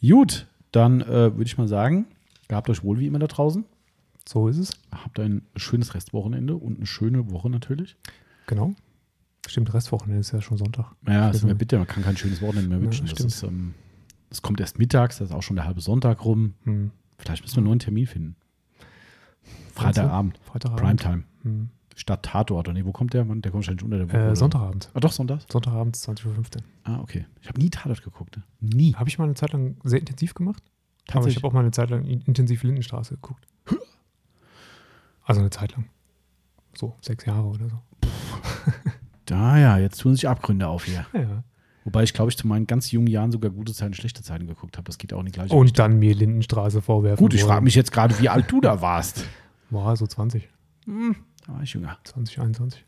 Gut, 0.00 0.46
dann 0.72 1.00
äh, 1.02 1.06
würde 1.36 1.44
ich 1.44 1.58
mal 1.58 1.68
sagen, 1.68 2.06
gehabt 2.48 2.68
euch 2.70 2.82
wohl 2.84 2.98
wie 2.98 3.06
immer 3.06 3.18
da 3.18 3.26
draußen. 3.26 3.64
So 4.28 4.48
ist 4.48 4.58
es. 4.58 4.72
Habt 4.92 5.18
ein 5.20 5.42
schönes 5.56 5.94
Restwochenende 5.94 6.54
und 6.56 6.76
eine 6.76 6.86
schöne 6.86 7.30
Woche 7.30 7.48
natürlich. 7.50 7.96
Genau. 8.46 8.74
Stimmt, 9.46 9.72
Restwochenende 9.72 10.20
ist 10.20 10.32
ja 10.32 10.42
schon 10.42 10.58
Sonntag. 10.58 10.92
Ja, 11.06 11.28
das 11.28 11.38
ist 11.38 11.44
mir 11.44 11.54
bitte, 11.54 11.78
man 11.78 11.86
kann 11.86 12.02
kein 12.04 12.16
schönes 12.16 12.42
Wochenende 12.42 12.68
mehr 12.68 12.78
Ja, 12.78 12.84
wünschen. 12.84 13.06
das, 13.06 13.12
stimmt. 13.12 13.30
ist, 13.32 13.42
ähm, 13.44 13.74
das 14.28 14.42
kommt 14.42 14.60
erst 14.60 14.78
mittags, 14.78 15.18
das 15.18 15.30
ist 15.30 15.34
auch 15.34 15.42
schon 15.42 15.56
der 15.56 15.64
halbe 15.64 15.80
Sonntag 15.80 16.24
rum. 16.24 16.52
Hm. 16.64 16.90
Vielleicht 17.16 17.42
müssen 17.42 17.56
wir 17.56 17.62
nur 17.62 17.72
einen 17.72 17.80
Termin 17.80 18.06
finden. 18.06 18.36
Freitagabend, 19.72 20.38
Freitagabend. 20.44 20.82
Primetime, 21.00 21.24
Hm. 21.42 21.70
Stadt 21.98 22.22
Tatort. 22.24 22.72
Nee, 22.72 22.84
wo 22.84 22.92
kommt 22.92 23.12
der? 23.12 23.24
Mann? 23.24 23.42
Der 23.42 23.50
kommt 23.50 23.62
wahrscheinlich 23.64 23.84
unter 23.84 23.98
der 23.98 24.08
Woche. 24.08 24.16
Äh, 24.18 24.26
oder? 24.26 24.36
Sonntagabend. 24.36 24.88
Ah, 24.94 25.00
doch, 25.00 25.10
Sonntag. 25.12 25.40
Sonntagabend 25.50 25.96
20.15 25.96 26.26
Uhr. 26.26 26.62
Ah, 26.84 27.00
okay. 27.00 27.26
Ich 27.42 27.48
habe 27.48 27.60
nie 27.60 27.70
Tatort 27.70 28.02
geguckt. 28.04 28.36
Ne? 28.36 28.42
Nie. 28.60 28.94
Habe 28.94 29.08
ich 29.08 29.18
mal 29.18 29.24
eine 29.24 29.34
Zeit 29.34 29.52
lang 29.52 29.76
sehr 29.82 29.98
intensiv 29.98 30.34
gemacht. 30.34 30.62
Aber 31.10 31.26
ich 31.26 31.36
habe 31.36 31.46
auch 31.46 31.52
mal 31.52 31.60
eine 31.60 31.70
Zeit 31.72 31.90
lang 31.90 32.04
in- 32.04 32.20
intensiv 32.22 32.62
Lindenstraße 32.62 33.14
geguckt. 33.14 33.46
Also 35.24 35.40
eine 35.40 35.50
Zeit 35.50 35.72
lang. 35.72 35.86
So, 36.76 36.94
sechs 37.00 37.24
Jahre 37.26 37.46
oder 37.48 37.68
so. 37.68 37.78
Da 39.26 39.58
ja, 39.58 39.78
jetzt 39.78 40.00
tun 40.00 40.14
sich 40.14 40.28
Abgründe 40.28 40.68
auf 40.68 40.84
hier. 40.84 41.04
Ja, 41.12 41.20
ja. 41.20 41.44
Wobei 41.84 42.02
ich, 42.02 42.12
glaube 42.14 42.30
ich, 42.30 42.36
zu 42.36 42.46
meinen 42.46 42.66
ganz 42.66 42.90
jungen 42.92 43.06
Jahren 43.08 43.32
sogar 43.32 43.50
gute 43.50 43.72
Zeiten, 43.72 43.94
schlechte 43.94 44.22
Zeiten 44.22 44.46
geguckt 44.46 44.76
habe. 44.76 44.84
Das 44.86 44.98
geht 44.98 45.12
auch 45.12 45.20
in 45.20 45.26
die 45.26 45.32
gleiche 45.32 45.46
Richtung. 45.46 45.60
Und 45.60 45.78
dann 45.78 45.98
mir 45.98 46.14
Lindenstraße 46.14 46.80
vorwerfen. 46.82 47.22
Gut, 47.22 47.34
ich 47.34 47.42
frage 47.44 47.62
mich 47.64 47.74
jetzt 47.74 47.92
gerade, 47.92 48.18
wie 48.20 48.28
alt 48.28 48.50
du 48.50 48.60
da 48.60 48.80
warst. 48.80 49.24
War 49.70 49.96
so 49.96 50.06
20, 50.06 50.48
Hm, 50.86 51.16
da 51.48 51.54
war 51.54 51.62
ich 51.62 51.72
jünger. 51.72 51.98
20, 52.04 52.38
21. 52.40 52.84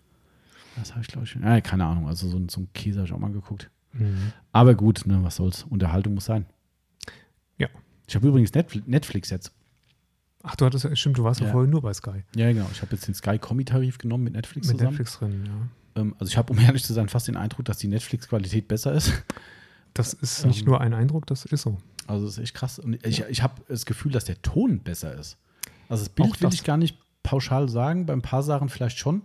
Das 0.76 0.92
habe 0.92 1.00
ich, 1.00 1.08
glaube 1.08 1.26
ich. 1.26 1.34
Ja, 1.34 1.60
keine 1.60 1.84
Ahnung. 1.84 2.06
Also 2.06 2.28
so, 2.28 2.36
ein- 2.38 2.48
so 2.48 2.60
einen 2.60 2.72
Käse 2.72 3.00
habe 3.00 3.06
ich 3.08 3.12
auch 3.12 3.18
mal 3.18 3.32
geguckt. 3.32 3.68
Mhm. 3.92 4.32
Aber 4.52 4.74
gut, 4.74 5.04
ne, 5.06 5.18
was 5.24 5.36
soll's. 5.36 5.64
Unterhaltung 5.64 6.14
muss 6.14 6.26
sein. 6.26 6.46
Ja. 7.58 7.68
Ich 8.06 8.14
habe 8.14 8.28
übrigens 8.28 8.52
Netflix, 8.54 8.86
Netflix 8.86 9.30
jetzt. 9.30 9.52
Ach, 10.42 10.54
du 10.56 10.64
hattest, 10.64 10.96
stimmt, 10.96 11.18
du 11.18 11.24
warst 11.24 11.40
ja 11.40 11.46
Ja. 11.46 11.52
vorher 11.52 11.68
nur 11.70 11.82
bei 11.82 11.92
Sky. 11.92 12.22
Ja, 12.36 12.52
genau. 12.52 12.68
Ich 12.72 12.80
habe 12.82 12.92
jetzt 12.94 13.06
den 13.06 13.14
Sky 13.14 13.38
Kombi-Tarif 13.38 13.98
genommen 13.98 14.24
mit 14.24 14.32
Netflix 14.34 14.68
Mit 14.68 14.76
zusammen. 14.78 14.96
Netflix 14.96 15.18
drin, 15.18 15.44
ja. 15.46 16.00
Ähm, 16.02 16.14
also 16.18 16.30
ich 16.30 16.36
habe, 16.38 16.52
um 16.52 16.58
ehrlich 16.60 16.84
zu 16.84 16.92
sein, 16.92 17.08
fast 17.08 17.28
den 17.28 17.36
Eindruck, 17.36 17.64
dass 17.66 17.78
die 17.78 17.88
Netflix-Qualität 17.88 18.68
besser 18.68 18.92
ist. 18.92 19.12
Das 19.92 20.12
ist 20.14 20.46
nicht 20.46 20.60
Ähm. 20.60 20.66
nur 20.66 20.80
ein 20.80 20.94
Eindruck, 20.94 21.26
das 21.26 21.44
ist 21.46 21.62
so. 21.62 21.76
Also 22.06 22.24
das 22.26 22.34
ist 22.38 22.42
echt 22.44 22.54
krass. 22.54 22.78
Und 22.78 23.04
ich, 23.04 23.22
ich 23.28 23.42
habe 23.42 23.60
das 23.68 23.84
Gefühl, 23.86 24.12
dass 24.12 24.24
der 24.24 24.40
Ton 24.40 24.78
besser 24.78 25.14
ist. 25.18 25.36
Also 25.88 26.04
das 26.04 26.08
Bild 26.10 26.40
will 26.40 26.50
ich 26.54 26.62
gar 26.62 26.76
nicht 26.76 26.96
pauschal 27.22 27.68
sagen, 27.68 28.06
bei 28.06 28.12
ein 28.12 28.22
paar 28.22 28.42
Sachen 28.42 28.68
vielleicht 28.68 28.98
schon. 28.98 29.22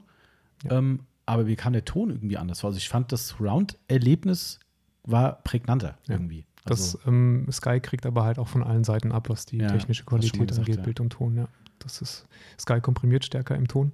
Ja. 0.63 0.77
Ähm, 0.77 1.01
aber 1.25 1.43
mir 1.45 1.55
kam 1.55 1.73
der 1.73 1.85
Ton 1.85 2.09
irgendwie 2.11 2.37
anders 2.37 2.61
vor. 2.61 2.69
Also 2.69 2.77
ich 2.77 2.89
fand, 2.89 3.11
das 3.11 3.29
Surround-Erlebnis 3.29 4.59
war 5.03 5.41
prägnanter 5.43 5.97
Ja. 6.07 6.15
irgendwie. 6.15 6.45
Das 6.65 6.95
Also, 6.95 6.99
ähm, 7.09 7.47
Sky 7.51 7.79
kriegt 7.79 8.05
aber 8.05 8.23
halt 8.23 8.39
auch 8.39 8.47
von 8.47 8.63
allen 8.63 8.83
Seiten 8.83 9.11
ab, 9.11 9.29
was 9.29 9.45
die 9.45 9.57
Ja, 9.57 9.67
technische 9.69 10.03
Qualität 10.03 10.47
gesagt, 10.47 10.67
angeht. 10.67 10.83
Bild 10.83 10.99
und 10.99 11.11
Ton, 11.11 11.35
ja. 11.35 11.47
Das 11.79 12.01
ist, 12.01 12.25
Sky 12.59 12.79
komprimiert 12.81 13.23
stärker 13.25 13.55
im 13.55 13.67
Ton 13.67 13.91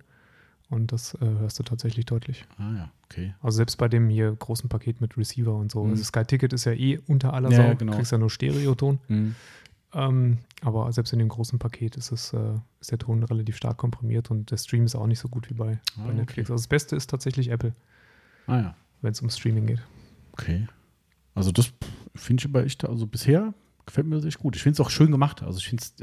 und 0.69 0.93
das 0.93 1.13
äh, 1.15 1.25
hörst 1.25 1.59
du 1.59 1.63
tatsächlich 1.63 2.05
deutlich. 2.05 2.45
ah 2.57 2.73
ja, 2.77 2.91
okay. 3.05 3.33
Also 3.41 3.57
selbst 3.57 3.77
bei 3.77 3.89
dem 3.89 4.07
hier 4.07 4.31
großen 4.33 4.69
Paket 4.69 5.01
mit 5.01 5.17
Receiver 5.17 5.53
und 5.53 5.69
so. 5.71 5.83
Mhm. 5.83 5.91
Also 5.91 6.03
Sky 6.05 6.23
Ticket 6.23 6.53
ist 6.53 6.63
ja 6.65 6.71
eh 6.71 6.99
unter 7.07 7.33
aller 7.33 7.49
Ja, 7.49 7.57
Sau, 7.57 7.63
ja, 7.63 7.69
du 7.73 7.77
genau. 7.77 7.95
kriegst 7.97 8.11
ja 8.13 8.17
nur 8.17 8.29
Stereoton. 8.29 8.99
Hm. 9.07 9.35
Ähm, 9.93 10.37
aber 10.61 10.91
selbst 10.93 11.11
in 11.11 11.19
dem 11.19 11.27
großen 11.27 11.59
Paket 11.59 11.97
ist, 11.97 12.11
es, 12.11 12.31
äh, 12.33 12.53
ist 12.79 12.91
der 12.91 12.99
Ton 12.99 13.23
relativ 13.23 13.57
stark 13.57 13.77
komprimiert 13.77 14.31
und 14.31 14.49
der 14.51 14.57
Stream 14.57 14.85
ist 14.85 14.95
auch 14.95 15.07
nicht 15.07 15.19
so 15.19 15.27
gut 15.27 15.49
wie 15.49 15.53
bei, 15.53 15.79
Ah, 15.97 16.07
bei 16.07 16.13
Netflix. 16.13 16.49
Also 16.49 16.61
das 16.61 16.67
Beste 16.67 16.95
ist 16.95 17.09
tatsächlich 17.09 17.49
Apple, 17.49 17.73
Ah 18.47 18.57
ja, 18.57 18.75
wenn 19.01 19.11
es 19.11 19.21
um 19.21 19.29
Streaming 19.29 19.65
geht. 19.67 19.81
okay. 20.33 20.67
Also 21.35 21.51
das 21.51 21.71
finde 22.15 22.41
ich 22.41 22.45
aber 22.49 22.65
echt, 22.65 22.83
also 22.85 23.07
bisher 23.07 23.53
gefällt 23.85 24.05
mir 24.07 24.15
das 24.17 24.25
echt 24.25 24.39
gut. 24.39 24.55
Ich 24.55 24.63
finde 24.63 24.73
es 24.75 24.79
auch 24.79 24.89
schön 24.89 25.11
gemacht. 25.11 25.41
Also 25.43 25.57
ich 25.59 25.67
finde 25.69 25.83
es, 25.83 25.95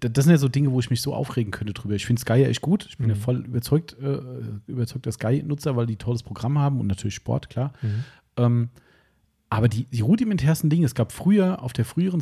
das 0.00 0.24
sind 0.24 0.30
ja 0.32 0.38
so 0.38 0.48
Dinge, 0.48 0.70
wo 0.70 0.78
ich 0.80 0.90
mich 0.90 1.00
so 1.02 1.14
aufregen 1.14 1.50
könnte 1.50 1.72
drüber. 1.72 1.94
Ich 1.94 2.06
finde 2.06 2.20
Sky 2.20 2.34
ja 2.34 2.48
echt 2.48 2.60
gut. 2.60 2.86
Ich 2.88 2.98
bin 2.98 3.08
ja 3.08 3.14
Mhm. 3.16 3.20
voll 3.20 3.36
überzeugt, 3.44 3.96
äh, 4.00 4.20
überzeugter 4.66 5.10
Sky-Nutzer, 5.12 5.76
weil 5.76 5.86
die 5.86 5.96
tolles 5.96 6.22
Programm 6.22 6.58
haben 6.58 6.78
und 6.78 6.86
natürlich 6.86 7.14
Sport, 7.14 7.48
klar. 7.50 7.72
Mhm. 7.82 8.04
Ähm, 8.36 8.68
aber 9.50 9.68
die, 9.68 9.84
die 9.86 10.00
rudimentärsten 10.02 10.68
Dinge, 10.70 10.84
es 10.86 10.94
gab 10.94 11.10
früher, 11.10 11.62
auf 11.62 11.72
der 11.72 11.84
früheren 11.86 12.20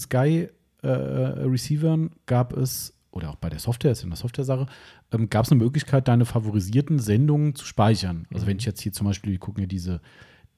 Sky-Receivern 0.84 2.10
gab 2.26 2.52
es, 2.56 2.94
oder 3.10 3.30
auch 3.30 3.36
bei 3.36 3.48
der 3.48 3.58
Software, 3.58 3.92
ist 3.92 4.02
ja 4.02 4.06
eine 4.06 4.16
Software-Sache, 4.16 4.66
ähm, 5.12 5.30
gab 5.30 5.44
es 5.46 5.52
eine 5.52 5.62
Möglichkeit, 5.62 6.08
deine 6.08 6.24
favorisierten 6.24 6.98
Sendungen 6.98 7.54
zu 7.54 7.64
speichern. 7.64 8.26
Also 8.32 8.44
Mhm. 8.44 8.50
wenn 8.50 8.58
ich 8.58 8.64
jetzt 8.64 8.80
hier 8.80 8.92
zum 8.92 9.06
Beispiel, 9.06 9.32
wir 9.32 9.38
gucken 9.38 9.62
ja 9.62 9.66
diese, 9.66 10.00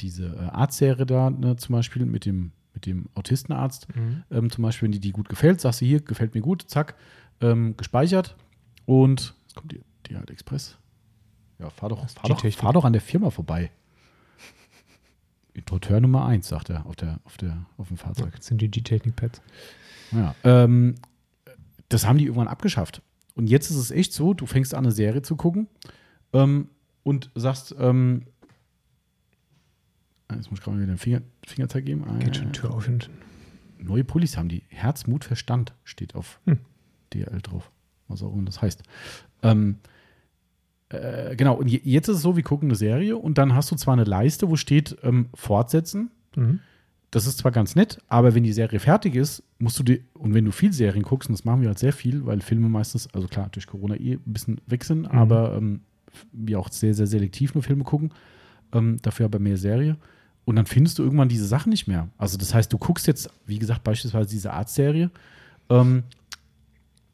diese 0.01 0.27
äh, 0.35 0.39
Arztserie 0.51 1.07
da, 1.07 1.31
ne, 1.31 1.57
zum 1.57 1.75
Beispiel 1.75 2.05
mit 2.07 2.25
dem, 2.25 2.53
mit 2.75 2.87
dem 2.87 3.07
Autistenarzt, 3.15 3.89
Mhm. 3.95 4.23
ähm, 4.31 4.51
zum 4.51 4.63
Beispiel, 4.63 4.87
wenn 4.87 4.93
die, 4.93 5.01
die 5.01 5.13
gut 5.13 5.29
gefällt, 5.29 5.61
sagst 5.61 5.81
du 5.81 5.87
hier, 5.87 6.01
gefällt 6.01 6.35
mir 6.35 6.41
gut, 6.43 6.65
zack, 6.69 6.95
ähm, 7.41 7.77
gespeichert 7.77 8.37
und 8.87 9.35
jetzt 9.43 9.55
kommt 9.57 9.73
die, 9.73 9.81
die 10.09 10.17
halt 10.17 10.31
Express. 10.31 10.77
Ja, 11.59 11.71
fahr 11.71 11.89
doch, 11.89 12.07
fahr 12.11 12.29
doch, 12.29 12.53
fahr 12.53 12.73
doch 12.75 12.85
an 12.85 12.93
der 12.93 13.01
Firma 13.03 13.31
vorbei. 13.31 13.71
Importeur 15.55 16.01
Nummer 16.03 16.27
1, 16.27 16.47
sagt 16.49 16.69
er 16.69 16.85
auf, 16.85 16.97
der, 16.97 17.19
auf, 17.25 17.39
der, 17.39 17.65
auf 17.79 17.89
dem 17.89 17.97
Fahrzeug. 17.97 18.35
Das 18.37 18.45
sind 18.47 18.61
die 18.61 18.71
G-Technik-Pads. 18.71 19.41
Ja, 20.13 20.35
ähm, 20.45 20.95
das 21.89 22.07
haben 22.07 22.19
die 22.19 22.25
irgendwann 22.25 22.49
abgeschafft. 22.49 23.03
Und 23.35 23.49
jetzt 23.49 23.71
ist 23.71 23.77
es 23.77 23.91
echt 23.91 24.13
so, 24.13 24.35
du 24.35 24.47
fängst 24.47 24.75
an, 24.75 24.85
eine 24.85 24.93
Serie 24.93 25.23
zu 25.23 25.37
gucken 25.37 25.69
ähm, 26.33 26.69
und 27.03 27.31
sagst, 27.35 27.75
ähm, 27.79 28.23
ah, 30.29 30.35
jetzt 30.37 30.51
muss 30.51 30.59
ich 30.61 30.65
gerade 30.65 30.79
wieder 30.79 30.87
den 30.87 30.99
Finger, 30.99 31.21
Fingerzeig 31.47 31.85
geben. 31.85 32.05
Ah, 32.09 32.19
Geht 32.19 32.37
schon. 32.37 32.53
Tür 32.53 32.73
auf 32.73 32.87
hinten. 32.87 33.11
Neue 33.79 34.05
Pullis 34.05 34.37
haben 34.37 34.49
die. 34.49 34.63
Herz, 34.69 35.07
Mut, 35.07 35.25
Verstand 35.25 35.75
steht 35.85 36.15
auf 36.15 36.41
Hm. 36.47 36.59
DL 37.13 37.41
drauf. 37.43 37.71
Was 38.09 38.23
auch 38.23 38.33
immer 38.33 38.45
das 38.45 38.63
heißt. 38.63 38.83
Ähm, 39.43 39.79
äh, 40.89 41.37
genau, 41.37 41.55
und 41.55 41.69
je, 41.69 41.81
jetzt 41.85 42.09
ist 42.09 42.17
es 42.17 42.23
so, 42.23 42.37
wir 42.37 42.43
gucken 42.43 42.69
eine 42.69 42.77
Serie 42.77 43.17
und 43.17 43.39
dann 43.39 43.55
hast 43.55 43.71
du 43.71 43.77
zwar 43.77 43.95
eine 43.95 44.05
Leiste, 44.05 44.49
wo 44.49 44.57
steht 44.57 44.97
ähm, 45.03 45.29
Fortsetzen. 45.35 46.11
Mhm. 46.37 46.61
Das 47.11 47.27
ist 47.27 47.39
zwar 47.39 47.53
ganz 47.53 47.77
nett, 47.77 47.99
aber 48.09 48.35
wenn 48.35 48.43
die 48.43 48.53
Serie 48.53 48.81
fertig 48.81 49.15
ist, 49.15 49.43
musst 49.59 49.79
du 49.79 49.83
dir, 49.83 50.01
und 50.15 50.35
wenn 50.35 50.45
du 50.45 50.51
viel 50.51 50.73
Serien 50.73 51.03
guckst, 51.05 51.29
und 51.29 51.39
das 51.39 51.45
machen 51.45 51.61
wir 51.61 51.69
halt 51.69 51.79
sehr 51.79 51.93
viel, 51.93 52.27
weil 52.27 52.41
Filme 52.41 52.69
meistens, 52.69 53.09
also 53.15 53.29
klar, 53.29 53.49
durch 53.53 53.67
Corona 53.67 53.95
eh 53.95 54.15
ein 54.15 54.33
bisschen 54.33 54.61
weg 54.67 54.85
sind, 54.85 55.07
aber 55.07 55.57
ähm, 55.57 55.81
wir 56.33 56.59
auch 56.59 56.71
sehr, 56.71 56.95
sehr 56.95 57.07
selektiv 57.07 57.55
nur 57.55 57.63
Filme 57.63 57.85
gucken, 57.85 58.13
ähm, 58.73 58.99
dafür 59.03 59.27
aber 59.27 59.39
mehr 59.39 59.57
Serie. 59.57 59.97
Und 60.45 60.57
dann 60.57 60.67
findest 60.67 60.99
du 60.99 61.03
irgendwann 61.03 61.29
diese 61.29 61.47
Sachen 61.47 61.71
nicht 61.71 61.89
mehr. 61.89 62.09
Also 62.19 62.39
das 62.39 62.55
heißt, 62.55 62.73
du 62.73 62.79
guckst 62.79 63.07
jetzt, 63.07 63.31
wie 63.47 63.59
gesagt, 63.59 63.83
beispielsweise 63.83 64.31
diese 64.31 64.53
Arztserie 64.53 65.11
ähm, 65.69 66.05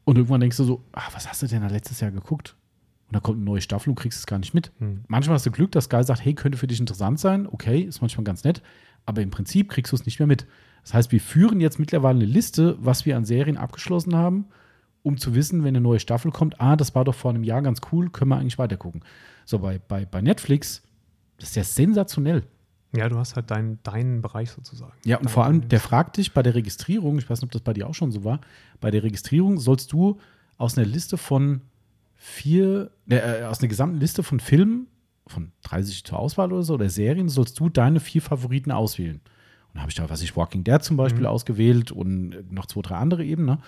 und 0.05 0.17
irgendwann 0.17 0.41
denkst 0.41 0.57
du 0.57 0.63
so, 0.63 0.83
ah, 0.91 1.09
was 1.13 1.27
hast 1.27 1.41
du 1.41 1.47
denn 1.47 1.61
da 1.61 1.67
letztes 1.67 1.99
Jahr 1.99 2.11
geguckt? 2.11 2.55
Und 3.07 3.15
dann 3.15 3.23
kommt 3.23 3.37
eine 3.37 3.45
neue 3.45 3.61
Staffel 3.61 3.89
und 3.89 3.95
kriegst 3.95 4.19
es 4.19 4.27
gar 4.27 4.39
nicht 4.39 4.53
mit. 4.53 4.71
Hm. 4.79 5.03
Manchmal 5.07 5.35
hast 5.35 5.45
du 5.45 5.51
Glück, 5.51 5.71
dass 5.71 5.85
Sky 5.85 6.03
sagt, 6.03 6.23
hey, 6.23 6.33
könnte 6.33 6.57
für 6.57 6.67
dich 6.67 6.79
interessant 6.79 7.19
sein. 7.19 7.47
Okay, 7.47 7.81
ist 7.81 8.01
manchmal 8.01 8.23
ganz 8.23 8.43
nett. 8.43 8.61
Aber 9.05 9.21
im 9.21 9.29
Prinzip 9.29 9.69
kriegst 9.69 9.91
du 9.91 9.95
es 9.95 10.05
nicht 10.05 10.19
mehr 10.19 10.27
mit. 10.27 10.45
Das 10.83 10.93
heißt, 10.93 11.11
wir 11.11 11.21
führen 11.21 11.59
jetzt 11.59 11.79
mittlerweile 11.79 12.17
eine 12.19 12.25
Liste, 12.25 12.75
was 12.79 13.05
wir 13.05 13.15
an 13.17 13.25
Serien 13.25 13.57
abgeschlossen 13.57 14.15
haben, 14.15 14.45
um 15.01 15.17
zu 15.17 15.35
wissen, 15.35 15.63
wenn 15.63 15.69
eine 15.75 15.81
neue 15.81 15.99
Staffel 15.99 16.31
kommt, 16.31 16.59
ah, 16.61 16.75
das 16.75 16.95
war 16.95 17.03
doch 17.05 17.15
vor 17.15 17.31
einem 17.31 17.43
Jahr 17.43 17.61
ganz 17.61 17.79
cool, 17.91 18.09
können 18.09 18.29
wir 18.29 18.37
eigentlich 18.37 18.57
weitergucken. 18.57 19.01
So, 19.45 19.59
bei, 19.59 19.79
bei, 19.79 20.05
bei 20.05 20.21
Netflix, 20.21 20.81
das 21.39 21.49
ist 21.49 21.55
ja 21.55 21.63
sensationell. 21.63 22.43
Ja, 22.95 23.09
du 23.09 23.17
hast 23.17 23.35
halt 23.35 23.49
deinen, 23.49 23.79
deinen 23.83 24.21
Bereich 24.21 24.51
sozusagen. 24.51 24.93
Ja, 25.03 25.17
und 25.17 25.25
Dein- 25.25 25.33
vor 25.33 25.45
allem, 25.45 25.67
der 25.67 25.79
fragt 25.79 26.17
dich 26.17 26.31
bei 26.33 26.43
der 26.43 26.53
Registrierung, 26.55 27.17
ich 27.17 27.29
weiß 27.29 27.39
nicht, 27.41 27.47
ob 27.47 27.51
das 27.51 27.61
bei 27.61 27.73
dir 27.73 27.87
auch 27.87 27.95
schon 27.95 28.11
so 28.11 28.23
war, 28.23 28.39
bei 28.79 28.91
der 28.91 29.03
Registrierung 29.03 29.57
sollst 29.59 29.91
du 29.93 30.19
aus 30.57 30.77
einer 30.77 30.85
Liste 30.87 31.17
von 31.17 31.61
vier, 32.15 32.91
äh, 33.09 33.43
aus 33.43 33.59
einer 33.59 33.67
gesamten 33.67 33.99
Liste 33.99 34.23
von 34.23 34.39
Filmen, 34.39 34.87
von 35.27 35.51
30 35.63 36.03
zur 36.03 36.19
Auswahl 36.19 36.51
oder 36.51 36.63
so, 36.63 36.73
oder 36.75 36.89
Serien, 36.89 37.29
sollst 37.29 37.59
du 37.59 37.69
deine 37.69 37.99
vier 37.99 38.21
Favoriten 38.21 38.71
auswählen. 38.71 39.21
Und 39.69 39.75
da 39.75 39.81
habe 39.81 39.89
ich 39.89 39.95
da, 39.95 40.09
was 40.09 40.21
ich, 40.21 40.35
Walking 40.35 40.63
Dead 40.63 40.83
zum 40.83 40.97
Beispiel 40.97 41.21
Mhm. 41.21 41.27
ausgewählt 41.27 41.91
und 41.91 42.51
noch 42.51 42.65
zwei, 42.67 42.81
drei 42.81 42.95
andere 42.95 43.23
eben, 43.25 43.45
ne? 43.45 43.59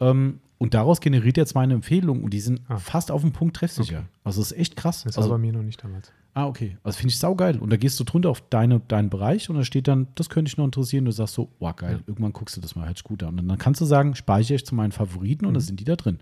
Ähm, 0.00 0.40
und 0.58 0.74
daraus 0.74 1.00
generiert 1.00 1.36
jetzt 1.36 1.54
meine 1.54 1.74
Empfehlung 1.74 2.22
und 2.22 2.32
die 2.34 2.40
sind 2.40 2.60
Ah. 2.68 2.78
fast 2.78 3.10
auf 3.10 3.22
den 3.22 3.32
Punkt 3.32 3.56
treffsicher. 3.56 3.98
Okay. 3.98 4.06
Also 4.24 4.40
das 4.40 4.52
ist 4.52 4.58
echt 4.58 4.76
krass. 4.76 5.02
Das 5.04 5.16
war 5.16 5.22
also, 5.24 5.34
bei 5.34 5.38
mir 5.38 5.52
noch 5.52 5.62
nicht 5.62 5.82
damals. 5.82 6.12
Ah, 6.34 6.46
okay. 6.46 6.76
Also 6.84 6.98
finde 6.98 7.10
ich 7.12 7.18
saugeil. 7.18 7.58
Und 7.58 7.70
da 7.70 7.76
gehst 7.76 7.98
du 7.98 8.04
drunter 8.04 8.28
auf 8.30 8.40
deine, 8.48 8.78
deinen 8.80 9.10
Bereich 9.10 9.50
und 9.50 9.56
da 9.56 9.64
steht 9.64 9.88
dann, 9.88 10.06
das 10.14 10.28
könnte 10.30 10.48
ich 10.50 10.56
noch 10.56 10.64
interessieren. 10.64 11.04
Du 11.04 11.10
sagst 11.10 11.34
so, 11.34 11.48
wow, 11.58 11.74
geil, 11.74 11.94
Ja. 11.94 12.00
irgendwann 12.06 12.32
guckst 12.32 12.56
du 12.56 12.60
das 12.60 12.76
mal, 12.76 12.86
hört 12.86 12.98
sich 12.98 13.04
gut 13.04 13.22
an. 13.24 13.38
Und 13.40 13.48
dann 13.48 13.58
kannst 13.58 13.80
du 13.80 13.84
sagen, 13.84 14.14
speichere 14.14 14.54
ich 14.56 14.66
zu 14.66 14.74
meinen 14.76 14.92
Favoriten 14.92 15.46
und 15.46 15.54
dann 15.54 15.62
Mhm. 15.62 15.66
sind 15.66 15.80
die 15.80 15.84
da 15.84 15.96
drin. 15.96 16.18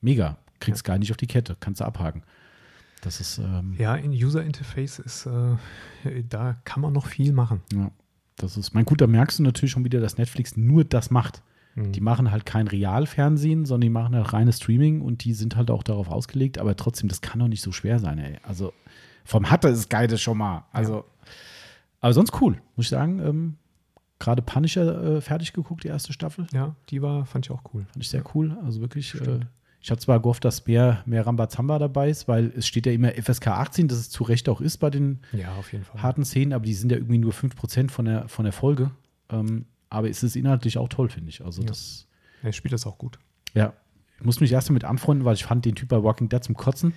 Mega. 0.00 0.36
Kriegst 0.60 0.84
gar 0.84 0.98
nicht 0.98 1.10
auf 1.10 1.16
die 1.16 1.26
Kette, 1.26 1.56
kannst 1.58 1.80
du 1.80 1.84
abhaken. 1.84 2.22
Das 3.02 3.20
ist, 3.20 3.38
ähm, 3.38 3.74
Ja, 3.78 3.94
in 3.96 4.12
User 4.12 4.42
Interface 4.42 4.98
ist, 5.00 5.26
äh, 5.26 6.22
da 6.28 6.56
kann 6.64 6.80
man 6.80 6.92
noch 6.94 7.06
viel 7.06 7.32
machen. 7.32 7.60
ja, 7.72 7.90
das 8.36 8.56
ist, 8.56 8.72
mein 8.74 8.84
gut, 8.86 9.00
da 9.02 9.06
merkst 9.06 9.38
du 9.38 9.42
natürlich 9.42 9.72
schon 9.72 9.84
wieder, 9.84 10.00
dass 10.00 10.16
Netflix 10.16 10.56
nur 10.56 10.84
das 10.84 11.10
macht. 11.10 11.42
Mhm. 11.74 11.92
Die 11.92 12.00
machen 12.00 12.30
halt 12.30 12.46
kein 12.46 12.68
Realfernsehen, 12.68 13.66
sondern 13.66 13.82
die 13.82 13.90
machen 13.90 14.14
halt 14.14 14.32
reines 14.32 14.58
Streaming 14.58 15.00
und 15.02 15.24
die 15.24 15.34
sind 15.34 15.56
halt 15.56 15.70
auch 15.70 15.82
darauf 15.82 16.08
ausgelegt, 16.08 16.58
aber 16.58 16.76
trotzdem, 16.76 17.08
das 17.08 17.20
kann 17.20 17.40
doch 17.40 17.48
nicht 17.48 17.62
so 17.62 17.72
schwer 17.72 17.98
sein, 17.98 18.18
ey. 18.18 18.38
Also 18.42 18.72
vom 19.24 19.50
Hatter 19.50 19.70
ist 19.70 19.90
geil 19.90 20.06
das 20.06 20.20
schon 20.22 20.38
mal. 20.38 20.64
Also, 20.72 21.04
aber 22.00 22.12
sonst 22.12 22.40
cool, 22.40 22.60
muss 22.76 22.86
ich 22.86 22.90
sagen. 22.90 23.18
Ähm, 23.20 23.56
Gerade 24.18 24.42
Punisher 24.42 25.16
äh, 25.16 25.20
fertig 25.20 25.52
geguckt, 25.52 25.82
die 25.82 25.88
erste 25.88 26.12
Staffel. 26.12 26.46
Ja, 26.52 26.76
die 26.90 27.02
war, 27.02 27.26
fand 27.26 27.46
ich 27.46 27.50
auch 27.50 27.62
cool. 27.74 27.84
Fand 27.86 28.02
ich 28.04 28.08
sehr 28.08 28.22
cool. 28.34 28.56
Also 28.64 28.80
wirklich, 28.80 29.20
äh. 29.20 29.40
Ich 29.82 29.90
habe 29.90 30.00
zwar 30.00 30.20
gehofft, 30.20 30.44
dass 30.44 30.66
mehr, 30.66 31.02
mehr 31.06 31.26
Rambazamba 31.26 31.78
dabei 31.80 32.08
ist, 32.08 32.28
weil 32.28 32.52
es 32.56 32.66
steht 32.68 32.86
ja 32.86 32.92
immer 32.92 33.10
FSK 33.10 33.48
18, 33.48 33.88
dass 33.88 33.98
es 33.98 34.10
zu 34.10 34.22
Recht 34.22 34.48
auch 34.48 34.60
ist 34.60 34.78
bei 34.78 34.90
den 34.90 35.20
Ja, 35.32 35.52
harten 35.98 36.24
Szenen, 36.24 36.52
aber 36.52 36.64
die 36.64 36.74
sind 36.74 36.92
ja 36.92 36.98
irgendwie 36.98 37.18
nur 37.18 37.32
5% 37.32 37.90
von 37.90 38.04
der, 38.04 38.28
von 38.28 38.44
der 38.44 38.52
Folge. 38.52 38.92
Ähm, 39.28 39.66
aber 39.90 40.08
es 40.08 40.22
ist 40.22 40.36
inhaltlich 40.36 40.78
auch 40.78 40.88
toll, 40.88 41.08
finde 41.08 41.30
ich. 41.30 41.44
Also 41.44 41.62
Ja. 41.62 41.68
das, 41.68 42.06
Er 42.42 42.52
spielt 42.52 42.72
das 42.72 42.86
auch 42.86 42.96
gut. 42.98 43.18
ja. 43.54 43.72
Ich 44.18 44.24
muss 44.26 44.38
mich 44.38 44.52
erst 44.52 44.68
damit 44.68 44.84
anfreunden, 44.84 45.24
weil 45.24 45.34
ich 45.34 45.42
fand 45.44 45.64
den 45.64 45.74
Typ 45.74 45.88
bei 45.88 46.00
Walking 46.00 46.28
Dead 46.28 46.44
zum 46.44 46.54
Kotzen. 46.56 46.92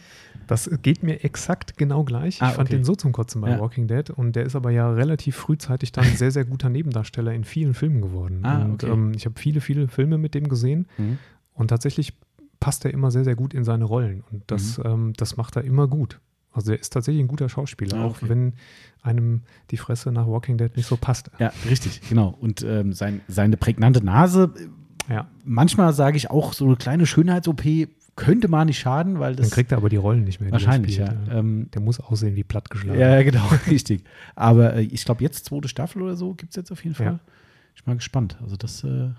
Das 0.46 0.70
geht 0.84 1.02
mir 1.02 1.24
exakt 1.24 1.76
genau 1.76 2.04
gleich. 2.04 2.40
Ah, 2.40 2.50
ich 2.50 2.54
fand 2.54 2.70
okay. 2.70 2.78
den 2.78 2.84
so 2.84 2.94
zum 2.94 3.14
Kotzen 3.14 3.42
bei 3.42 3.50
Ja. 3.50 3.60
Walking 3.60 3.88
Dead 3.88 4.12
und 4.12 4.36
der 4.36 4.44
ist 4.44 4.56
aber 4.56 4.70
ja 4.70 4.92
relativ 4.92 5.36
frühzeitig 5.36 5.92
dann 5.92 6.06
ein 6.06 6.16
sehr, 6.18 6.30
sehr 6.30 6.46
guter 6.46 6.70
Nebendarsteller 6.70 7.34
in 7.34 7.44
vielen 7.44 7.74
Filmen 7.74 8.04
geworden. 8.04 8.42
Ah, 8.44 8.64
und 8.66 8.84
okay. 8.84 8.94
ähm, 8.94 9.14
ich 9.16 9.26
habe 9.26 9.40
viele, 9.40 9.60
viele 9.60 9.88
Filme 9.88 10.20
mit 10.20 10.36
dem 10.36 10.48
gesehen 10.48 10.86
und 11.56 11.70
tatsächlich 11.70 12.14
passt 12.60 12.86
er 12.86 12.94
immer 12.94 13.12
sehr, 13.12 13.24
sehr 13.24 13.36
gut 13.36 13.54
in 13.54 13.64
seine 13.64 13.86
Rollen 13.86 14.24
und 14.32 14.44
das, 14.48 14.80
ähm, 14.84 15.14
das 15.18 15.38
macht 15.38 15.56
er 15.56 15.64
immer 15.64 15.88
gut. 15.88 16.20
Also 16.52 16.72
er 16.72 16.80
ist 16.80 16.94
tatsächlich 16.94 17.22
ein 17.24 17.28
guter 17.28 17.50
Schauspieler, 17.50 17.98
Ah, 17.98 18.06
auch 18.06 18.18
okay. 18.18 18.30
wenn 18.30 18.54
einem 19.02 19.42
die 19.72 19.78
Fresse 19.78 20.12
nach 20.12 20.26
Walking 20.26 20.58
Dead 20.58 20.76
nicht 20.78 20.88
so 20.88 20.96
passt. 20.96 21.30
Ja, 21.38 21.52
richtig, 21.70 22.02
genau. 22.08 22.30
Und 22.40 22.62
ähm, 22.64 22.94
sein, 22.94 23.20
seine 23.28 23.58
prägnante 23.58 24.04
Nase, 24.04 24.54
Ja, 25.10 25.28
manchmal 25.44 25.92
sage 25.94 26.16
ich 26.18 26.32
auch, 26.32 26.54
so 26.54 26.66
eine 26.66 26.78
kleine 26.78 27.06
Schönheits-OP 27.06 27.62
könnte 28.16 28.48
mal 28.48 28.64
nicht 28.64 28.80
schaden, 28.80 29.20
weil 29.20 29.36
dann 29.36 29.44
das 29.44 29.52
kriegt 29.52 29.74
er 29.74 29.78
aber 29.80 29.90
die 29.90 29.98
Rollen 29.98 30.24
nicht 30.24 30.40
mehr. 30.40 30.50
wahrscheinlich, 30.50 30.96
ja. 30.96 31.14
Ähm, 31.30 31.70
Der 31.74 31.82
muss 31.82 32.00
aussehen 32.00 32.38
wie 32.38 32.46
plattgeschlagen. 32.46 32.98
ja, 33.02 33.22
genau, 33.22 33.46
richtig. 33.68 34.06
Aber 34.36 34.76
äh, 34.76 34.82
ich 34.84 35.04
glaube, 35.04 35.22
jetzt 35.24 35.44
zweite 35.44 35.68
Staffel 35.68 36.02
oder 36.02 36.16
so 36.16 36.34
gibt 36.36 36.52
es 36.52 36.56
jetzt 36.56 36.72
auf 36.72 36.82
jeden 36.86 36.96
Fall. 36.96 37.06
Ja. 37.06 37.20
Ich 37.76 37.84
bin 37.84 37.92
mal 37.92 37.98
gespannt. 37.98 38.38
Also 38.42 38.56
das, 38.56 38.86
äh, 38.86 39.10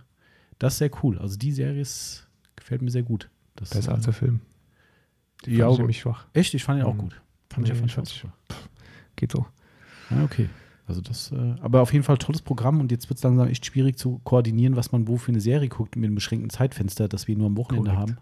das 0.59 0.73
ist 0.73 0.79
sehr 0.79 0.91
cool. 1.03 1.19
Also 1.19 1.37
die 1.37 1.53
Serie 1.53 1.83
ist, 1.83 2.26
gefällt 2.67 2.83
mir 2.83 2.91
sehr 2.91 3.03
gut. 3.05 3.31
Das, 3.55 3.71
Besser 3.71 3.93
äh, 3.93 3.95
als 3.95 4.05
der 4.05 4.13
Film. 4.13 4.41
Die 5.45 5.55
Ja, 5.57 5.73
fand 5.73 5.89
ich 5.91 6.01
schwach. 6.01 6.27
Echt? 6.33 6.53
Ich 6.55 6.65
fand 6.65 6.81
ihn 6.81 6.85
auch 6.85 6.95
Mhm. 6.95 6.99
gut. 6.99 7.21
Fand 7.51 7.67
ich, 7.69 7.73
Nee, 7.73 7.79
fand 7.79 7.91
ich 7.91 7.95
fand 7.95 8.09
auch 8.09 8.13
ich-. 8.51 9.17
Geht 9.17 9.33
so. 9.33 9.47
Ja, 10.11 10.25
okay. 10.25 10.49
Also 10.89 11.01
das, 11.01 11.33
äh, 11.33 11.55
aber 11.61 11.81
auf 11.83 11.93
jeden 11.93 12.05
Fall 12.05 12.17
tolles 12.19 12.43
Programm 12.43 12.81
und 12.81 12.93
jetzt 12.93 13.09
wird 13.09 13.19
es 13.19 13.23
langsam 13.25 13.49
echt 13.49 13.67
schwierig 13.67 13.99
zu 13.99 14.21
koordinieren, 14.25 14.77
was 14.77 14.93
man 14.93 15.09
wo 15.09 15.17
für 15.17 15.33
eine 15.33 15.41
Serie 15.41 15.69
guckt 15.69 15.97
mit 15.97 16.05
einem 16.07 16.15
beschränkten 16.15 16.51
Zeitfenster, 16.51 17.09
das 17.09 17.27
wir 17.27 17.37
nur 17.37 17.47
am 17.47 17.57
Wochenende 17.57 17.91
Korrekt. 17.91 18.11
haben. 18.13 18.19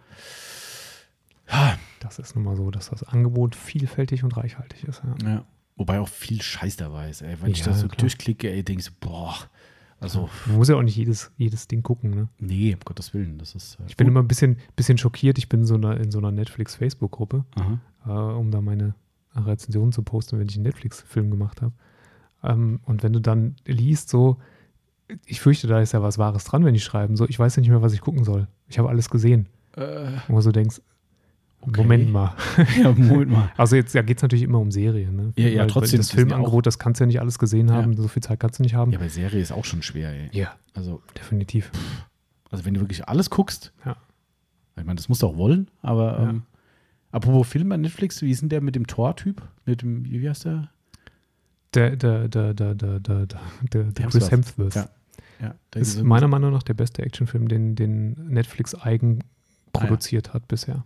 Ja, 1.50 1.78
Das 2.00 2.18
ist 2.18 2.34
nun 2.34 2.44
mal 2.44 2.56
so, 2.56 2.70
dass 2.70 2.90
das 2.90 3.02
Angebot 3.02 3.54
vielfältig 3.56 4.24
und 4.24 4.36
reichhaltig 4.36 4.84
ist. 4.84 5.02
Ja. 5.22 5.28
ja. 5.28 5.44
Wobei 5.76 5.98
auch 6.00 6.08
viel 6.08 6.40
Scheiß 6.40 6.76
dabei 6.76 7.10
ist, 7.10 7.22
ey. 7.22 7.36
Wenn 7.40 7.50
ich 7.52 7.58
Ja, 7.60 7.66
das 7.66 7.80
so 7.80 7.88
klar. 7.88 7.98
durchklicke, 7.98 8.50
ey, 8.50 8.62
denkst 8.62 8.86
du, 8.86 8.92
boah, 9.00 9.34
also, 10.04 10.28
Man 10.46 10.56
muss 10.56 10.68
ja 10.68 10.76
auch 10.76 10.82
nicht 10.82 10.96
jedes, 10.96 11.32
jedes 11.36 11.66
Ding 11.66 11.82
gucken. 11.82 12.10
Ne? 12.10 12.28
nee, 12.38 12.72
um 12.74 12.80
Gottes 12.84 13.12
Willen, 13.14 13.38
das 13.38 13.54
ist. 13.54 13.78
Äh, 13.80 13.84
Ich 13.88 13.96
bin 13.96 14.06
immer 14.06 14.20
ein 14.22 14.28
bisschen, 14.28 14.58
bisschen 14.76 14.98
schockiert. 14.98 15.38
Ich 15.38 15.48
bin 15.48 15.60
in 15.60 15.66
so 15.66 15.74
einer, 15.74 15.96
in 15.96 16.10
so 16.10 16.18
einer 16.18 16.30
Netflix-Facebook-Gruppe, 16.30 17.44
äh, 18.06 18.10
um 18.10 18.50
da 18.50 18.60
meine 18.60 18.94
Rezensionen 19.34 19.92
zu 19.92 20.02
posten, 20.02 20.38
wenn 20.38 20.48
ich 20.48 20.54
einen 20.56 20.64
Netflix-Film 20.64 21.30
gemacht 21.30 21.60
habe. 21.62 21.72
Ähm, 22.42 22.80
und 22.84 23.02
wenn 23.02 23.12
du 23.12 23.20
dann 23.20 23.56
liest, 23.66 24.08
so, 24.10 24.36
ich 25.26 25.40
fürchte, 25.40 25.66
da 25.66 25.80
ist 25.80 25.92
ja 25.92 26.02
was 26.02 26.18
Wahres 26.18 26.44
dran, 26.44 26.64
wenn 26.64 26.74
die 26.74 26.80
schreiben. 26.80 27.16
So, 27.16 27.26
ich 27.28 27.38
weiß 27.38 27.56
ja 27.56 27.60
nicht 27.60 27.70
mehr, 27.70 27.82
was 27.82 27.92
ich 27.92 28.00
gucken 28.00 28.24
soll. 28.24 28.46
Ich 28.68 28.78
habe 28.78 28.88
alles 28.88 29.10
gesehen. 29.10 29.48
Äh, 29.76 30.06
Wo 30.28 30.36
du 30.36 30.40
so 30.42 30.52
denkst, 30.52 30.80
Okay. 31.66 31.80
Moment 31.80 32.12
mal. 32.12 32.34
Ja, 32.82 32.92
Moment 32.92 33.30
mal. 33.30 33.52
also 33.56 33.76
jetzt 33.76 33.94
ja, 33.94 34.02
geht 34.02 34.18
es 34.18 34.22
natürlich 34.22 34.42
immer 34.42 34.58
um 34.58 34.70
Serien. 34.70 35.16
Ne? 35.16 35.32
Ja, 35.36 35.48
ja, 35.48 35.66
trotzdem. 35.66 35.98
Das 35.98 36.10
Filmangebot, 36.10 36.66
das 36.66 36.78
kannst 36.78 37.00
du 37.00 37.04
ja 37.04 37.06
nicht 37.06 37.20
alles 37.20 37.38
gesehen 37.38 37.70
haben, 37.70 37.92
ja. 37.92 38.02
so 38.02 38.08
viel 38.08 38.22
Zeit 38.22 38.40
kannst 38.40 38.58
du 38.58 38.62
nicht 38.62 38.74
haben. 38.74 38.92
Ja, 38.92 38.98
bei 38.98 39.08
Serie 39.08 39.40
ist 39.40 39.52
auch 39.52 39.64
schon 39.64 39.82
schwer, 39.82 40.10
ey. 40.10 40.28
Ja, 40.32 40.54
also, 40.74 41.02
definitiv. 41.16 41.70
Also 42.50 42.64
wenn 42.64 42.74
du 42.74 42.80
wirklich 42.80 43.08
alles 43.08 43.30
guckst, 43.30 43.72
ja. 43.84 43.96
ich 44.76 44.84
meine, 44.84 44.96
das 44.96 45.08
musst 45.08 45.22
du 45.22 45.26
auch 45.26 45.36
wollen, 45.36 45.68
aber 45.82 46.20
ja. 46.20 46.30
ähm, 46.30 46.42
apropos 47.10 47.48
Film 47.48 47.68
bei 47.68 47.76
Netflix, 47.76 48.22
wie 48.22 48.30
ist 48.30 48.42
denn 48.42 48.48
der 48.48 48.60
mit 48.60 48.76
dem 48.76 48.86
Tor-Typ? 48.86 49.42
Mit 49.64 49.82
dem, 49.82 50.04
wie 50.04 50.28
heißt 50.28 50.44
der? 50.44 50.70
Der, 51.72 51.96
der, 51.96 52.28
der, 52.28 52.54
der, 52.54 52.74
der, 52.74 53.00
der, 53.00 53.26
der, 53.72 53.82
der 53.84 54.06
Chris 54.06 54.30
Hemsworth. 54.30 54.74
Ja. 54.74 54.88
Ja, 55.40 55.54
ist 55.74 56.02
meiner 56.02 56.28
Meinung 56.28 56.52
nach 56.52 56.62
der 56.62 56.74
beste 56.74 57.02
Actionfilm, 57.02 57.48
den, 57.48 57.74
den 57.74 58.12
Netflix 58.28 58.74
eigen 58.74 59.24
produziert 59.72 60.28
ah, 60.28 60.30
ja. 60.30 60.34
hat 60.34 60.48
bisher 60.48 60.84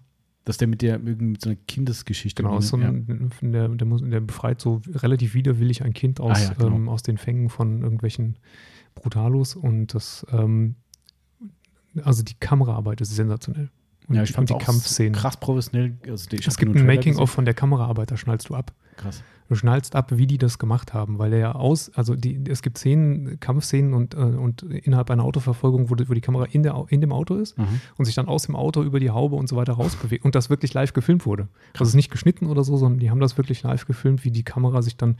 dass 0.49 0.57
der 0.57 0.67
mit 0.67 0.81
der 0.81 0.99
mit 0.99 1.21
mit 1.21 1.43
so 1.43 1.51
einer 1.51 1.59
Kindesgeschichte. 1.69 2.43
Genau, 2.43 2.59
so 2.61 2.79
ja. 2.79 2.89
ein, 2.89 3.31
der, 3.43 3.69
der, 3.69 3.87
muss, 3.87 4.01
der 4.03 4.21
befreit 4.21 4.63
so 4.63 4.81
relativ 4.87 5.35
widerwillig 5.35 5.83
ein 5.85 5.93
Kind 5.93 6.21
aus, 6.21 6.39
Ah 6.39 6.43
ja, 6.43 6.53
genau. 6.55 6.75
ähm, 6.75 6.89
aus 6.89 7.03
den 7.03 7.19
Fängen 7.19 7.51
von 7.51 7.83
irgendwelchen 7.83 8.39
Brutalos 8.95 9.55
und 9.55 9.93
das, 9.93 10.27
ähm, 10.33 10.77
also 12.03 12.23
die 12.23 12.33
Kameraarbeit 12.41 13.03
ist 13.03 13.15
sensationell. 13.15 13.69
Und, 14.09 14.15
ja, 14.15 14.23
ich 14.23 14.33
fand 14.33 14.49
die 14.49 14.55
Kampfszenen. 14.57 15.13
krass 15.13 15.37
professionell. 15.37 15.99
Also, 16.09 16.35
Es 16.35 16.57
gibt 16.57 16.75
ein 16.75 16.87
Making-of 16.87 17.31
von 17.31 17.45
der 17.45 17.53
Kameraarbeit, 17.53 18.11
da 18.11 18.17
schnallst 18.17 18.49
du 18.49 18.55
ab. 18.55 18.73
Krass. 18.97 19.23
Du 19.49 19.55
schnallst 19.55 19.97
ab, 19.97 20.13
wie 20.15 20.27
die 20.27 20.37
das 20.37 20.59
gemacht 20.59 20.93
haben, 20.93 21.19
weil 21.19 21.31
der 21.31 21.39
ja 21.39 21.53
aus, 21.53 21.91
also 21.95 22.15
die, 22.15 22.39
es 22.51 22.61
gibt 22.61 22.77
Szenen, 22.77 23.41
Kampfszenen 23.41 23.95
und, 23.95 24.13
äh, 24.15 24.19
und 24.19 24.63
innerhalb 24.63 25.11
einer 25.11 25.25
Autoverfolgung, 25.25 25.89
wo, 25.89 25.95
die- 25.95 26.07
wo 26.09 26.13
die 26.13 26.21
Kamera 26.21 26.45
in, 26.45 26.63
der, 26.63 26.85
in 26.91 27.01
dem 27.01 27.13
Auto 27.13 27.35
ist 27.37 27.57
Mhm. 27.57 27.81
und 27.97 28.05
sich 28.05 28.15
dann 28.15 28.29
aus 28.29 28.43
dem 28.45 28.55
Auto 28.57 28.83
über 28.83 29.01
die 29.01 29.09
Haube 29.11 29.37
und 29.37 29.49
so 29.49 29.57
weiter 29.57 29.73
rausbewegt 29.73 30.25
und 30.27 30.35
das 30.35 30.51
wirklich 30.51 30.75
live 30.75 30.93
gefilmt 30.93 31.25
wurde. 31.25 31.49
Also 31.73 31.85
es 31.85 31.89
ist 31.91 31.95
nicht 31.95 32.11
geschnitten 32.11 32.45
oder 32.47 32.63
so, 32.63 32.77
sondern 32.77 32.99
die 33.01 33.11
haben 33.11 33.21
das 33.21 33.39
wirklich 33.39 33.63
live 33.63 33.87
gefilmt, 33.87 34.23
wie 34.25 34.31
die 34.31 34.43
Kamera 34.43 34.83
sich 34.83 34.97
dann, 34.99 35.17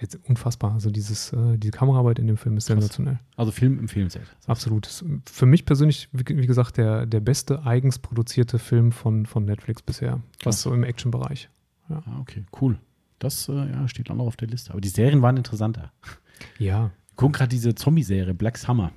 jetzt 0.00 0.16
unfassbar, 0.28 0.74
also 0.74 0.90
dieses, 0.92 1.32
äh, 1.32 1.58
diese 1.58 1.72
Kameraarbeit 1.72 2.20
in 2.20 2.28
dem 2.28 2.36
Film 2.36 2.56
ist 2.56 2.66
Krass. 2.68 2.74
sensationell. 2.76 3.18
Also 3.36 3.50
Film 3.50 3.80
empfehlenswert. 3.80 4.28
Absolut. 4.46 4.86
Für 5.26 5.46
mich 5.46 5.64
persönlich, 5.66 6.08
wie, 6.12 6.22
wie 6.38 6.46
gesagt, 6.46 6.76
der, 6.76 7.06
der 7.06 7.18
beste 7.18 7.64
eigens 7.66 7.98
produzierte 7.98 8.60
Film 8.60 8.92
von, 8.92 9.26
von 9.26 9.44
Netflix 9.44 9.82
bisher, 9.82 10.20
Krass. 10.38 10.54
was 10.54 10.62
so 10.62 10.72
im 10.72 10.84
Action-Bereich. 10.84 11.50
Ah, 11.88 12.02
okay, 12.20 12.44
cool. 12.60 12.78
Das 13.18 13.48
äh, 13.48 13.52
ja, 13.72 13.88
steht 13.88 14.10
auch 14.10 14.14
noch 14.16 14.26
auf 14.26 14.36
der 14.36 14.48
Liste. 14.48 14.70
Aber 14.72 14.80
die 14.80 14.88
Serien 14.88 15.22
waren 15.22 15.36
interessanter. 15.36 15.92
Ja, 16.58 16.90
gucken 17.16 17.32
gerade 17.32 17.48
diese 17.48 17.74
Zombie-Serie, 17.74 18.34
Black 18.34 18.58
Summer. 18.58 18.92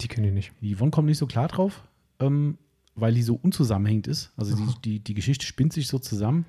die 0.00 0.08
kenne 0.08 0.28
ich 0.28 0.34
nicht. 0.34 0.52
Die 0.60 0.74
Yvonne 0.74 0.90
kommt 0.90 1.06
nicht 1.08 1.18
so 1.18 1.26
klar 1.26 1.46
drauf, 1.48 1.82
ähm, 2.20 2.58
weil 2.96 3.14
die 3.14 3.22
so 3.22 3.38
unzusammenhängend 3.40 4.06
ist. 4.08 4.32
Also 4.36 4.56
die, 4.56 4.74
die, 4.84 4.98
die 5.00 5.14
Geschichte 5.14 5.46
spinnt 5.46 5.72
sich 5.72 5.86
so 5.88 5.98
zusammen. 5.98 6.46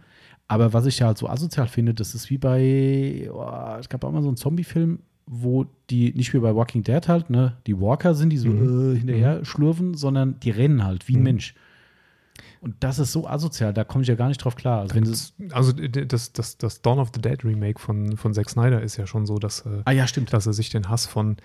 Aber 0.48 0.74
was 0.74 0.86
ich 0.86 1.00
ja 1.00 1.08
halt 1.08 1.18
so 1.18 1.30
asozial 1.30 1.68
finde, 1.68 1.94
das 1.94 2.16
ist 2.16 2.30
wie 2.30 2.38
bei, 2.38 3.30
oh, 3.32 3.78
es 3.80 3.88
gab 3.90 4.04
auch 4.04 4.12
mal 4.12 4.22
so 4.22 4.28
einen 4.30 4.38
Zombie-Film, 4.38 5.00
wo 5.28 5.66
die 5.90 6.12
nicht 6.14 6.34
wie 6.34 6.40
bei 6.40 6.56
Walking 6.56 6.84
Dead 6.84 7.08
halt, 7.08 7.30
ne, 7.30 7.58
die 7.68 7.80
Walker 7.80 8.16
sind, 8.16 8.32
die 8.32 8.38
so 8.38 8.50
Mhm. 8.50 8.96
äh, 8.96 8.98
hinterher 8.98 9.46
schlurfen, 9.46 9.94
sondern 9.94 10.40
die 10.42 10.50
rennen 10.50 10.84
halt 10.84 11.08
wie 11.08 11.14
ein 11.16 11.20
Mhm. 11.20 11.24
Mensch. 11.24 11.54
Und 12.62 12.76
das 12.80 13.00
ist 13.00 13.12
so 13.12 13.28
asozial, 13.28 13.74
da 13.74 13.84
komme 13.84 14.04
ich 14.04 14.08
ja 14.08 14.14
gar 14.16 14.28
nicht 14.28 14.38
drauf 14.38 14.56
klar. 14.56 14.82
Also 14.82 15.00
das, 15.00 15.34
Also 15.52 15.74
das, 15.74 16.32
das, 16.32 16.58
das 16.58 16.82
Dawn 16.82 17.00
of 17.00 17.10
the 17.14 17.20
Dead 17.22 17.44
Remake 17.44 17.80
von, 17.80 18.16
von 18.18 18.34
Zack 18.36 18.50
Snyder 18.52 18.82
ist 18.82 18.98
ja 18.98 19.08
schon 19.08 19.26
so, 19.26 19.40
dass, 19.40 19.66
äh, 19.66 19.82
ah 19.86 19.92
ja, 19.92 20.06
stimmt. 20.08 20.32
dass 20.32 20.46
er 20.46 20.54
sich 20.54 20.70
den 20.70 20.88
Hass 20.88 21.06
von 21.08 21.38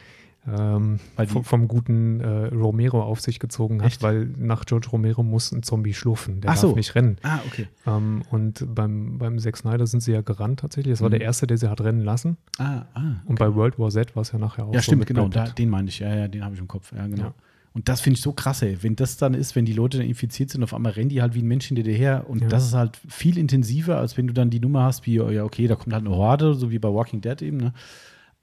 ähm, 0.48 1.00
vom, 1.26 1.42
vom 1.42 1.66
guten 1.66 2.20
äh, 2.20 2.54
Romero 2.54 3.02
auf 3.02 3.20
sich 3.20 3.40
gezogen 3.40 3.80
hat, 3.80 3.88
Echt? 3.88 4.02
weil 4.02 4.26
nach 4.38 4.64
George 4.64 4.88
Romero 4.92 5.24
muss 5.24 5.50
ein 5.50 5.64
Zombie 5.64 5.92
schlurfen, 5.92 6.40
der 6.40 6.50
Ach 6.50 6.54
darf 6.54 6.60
so. 6.70 6.76
nicht 6.76 6.94
rennen. 6.94 7.16
Ah, 7.24 7.40
okay. 7.48 7.66
Ähm, 7.84 8.22
und 8.30 8.64
beim, 8.72 9.18
beim 9.18 9.40
Zack 9.40 9.56
Snyder 9.56 9.88
sind 9.88 10.02
sie 10.04 10.12
ja 10.12 10.20
gerannt 10.20 10.60
tatsächlich. 10.60 10.92
Das 10.92 11.00
war 11.00 11.08
Mhm. 11.08 11.12
der 11.12 11.20
erste, 11.22 11.48
der 11.48 11.58
sie 11.58 11.68
hat 11.68 11.80
rennen 11.80 12.02
lassen. 12.02 12.36
Ah, 12.58 12.82
ah. 12.94 13.00
Und 13.24 13.40
bei 13.40 13.52
World 13.56 13.76
War 13.80 13.90
Z 13.90 14.14
war 14.14 14.20
es 14.22 14.30
ja 14.30 14.38
nachher 14.38 14.66
auch 14.66 14.72
Ja, 14.72 14.78
so 14.80 14.84
stimmt, 14.84 15.00
mit 15.00 15.08
genau. 15.08 15.26
Da, 15.28 15.46
den 15.46 15.68
meine 15.68 15.88
ich. 15.88 15.98
Ja, 15.98 16.14
ja, 16.14 16.28
den 16.28 16.44
habe 16.44 16.54
ich 16.54 16.60
im 16.60 16.68
Kopf. 16.68 16.92
Ja, 16.92 17.06
genau. 17.08 17.24
Ja. 17.24 17.34
Und 17.76 17.90
das 17.90 18.00
finde 18.00 18.16
ich 18.16 18.22
so 18.22 18.32
krass, 18.32 18.62
ey. 18.62 18.82
Wenn 18.82 18.96
das 18.96 19.18
dann 19.18 19.34
ist, 19.34 19.54
wenn 19.54 19.66
die 19.66 19.74
Leute 19.74 19.98
dann 19.98 20.06
infiziert 20.06 20.48
sind, 20.48 20.62
auf 20.62 20.72
einmal 20.72 20.92
rennen 20.92 21.10
die 21.10 21.20
halt 21.20 21.34
wie 21.34 21.42
ein 21.42 21.46
Mensch 21.46 21.66
hinter 21.66 21.82
dir 21.82 21.92
her. 21.94 22.24
Und 22.26 22.40
Ja. 22.40 22.48
das 22.48 22.64
ist 22.64 22.72
halt 22.72 22.96
viel 23.06 23.36
intensiver, 23.36 23.98
als 23.98 24.16
wenn 24.16 24.26
du 24.26 24.32
dann 24.32 24.48
die 24.48 24.60
Nummer 24.60 24.84
hast, 24.84 25.04
wie, 25.04 25.20
oh 25.20 25.28
ja, 25.28 25.44
okay, 25.44 25.66
da 25.66 25.74
kommt 25.76 25.92
halt 25.92 26.06
eine 26.06 26.16
Horde, 26.16 26.54
so 26.54 26.70
wie 26.70 26.78
bei 26.78 26.88
Walking 26.88 27.20
Dead 27.20 27.42
eben, 27.42 27.58
ne? 27.58 27.74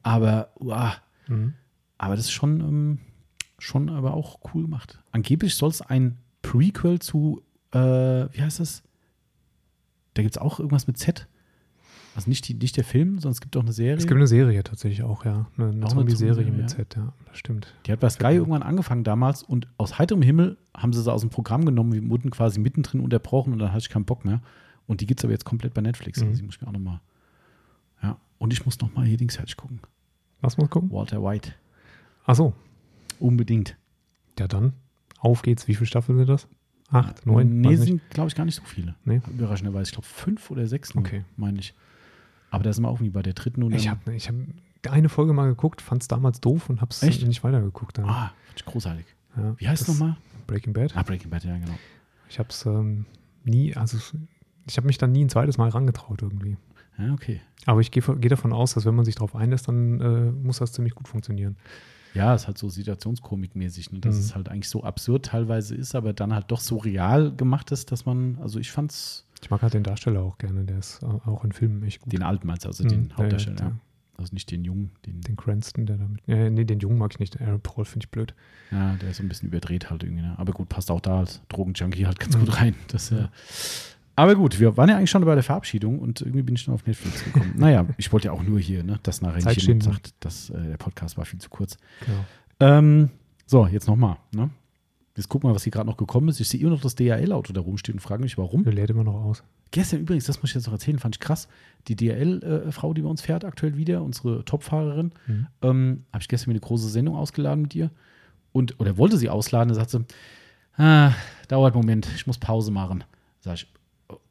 Aber, 0.03 0.49
uah, 0.59 0.93
Mhm. 1.27 1.55
aber 1.97 2.15
das 2.15 2.25
ist 2.25 2.31
schon, 2.31 2.59
ähm, 2.59 2.99
schon 3.57 3.89
aber 3.89 4.13
auch 4.13 4.37
cool 4.53 4.61
gemacht. 4.65 4.99
Angeblich 5.11 5.55
soll 5.55 5.69
es 5.71 5.81
ein 5.81 6.19
Prequel 6.43 6.99
zu, 6.99 7.41
äh, 7.71 7.79
wie 7.79 8.41
heißt 8.43 8.59
das? 8.59 8.83
Da 10.13 10.21
gibt 10.21 10.35
es 10.35 10.41
auch 10.41 10.59
irgendwas 10.59 10.85
mit 10.85 10.99
Z. 10.99 11.27
Also 12.15 12.29
nicht, 12.29 12.47
die, 12.47 12.53
nicht 12.53 12.77
der 12.77 12.83
Film, 12.83 13.15
sondern 13.19 13.31
es 13.31 13.41
gibt 13.41 13.57
auch 13.57 13.61
eine 13.61 13.73
Serie. 13.73 13.95
Es 13.95 14.05
gibt 14.05 14.17
eine 14.17 14.27
Serie 14.27 14.63
tatsächlich 14.63 15.03
auch, 15.03 15.25
ja. 15.25 15.47
Eine, 15.57 15.69
eine 15.69 15.87
Zombie-Serie 15.87 16.45
mit 16.45 16.61
ja. 16.61 16.67
Z, 16.67 16.95
ja. 16.95 17.13
Das 17.27 17.37
stimmt. 17.37 17.73
Die 17.85 17.91
hat 17.91 17.99
bei 17.99 18.09
Sky 18.09 18.33
irgendwann 18.33 18.61
angefangen 18.61 19.03
damals 19.03 19.41
und 19.41 19.67
aus 19.77 19.97
heiterem 19.97 20.21
Himmel 20.21 20.57
haben 20.75 20.93
sie 20.93 21.01
sie 21.01 21.11
aus 21.11 21.21
dem 21.21 21.31
Programm 21.31 21.65
genommen. 21.65 21.91
Wir 21.93 22.07
wurden 22.09 22.29
quasi 22.29 22.59
mittendrin 22.59 23.01
unterbrochen 23.01 23.53
und 23.53 23.59
dann 23.59 23.69
hatte 23.71 23.79
ich 23.79 23.89
keinen 23.89 24.05
Bock 24.05 24.25
mehr. 24.25 24.41
Und 24.85 25.01
die 25.01 25.07
gibt 25.07 25.21
es 25.21 25.25
aber 25.25 25.31
jetzt 25.31 25.45
komplett 25.45 25.73
bei 25.73 25.81
Netflix. 25.81 26.19
Mhm. 26.19 26.27
Also 26.27 26.39
die 26.39 26.45
muss 26.45 26.55
ich 26.55 26.61
mir 26.61 26.67
auch 26.67 26.73
nochmal. 26.73 26.99
Ja. 28.03 28.17
Und 28.37 28.53
ich 28.53 28.65
muss 28.65 28.79
nochmal 28.79 29.05
hier 29.05 29.17
Dings 29.17 29.35
fertig 29.35 29.57
gucken. 29.57 29.79
Was 30.41 30.57
muss 30.57 30.69
gucken? 30.69 30.91
Walter 30.91 31.23
White. 31.23 31.53
Ach 32.25 32.35
so. 32.35 32.53
Unbedingt. 33.19 33.77
Ja, 34.37 34.47
dann. 34.47 34.73
Auf 35.19 35.41
geht's. 35.41 35.67
Wie 35.67 35.75
viele 35.75 35.87
Staffeln 35.87 36.17
sind 36.17 36.29
das? 36.29 36.47
Acht, 36.89 37.25
neun? 37.25 37.61
Nee, 37.61 37.75
sind, 37.75 38.01
glaube 38.11 38.27
ich, 38.27 38.35
gar 38.35 38.45
nicht 38.45 38.55
so 38.55 38.63
viele. 38.63 38.93
Nee. 39.03 39.21
Überraschenderweise. 39.27 39.89
Ich 39.89 39.91
glaube, 39.93 40.05
fünf 40.05 40.51
oder 40.51 40.67
sechs, 40.67 40.95
Okay. 40.95 41.23
meine 41.37 41.59
ich. 41.59 41.73
Aber 42.53 42.63
da 42.63 42.71
sind 42.71 42.83
wir 42.83 42.89
auch 42.89 43.01
wie 43.01 43.09
bei 43.09 43.21
der 43.23 43.33
dritten. 43.33 43.63
Und 43.63 43.73
Ich 43.73 43.87
habe 43.89 44.13
ich 44.13 44.29
hab 44.29 44.35
eine 44.89 45.09
Folge 45.09 45.33
mal 45.33 45.47
geguckt, 45.47 45.81
fand 45.81 46.01
es 46.03 46.07
damals 46.07 46.39
doof 46.39 46.69
und 46.69 46.81
habe 46.81 46.91
es 46.91 47.01
nicht 47.01 47.43
weitergeguckt. 47.43 47.97
Dann. 47.97 48.05
Ah, 48.05 48.31
fand 48.47 48.59
ich 48.59 48.65
großartig. 48.65 49.05
ja, 49.37 49.55
Wie 49.57 49.67
heißt 49.67 49.81
es 49.83 49.87
nochmal? 49.87 50.17
Breaking 50.47 50.73
Bad. 50.73 50.95
Ah, 50.95 51.03
Breaking 51.03 51.29
Bad, 51.29 51.43
ja, 51.45 51.57
genau. 51.57 51.73
Ich 52.29 52.37
habe 52.39 52.49
es 52.49 52.65
ähm, 52.65 53.05
nie, 53.43 53.75
also 53.75 53.97
ich 54.67 54.77
habe 54.77 54.87
mich 54.87 54.97
dann 54.97 55.11
nie 55.11 55.23
ein 55.25 55.29
zweites 55.29 55.57
Mal 55.57 55.69
rangetraut 55.69 56.21
irgendwie. 56.21 56.57
Ja, 56.97 57.11
okay. 57.13 57.41
Aber 57.65 57.81
ich 57.81 57.89
gehe 57.91 58.03
geh 58.19 58.27
davon 58.27 58.53
aus, 58.53 58.73
dass 58.75 58.85
wenn 58.85 58.93
man 58.95 59.05
sich 59.05 59.15
darauf 59.15 59.35
einlässt, 59.35 59.67
dann 59.67 59.99
äh, 60.01 60.31
muss 60.31 60.59
das 60.59 60.73
ziemlich 60.73 60.93
gut 60.95 61.07
funktionieren. 61.07 61.55
Ja, 62.13 62.35
es 62.35 62.41
ist 62.43 62.47
halt 62.47 62.57
so 62.59 62.67
Situationskomik-mäßig, 62.67 63.91
ne? 63.91 63.99
dass 63.99 64.15
Mhm. 64.15 64.21
es 64.21 64.35
halt 64.35 64.49
eigentlich 64.49 64.69
so 64.69 64.83
absurd 64.83 65.25
teilweise 65.25 65.75
ist, 65.75 65.95
aber 65.95 66.13
dann 66.13 66.33
halt 66.33 66.51
doch 66.51 66.59
so 66.59 66.77
real 66.77 67.35
gemacht 67.35 67.71
ist, 67.71 67.91
dass 67.91 68.05
man, 68.05 68.37
also 68.41 68.59
ich 68.59 68.71
fand's 68.71 69.25
Ich 69.43 69.49
mag 69.51 69.61
halt 69.61 69.73
den 69.73 69.83
Darsteller 69.83 70.21
auch 70.21 70.37
gerne, 70.37 70.63
der 70.63 70.79
ist 70.79 71.03
äh, 71.03 71.05
auch 71.05 71.43
in 71.43 71.51
Filmen 71.51 71.83
echt 71.83 72.01
gut. 72.01 72.11
den 72.13 72.23
alten 72.23 72.47
meinst 72.47 72.63
du, 72.65 72.69
also 72.69 72.83
Mhm, 72.83 72.89
den 72.89 73.09
ja, 73.09 73.17
Hauptdarsteller, 73.17 73.59
ja, 73.59 73.65
ja, 73.67 73.75
Also 74.17 74.33
nicht 74.33 74.49
den 74.51 74.63
Jungen, 74.63 74.91
den, 75.05 75.21
Den 75.21 75.35
Cranston, 75.35 75.85
der 75.85 75.97
damit. 75.97 76.21
Äh, 76.27 76.49
nee, 76.49 76.63
den 76.65 76.79
Jungen 76.79 76.97
mag 76.97 77.11
ich 77.13 77.19
nicht. 77.19 77.39
Aaron 77.41 77.61
Paul 77.61 77.85
finde 77.85 78.05
ich 78.05 78.09
blöd. 78.11 78.33
ja, 78.71 78.95
der 78.95 79.09
ist 79.11 79.17
so 79.17 79.23
ein 79.23 79.29
bisschen 79.29 79.49
überdreht 79.49 79.89
halt 79.89 80.03
irgendwie. 80.03 80.23
Ne? 80.23 80.33
Aber 80.37 80.53
gut, 80.53 80.69
passt 80.69 80.89
auch 80.89 81.01
da 81.01 81.19
als 81.19 81.41
Drogenjunkie 81.49 82.05
halt 82.07 82.19
ganz 82.19 82.35
Mhm. 82.35 82.39
gut 82.41 82.59
rein. 82.59 82.75
Das, 82.87 83.11
äh, 83.11 83.27
aber 84.15 84.35
gut, 84.35 84.59
wir 84.59 84.77
waren 84.77 84.89
ja 84.89 84.97
eigentlich 84.97 85.09
schon 85.09 85.25
bei 85.25 85.33
der 85.33 85.43
Verabschiedung 85.43 85.99
und 85.99 86.21
irgendwie 86.21 86.43
bin 86.43 86.55
ich 86.55 86.65
dann 86.65 86.75
auf 86.75 86.85
Netflix 86.85 87.23
gekommen. 87.23 87.53
naja, 87.57 87.85
ich 87.97 88.11
wollte 88.13 88.27
ja 88.27 88.31
auch 88.31 88.43
nur 88.43 88.59
hier, 88.59 88.83
ne, 88.83 88.99
dass 89.03 89.21
nachher 89.21 89.43
nicht 89.49 89.61
jemand 89.63 89.83
sagt, 89.83 90.13
dass 90.19 90.49
äh, 90.51 90.61
der 90.69 90.77
Podcast 90.77 91.17
war 91.17 91.25
viel 91.25 91.39
zu 91.39 91.49
kurz. 91.49 91.77
Genau. 92.05 92.23
Ähm, 92.59 93.09
so, 93.47 93.65
jetzt 93.67 93.87
nochmal. 93.87 94.17
Ne? 94.31 94.51
Jetzt 95.15 95.29
gucken 95.29 95.49
wir, 95.49 95.53
was 95.53 95.63
hier 95.63 95.71
gerade 95.71 95.87
noch 95.87 95.97
gekommen 95.97 96.29
ist. 96.29 96.39
Ich 96.39 96.49
sehe 96.49 96.59
immer 96.59 96.71
noch 96.71 96.81
das 96.81 96.95
DHL-Auto 96.95 97.53
da 97.53 97.61
rumstehen 97.61 97.95
und 97.95 97.99
frage 97.99 98.23
mich, 98.23 98.37
warum. 98.37 98.63
Der 98.63 98.73
lädt 98.73 98.89
immer 98.89 99.03
noch 99.03 99.13
aus. 99.25 99.43
Gestern 99.71 99.99
übrigens, 100.01 100.25
das 100.25 100.41
muss 100.41 100.49
ich 100.51 100.55
jetzt 100.55 100.65
noch 100.65 100.73
erzählen, 100.73 100.97
fand 100.97 101.15
ich 101.15 101.19
krass. 101.19 101.47
Die 101.87 101.95
DHL-Frau, 101.95 102.93
die 102.93 103.01
bei 103.03 103.09
uns 103.09 103.21
fährt, 103.21 103.45
aktuell 103.45 103.77
wieder, 103.77 104.01
unsere 104.01 104.43
Topfahrerin, 104.45 105.11
Mhm. 105.27 105.47
ähm, 105.61 106.03
habe 106.11 106.21
ich 106.21 106.27
gestern 106.27 106.49
mir 106.49 106.53
eine 106.53 106.61
große 106.61 106.89
Sendung 106.89 107.15
ausgeladen 107.15 107.61
mit 107.63 107.75
ihr. 107.75 107.91
Und, 108.53 108.79
oder 108.79 108.97
wollte 108.97 109.17
sie 109.17 109.29
ausladen, 109.29 109.69
da 109.69 109.75
sagt 109.75 109.91
sie, 109.91 110.03
ah, 110.77 111.13
dauert 111.47 111.73
einen 111.73 111.81
Moment, 111.81 112.07
ich 112.15 112.25
muss 112.27 112.37
Pause 112.39 112.71
machen. 112.71 113.03
Sag 113.41 113.55
ich, 113.55 113.67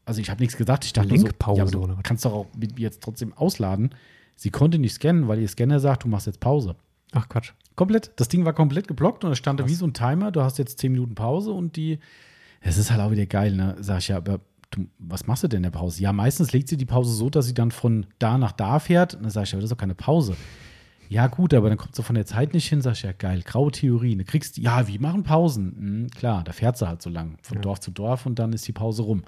also 0.04 0.20
ich 0.20 0.30
habe 0.30 0.40
nichts 0.40 0.56
gesagt, 0.56 0.84
ich 0.84 0.92
dachte 0.92 1.08
Linkpause 1.08 1.58
ja, 1.58 1.64
aber 1.64 1.88
du 1.94 1.96
kannst 2.02 2.24
doch 2.24 2.32
auch 2.32 2.46
mit 2.56 2.74
mir 2.76 2.82
jetzt 2.82 3.02
trotzdem 3.02 3.32
ausladen. 3.34 3.90
Sie 4.34 4.50
konnte 4.50 4.78
nicht 4.78 4.94
scannen, 4.94 5.28
weil 5.28 5.38
ihr 5.38 5.48
Scanner 5.48 5.78
sagt, 5.78 6.04
du 6.04 6.08
machst 6.08 6.26
jetzt 6.26 6.40
Pause. 6.40 6.74
Ach 7.12 7.28
Quatsch. 7.28 7.52
Komplett. 7.76 8.10
Das 8.16 8.28
Ding 8.28 8.44
war 8.44 8.52
komplett 8.52 8.88
geblockt 8.88 9.24
und 9.24 9.30
da 9.30 9.36
stand 9.36 9.60
da 9.60 9.64
Krass. 9.64 9.70
wie 9.72 9.76
so 9.76 9.86
ein 9.86 9.94
Timer, 9.94 10.30
du 10.32 10.42
hast 10.42 10.58
jetzt 10.58 10.78
10 10.78 10.92
Minuten 10.92 11.14
Pause 11.14 11.52
und 11.52 11.76
die. 11.76 11.98
Es 12.60 12.76
ist 12.78 12.90
halt 12.90 13.00
auch 13.00 13.10
wieder 13.10 13.26
geil, 13.26 13.54
ne? 13.54 13.76
Sag 13.80 13.98
ich 13.98 14.08
ja, 14.08 14.16
aber 14.18 14.40
du, 14.70 14.86
was 14.98 15.26
machst 15.26 15.42
du 15.42 15.48
denn 15.48 15.58
in 15.58 15.62
der 15.64 15.70
Pause? 15.70 16.00
Ja, 16.02 16.12
meistens 16.12 16.52
legt 16.52 16.68
sie 16.68 16.76
die 16.76 16.84
Pause 16.86 17.12
so, 17.12 17.28
dass 17.30 17.46
sie 17.46 17.54
dann 17.54 17.70
von 17.70 18.06
da 18.18 18.38
nach 18.38 18.52
da 18.52 18.78
fährt. 18.78 19.14
Und 19.14 19.22
dann 19.22 19.30
sag 19.30 19.44
ich, 19.44 19.50
ja, 19.52 19.56
aber 19.56 19.62
das 19.62 19.70
ist 19.70 19.74
doch 19.74 19.80
keine 19.80 19.94
Pause. 19.94 20.36
Ja, 21.08 21.26
gut, 21.26 21.52
aber 21.52 21.68
dann 21.68 21.76
kommt 21.76 21.94
sie 21.94 22.02
von 22.02 22.14
der 22.14 22.24
Zeit 22.24 22.54
nicht 22.54 22.66
hin, 22.68 22.80
sag 22.80 22.92
ich, 22.92 23.02
ja, 23.02 23.12
geil, 23.12 23.42
graue 23.44 23.70
Theorie. 23.70 24.16
Du 24.16 24.24
kriegst, 24.24 24.56
ja, 24.56 24.86
wie 24.88 24.98
machen 24.98 25.24
Pausen? 25.24 25.74
Hm, 25.76 26.10
klar, 26.10 26.42
da 26.44 26.52
fährt 26.52 26.78
sie 26.78 26.88
halt 26.88 27.02
so 27.02 27.10
lang, 27.10 27.36
von 27.42 27.56
Ja. 27.56 27.62
Dorf 27.62 27.80
zu 27.80 27.90
Dorf 27.90 28.24
und 28.24 28.38
dann 28.38 28.52
ist 28.54 28.66
die 28.66 28.72
Pause 28.72 29.02
rum. 29.02 29.22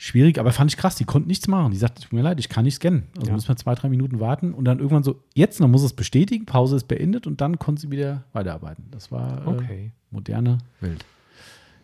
Schwierig, 0.00 0.38
aber 0.38 0.52
fand 0.52 0.70
ich 0.70 0.76
krass, 0.76 0.94
die 0.94 1.04
konnten 1.04 1.26
nichts 1.26 1.48
machen. 1.48 1.72
Die 1.72 1.76
sagte, 1.76 2.00
tut 2.02 2.12
mir 2.12 2.22
leid, 2.22 2.38
ich 2.38 2.48
kann 2.48 2.64
nicht 2.64 2.76
scannen. 2.76 3.08
Also 3.16 3.28
Ja. 3.28 3.34
müssen 3.34 3.48
wir 3.48 3.56
zwei, 3.56 3.74
drei 3.74 3.88
Minuten 3.88 4.20
warten 4.20 4.54
und 4.54 4.64
dann 4.64 4.78
irgendwann 4.78 5.02
so, 5.02 5.20
jetzt, 5.34 5.60
dann 5.60 5.70
muss 5.72 5.82
es 5.82 5.92
bestätigen, 5.92 6.46
Pause 6.46 6.76
ist 6.76 6.86
beendet 6.86 7.26
und 7.26 7.40
dann 7.40 7.58
konnte 7.58 7.80
sie 7.82 7.90
wieder 7.90 8.22
weiterarbeiten. 8.32 8.84
Das 8.92 9.10
war 9.10 9.42
äh, 9.44 9.48
Okay. 9.50 9.92
moderne 10.12 10.58
Welt. 10.80 11.04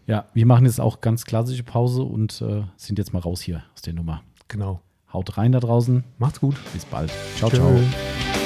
Ja, 0.07 0.27
wir 0.32 0.47
machen 0.47 0.65
jetzt 0.66 0.81
auch 0.81 1.01
ganz 1.01 1.24
klassische 1.24 1.65
Pause 1.65 2.03
und 2.05 2.41
äh, 2.41 2.62
sind 2.77 2.99
jetzt 2.99 3.12
mal 3.12 3.19
raus 3.19 3.41
hier 3.41 3.65
aus 3.74 3.82
der 3.82 3.95
Nummer. 3.95 4.23
Genau. 4.49 4.81
Haut 5.12 5.36
rein 5.36 5.51
da 5.53 5.59
draußen. 5.61 6.05
Macht's 6.19 6.41
gut. 6.41 6.57
Bis 6.73 6.85
bald. 6.85 7.11
Ciao, 7.36 7.51
Tschö. 7.51 7.57
ciao. 7.57 8.44